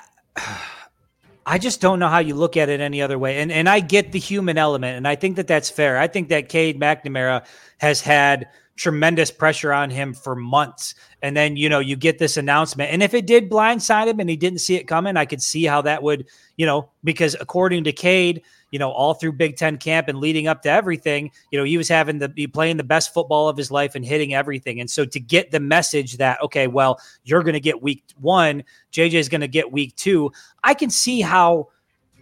I 1.45 1.57
just 1.57 1.79
don't 1.79 1.99
know 1.99 2.09
how 2.09 2.19
you 2.19 2.35
look 2.35 2.57
at 2.57 2.67
it 2.67 2.81
any 2.81 3.01
other 3.01 3.17
way. 3.17 3.37
And 3.37 3.51
and 3.51 3.69
I 3.69 3.79
get 3.79 4.11
the 4.11 4.19
human 4.19 4.57
element, 4.57 4.97
and 4.97 5.07
I 5.07 5.15
think 5.15 5.37
that 5.37 5.47
that's 5.47 5.69
fair. 5.69 5.97
I 5.97 6.07
think 6.07 6.27
that 6.29 6.49
Cade 6.49 6.79
McNamara 6.79 7.45
has 7.77 8.01
had 8.01 8.49
tremendous 8.75 9.31
pressure 9.31 9.71
on 9.71 9.89
him 9.89 10.13
for 10.13 10.35
months. 10.35 10.93
And 11.21 11.35
then, 11.35 11.57
you 11.57 11.67
know, 11.67 11.79
you 11.79 11.95
get 11.95 12.19
this 12.19 12.37
announcement. 12.37 12.91
And 12.91 13.01
if 13.01 13.13
it 13.13 13.25
did 13.25 13.49
blindside 13.49 14.07
him 14.07 14.19
and 14.19 14.29
he 14.29 14.35
didn't 14.35 14.59
see 14.59 14.75
it 14.75 14.87
coming, 14.87 15.17
I 15.17 15.25
could 15.25 15.41
see 15.41 15.63
how 15.63 15.81
that 15.81 16.03
would, 16.03 16.27
you 16.57 16.65
know, 16.65 16.89
because 17.03 17.35
according 17.39 17.85
to 17.85 17.91
Cade, 17.91 18.43
you 18.71 18.77
know, 18.77 18.91
all 18.91 19.13
through 19.13 19.31
Big 19.31 19.57
Ten 19.57 19.77
camp 19.77 20.09
and 20.09 20.19
leading 20.19 20.47
up 20.47 20.61
to 20.63 20.69
everything, 20.69 21.31
you 21.51 21.57
know, 21.57 21.63
he 21.63 21.77
was 21.77 21.87
having 21.87 22.19
the 22.19 22.29
be 22.29 22.45
playing 22.45 22.77
the 22.77 22.83
best 22.83 23.13
football 23.13 23.49
of 23.49 23.57
his 23.57 23.71
life 23.71 23.95
and 23.95 24.05
hitting 24.05 24.33
everything. 24.33 24.79
And 24.79 24.89
so 24.89 25.05
to 25.05 25.19
get 25.19 25.49
the 25.49 25.59
message 25.59 26.17
that, 26.17 26.41
okay, 26.43 26.67
well, 26.67 26.99
you're 27.23 27.43
going 27.43 27.53
to 27.53 27.59
get 27.59 27.81
week 27.81 28.03
one, 28.19 28.63
JJ 28.91 29.13
is 29.13 29.29
going 29.29 29.41
to 29.41 29.47
get 29.47 29.71
week 29.71 29.95
two, 29.95 30.31
I 30.63 30.73
can 30.73 30.89
see 30.89 31.21
how 31.21 31.69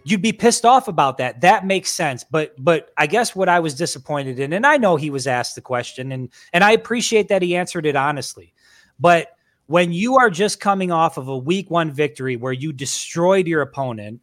you'd 0.04 0.22
be 0.22 0.32
pissed 0.32 0.64
off 0.64 0.86
about 0.86 1.18
that. 1.18 1.40
That 1.40 1.66
makes 1.66 1.90
sense. 1.90 2.24
But 2.24 2.54
but 2.58 2.92
I 2.96 3.06
guess 3.06 3.34
what 3.34 3.48
I 3.48 3.60
was 3.60 3.74
disappointed 3.74 4.38
in, 4.38 4.52
and 4.52 4.64
I 4.64 4.78
know 4.78 4.96
he 4.96 5.10
was 5.10 5.26
asked 5.26 5.56
the 5.56 5.60
question, 5.60 6.12
and 6.12 6.30
and 6.52 6.64
I 6.64 6.72
appreciate 6.72 7.28
that 7.28 7.42
he 7.42 7.56
answered 7.56 7.84
it 7.84 7.96
honestly. 7.96 8.54
But 8.98 9.28
when 9.66 9.92
you 9.92 10.16
are 10.16 10.30
just 10.30 10.60
coming 10.60 10.92
off 10.92 11.16
of 11.16 11.28
a 11.28 11.36
week 11.36 11.70
one 11.70 11.90
victory 11.90 12.36
where 12.36 12.52
you 12.52 12.72
destroyed 12.72 13.46
your 13.46 13.62
opponent, 13.62 14.20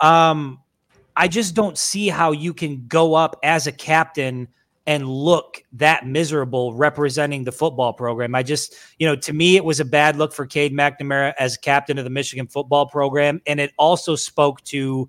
um, 0.00 0.60
I 1.16 1.28
just 1.28 1.54
don't 1.54 1.78
see 1.78 2.08
how 2.08 2.32
you 2.32 2.52
can 2.52 2.86
go 2.88 3.14
up 3.14 3.38
as 3.42 3.66
a 3.66 3.72
captain 3.72 4.48
and 4.86 5.08
look 5.08 5.62
that 5.72 6.06
miserable 6.06 6.74
representing 6.74 7.44
the 7.44 7.52
football 7.52 7.92
program. 7.92 8.34
I 8.34 8.42
just, 8.42 8.74
you 8.98 9.06
know, 9.06 9.16
to 9.16 9.32
me, 9.32 9.56
it 9.56 9.64
was 9.64 9.80
a 9.80 9.84
bad 9.84 10.16
look 10.16 10.34
for 10.34 10.44
Cade 10.44 10.74
McNamara 10.74 11.32
as 11.38 11.56
captain 11.56 11.96
of 11.96 12.04
the 12.04 12.10
Michigan 12.10 12.46
football 12.46 12.86
program. 12.86 13.40
And 13.46 13.60
it 13.60 13.72
also 13.78 14.14
spoke 14.14 14.62
to, 14.64 15.08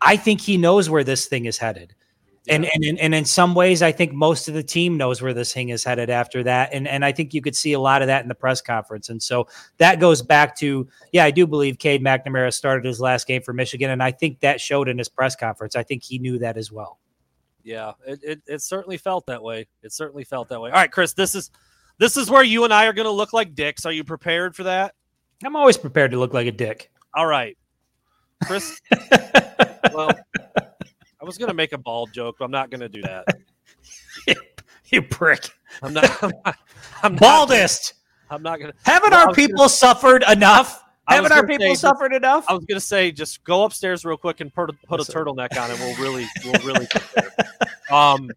I 0.00 0.16
think 0.16 0.40
he 0.40 0.56
knows 0.56 0.88
where 0.88 1.04
this 1.04 1.26
thing 1.26 1.44
is 1.44 1.58
headed. 1.58 1.94
Yeah. 2.44 2.54
And, 2.54 2.68
and, 2.74 2.98
and 2.98 3.14
in 3.14 3.24
some 3.24 3.54
ways, 3.54 3.82
I 3.82 3.92
think 3.92 4.12
most 4.12 4.48
of 4.48 4.54
the 4.54 4.64
team 4.64 4.96
knows 4.96 5.22
where 5.22 5.32
this 5.32 5.52
thing 5.52 5.68
is 5.68 5.84
headed 5.84 6.10
after 6.10 6.42
that. 6.42 6.70
And, 6.72 6.88
and 6.88 7.04
I 7.04 7.12
think 7.12 7.32
you 7.34 7.40
could 7.40 7.54
see 7.54 7.72
a 7.72 7.78
lot 7.78 8.02
of 8.02 8.08
that 8.08 8.22
in 8.22 8.28
the 8.28 8.34
press 8.34 8.60
conference. 8.60 9.10
And 9.10 9.22
so 9.22 9.46
that 9.78 10.00
goes 10.00 10.22
back 10.22 10.56
to, 10.58 10.88
yeah, 11.12 11.24
I 11.24 11.30
do 11.30 11.46
believe 11.46 11.78
Cade 11.78 12.02
McNamara 12.02 12.52
started 12.52 12.84
his 12.84 13.00
last 13.00 13.28
game 13.28 13.42
for 13.42 13.52
Michigan. 13.52 13.90
And 13.90 14.02
I 14.02 14.10
think 14.10 14.40
that 14.40 14.60
showed 14.60 14.88
in 14.88 14.98
his 14.98 15.08
press 15.08 15.36
conference. 15.36 15.76
I 15.76 15.84
think 15.84 16.02
he 16.02 16.18
knew 16.18 16.38
that 16.40 16.56
as 16.56 16.72
well. 16.72 16.98
Yeah, 17.62 17.92
it, 18.04 18.20
it, 18.24 18.42
it 18.46 18.62
certainly 18.62 18.96
felt 18.96 19.26
that 19.26 19.42
way. 19.42 19.68
It 19.82 19.92
certainly 19.92 20.24
felt 20.24 20.48
that 20.48 20.60
way. 20.60 20.70
All 20.70 20.76
right, 20.76 20.90
Chris, 20.90 21.12
this 21.12 21.36
is 21.36 21.52
this 21.98 22.16
is 22.16 22.30
where 22.30 22.42
you 22.42 22.64
and 22.64 22.74
I 22.74 22.86
are 22.86 22.92
going 22.92 23.06
to 23.06 23.12
look 23.12 23.32
like 23.32 23.54
dicks. 23.54 23.86
Are 23.86 23.92
you 23.92 24.02
prepared 24.02 24.56
for 24.56 24.64
that? 24.64 24.94
I'm 25.44 25.54
always 25.54 25.76
prepared 25.76 26.10
to 26.12 26.18
look 26.18 26.34
like 26.34 26.46
a 26.48 26.52
dick. 26.52 26.90
All 27.14 27.26
right, 27.26 27.56
Chris. 28.44 28.80
well, 29.92 30.10
I 31.22 31.24
was 31.24 31.38
going 31.38 31.48
to 31.48 31.54
make 31.54 31.72
a 31.72 31.78
bald 31.78 32.12
joke, 32.12 32.36
but 32.40 32.46
I'm 32.46 32.50
not 32.50 32.68
going 32.68 32.80
to 32.80 32.88
do 32.88 33.00
that. 33.02 33.26
you 34.86 35.02
prick. 35.02 35.48
I'm 35.80 35.92
not. 35.92 36.22
I'm, 36.22 36.32
not, 36.44 36.58
I'm 37.04 37.16
baldest. 37.16 37.94
Not, 38.28 38.34
I'm 38.34 38.42
not 38.42 38.58
going 38.58 38.72
to. 38.72 38.78
Haven't 38.82 39.12
well, 39.12 39.28
our 39.28 39.34
people 39.34 39.58
gonna, 39.58 39.68
suffered 39.68 40.24
enough? 40.28 40.82
Haven't 41.08 41.30
our 41.30 41.46
people 41.46 41.66
say, 41.68 41.74
suffered 41.74 42.12
enough? 42.12 42.44
I 42.48 42.54
was 42.54 42.64
gonna 42.64 42.80
say 42.80 43.10
just 43.10 43.42
go 43.42 43.64
upstairs 43.64 44.04
real 44.04 44.16
quick 44.16 44.40
and 44.40 44.54
put 44.54 44.70
a, 44.70 44.72
put 44.86 45.00
a 45.00 45.02
turtleneck 45.02 45.60
on, 45.60 45.70
and 45.70 45.78
we'll 45.80 45.96
really 45.96 46.26
we'll 46.44 46.62
really. 46.64 46.86
um, 47.90 48.30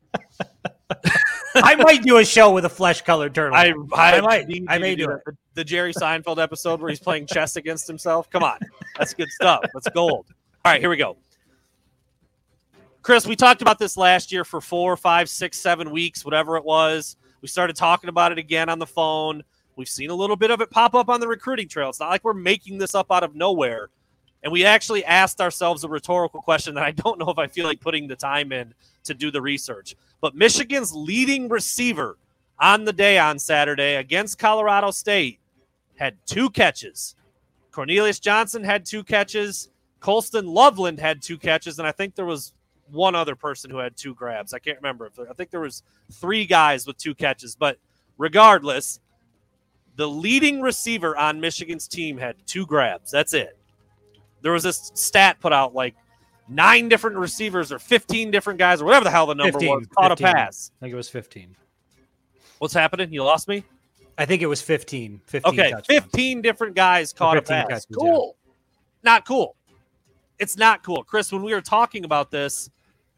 I 1.56 1.76
might 1.76 2.02
do 2.02 2.18
a 2.18 2.26
show 2.26 2.52
with 2.52 2.66
a 2.66 2.70
flesh 2.70 3.04
colored 3.04 3.36
turtle. 3.36 3.56
I, 3.56 3.74
I, 3.94 4.18
I 4.18 4.22
might. 4.22 4.48
I 4.68 4.80
may 4.80 4.96
do, 4.96 5.06
do 5.06 5.12
it. 5.12 5.22
The, 5.26 5.38
the, 5.54 5.64
Jerry 5.64 5.94
Seinfeld 5.94 6.42
episode 6.42 6.82
where 6.82 6.90
he's 6.90 7.00
playing 7.00 7.28
chess 7.28 7.56
against 7.56 7.88
himself. 7.88 8.32
Come 8.32 8.44
on, 8.44 8.58
that's 8.98 9.14
good 9.14 9.30
stuff. 9.30 9.62
That's 9.74 9.88
gold. 9.90 10.26
All 10.66 10.72
right, 10.72 10.82
here 10.82 10.90
we 10.90 10.98
go. 10.98 11.18
Chris, 13.06 13.28
we 13.28 13.36
talked 13.36 13.62
about 13.62 13.78
this 13.78 13.98
last 13.98 14.32
year 14.32 14.44
for 14.44 14.60
four, 14.60 14.98
five, 14.98 15.30
six, 15.30 15.60
seven 15.60 15.92
weeks, 15.92 16.26
whatever 16.26 16.58
it 16.58 16.66
was. 16.66 17.18
We 17.40 17.48
started 17.48 17.76
talking 17.76 18.10
about 18.10 18.32
it 18.32 18.40
again 18.40 18.68
on 18.68 18.80
the 18.80 18.88
phone. 18.88 19.44
We've 19.76 19.88
seen 19.88 20.10
a 20.10 20.16
little 20.16 20.36
bit 20.36 20.50
of 20.50 20.60
it 20.60 20.72
pop 20.72 20.96
up 20.96 21.08
on 21.08 21.20
the 21.20 21.28
recruiting 21.28 21.68
trail. 21.68 21.90
It's 21.90 22.00
not 22.00 22.10
like 22.10 22.24
we're 22.24 22.34
making 22.34 22.80
this 22.80 22.96
up 22.96 23.12
out 23.12 23.24
of 23.24 23.36
nowhere. 23.36 23.90
And 24.42 24.52
we 24.52 24.66
actually 24.66 25.06
asked 25.06 25.40
ourselves 25.40 25.84
a 25.84 25.88
rhetorical 25.88 26.42
question 26.42 26.74
that 26.74 26.84
I 26.84 26.90
don't 26.90 27.20
know 27.20 27.30
if 27.30 27.38
I 27.38 27.46
feel 27.46 27.68
like 27.68 27.80
putting 27.80 28.08
the 28.08 28.16
time 28.16 28.52
in 28.52 28.74
to 29.04 29.14
do 29.14 29.30
the 29.30 29.40
research. 29.40 29.96
But 30.20 30.34
Michigan's 30.34 30.92
leading 30.92 31.48
receiver 31.48 32.18
on 32.60 32.86
the 32.86 32.94
day 32.94 33.20
on 33.20 33.38
Saturday 33.38 33.98
against 33.98 34.40
Colorado 34.40 34.90
State 34.90 35.40
had 35.94 36.18
two 36.26 36.50
catches. 36.50 37.16
Cornelius 37.72 38.20
Johnson 38.20 38.64
had 38.64 38.84
two 38.84 39.04
catches. 39.04 39.70
Colston 40.00 40.48
Loveland 40.48 41.00
had 41.00 41.22
two 41.22 41.38
catches, 41.38 41.78
and 41.78 41.88
I 41.88 41.92
think 41.92 42.16
there 42.16 42.26
was 42.26 42.52
one 42.92 43.16
other 43.16 43.36
person 43.36 43.70
who 43.70 43.78
had 43.78 43.96
two 43.96 44.14
grabs. 44.14 44.54
I 44.54 44.60
can't 44.60 44.78
remember. 44.78 45.10
I 45.30 45.34
think 45.34 45.50
there 45.50 45.60
was 45.60 45.84
three 46.12 46.46
guys 46.46 46.86
with 46.86 46.98
two 46.98 47.16
catches, 47.16 47.56
but 47.56 47.78
regardless, 48.18 49.00
the 49.96 50.08
leading 50.08 50.62
receiver 50.62 51.18
on 51.18 51.40
Michigan's 51.40 51.88
team 51.88 52.18
had 52.18 52.36
two 52.46 52.66
grabs. 52.66 53.12
That's 53.12 53.34
it. 53.34 53.58
There 54.42 54.52
was 54.52 54.64
this 54.64 54.92
stat 54.94 55.40
put 55.40 55.54
out 55.54 55.74
like 55.74 55.96
nine 56.48 56.90
different 56.90 57.18
receivers 57.18 57.72
or 57.72 57.80
15 57.80 58.30
different 58.30 58.60
guys 58.60 58.82
or 58.82 58.86
whatever 58.86 59.06
the 59.06 59.12
hell 59.12 59.26
the 59.26 59.36
number 59.36 59.60
15, 59.60 59.70
was 59.70 59.88
caught 59.88 60.12
15. 60.12 60.28
a 60.28 60.32
pass. 60.34 60.72
I 60.80 60.86
think 60.86 60.94
it 60.94 60.98
was 60.98 61.10
15. 61.10 61.56
What's 62.60 62.74
happening? 62.74 63.12
You 63.12 63.24
lost 63.24 63.48
me? 63.48 63.64
I 64.18 64.26
think 64.26 64.42
it 64.42 64.48
was 64.48 64.62
15. 64.62 65.22
15 65.26 65.54
okay, 65.54 65.72
touchdowns. 65.72 66.04
15 66.04 66.42
different 66.42 66.76
guys 66.76 67.12
caught 67.12 67.38
a 67.38 67.42
pass. 67.42 67.86
Cool. 67.94 68.36
Yeah. 68.46 68.52
Not 69.04 69.26
cool. 69.26 69.56
It's 70.40 70.58
not 70.58 70.84
cool. 70.84 71.04
Chris, 71.04 71.32
when 71.32 71.44
we 71.44 71.54
were 71.54 71.62
talking 71.62 72.06
about 72.06 72.32
this, 72.32 72.70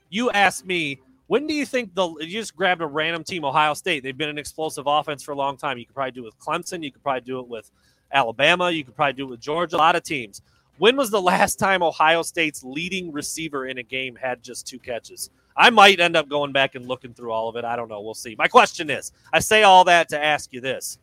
you 0.10 0.32
asked 0.32 0.66
me 0.66 1.00
when 1.28 1.46
do 1.46 1.54
you 1.54 1.66
think 1.66 1.94
the 1.94 2.08
you 2.20 2.40
just 2.40 2.56
grabbed 2.56 2.82
a 2.82 2.88
random 2.88 3.24
team, 3.24 3.44
Ohio 3.44 3.74
State? 3.74 4.02
They've 4.02 4.18
been 4.18 4.30
an 4.30 4.38
explosive 4.38 4.88
offense 4.88 5.22
for 5.22 5.34
a 5.34 5.36
long 5.36 5.58
time. 5.58 5.78
You 5.78 5.86
could 5.86 5.96
probably 5.96 6.12
do 6.12 6.22
it 6.22 6.26
with 6.26 6.40
Clemson. 6.40 6.84
You 6.84 6.92
could 6.92 7.04
probably 7.04 7.22
do 7.22 7.40
it 7.40 7.48
with 7.48 7.70
Alabama. 8.14 8.72
You 8.72 8.86
could 8.86 8.96
probably 8.96 9.14
do 9.14 9.24
it 9.24 9.32
with 9.32 9.42
Georgia. 9.42 9.76
A 9.76 9.78
lot 9.78 9.98
of 9.98 10.04
teams. 10.04 10.42
When 10.78 10.96
was 10.96 11.10
the 11.10 11.22
last 11.22 11.60
time 11.60 11.84
Ohio 11.84 12.22
State's 12.22 12.64
leading 12.64 13.12
receiver 13.12 13.68
in 13.68 13.78
a 13.78 13.84
game 13.84 14.16
had 14.16 14.42
just 14.42 14.68
two 14.68 14.80
catches? 14.80 15.30
I 15.58 15.70
might 15.70 16.00
end 16.00 16.16
up 16.16 16.30
going 16.30 16.54
back 16.54 16.76
and 16.76 16.88
looking 16.88 17.14
through 17.14 17.32
all 17.32 17.50
of 17.50 17.56
it. 17.56 17.66
I 17.66 17.76
don't 17.76 17.90
know. 17.90 18.00
We'll 18.00 18.14
see. 18.14 18.36
My 18.38 18.48
question 18.48 18.90
is, 18.90 19.12
I 19.34 19.40
say 19.40 19.64
all 19.64 19.84
that 19.86 20.08
to 20.10 20.24
ask 20.24 20.54
you 20.54 20.62
this: 20.62 21.00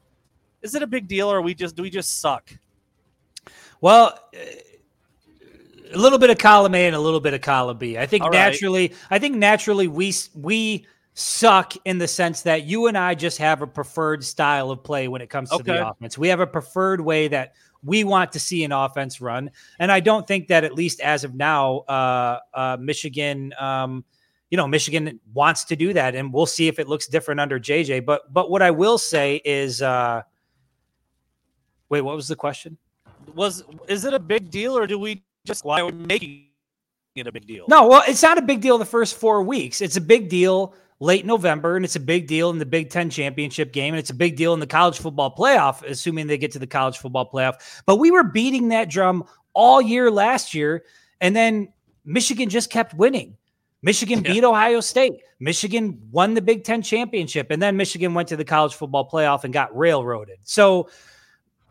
Is 0.63 0.75
it 0.75 0.83
a 0.83 0.87
big 0.87 1.07
deal, 1.07 1.31
or 1.31 1.43
we 1.43 1.55
just 1.55 1.77
do 1.77 1.83
we 1.83 1.91
just 1.91 2.21
suck? 2.21 2.51
Well, 3.81 4.19
a 5.93 5.99
little 5.99 6.19
bit 6.19 6.31
of 6.31 6.39
column 6.39 6.75
A 6.75 6.87
and 6.87 6.97
a 6.97 7.01
little 7.01 7.21
bit 7.21 7.35
of 7.35 7.41
column 7.41 7.79
B. 7.79 7.99
I 7.99 8.07
think 8.07 8.25
All 8.25 8.31
naturally, 8.31 8.89
right. 8.89 8.97
I 9.11 9.19
think 9.19 9.37
naturally 9.37 9.89
we 9.89 10.13
we 10.35 10.87
suck 11.15 11.75
in 11.85 11.99
the 11.99 12.09
sense 12.09 12.43
that 12.43 12.65
you 12.65 12.87
and 12.87 12.99
I 12.99 13.15
just 13.15 13.39
have 13.39 13.63
a 13.63 13.67
preferred 13.67 14.25
style 14.25 14.71
of 14.71 14.83
play 14.83 15.09
when 15.09 15.23
it 15.23 15.31
comes 15.31 15.51
to 15.51 15.57
okay. 15.57 15.73
the 15.73 15.89
offense. 15.89 16.19
We 16.19 16.29
have 16.29 16.41
a 16.41 16.47
preferred 16.47 17.01
way 17.01 17.29
that 17.29 17.55
we 17.85 18.03
want 18.03 18.33
to 18.33 18.41
see 18.41 18.65
an 18.65 18.73
offense 18.73 19.21
run, 19.21 19.51
and 19.79 19.93
I 19.93 20.01
don't 20.01 20.27
think 20.27 20.49
that 20.49 20.65
at 20.65 20.75
least 20.75 21.01
as 21.01 21.25
of 21.25 21.35
now, 21.35 21.79
uh, 21.81 22.39
uh, 22.53 22.77
Michigan. 22.81 23.53
Um, 23.59 24.05
you 24.51 24.57
know, 24.57 24.69
Michigan 24.69 25.19
wants 25.33 25.65
to 25.65 25.75
do 25.75 25.93
that, 25.95 26.15
and 26.15 26.33
we'll 26.33 26.47
see 26.47 26.69
if 26.69 26.79
it 26.79 26.87
looks 26.87 27.09
different 27.09 27.41
under 27.41 27.59
JJ. 27.59 28.05
But 28.05 28.33
but 28.33 28.51
what 28.51 28.63
I 28.63 28.71
will 28.71 28.99
say 28.99 29.41
is, 29.45 29.83
uh, 29.83 30.23
wait, 31.89 32.03
what 32.03 32.15
was 32.15 32.29
the 32.29 32.37
question? 32.37 32.79
Was 33.35 33.65
is 33.89 34.05
it 34.05 34.15
a 34.15 34.21
big 34.21 34.51
deal, 34.51 34.79
or 34.79 34.87
do 34.87 34.97
we 34.97 35.24
just 35.45 35.65
why 35.65 35.81
are 35.81 35.87
we 35.87 35.93
making 35.93 36.47
it 37.15 37.27
a 37.27 37.33
big 37.33 37.47
deal? 37.47 37.67
No, 37.69 37.87
well, 37.87 38.03
it's 38.09 38.23
not 38.23 38.39
a 38.39 38.43
big 38.43 38.61
deal 38.61 38.79
the 38.79 38.85
first 38.85 39.17
four 39.17 39.43
weeks. 39.43 39.81
It's 39.81 39.97
a 39.97 40.01
big 40.01 40.29
deal 40.29 40.75
late 41.01 41.27
November, 41.27 41.77
and 41.77 41.85
it's 41.85 41.97
a 41.97 42.01
big 42.01 42.27
deal 42.27 42.51
in 42.51 42.59
the 42.59 42.67
Big 42.67 42.91
Ten 42.91 43.11
championship 43.11 43.73
game, 43.73 43.95
and 43.95 43.99
it's 43.99 44.11
a 44.11 44.15
big 44.15 44.37
deal 44.37 44.55
in 44.55 44.61
the 44.61 44.67
college 44.67 44.99
football 44.99 45.35
playoff, 45.35 45.83
assuming 45.83 46.27
they 46.27 46.39
get 46.39 46.53
to 46.53 46.59
the 46.59 46.67
college 46.67 46.99
football 46.99 47.29
playoff. 47.31 47.83
But 47.85 47.97
we 47.97 48.11
were 48.11 48.25
beating 48.25 48.69
that 48.69 48.89
drum 48.89 49.25
all 49.53 49.83
year 49.83 50.11
last 50.11 50.55
year, 50.55 50.85
and 51.21 51.37
then 51.37 51.73
Michigan 52.05 52.49
just 52.49 52.71
kept 52.71 52.95
winning. 52.95 53.37
Michigan 53.83 54.25
yeah. 54.25 54.33
beat 54.33 54.45
Ohio 54.45 54.81
State. 54.81 55.13
Michigan 55.41 56.01
won 56.11 56.33
the 56.33 56.41
Big 56.41 56.65
Ten 56.65 56.81
championship, 56.81 57.51
and 57.51 57.61
then 57.61 57.77
Michigan 57.77 58.15
went 58.15 58.29
to 58.29 58.37
the 58.37 58.45
college 58.45 58.75
football 58.75 59.09
playoff 59.09 59.45
and 59.45 59.53
got 59.53 59.77
railroaded. 59.77 60.39
So 60.45 60.89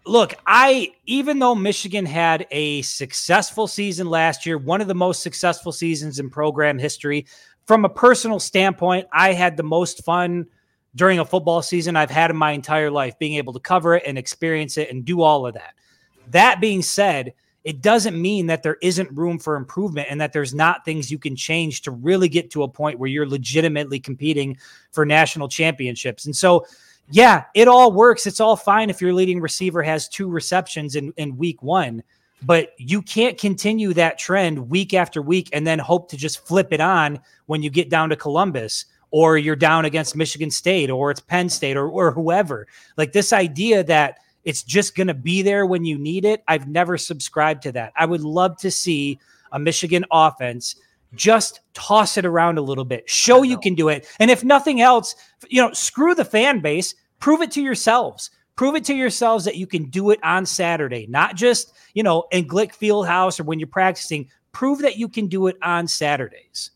look, 0.05 0.33
I 0.45 0.93
even 1.05 1.39
though 1.39 1.55
Michigan 1.55 2.05
had 2.05 2.47
a 2.51 2.81
successful 2.81 3.67
season 3.67 4.09
last 4.09 4.45
year, 4.45 4.57
one 4.57 4.81
of 4.81 4.87
the 4.87 4.95
most 4.95 5.21
successful 5.21 5.71
seasons 5.71 6.19
in 6.19 6.29
program 6.29 6.77
history, 6.77 7.25
from 7.65 7.85
a 7.85 7.89
personal 7.89 8.39
standpoint, 8.39 9.07
I 9.13 9.33
had 9.33 9.55
the 9.55 9.63
most 9.63 10.03
fun 10.03 10.47
during 10.95 11.19
a 11.19 11.25
football 11.25 11.61
season 11.61 11.95
I've 11.95 12.11
had 12.11 12.29
in 12.29 12.37
my 12.37 12.51
entire 12.51 12.91
life, 12.91 13.17
being 13.17 13.35
able 13.35 13.53
to 13.53 13.59
cover 13.59 13.95
it 13.95 14.03
and 14.05 14.17
experience 14.17 14.77
it 14.77 14.91
and 14.91 15.05
do 15.05 15.21
all 15.21 15.47
of 15.47 15.53
that. 15.55 15.73
That 16.29 16.61
being 16.61 16.81
said, 16.81 17.33
it 17.63 17.81
doesn't 17.81 18.21
mean 18.21 18.47
that 18.47 18.61
there 18.61 18.77
isn't 18.81 19.09
room 19.11 19.39
for 19.39 19.55
improvement 19.55 20.07
and 20.11 20.19
that 20.19 20.33
there's 20.33 20.53
not 20.53 20.83
things 20.83 21.09
you 21.09 21.17
can 21.17 21.35
change 21.35 21.81
to 21.83 21.91
really 21.91 22.27
get 22.27 22.51
to 22.51 22.63
a 22.63 22.67
point 22.67 22.99
where 22.99 23.09
you're 23.09 23.27
legitimately 23.27 23.99
competing 23.99 24.57
for 24.91 25.05
national 25.05 25.47
championships. 25.47 26.25
And 26.25 26.35
so, 26.35 26.65
yeah, 27.09 27.45
it 27.53 27.67
all 27.67 27.91
works. 27.91 28.25
It's 28.25 28.39
all 28.39 28.55
fine 28.55 28.89
if 28.89 29.01
your 29.01 29.13
leading 29.13 29.41
receiver 29.41 29.83
has 29.83 30.07
two 30.07 30.29
receptions 30.29 30.95
in, 30.95 31.13
in 31.17 31.37
week 31.37 31.61
one, 31.61 32.03
but 32.43 32.73
you 32.77 33.01
can't 33.01 33.37
continue 33.37 33.93
that 33.93 34.17
trend 34.17 34.69
week 34.69 34.93
after 34.93 35.21
week 35.21 35.49
and 35.53 35.65
then 35.65 35.79
hope 35.79 36.09
to 36.09 36.17
just 36.17 36.45
flip 36.45 36.71
it 36.71 36.81
on 36.81 37.19
when 37.45 37.61
you 37.61 37.69
get 37.69 37.89
down 37.89 38.09
to 38.09 38.15
Columbus 38.15 38.85
or 39.11 39.37
you're 39.37 39.55
down 39.55 39.85
against 39.85 40.15
Michigan 40.15 40.49
State 40.49 40.89
or 40.89 41.11
it's 41.11 41.19
Penn 41.19 41.49
State 41.49 41.77
or, 41.77 41.87
or 41.87 42.11
whoever. 42.11 42.67
Like 42.97 43.11
this 43.11 43.31
idea 43.31 43.83
that 43.83 44.19
it's 44.43 44.63
just 44.63 44.95
going 44.95 45.07
to 45.07 45.13
be 45.13 45.41
there 45.41 45.65
when 45.65 45.85
you 45.85 45.97
need 45.97 46.25
it. 46.25 46.43
I've 46.47 46.67
never 46.67 46.97
subscribed 46.97 47.63
to 47.63 47.71
that. 47.73 47.93
I 47.95 48.05
would 48.05 48.21
love 48.21 48.57
to 48.57 48.71
see 48.71 49.19
a 49.51 49.59
Michigan 49.59 50.03
offense 50.11 50.75
just 51.15 51.61
toss 51.73 52.17
it 52.17 52.25
around 52.25 52.57
a 52.57 52.61
little 52.61 52.85
bit, 52.85 53.09
show 53.09 53.43
you 53.43 53.57
can 53.57 53.75
do 53.75 53.89
it. 53.89 54.07
And 54.19 54.29
if 54.31 54.43
nothing 54.43 54.81
else, 54.81 55.15
you 55.49 55.61
know, 55.61 55.71
screw 55.73 56.15
the 56.15 56.25
fan 56.25 56.59
base, 56.59 56.95
prove 57.19 57.41
it 57.41 57.51
to 57.51 57.61
yourselves. 57.61 58.29
Prove 58.55 58.75
it 58.75 58.85
to 58.85 58.93
yourselves 58.93 59.45
that 59.45 59.55
you 59.55 59.65
can 59.65 59.85
do 59.85 60.11
it 60.11 60.19
on 60.23 60.45
Saturday, 60.45 61.07
not 61.09 61.35
just, 61.35 61.73
you 61.95 62.03
know, 62.03 62.25
in 62.31 62.47
Glick 62.47 62.71
Fieldhouse 62.71 63.39
or 63.39 63.43
when 63.43 63.59
you're 63.59 63.67
practicing. 63.67 64.29
Prove 64.51 64.79
that 64.79 64.97
you 64.97 65.09
can 65.09 65.25
do 65.27 65.47
it 65.47 65.57
on 65.63 65.87
Saturdays. 65.87 66.69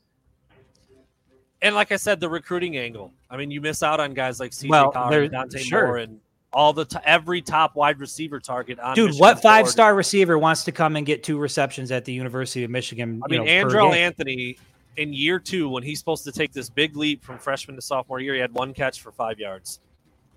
And 1.61 1.75
like 1.75 1.91
I 1.91 1.95
said, 1.95 2.19
the 2.19 2.29
recruiting 2.29 2.77
angle. 2.77 3.13
I 3.29 3.37
mean, 3.37 3.51
you 3.51 3.61
miss 3.61 3.83
out 3.83 3.99
on 3.99 4.13
guys 4.13 4.39
like 4.39 4.51
CJ 4.51 4.69
well, 4.69 4.91
Carr, 4.91 5.27
Dante 5.27 5.59
sure. 5.59 5.85
Moore, 5.85 5.97
and 5.97 6.19
all 6.57 6.73
the 6.73 6.85
t- 6.85 6.97
every 7.05 7.39
top 7.39 7.75
wide 7.75 7.99
receiver 7.99 8.39
target 8.39 8.79
on. 8.79 8.95
Dude, 8.95 9.09
Michigan 9.09 9.21
what 9.21 9.41
five 9.43 9.69
star 9.69 9.93
receiver 9.93 10.39
wants 10.39 10.63
to 10.63 10.71
come 10.71 10.95
and 10.95 11.05
get 11.05 11.23
two 11.23 11.37
receptions 11.37 11.91
at 11.91 12.03
the 12.03 12.11
University 12.11 12.63
of 12.63 12.71
Michigan? 12.71 13.21
I 13.23 13.27
mean, 13.29 13.45
know, 13.45 13.51
Andrel 13.51 13.95
Anthony 13.95 14.57
in 14.97 15.13
year 15.13 15.37
two 15.37 15.69
when 15.69 15.83
he's 15.83 15.99
supposed 15.99 16.23
to 16.23 16.31
take 16.31 16.51
this 16.51 16.67
big 16.67 16.97
leap 16.97 17.23
from 17.23 17.37
freshman 17.37 17.75
to 17.75 17.81
sophomore 17.81 18.19
year, 18.19 18.33
he 18.33 18.39
had 18.39 18.51
one 18.53 18.73
catch 18.73 19.01
for 19.01 19.11
five 19.11 19.37
yards. 19.37 19.79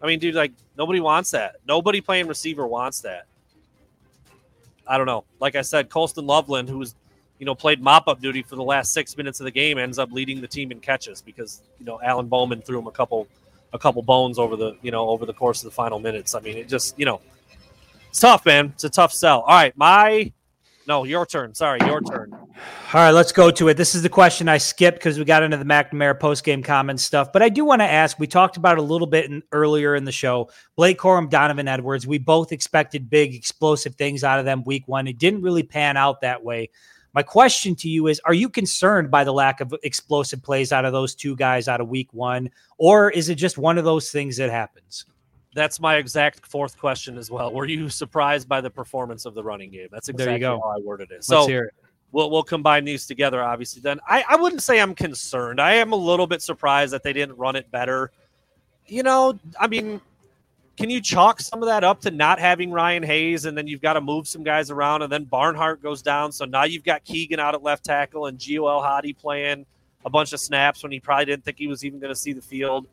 I 0.02 0.06
mean, 0.06 0.18
dude, 0.18 0.34
like 0.34 0.52
nobody 0.76 1.00
wants 1.00 1.30
that. 1.30 1.56
Nobody 1.66 2.02
playing 2.02 2.28
receiver 2.28 2.66
wants 2.66 3.00
that. 3.00 3.24
I 4.86 4.98
don't 4.98 5.06
know. 5.06 5.24
Like 5.40 5.56
I 5.56 5.62
said, 5.62 5.88
Colston 5.88 6.26
Loveland, 6.26 6.68
who's 6.68 6.94
you 7.38 7.46
know 7.46 7.54
played 7.54 7.80
mop 7.80 8.08
up 8.08 8.20
duty 8.20 8.42
for 8.42 8.56
the 8.56 8.62
last 8.62 8.92
six 8.92 9.16
minutes 9.16 9.40
of 9.40 9.44
the 9.44 9.50
game, 9.50 9.78
ends 9.78 9.98
up 9.98 10.12
leading 10.12 10.42
the 10.42 10.48
team 10.48 10.70
in 10.70 10.80
catches 10.80 11.22
because 11.22 11.62
you 11.78 11.86
know 11.86 11.98
Alan 12.02 12.26
Bowman 12.26 12.60
threw 12.60 12.78
him 12.78 12.88
a 12.88 12.92
couple 12.92 13.26
a 13.72 13.78
couple 13.78 14.02
bones 14.02 14.38
over 14.38 14.56
the 14.56 14.76
you 14.82 14.90
know 14.90 15.08
over 15.08 15.26
the 15.26 15.34
course 15.34 15.60
of 15.60 15.64
the 15.64 15.74
final 15.74 15.98
minutes. 15.98 16.34
I 16.34 16.40
mean, 16.40 16.56
it 16.56 16.68
just 16.68 16.98
you 16.98 17.04
know 17.04 17.20
it's 18.08 18.20
tough, 18.20 18.44
man. 18.44 18.66
It's 18.74 18.84
a 18.84 18.90
tough 18.90 19.12
sell. 19.12 19.40
All 19.40 19.54
right, 19.54 19.76
my 19.76 20.32
no, 20.90 21.04
your 21.04 21.24
turn. 21.24 21.54
Sorry, 21.54 21.78
your 21.86 22.00
turn. 22.00 22.32
All 22.32 22.48
right, 22.94 23.10
let's 23.12 23.30
go 23.30 23.52
to 23.52 23.68
it. 23.68 23.76
This 23.76 23.94
is 23.94 24.02
the 24.02 24.08
question 24.08 24.48
I 24.48 24.58
skipped 24.58 24.98
because 24.98 25.20
we 25.20 25.24
got 25.24 25.44
into 25.44 25.56
the 25.56 25.64
McNamara 25.64 26.18
post 26.18 26.42
game 26.42 26.64
comments 26.64 27.04
stuff. 27.04 27.32
But 27.32 27.42
I 27.42 27.48
do 27.48 27.64
want 27.64 27.80
to 27.80 27.86
ask. 27.86 28.18
We 28.18 28.26
talked 28.26 28.56
about 28.56 28.76
a 28.76 28.82
little 28.82 29.06
bit 29.06 29.26
in, 29.26 29.40
earlier 29.52 29.94
in 29.94 30.04
the 30.04 30.10
show. 30.10 30.50
Blake 30.74 30.98
Corum, 30.98 31.30
Donovan 31.30 31.68
Edwards. 31.68 32.08
We 32.08 32.18
both 32.18 32.50
expected 32.50 33.08
big, 33.08 33.36
explosive 33.36 33.94
things 33.94 34.24
out 34.24 34.40
of 34.40 34.44
them 34.44 34.64
week 34.64 34.88
one. 34.88 35.06
It 35.06 35.18
didn't 35.18 35.42
really 35.42 35.62
pan 35.62 35.96
out 35.96 36.22
that 36.22 36.42
way. 36.42 36.70
My 37.12 37.22
question 37.22 37.74
to 37.76 37.88
you 37.88 38.06
is 38.06 38.20
Are 38.24 38.34
you 38.34 38.48
concerned 38.48 39.10
by 39.10 39.24
the 39.24 39.32
lack 39.32 39.60
of 39.60 39.74
explosive 39.82 40.42
plays 40.42 40.72
out 40.72 40.84
of 40.84 40.92
those 40.92 41.14
two 41.14 41.36
guys 41.36 41.68
out 41.68 41.80
of 41.80 41.88
week 41.88 42.12
one? 42.12 42.50
Or 42.78 43.10
is 43.10 43.28
it 43.28 43.34
just 43.34 43.58
one 43.58 43.78
of 43.78 43.84
those 43.84 44.10
things 44.10 44.36
that 44.36 44.50
happens? 44.50 45.06
That's 45.54 45.80
my 45.80 45.96
exact 45.96 46.46
fourth 46.46 46.78
question 46.78 47.18
as 47.18 47.30
well. 47.30 47.52
Were 47.52 47.66
you 47.66 47.88
surprised 47.88 48.48
by 48.48 48.60
the 48.60 48.70
performance 48.70 49.26
of 49.26 49.34
the 49.34 49.42
running 49.42 49.70
game? 49.70 49.88
That's 49.90 50.08
exactly 50.08 50.24
there 50.26 50.34
you 50.34 50.56
go. 50.56 50.60
how 50.62 50.76
I 50.76 50.80
worded 50.80 51.10
it. 51.10 51.14
Let's 51.14 51.26
so 51.26 51.46
hear 51.46 51.64
it. 51.64 51.74
We'll, 52.12 52.30
we'll 52.30 52.44
combine 52.44 52.84
these 52.84 53.06
together, 53.06 53.42
obviously. 53.42 53.82
Then 53.82 54.00
I, 54.06 54.24
I 54.28 54.36
wouldn't 54.36 54.62
say 54.62 54.80
I'm 54.80 54.94
concerned. 54.94 55.60
I 55.60 55.74
am 55.74 55.92
a 55.92 55.96
little 55.96 56.26
bit 56.26 56.42
surprised 56.42 56.92
that 56.92 57.02
they 57.02 57.12
didn't 57.12 57.36
run 57.36 57.56
it 57.56 57.70
better. 57.70 58.12
You 58.86 59.02
know, 59.02 59.38
I 59.58 59.66
mean, 59.68 60.00
can 60.80 60.88
you 60.88 60.98
chalk 60.98 61.42
some 61.42 61.62
of 61.62 61.66
that 61.66 61.84
up 61.84 62.00
to 62.00 62.10
not 62.10 62.40
having 62.40 62.72
Ryan 62.72 63.02
Hayes 63.02 63.44
and 63.44 63.56
then 63.56 63.66
you've 63.66 63.82
got 63.82 63.92
to 63.92 64.00
move 64.00 64.26
some 64.26 64.42
guys 64.42 64.70
around 64.70 65.02
and 65.02 65.12
then 65.12 65.24
Barnhart 65.24 65.82
goes 65.82 66.00
down. 66.00 66.32
So 66.32 66.46
now 66.46 66.64
you've 66.64 66.84
got 66.84 67.04
Keegan 67.04 67.38
out 67.38 67.54
at 67.54 67.62
left 67.62 67.84
tackle 67.84 68.24
and 68.24 68.38
Gio 68.38 68.66
El 68.66 69.12
playing 69.12 69.66
a 70.06 70.10
bunch 70.10 70.32
of 70.32 70.40
snaps 70.40 70.82
when 70.82 70.90
he 70.90 70.98
probably 70.98 71.26
didn't 71.26 71.44
think 71.44 71.58
he 71.58 71.66
was 71.66 71.84
even 71.84 72.00
going 72.00 72.10
to 72.10 72.18
see 72.18 72.32
the 72.32 72.40
field. 72.40 72.86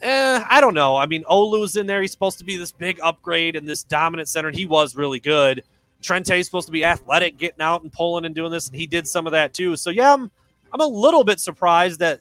Eh, 0.00 0.44
I 0.48 0.60
don't 0.60 0.74
know. 0.74 0.96
I 0.96 1.06
mean, 1.06 1.24
Olu's 1.24 1.74
in 1.74 1.88
there. 1.88 2.00
He's 2.02 2.12
supposed 2.12 2.38
to 2.38 2.44
be 2.44 2.56
this 2.56 2.70
big 2.70 3.00
upgrade 3.02 3.56
and 3.56 3.68
this 3.68 3.82
dominant 3.82 4.28
center. 4.28 4.46
And 4.46 4.56
he 4.56 4.66
was 4.66 4.94
really 4.94 5.18
good. 5.18 5.64
Trente's 6.00 6.46
supposed 6.46 6.66
to 6.66 6.72
be 6.72 6.84
athletic, 6.84 7.36
getting 7.36 7.62
out 7.62 7.82
and 7.82 7.92
pulling 7.92 8.26
and 8.26 8.34
doing 8.34 8.52
this, 8.52 8.68
and 8.68 8.76
he 8.76 8.86
did 8.86 9.08
some 9.08 9.26
of 9.26 9.32
that 9.32 9.52
too. 9.52 9.74
So 9.74 9.90
yeah, 9.90 10.14
I'm 10.14 10.30
I'm 10.72 10.80
a 10.80 10.86
little 10.86 11.24
bit 11.24 11.40
surprised 11.40 11.98
that 11.98 12.20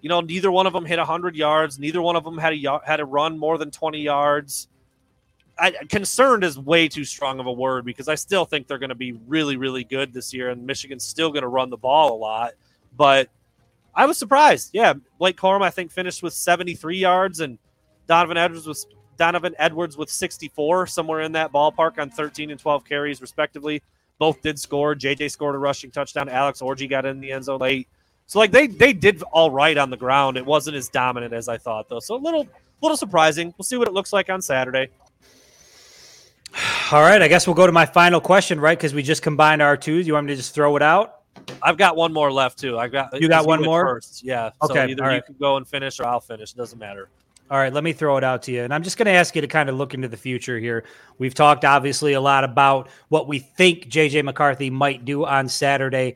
you 0.00 0.08
know, 0.08 0.20
neither 0.20 0.50
one 0.50 0.66
of 0.66 0.72
them 0.72 0.84
hit 0.84 0.98
100 0.98 1.36
yards. 1.36 1.78
Neither 1.78 2.00
one 2.00 2.16
of 2.16 2.24
them 2.24 2.38
had 2.38 2.54
a 2.54 2.80
had 2.84 3.00
a 3.00 3.04
run 3.04 3.38
more 3.38 3.58
than 3.58 3.70
20 3.70 4.00
yards. 4.00 4.68
I, 5.58 5.72
concerned 5.90 6.42
is 6.42 6.58
way 6.58 6.88
too 6.88 7.04
strong 7.04 7.38
of 7.38 7.46
a 7.46 7.52
word 7.52 7.84
because 7.84 8.08
I 8.08 8.14
still 8.14 8.46
think 8.46 8.66
they're 8.66 8.78
going 8.78 8.88
to 8.88 8.94
be 8.94 9.12
really, 9.12 9.56
really 9.56 9.84
good 9.84 10.14
this 10.14 10.32
year, 10.32 10.48
and 10.48 10.64
Michigan's 10.64 11.04
still 11.04 11.30
going 11.30 11.42
to 11.42 11.48
run 11.48 11.68
the 11.68 11.76
ball 11.76 12.14
a 12.14 12.18
lot. 12.18 12.52
But 12.96 13.28
I 13.94 14.06
was 14.06 14.16
surprised. 14.16 14.70
Yeah, 14.72 14.94
Blake 15.18 15.36
Corum 15.36 15.62
I 15.62 15.70
think 15.70 15.90
finished 15.90 16.22
with 16.22 16.32
73 16.32 16.96
yards, 16.96 17.40
and 17.40 17.58
Donovan 18.06 18.38
Edwards 18.38 18.66
was 18.66 18.86
Donovan 19.18 19.54
Edwards 19.58 19.98
with 19.98 20.08
64, 20.08 20.86
somewhere 20.86 21.20
in 21.20 21.32
that 21.32 21.52
ballpark 21.52 21.98
on 21.98 22.08
13 22.08 22.50
and 22.50 22.58
12 22.58 22.84
carries 22.86 23.20
respectively. 23.20 23.82
Both 24.18 24.40
did 24.40 24.58
score. 24.58 24.94
JJ 24.94 25.30
scored 25.30 25.54
a 25.54 25.58
rushing 25.58 25.90
touchdown. 25.90 26.30
Alex 26.30 26.60
Orji 26.60 26.88
got 26.88 27.04
in 27.04 27.20
the 27.20 27.32
end 27.32 27.44
zone 27.44 27.58
late. 27.58 27.86
So 28.30 28.38
like 28.38 28.52
they 28.52 28.68
they 28.68 28.92
did 28.92 29.24
all 29.32 29.50
right 29.50 29.76
on 29.76 29.90
the 29.90 29.96
ground. 29.96 30.36
It 30.36 30.46
wasn't 30.46 30.76
as 30.76 30.88
dominant 30.88 31.34
as 31.34 31.48
I 31.48 31.58
thought 31.58 31.88
though. 31.88 31.98
So 31.98 32.14
a 32.14 32.16
little 32.16 32.46
little 32.80 32.96
surprising. 32.96 33.52
We'll 33.58 33.64
see 33.64 33.76
what 33.76 33.88
it 33.88 33.92
looks 33.92 34.12
like 34.12 34.30
on 34.30 34.40
Saturday. 34.40 34.86
All 36.92 37.02
right, 37.02 37.20
I 37.20 37.26
guess 37.26 37.48
we'll 37.48 37.56
go 37.56 37.66
to 37.66 37.72
my 37.72 37.86
final 37.86 38.20
question, 38.20 38.60
right? 38.60 38.78
Because 38.78 38.94
we 38.94 39.02
just 39.02 39.22
combined 39.22 39.62
our 39.62 39.76
twos. 39.76 40.06
You 40.06 40.12
want 40.12 40.26
me 40.26 40.32
to 40.34 40.36
just 40.36 40.54
throw 40.54 40.76
it 40.76 40.82
out? 40.82 41.22
I've 41.60 41.76
got 41.76 41.96
one 41.96 42.12
more 42.12 42.30
left 42.30 42.56
too. 42.56 42.78
I 42.78 42.86
got 42.86 43.20
you 43.20 43.28
got 43.28 43.48
one 43.48 43.64
more 43.64 43.84
first. 43.84 44.22
Yeah. 44.22 44.52
Okay. 44.62 44.74
So 44.74 44.86
either 44.86 45.12
you 45.16 45.22
can 45.22 45.34
go 45.34 45.56
and 45.56 45.66
finish 45.66 45.98
or 45.98 46.06
I'll 46.06 46.20
finish. 46.20 46.52
It 46.52 46.56
doesn't 46.56 46.78
matter. 46.78 47.08
All 47.50 47.58
right, 47.58 47.72
let 47.72 47.82
me 47.82 47.92
throw 47.92 48.16
it 48.16 48.22
out 48.22 48.44
to 48.44 48.52
you. 48.52 48.62
And 48.62 48.72
I'm 48.72 48.84
just 48.84 48.96
going 48.96 49.06
to 49.06 49.12
ask 49.12 49.34
you 49.34 49.40
to 49.40 49.48
kind 49.48 49.68
of 49.68 49.74
look 49.74 49.92
into 49.92 50.06
the 50.06 50.16
future 50.16 50.60
here. 50.60 50.84
We've 51.18 51.34
talked 51.34 51.64
obviously 51.64 52.12
a 52.12 52.20
lot 52.20 52.44
about 52.44 52.90
what 53.08 53.26
we 53.26 53.40
think 53.40 53.88
JJ 53.88 54.22
McCarthy 54.22 54.70
might 54.70 55.04
do 55.04 55.26
on 55.26 55.48
Saturday. 55.48 56.14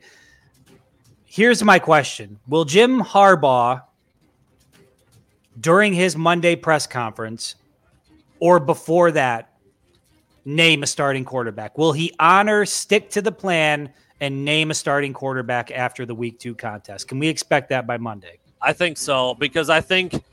Here's 1.35 1.61
my 1.65 1.79
question 1.79 2.39
Will 2.47 2.63
Jim 2.63 3.01
Harbaugh, 3.01 3.81
during 5.59 5.91
his 5.91 6.15
Monday 6.15 6.55
press 6.55 6.87
conference 6.87 7.55
or 8.39 8.57
before 8.57 9.11
that, 9.11 9.51
name 10.45 10.81
a 10.81 10.87
starting 10.87 11.25
quarterback? 11.25 11.77
Will 11.77 11.91
he 11.91 12.13
honor, 12.21 12.65
stick 12.65 13.09
to 13.09 13.21
the 13.21 13.33
plan, 13.33 13.91
and 14.21 14.45
name 14.45 14.71
a 14.71 14.73
starting 14.73 15.11
quarterback 15.11 15.71
after 15.71 16.05
the 16.05 16.15
week 16.15 16.39
two 16.39 16.55
contest? 16.55 17.09
Can 17.09 17.19
we 17.19 17.27
expect 17.27 17.67
that 17.67 17.85
by 17.85 17.97
Monday? 17.97 18.39
I 18.61 18.71
think 18.71 18.97
so 18.97 19.33
because 19.33 19.69
I 19.69 19.81
think 19.81 20.23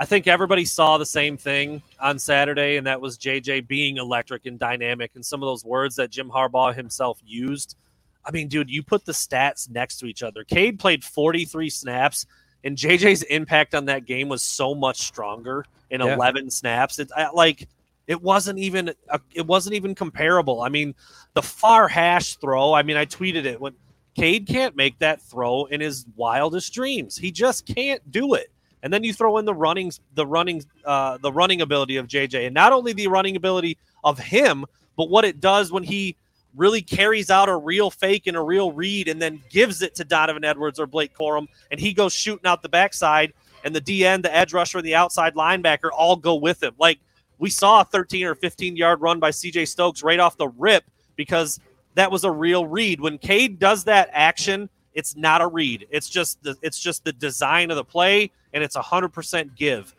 I 0.00 0.04
think 0.04 0.26
everybody 0.26 0.64
saw 0.64 0.98
the 0.98 1.06
same 1.06 1.36
thing 1.36 1.80
on 2.00 2.18
Saturday, 2.18 2.78
and 2.78 2.86
that 2.88 3.00
was 3.00 3.16
JJ 3.16 3.68
being 3.68 3.98
electric 3.98 4.46
and 4.46 4.58
dynamic, 4.58 5.12
and 5.14 5.24
some 5.24 5.40
of 5.40 5.46
those 5.46 5.64
words 5.64 5.94
that 5.94 6.10
Jim 6.10 6.28
Harbaugh 6.28 6.74
himself 6.74 7.20
used 7.24 7.76
I 8.24 8.30
mean, 8.30 8.48
dude, 8.48 8.70
you 8.70 8.82
put 8.82 9.04
the 9.04 9.12
stats 9.12 9.68
next 9.68 9.98
to 9.98 10.06
each 10.06 10.22
other. 10.22 10.44
Cade 10.44 10.78
played 10.78 11.04
43 11.04 11.70
snaps, 11.70 12.26
and 12.64 12.76
JJ's 12.76 13.22
impact 13.24 13.74
on 13.74 13.86
that 13.86 14.06
game 14.06 14.28
was 14.28 14.42
so 14.42 14.74
much 14.74 15.00
stronger 15.00 15.64
in 15.90 16.00
yeah. 16.00 16.14
11 16.14 16.50
snaps. 16.50 16.98
It's 16.98 17.12
like 17.34 17.68
it 18.06 18.20
wasn't 18.20 18.58
even 18.58 18.92
a, 19.08 19.20
it 19.34 19.46
wasn't 19.46 19.74
even 19.74 19.94
comparable. 19.94 20.62
I 20.62 20.68
mean, 20.68 20.94
the 21.34 21.42
far 21.42 21.88
hash 21.88 22.36
throw. 22.36 22.72
I 22.72 22.82
mean, 22.82 22.96
I 22.96 23.06
tweeted 23.06 23.44
it 23.44 23.60
when 23.60 23.74
Cade 24.14 24.46
can't 24.46 24.76
make 24.76 24.98
that 24.98 25.22
throw 25.22 25.64
in 25.66 25.80
his 25.80 26.06
wildest 26.16 26.72
dreams. 26.72 27.16
He 27.16 27.30
just 27.30 27.66
can't 27.66 28.08
do 28.10 28.34
it. 28.34 28.50
And 28.82 28.92
then 28.92 29.04
you 29.04 29.12
throw 29.12 29.38
in 29.38 29.44
the 29.44 29.54
running, 29.54 29.92
the 30.14 30.26
running, 30.26 30.64
uh, 30.84 31.18
the 31.18 31.32
running 31.32 31.60
ability 31.60 31.96
of 31.96 32.08
JJ, 32.08 32.46
and 32.46 32.54
not 32.54 32.72
only 32.72 32.92
the 32.92 33.06
running 33.06 33.36
ability 33.36 33.78
of 34.02 34.18
him, 34.18 34.64
but 34.96 35.08
what 35.08 35.24
it 35.24 35.40
does 35.40 35.70
when 35.70 35.84
he 35.84 36.16
really 36.56 36.82
carries 36.82 37.30
out 37.30 37.48
a 37.48 37.56
real 37.56 37.90
fake 37.90 38.26
and 38.26 38.36
a 38.36 38.42
real 38.42 38.72
read 38.72 39.08
and 39.08 39.20
then 39.20 39.42
gives 39.48 39.82
it 39.82 39.94
to 39.96 40.04
Donovan 40.04 40.44
Edwards 40.44 40.78
or 40.78 40.86
Blake 40.86 41.16
Corum, 41.16 41.46
and 41.70 41.80
he 41.80 41.92
goes 41.92 42.12
shooting 42.12 42.46
out 42.46 42.62
the 42.62 42.68
backside, 42.68 43.32
and 43.64 43.74
the 43.74 43.80
DN, 43.80 44.22
the 44.22 44.34
edge 44.34 44.52
rusher, 44.52 44.78
and 44.78 44.86
the 44.86 44.94
outside 44.94 45.34
linebacker 45.34 45.90
all 45.96 46.16
go 46.16 46.34
with 46.34 46.62
him. 46.62 46.74
Like 46.78 46.98
we 47.38 47.50
saw 47.50 47.80
a 47.80 47.84
13 47.84 48.26
or 48.26 48.34
15 48.34 48.76
yard 48.76 49.00
run 49.00 49.20
by 49.20 49.30
CJ 49.30 49.68
Stokes 49.68 50.02
right 50.02 50.20
off 50.20 50.36
the 50.36 50.48
rip 50.48 50.84
because 51.16 51.60
that 51.94 52.10
was 52.10 52.24
a 52.24 52.30
real 52.30 52.66
read. 52.66 53.00
When 53.00 53.18
Cade 53.18 53.58
does 53.58 53.84
that 53.84 54.10
action, 54.12 54.68
it's 54.94 55.16
not 55.16 55.40
a 55.40 55.46
read. 55.46 55.86
It's 55.90 56.08
just 56.08 56.42
the 56.42 56.56
it's 56.62 56.78
just 56.78 57.04
the 57.04 57.12
design 57.12 57.70
of 57.70 57.76
the 57.76 57.84
play, 57.84 58.30
and 58.52 58.62
it's 58.62 58.76
hundred 58.76 59.10
percent 59.10 59.54
give. 59.56 59.94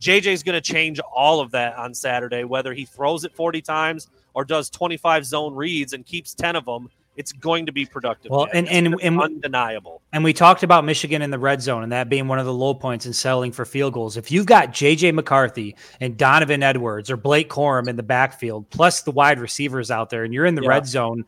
JJ's 0.00 0.42
going 0.42 0.60
to 0.60 0.72
change 0.72 0.98
all 1.14 1.38
of 1.38 1.52
that 1.52 1.76
on 1.76 1.94
Saturday, 1.94 2.42
whether 2.42 2.74
he 2.74 2.84
throws 2.84 3.22
it 3.24 3.36
40 3.36 3.62
times 3.62 4.08
or 4.34 4.44
does 4.44 4.70
25 4.70 5.24
zone 5.24 5.54
reads 5.54 5.92
and 5.92 6.04
keeps 6.04 6.34
10 6.34 6.56
of 6.56 6.64
them, 6.64 6.88
it's 7.16 7.32
going 7.32 7.66
to 7.66 7.72
be 7.72 7.84
productive. 7.84 8.30
Well, 8.30 8.48
and 8.54 8.66
and, 8.68 8.98
and 9.02 9.20
undeniable. 9.20 10.00
And 10.12 10.24
we 10.24 10.32
talked 10.32 10.62
about 10.62 10.84
Michigan 10.84 11.20
in 11.20 11.30
the 11.30 11.38
red 11.38 11.60
zone 11.60 11.82
and 11.82 11.92
that 11.92 12.08
being 12.08 12.26
one 12.26 12.38
of 12.38 12.46
the 12.46 12.52
low 12.54 12.72
points 12.74 13.04
in 13.04 13.12
settling 13.12 13.52
for 13.52 13.64
field 13.64 13.92
goals. 13.92 14.16
If 14.16 14.30
you've 14.32 14.46
got 14.46 14.70
JJ 14.70 15.12
McCarthy 15.14 15.76
and 16.00 16.16
Donovan 16.16 16.62
Edwards 16.62 17.10
or 17.10 17.16
Blake 17.18 17.50
Corum 17.50 17.88
in 17.88 17.96
the 17.96 18.02
backfield, 18.02 18.68
plus 18.70 19.02
the 19.02 19.10
wide 19.10 19.40
receivers 19.40 19.90
out 19.90 20.08
there, 20.08 20.24
and 20.24 20.32
you're 20.32 20.46
in 20.46 20.54
the 20.54 20.62
Yeah. 20.62 20.70
red 20.70 20.86
zone, 20.86 21.24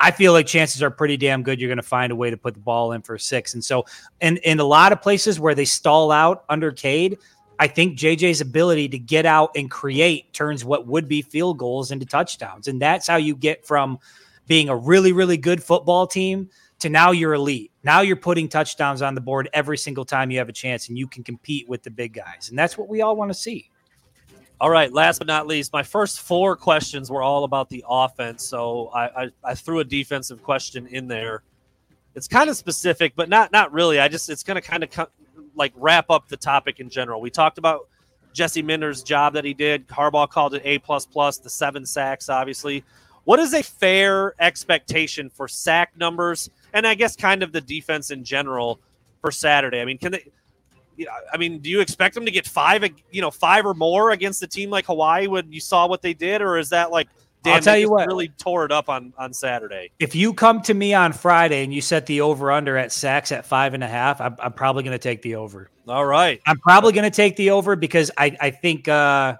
I 0.00 0.10
feel 0.10 0.32
like 0.32 0.46
chances 0.46 0.82
are 0.82 0.90
pretty 0.90 1.16
damn 1.16 1.42
good 1.42 1.60
you're 1.60 1.68
going 1.68 1.76
to 1.76 1.82
find 1.82 2.12
a 2.12 2.16
way 2.16 2.30
to 2.30 2.36
put 2.36 2.54
the 2.54 2.60
ball 2.60 2.92
in 2.92 3.02
for 3.02 3.18
six. 3.18 3.54
And 3.54 3.64
so, 3.64 3.84
in 4.20 4.38
in 4.38 4.58
a 4.58 4.64
lot 4.64 4.90
of 4.92 5.00
places 5.02 5.38
where 5.38 5.54
they 5.54 5.64
stall 5.64 6.10
out 6.10 6.44
under 6.48 6.72
Cade, 6.72 7.18
I 7.58 7.66
think 7.66 7.98
JJ's 7.98 8.40
ability 8.40 8.88
to 8.90 8.98
get 8.98 9.26
out 9.26 9.50
and 9.56 9.70
create 9.70 10.32
turns 10.32 10.64
what 10.64 10.86
would 10.86 11.08
be 11.08 11.22
field 11.22 11.58
goals 11.58 11.90
into 11.90 12.06
touchdowns, 12.06 12.68
and 12.68 12.80
that's 12.80 13.06
how 13.06 13.16
you 13.16 13.34
get 13.34 13.66
from 13.66 13.98
being 14.46 14.68
a 14.68 14.76
really 14.76 15.12
really 15.12 15.36
good 15.36 15.62
football 15.62 16.06
team 16.06 16.48
to 16.78 16.88
now 16.88 17.10
you're 17.10 17.34
elite. 17.34 17.72
Now 17.82 18.02
you're 18.02 18.16
putting 18.16 18.48
touchdowns 18.48 19.02
on 19.02 19.14
the 19.14 19.20
board 19.20 19.48
every 19.52 19.76
single 19.76 20.04
time 20.04 20.30
you 20.30 20.38
have 20.38 20.48
a 20.48 20.52
chance, 20.52 20.88
and 20.88 20.96
you 20.96 21.08
can 21.08 21.24
compete 21.24 21.68
with 21.68 21.82
the 21.82 21.90
big 21.90 22.12
guys, 22.14 22.48
and 22.50 22.58
that's 22.58 22.78
what 22.78 22.88
we 22.88 23.02
all 23.02 23.16
want 23.16 23.30
to 23.30 23.34
see. 23.34 23.70
All 24.60 24.70
right, 24.70 24.92
last 24.92 25.18
but 25.18 25.28
not 25.28 25.46
least, 25.46 25.72
my 25.72 25.84
first 25.84 26.20
four 26.20 26.56
questions 26.56 27.10
were 27.10 27.22
all 27.22 27.44
about 27.44 27.68
the 27.70 27.84
offense. 27.88 28.44
So 28.44 28.88
I, 28.88 29.22
I, 29.24 29.28
I 29.44 29.54
threw 29.54 29.78
a 29.78 29.84
defensive 29.84 30.42
question 30.42 30.88
in 30.88 31.06
there. 31.06 31.44
It's 32.16 32.26
kind 32.26 32.50
of 32.50 32.56
specific, 32.56 33.14
but 33.14 33.28
not 33.28 33.52
not 33.52 33.72
really. 33.72 34.00
I 34.00 34.08
just 34.08 34.28
it's 34.28 34.42
going 34.42 34.60
to 34.60 34.60
kind 34.60 34.82
of 34.82 34.90
like 35.58 35.72
wrap 35.76 36.08
up 36.08 36.28
the 36.28 36.36
topic 36.38 36.80
in 36.80 36.88
general. 36.88 37.20
We 37.20 37.28
talked 37.28 37.58
about 37.58 37.88
Jesse 38.32 38.62
Minter's 38.62 39.02
job 39.02 39.34
that 39.34 39.44
he 39.44 39.52
did. 39.52 39.86
Harbaugh 39.88 40.30
called 40.30 40.54
it 40.54 40.62
A 40.64 40.78
plus 40.78 41.04
plus, 41.04 41.38
the 41.38 41.50
seven 41.50 41.84
sacks, 41.84 42.30
obviously. 42.30 42.84
What 43.24 43.38
is 43.40 43.52
a 43.52 43.62
fair 43.62 44.34
expectation 44.40 45.28
for 45.28 45.48
sack 45.48 45.92
numbers, 45.98 46.48
and 46.72 46.86
I 46.86 46.94
guess 46.94 47.14
kind 47.14 47.42
of 47.42 47.52
the 47.52 47.60
defense 47.60 48.10
in 48.10 48.24
general 48.24 48.80
for 49.20 49.30
Saturday? 49.30 49.82
I 49.82 49.84
mean, 49.84 49.98
can 49.98 50.12
they? 50.12 50.30
I 51.32 51.36
mean, 51.36 51.58
do 51.58 51.68
you 51.70 51.80
expect 51.80 52.14
them 52.14 52.24
to 52.24 52.30
get 52.30 52.46
five, 52.46 52.82
you 53.10 53.20
know, 53.20 53.30
five 53.30 53.66
or 53.66 53.74
more 53.74 54.10
against 54.10 54.42
a 54.42 54.46
team 54.46 54.70
like 54.70 54.86
Hawaii 54.86 55.26
when 55.26 55.52
you 55.52 55.60
saw 55.60 55.86
what 55.86 56.02
they 56.02 56.14
did, 56.14 56.40
or 56.40 56.58
is 56.58 56.70
that 56.70 56.90
like, 56.90 57.08
damn, 57.48 57.56
I'll 57.56 57.62
tell 57.62 57.76
you 57.76 57.90
what. 57.90 58.06
really 58.06 58.28
tore 58.28 58.64
it 58.64 58.72
up 58.72 58.88
on 58.88 59.12
on 59.18 59.32
Saturday? 59.32 59.90
If 59.98 60.14
you 60.14 60.32
come 60.32 60.60
to 60.62 60.74
me 60.74 60.94
on 60.94 61.12
Friday 61.12 61.64
and 61.64 61.72
you 61.72 61.80
set 61.80 62.06
the 62.06 62.20
over 62.20 62.50
under 62.52 62.76
at 62.76 62.92
sacks 62.92 63.32
at 63.32 63.44
five 63.46 63.74
and 63.74 63.82
a 63.82 63.88
half, 63.88 64.20
I'm, 64.20 64.36
I'm 64.38 64.52
probably 64.52 64.82
going 64.82 64.92
to 64.94 64.98
take 65.02 65.22
the 65.22 65.34
over. 65.36 65.70
All 65.88 66.06
right, 66.06 66.40
I'm 66.46 66.58
probably 66.58 66.92
going 66.92 67.10
to 67.10 67.14
take 67.14 67.36
the 67.36 67.50
over 67.50 67.76
because 67.76 68.10
I, 68.18 68.36
I 68.40 68.50
think 68.50 68.88
uh, 68.88 69.36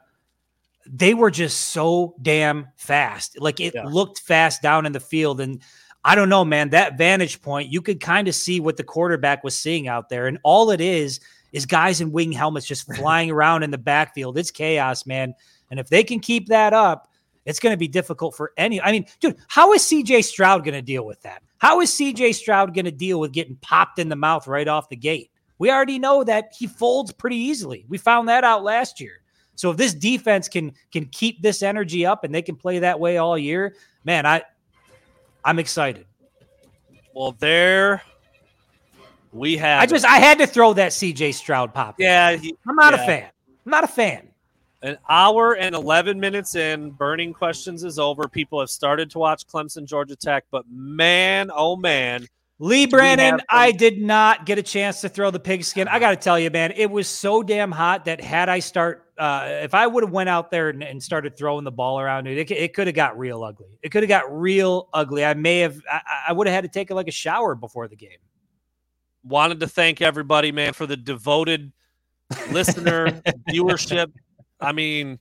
they 0.86 1.14
were 1.14 1.30
just 1.30 1.60
so 1.60 2.14
damn 2.22 2.68
fast. 2.76 3.40
Like 3.40 3.60
it 3.60 3.74
Yeah. 3.74 3.85
looked 3.85 4.20
fast 4.20 4.62
down 4.62 4.86
in 4.86 4.93
the 4.93 5.01
field. 5.01 5.40
And 5.40 5.60
I 6.05 6.14
don't 6.14 6.28
know, 6.30 6.44
man, 6.44 6.70
that 6.70 6.97
vantage 6.97 7.43
point, 7.43 7.70
you 7.70 7.82
could 7.82 8.01
kind 8.01 8.28
of 8.28 8.35
see 8.35 8.60
what 8.60 8.76
the 8.78 8.85
quarterback 8.85 9.44
was 9.44 9.55
seeing 9.56 9.89
out 9.89 10.09
there. 10.09 10.26
And 10.26 10.39
all 10.43 10.70
it 10.70 10.80
is, 10.80 11.20
is 11.52 11.66
guys 11.66 12.01
in 12.01 12.12
wing 12.12 12.32
helmets 12.32 12.66
just 12.66 12.90
flying 12.97 13.30
around 13.30 13.62
in 13.62 13.70
the 13.70 13.78
backfield. 13.78 14.39
It's 14.39 14.51
chaos, 14.51 15.05
man. 15.06 15.35
And 15.70 15.78
if 15.78 15.89
they 15.89 16.02
can 16.02 16.20
keep 16.20 16.47
that 16.48 16.72
up, 16.72 17.07
it's 17.48 17.60
going 17.60 17.72
to 17.72 17.78
be 17.78 17.88
difficult 17.88 18.36
for 18.36 18.52
any. 18.58 18.78
I 18.80 18.92
mean, 18.92 19.06
dude, 19.20 19.36
how 19.48 19.72
is 19.72 19.82
CJ 19.82 20.24
Stroud 20.24 20.64
going 20.64 20.74
to 20.74 20.82
deal 20.82 21.06
with 21.06 21.22
that? 21.22 21.42
How 21.56 21.80
is 21.80 21.90
CJ 21.90 22.34
Stroud 22.34 22.74
going 22.74 22.84
to 22.84 22.90
deal 22.90 23.18
with 23.18 23.32
getting 23.32 23.56
popped 23.56 23.98
in 23.98 24.10
the 24.10 24.16
mouth 24.16 24.46
right 24.46 24.68
off 24.68 24.90
the 24.90 24.96
gate? 24.96 25.30
We 25.56 25.70
already 25.70 25.98
know 25.98 26.22
that 26.24 26.52
he 26.56 26.66
folds 26.66 27.10
pretty 27.10 27.36
easily. 27.36 27.86
We 27.88 27.96
found 27.96 28.28
that 28.28 28.44
out 28.44 28.64
last 28.64 29.00
year. 29.00 29.22
So 29.54 29.70
if 29.70 29.78
this 29.78 29.94
defense 29.94 30.46
can 30.46 30.72
can 30.92 31.06
keep 31.06 31.40
this 31.40 31.62
energy 31.62 32.04
up 32.04 32.22
and 32.22 32.34
they 32.34 32.42
can 32.42 32.54
play 32.54 32.80
that 32.80 33.00
way 33.00 33.16
all 33.16 33.38
year, 33.38 33.74
man, 34.04 34.26
I 34.26 34.42
I'm 35.42 35.58
excited. 35.58 36.04
well 37.14 37.32
there 37.32 38.02
we 39.32 39.56
have. 39.56 39.80
I 39.80 39.84
it. 39.84 39.90
just 39.90 40.04
I 40.04 40.18
had 40.18 40.38
to 40.38 40.46
throw 40.46 40.74
that 40.74 40.92
CJ 40.92 41.34
Stroud 41.34 41.72
pop. 41.72 41.96
yeah, 41.98 42.36
he, 42.36 42.54
I'm 42.68 42.76
not 42.76 42.94
yeah. 42.94 43.02
a 43.02 43.06
fan. 43.06 43.30
I'm 43.64 43.70
not 43.70 43.84
a 43.84 43.88
fan. 43.88 44.27
An 44.82 44.98
hour 45.09 45.56
and 45.56 45.74
eleven 45.74 46.20
minutes 46.20 46.55
in, 46.55 46.90
burning 46.90 47.32
questions 47.32 47.84
is 47.84 47.98
over. 47.98 48.28
People 48.28 48.60
have 48.60 48.70
started 48.70 49.10
to 49.10 49.18
watch 49.18 49.46
Clemson, 49.46 49.84
Georgia 49.84 50.16
Tech, 50.16 50.44
but 50.50 50.64
man, 50.70 51.50
oh 51.55 51.76
man, 51.76 52.26
Lee 52.60 52.86
Do 52.86 52.96
we 52.96 53.02
have 53.02 53.18
Brannon, 53.18 53.40
I 53.48 53.70
did 53.70 54.02
not 54.02 54.44
get 54.44 54.59
a 54.59 54.62
chance 54.62 55.00
to 55.02 55.09
throw 55.09 55.30
the 55.30 55.38
pigskin. 55.38 55.86
I 55.86 56.00
got 56.00 56.10
to 56.10 56.16
tell 56.16 56.38
you, 56.38 56.50
man, 56.50 56.72
it 56.74 56.90
was 56.90 57.06
so 57.06 57.42
damn 57.42 57.70
hot 57.70 58.05
that 58.06 58.20
had 58.20 58.48
I 58.48 58.59
start, 58.59 59.12
uh, 59.16 59.46
if 59.62 59.74
I 59.74 59.86
would 59.86 60.02
have 60.02 60.12
went 60.12 60.28
out 60.28 60.50
there 60.50 60.68
and, 60.70 60.82
and 60.82 61.00
started 61.00 61.36
throwing 61.36 61.62
the 61.62 61.70
ball 61.70 62.00
around, 62.00 62.24
dude, 62.24 62.36
it, 62.36 62.50
it 62.50 62.74
could 62.74 62.88
have 62.88 62.96
got 62.96 63.16
real 63.16 63.44
ugly. 63.44 63.78
It 63.82 63.90
could 63.90 64.02
have 64.02 64.09
got 64.09 64.24
real 64.36 64.88
ugly. 64.92 65.24
I 65.24 65.34
may 65.34 65.60
have, 65.60 65.80
I, 65.90 66.00
I 66.28 66.32
would 66.32 66.48
have 66.48 66.55
had 66.55 66.64
to 66.64 66.68
take 66.68 66.90
like 66.90 67.06
a 67.06 67.12
shower 67.12 67.55
before 67.55 67.86
the 67.86 67.96
game. 67.96 68.18
wanted 69.22 69.60
to 69.60 69.68
thank 69.68 70.02
everybody, 70.02 70.50
man, 70.50 70.72
for 70.72 70.86
the 70.86 70.96
devoted 70.96 71.72
listener 72.50 73.22
viewership. 73.48 74.10
I 74.60 74.72
mean, 74.72 75.18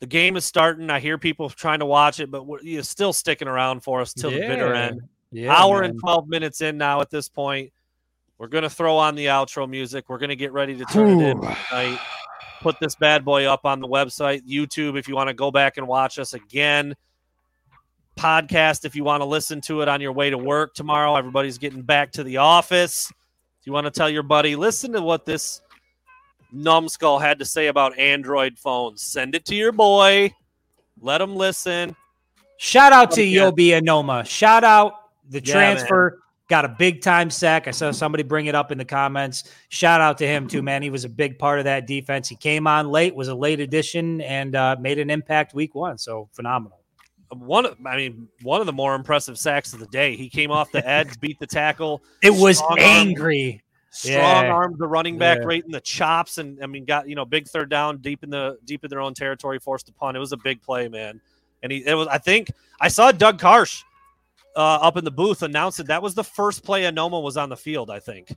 the 0.00 0.06
game 0.06 0.36
is 0.36 0.44
starting. 0.44 0.90
I 0.90 0.98
hear 0.98 1.18
people 1.18 1.48
trying 1.50 1.80
to 1.80 1.86
watch 1.86 2.20
it, 2.20 2.30
but 2.30 2.46
we're, 2.46 2.60
you're 2.62 2.82
still 2.82 3.12
sticking 3.12 3.48
around 3.48 3.80
for 3.80 4.00
us 4.00 4.12
till 4.12 4.30
the 4.30 4.40
bitter 4.40 4.72
end. 4.72 5.02
Yeah, 5.30 5.54
Hour 5.54 5.82
man. 5.82 5.90
and 5.90 6.00
12 6.00 6.28
minutes 6.28 6.60
in 6.60 6.76
now 6.78 7.00
at 7.00 7.10
this 7.10 7.28
point. 7.28 7.72
We're 8.38 8.48
going 8.48 8.62
to 8.62 8.70
throw 8.70 8.96
on 8.96 9.14
the 9.14 9.26
outro 9.26 9.68
music. 9.68 10.06
We're 10.08 10.18
going 10.18 10.30
to 10.30 10.36
get 10.36 10.52
ready 10.52 10.74
to 10.76 10.84
turn 10.86 11.20
it 11.20 11.28
in 11.28 11.40
tonight. 11.40 11.98
Put 12.62 12.80
this 12.80 12.94
bad 12.94 13.24
boy 13.24 13.44
up 13.44 13.66
on 13.66 13.80
the 13.80 13.86
website, 13.86 14.48
YouTube, 14.48 14.98
if 14.98 15.08
you 15.08 15.14
want 15.14 15.28
to 15.28 15.34
go 15.34 15.50
back 15.50 15.76
and 15.76 15.86
watch 15.86 16.18
us 16.18 16.32
again. 16.32 16.96
Podcast, 18.18 18.86
if 18.86 18.96
you 18.96 19.04
want 19.04 19.20
to 19.20 19.26
listen 19.26 19.60
to 19.62 19.82
it 19.82 19.88
on 19.88 20.00
your 20.00 20.12
way 20.12 20.30
to 20.30 20.38
work 20.38 20.74
tomorrow. 20.74 21.16
Everybody's 21.16 21.58
getting 21.58 21.82
back 21.82 22.12
to 22.12 22.24
the 22.24 22.38
office. 22.38 23.10
If 23.60 23.66
you 23.66 23.74
want 23.74 23.84
to 23.86 23.90
tell 23.90 24.08
your 24.08 24.22
buddy, 24.22 24.56
listen 24.56 24.92
to 24.92 25.02
what 25.02 25.26
this 25.26 25.60
numbskull 26.52 27.18
had 27.18 27.38
to 27.38 27.44
say 27.44 27.68
about 27.68 27.98
Android 27.98 28.58
phones. 28.58 29.02
Send 29.02 29.34
it 29.34 29.44
to 29.46 29.54
your 29.54 29.72
boy. 29.72 30.34
Let 31.00 31.20
him 31.20 31.36
listen. 31.36 31.96
Shout 32.58 32.92
out 32.92 33.10
to 33.12 33.22
Yeah. 33.24 33.50
Eyabi 33.50 33.80
Anoma. 33.80 34.26
Shout 34.26 34.64
out 34.64 34.92
the 35.28 35.40
Yeah, 35.42 35.52
transfer. 35.52 36.18
Got 36.48 36.64
a 36.64 36.68
big 36.68 37.00
time 37.00 37.30
sack. 37.30 37.68
I 37.68 37.70
saw 37.70 37.92
somebody 37.92 38.24
bring 38.24 38.46
it 38.46 38.56
up 38.56 38.72
in 38.72 38.78
the 38.78 38.84
comments. 38.84 39.44
Shout 39.68 40.00
out 40.00 40.18
to 40.18 40.26
him 40.26 40.48
too, 40.48 40.62
man. 40.62 40.82
He 40.82 40.90
was 40.90 41.04
a 41.04 41.08
big 41.08 41.38
part 41.38 41.60
of 41.60 41.64
that 41.66 41.86
defense. 41.86 42.28
He 42.28 42.34
came 42.34 42.66
on 42.66 42.90
late, 42.90 43.14
was 43.14 43.28
a 43.28 43.34
late 43.34 43.60
addition, 43.60 44.20
and 44.22 44.56
uh, 44.56 44.74
made 44.80 44.98
an 44.98 45.10
impact 45.10 45.54
week 45.54 45.74
one. 45.76 45.96
So 45.96 46.28
phenomenal. 46.32 46.80
One, 47.32 47.66
of- 47.66 47.76
I 47.86 47.96
mean, 47.96 48.26
one 48.42 48.60
of 48.60 48.66
the 48.66 48.72
more 48.72 48.96
impressive 48.96 49.38
sacks 49.38 49.72
of 49.72 49.78
the 49.78 49.86
day. 49.86 50.16
He 50.16 50.28
came 50.28 50.50
off 50.50 50.72
the 50.72 50.84
edge, 50.86 51.20
beat 51.20 51.38
the 51.38 51.46
tackle. 51.46 52.02
It 52.20 52.34
was 52.34 52.60
angry. 52.78 53.52
arm. 53.52 53.60
Strong 53.92 54.44
Yeah. 54.44 54.52
armed 54.52 54.78
the 54.78 54.86
running 54.86 55.18
back 55.18 55.38
Yeah. 55.38 55.44
right 55.46 55.64
in 55.64 55.70
the 55.72 55.80
chops 55.80 56.38
and 56.38 56.62
I 56.62 56.66
mean 56.66 56.84
got 56.84 57.08
you 57.08 57.16
know 57.16 57.24
big 57.24 57.48
third 57.48 57.68
down 57.68 57.98
deep 57.98 58.22
in 58.22 58.30
the 58.30 58.56
deep 58.64 58.84
in 58.84 58.90
their 58.90 59.00
own 59.00 59.14
territory 59.14 59.58
forced 59.58 59.86
the 59.86 59.92
punt. 59.92 60.16
It 60.16 60.20
was 60.20 60.32
a 60.32 60.36
big 60.36 60.62
play, 60.62 60.88
man. 60.88 61.20
And 61.62 61.72
he 61.72 61.84
it 61.84 61.94
was 61.94 62.06
I 62.08 62.18
think 62.18 62.50
I 62.80 62.88
saw 62.88 63.10
Doug 63.10 63.40
Karsch 63.40 63.82
uh, 64.56 64.60
up 64.60 64.96
in 64.96 65.04
the 65.04 65.10
booth 65.10 65.42
announced 65.42 65.78
that 65.78 65.88
that 65.88 66.02
was 66.02 66.14
the 66.14 66.24
first 66.24 66.64
play 66.64 66.82
Anoma 66.84 67.22
was 67.22 67.36
on 67.36 67.48
the 67.48 67.56
field. 67.56 67.90
I 67.90 67.98
think 68.00 68.32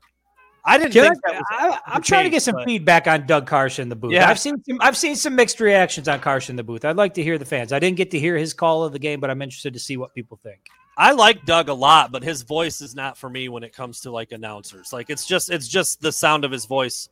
I 0.65 0.77
didn't 0.77 0.93
Can 0.93 1.03
think 1.11 1.17
I, 1.27 1.31
that 1.33 1.37
was 1.69 1.79
I, 1.85 1.91
I'm 1.93 2.01
the 2.01 2.05
trying 2.07 2.23
to 2.23 2.29
get 2.29 2.41
some 2.41 2.55
but- 2.55 2.65
feedback 2.65 3.05
on 3.07 3.25
Doug 3.27 3.47
Karsch 3.49 3.79
in 3.79 3.89
the 3.89 3.95
booth. 3.95 4.13
Yeah. 4.13 4.29
I've 4.29 4.39
seen 4.39 4.55
some, 4.63 4.77
I've 4.81 4.97
seen 4.97 5.15
some 5.15 5.35
mixed 5.35 5.59
reactions 5.59 6.07
on 6.07 6.19
Karsch 6.19 6.49
in 6.49 6.55
the 6.55 6.63
booth. 6.63 6.83
I'd 6.85 6.95
like 6.95 7.13
to 7.15 7.23
hear 7.23 7.37
the 7.37 7.45
fans. 7.45 7.71
I 7.73 7.79
didn't 7.79 7.97
get 7.97 8.09
to 8.11 8.19
hear 8.19 8.37
his 8.37 8.53
call 8.53 8.83
of 8.83 8.91
the 8.93 8.99
game, 8.99 9.19
but 9.19 9.29
I'm 9.29 9.41
interested 9.41 9.73
to 9.73 9.79
see 9.79 9.97
what 9.97 10.13
people 10.15 10.39
think. 10.41 10.59
I 10.97 11.11
like 11.13 11.45
Doug 11.45 11.69
a 11.69 11.73
lot, 11.73 12.11
but 12.11 12.23
his 12.23 12.43
voice 12.43 12.81
is 12.81 12.93
not 12.93 13.17
for 13.17 13.29
me 13.29 13.49
when 13.49 13.63
it 13.63 13.73
comes 13.73 14.01
to 14.01 14.11
like 14.11 14.31
announcers. 14.31 14.93
Like 14.93 15.09
it's 15.09 15.25
just 15.25 15.49
it's 15.49 15.67
just 15.67 16.01
the 16.01 16.11
sound 16.11 16.45
of 16.45 16.51
his 16.51 16.65
voice 16.65 17.09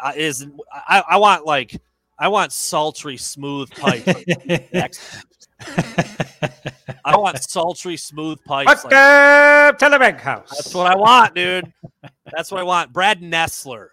uh, 0.00 0.12
is 0.14 0.46
I, 0.70 1.02
I 1.10 1.16
want 1.16 1.46
like 1.46 1.80
I 2.18 2.28
want 2.28 2.52
sultry 2.52 3.16
smooth 3.16 3.70
pipe. 3.70 4.04
I 7.04 7.16
want 7.16 7.42
sultry 7.42 7.96
smooth 7.96 8.38
pipes. 8.44 8.68
Let's 8.68 8.84
like- 8.84 8.90
go 8.90 9.72
to 9.78 9.88
the 9.90 9.98
big 9.98 10.16
house. 10.16 10.50
that's 10.50 10.74
what 10.74 10.90
I 10.90 10.96
want, 10.96 11.34
dude. 11.34 11.72
That's 12.30 12.50
what 12.50 12.60
I 12.60 12.64
want. 12.64 12.92
Brad 12.92 13.20
Nessler. 13.20 13.88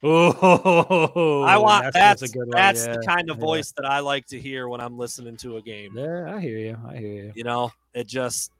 Oh, 0.00 1.42
I 1.42 1.56
want 1.56 1.92
that's 1.92 2.22
a 2.22 2.28
good 2.28 2.46
one. 2.46 2.50
that's 2.50 2.86
yeah. 2.86 2.96
the 2.96 3.02
kind 3.04 3.30
of 3.30 3.38
yeah. 3.38 3.44
voice 3.44 3.72
that 3.76 3.84
I 3.84 3.98
like 3.98 4.26
to 4.28 4.40
hear 4.40 4.68
when 4.68 4.80
I'm 4.80 4.96
listening 4.96 5.36
to 5.38 5.56
a 5.56 5.62
game. 5.62 5.92
Yeah, 5.96 6.32
I 6.32 6.40
hear 6.40 6.58
you. 6.58 6.78
I 6.88 6.96
hear 6.96 7.12
you. 7.24 7.32
You 7.34 7.42
know, 7.42 7.72
it 7.94 8.06
just 8.06 8.50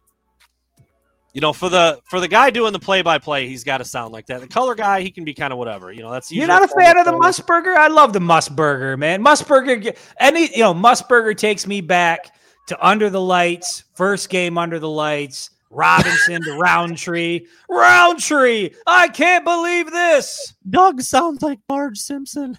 you 1.35 1.41
know, 1.41 1.53
for 1.53 1.69
the 1.69 2.01
for 2.07 2.21
the 2.21 2.29
guy 2.29 2.51
doing 2.51 2.73
the 2.73 2.79
play 2.79 3.03
by 3.03 3.19
play, 3.19 3.47
he's 3.47 3.63
got 3.63 3.79
to 3.79 3.85
sound 3.85 4.13
like 4.13 4.27
that. 4.27 4.41
The 4.41 4.49
color 4.49 4.75
guy, 4.75 5.03
he 5.03 5.11
can 5.11 5.25
be 5.25 5.35
kind 5.35 5.53
of 5.53 5.59
whatever. 5.59 5.93
You 5.93 6.03
know, 6.03 6.11
that's 6.11 6.33
You're 6.33 6.49
not 6.49 6.65
a 6.65 6.69
fan 6.69 6.99
of 6.99 7.05
the 7.05 7.13
play. 7.13 7.29
Musburger? 7.29 7.77
I 7.77 7.89
love 7.89 8.13
the 8.13 8.19
Musburger, 8.19 8.99
man. 8.99 9.23
Musburger, 9.23 9.97
any 10.19 10.51
you 10.53 10.63
know, 10.63 10.75
Musburger 10.75 11.37
takes 11.37 11.67
me 11.67 11.81
back 11.81 12.35
to 12.69 12.87
under 12.87 13.11
the 13.11 13.21
lights, 13.21 13.85
first 13.95 14.31
game 14.31 14.59
under 14.59 14.79
the 14.79 14.89
lights. 14.89 15.51
Robinson 15.71 16.43
to 16.43 16.59
Roundtree, 16.59 17.47
Roundtree. 17.69 18.71
I 18.87 19.09
can't 19.09 19.45
believe 19.45 19.93
this. 19.93 20.55
Doug 20.69 21.03
sounds 21.03 21.43
like 21.43 21.59
Marge 21.69 21.99
Simpson. 21.99 22.59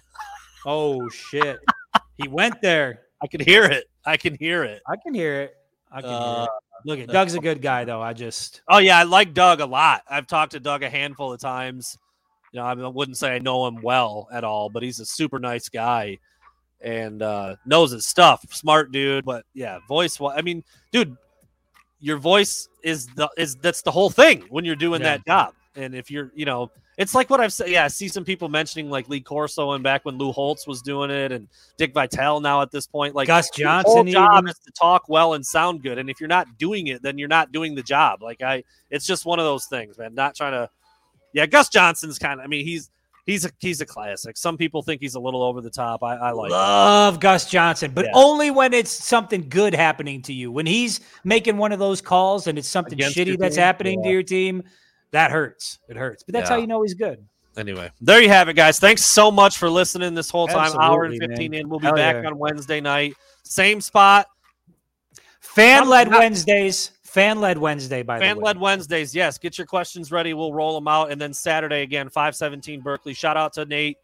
Oh 0.64 1.08
shit, 1.08 1.58
he 2.16 2.28
went 2.28 2.62
there. 2.62 3.02
I 3.20 3.26
can 3.26 3.40
hear 3.40 3.64
it. 3.64 3.90
I 4.06 4.16
can 4.16 4.36
hear 4.36 4.62
it. 4.62 4.80
I 4.88 4.96
can 4.96 5.12
hear 5.12 5.40
it. 5.42 5.54
I 5.90 6.00
can 6.00 6.10
Uh. 6.10 6.46
Look 6.86 6.98
at 6.98 7.08
Doug's 7.08 7.34
a 7.34 7.40
good 7.40 7.60
guy 7.60 7.84
though. 7.84 8.00
I 8.00 8.14
just 8.14 8.62
Oh 8.68 8.78
yeah, 8.78 8.98
I 8.98 9.02
like 9.02 9.34
Doug 9.34 9.60
a 9.60 9.66
lot. 9.66 10.02
I've 10.08 10.26
talked 10.26 10.52
to 10.52 10.60
Doug 10.60 10.82
a 10.82 10.88
handful 10.88 11.32
of 11.32 11.38
times. 11.40 11.98
You 12.52 12.60
know, 12.60 12.66
I 12.66 12.74
wouldn't 12.74 13.18
say 13.18 13.34
I 13.34 13.38
know 13.38 13.66
him 13.66 13.80
well 13.82 14.28
at 14.32 14.44
all, 14.44 14.70
but 14.70 14.82
he's 14.82 14.98
a 14.98 15.04
super 15.06 15.38
nice 15.38 15.68
guy 15.68 16.18
and 16.80 17.20
uh, 17.22 17.56
knows 17.66 17.92
his 17.92 18.06
stuff. 18.06 18.44
Smart 18.50 18.92
dude, 18.92 19.24
but 19.26 19.44
yeah, 19.52 19.78
voice. 19.88 20.18
I 20.20 20.40
mean, 20.40 20.64
dude, 20.90 21.16
your 22.00 22.16
voice 22.16 22.68
is 22.82 23.06
the 23.08 23.28
is 23.36 23.56
that's 23.56 23.82
the 23.82 23.90
whole 23.90 24.08
thing 24.10 24.44
when 24.48 24.64
you're 24.64 24.74
doing 24.76 25.02
Yeah. 25.02 25.18
that 25.18 25.26
job. 25.26 25.54
And 25.76 25.94
if 25.94 26.10
you're, 26.10 26.32
you 26.34 26.44
know, 26.44 26.70
it's 26.98 27.14
like 27.14 27.30
what 27.30 27.40
I've 27.40 27.52
said. 27.52 27.70
Yeah, 27.70 27.84
I 27.84 27.88
see 27.88 28.08
some 28.08 28.24
people 28.24 28.48
mentioning 28.48 28.90
like 28.90 29.08
Lee 29.08 29.20
Corso 29.20 29.70
and 29.72 29.82
back 29.82 30.04
when 30.04 30.18
Lou 30.18 30.32
Holtz 30.32 30.66
was 30.66 30.82
doing 30.82 31.10
it, 31.10 31.32
and 31.32 31.48
Dick 31.78 31.94
Vitale 31.94 32.40
now 32.40 32.60
at 32.60 32.70
this 32.70 32.86
point. 32.86 33.14
Like 33.14 33.28
Gus 33.28 33.50
your 33.56 33.70
whole 33.82 34.04
job 34.04 34.42
even. 34.42 34.48
is 34.48 34.58
to 34.58 34.72
talk 34.72 35.08
well 35.08 35.34
and 35.34 35.46
sound 35.46 35.82
good. 35.82 35.98
And 35.98 36.10
if 36.10 36.20
you're 36.20 36.28
not 36.28 36.58
doing 36.58 36.88
it, 36.88 37.02
then 37.02 37.16
you're 37.18 37.28
not 37.28 37.52
doing 37.52 37.74
the 37.74 37.82
job. 37.82 38.22
Like 38.22 38.42
I, 38.42 38.64
it's 38.90 39.06
just 39.06 39.24
one 39.24 39.38
of 39.38 39.44
those 39.44 39.66
things, 39.66 39.96
man. 39.96 40.14
Not 40.14 40.34
trying 40.34 40.52
to. 40.52 40.68
Yeah, 41.32 41.46
Gus 41.46 41.68
Johnson's 41.68 42.18
kind 42.18 42.40
of. 42.40 42.44
I 42.44 42.48
mean, 42.48 42.66
he's 42.66 42.90
he's 43.24 43.44
a 43.44 43.50
he's 43.58 43.80
a 43.80 43.86
classic. 43.86 44.36
Some 44.36 44.56
people 44.56 44.82
think 44.82 45.00
he's 45.00 45.14
a 45.14 45.20
little 45.20 45.42
over 45.42 45.60
the 45.60 45.70
top. 45.70 46.02
I, 46.02 46.16
I 46.16 46.30
like. 46.32 46.50
Love 46.50 47.20
Gus 47.20 47.48
Johnson, 47.48 47.92
but 47.94 48.06
Yeah. 48.06 48.10
only 48.14 48.50
when 48.50 48.74
it's 48.74 48.90
something 48.90 49.48
good 49.48 49.74
happening 49.74 50.20
to 50.22 50.32
you. 50.32 50.50
When 50.50 50.66
he's 50.66 51.00
making 51.24 51.56
one 51.56 51.72
of 51.72 51.78
those 51.78 52.00
calls 52.00 52.46
and 52.46 52.58
it's 52.58 52.68
something 52.68 52.94
Against 52.94 53.16
shitty 53.16 53.38
that's 53.38 53.56
happening 53.56 54.02
to 54.02 54.08
your 54.10 54.22
team, 54.22 54.64
that 55.12 55.30
hurts. 55.30 55.78
It 55.88 55.96
hurts. 55.96 56.22
But 56.22 56.34
that's 56.34 56.48
how 56.48 56.56
you 56.56 56.66
know 56.66 56.82
he's 56.82 56.94
good. 56.94 57.24
Anyway, 57.56 57.90
there 58.00 58.22
you 58.22 58.28
have 58.28 58.48
it, 58.48 58.54
guys. 58.54 58.78
Thanks 58.78 59.04
so 59.04 59.30
much 59.30 59.58
for 59.58 59.68
listening 59.68 60.14
this 60.14 60.30
whole 60.30 60.46
time. 60.46 60.72
Hour 60.78 61.04
and 61.04 61.18
fifteen 61.18 61.50
man. 61.50 61.62
in. 61.62 61.68
We'll 61.68 61.80
be 61.80 61.86
Hell 61.86 61.96
back 61.96 62.22
yeah. 62.22 62.28
on 62.28 62.38
Wednesday 62.38 62.80
night, 62.80 63.14
same 63.42 63.80
spot. 63.80 64.26
Fan 65.40 65.88
led 65.88 66.08
Wednesdays. 66.08 66.92
Fan 67.02 67.40
led 67.40 67.58
Wednesday, 67.58 68.04
by 68.04 68.20
Fan 68.20 68.36
the 68.36 68.40
way. 68.40 68.44
Fan 68.44 68.44
led 68.44 68.60
Wednesdays. 68.60 69.12
Yes, 69.16 69.36
get 69.36 69.58
your 69.58 69.66
questions 69.66 70.12
ready. 70.12 70.32
We'll 70.32 70.54
roll 70.54 70.74
them 70.74 70.86
out, 70.86 71.10
and 71.10 71.20
then 71.20 71.34
Saturday 71.34 71.82
again, 71.82 72.08
five 72.08 72.36
seventeen 72.36 72.80
Berkeley. 72.82 73.14
Shout 73.14 73.36
out 73.36 73.52
to 73.54 73.64
Nate, 73.64 73.96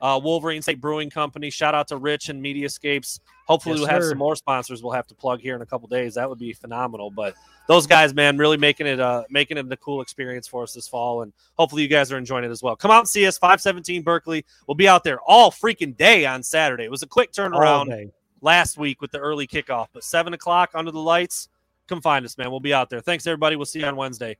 uh, 0.00 0.20
Wolverine 0.22 0.62
State 0.62 0.80
Brewing 0.80 1.10
Company. 1.10 1.50
Shout 1.50 1.74
out 1.74 1.88
to 1.88 1.96
Rich 1.96 2.28
and 2.28 2.42
Mediascapes. 2.42 3.20
Hopefully, 3.46 3.74
Yes, 3.74 3.80
we'll 3.80 3.88
have 3.88 4.02
sir. 4.02 4.08
some 4.10 4.18
more 4.18 4.36
sponsors. 4.36 4.82
We'll 4.82 4.92
have 4.92 5.06
to 5.08 5.14
plug 5.14 5.40
here 5.40 5.56
in 5.56 5.62
a 5.62 5.66
couple 5.66 5.88
days. 5.88 6.14
That 6.14 6.28
would 6.28 6.38
be 6.38 6.52
phenomenal. 6.52 7.10
But 7.10 7.34
those 7.66 7.86
guys, 7.86 8.14
man, 8.14 8.38
really 8.38 8.56
making 8.56 8.86
it 8.86 9.00
uh 9.00 9.24
making 9.30 9.58
it 9.58 9.70
a 9.70 9.76
cool 9.76 10.00
experience 10.00 10.46
for 10.48 10.62
us 10.62 10.72
this 10.72 10.88
fall, 10.88 11.22
and 11.22 11.32
hopefully 11.58 11.82
you 11.82 11.88
guys 11.88 12.10
are 12.12 12.18
enjoying 12.18 12.44
it 12.44 12.50
as 12.50 12.62
well. 12.62 12.76
Come 12.76 12.90
out 12.90 13.00
and 13.00 13.08
see 13.08 13.26
us, 13.26 13.36
five 13.38 13.60
seventeen 13.60 14.02
Berkeley. 14.02 14.44
We'll 14.66 14.74
be 14.76 14.88
out 14.88 15.04
there 15.04 15.20
all 15.26 15.50
freaking 15.50 15.96
day 15.96 16.26
on 16.26 16.42
Saturday. 16.42 16.84
It 16.84 16.90
was 16.90 17.02
a 17.02 17.06
quick 17.08 17.32
turnaround 17.32 18.10
last 18.40 18.78
week 18.78 19.00
with 19.00 19.10
the 19.10 19.18
early 19.18 19.46
kickoff, 19.46 19.88
but 19.92 20.02
seven 20.04 20.32
o'clock 20.32 20.70
under 20.74 20.90
the 20.90 21.00
lights. 21.00 21.48
Come 21.88 22.00
find 22.00 22.24
us, 22.24 22.38
man. 22.38 22.50
We'll 22.50 22.60
be 22.60 22.72
out 22.72 22.88
there. 22.88 23.00
Thanks, 23.00 23.26
everybody. 23.26 23.56
We'll 23.56 23.66
see 23.66 23.80
you 23.80 23.86
on 23.86 23.96
Wednesday. 23.96 24.36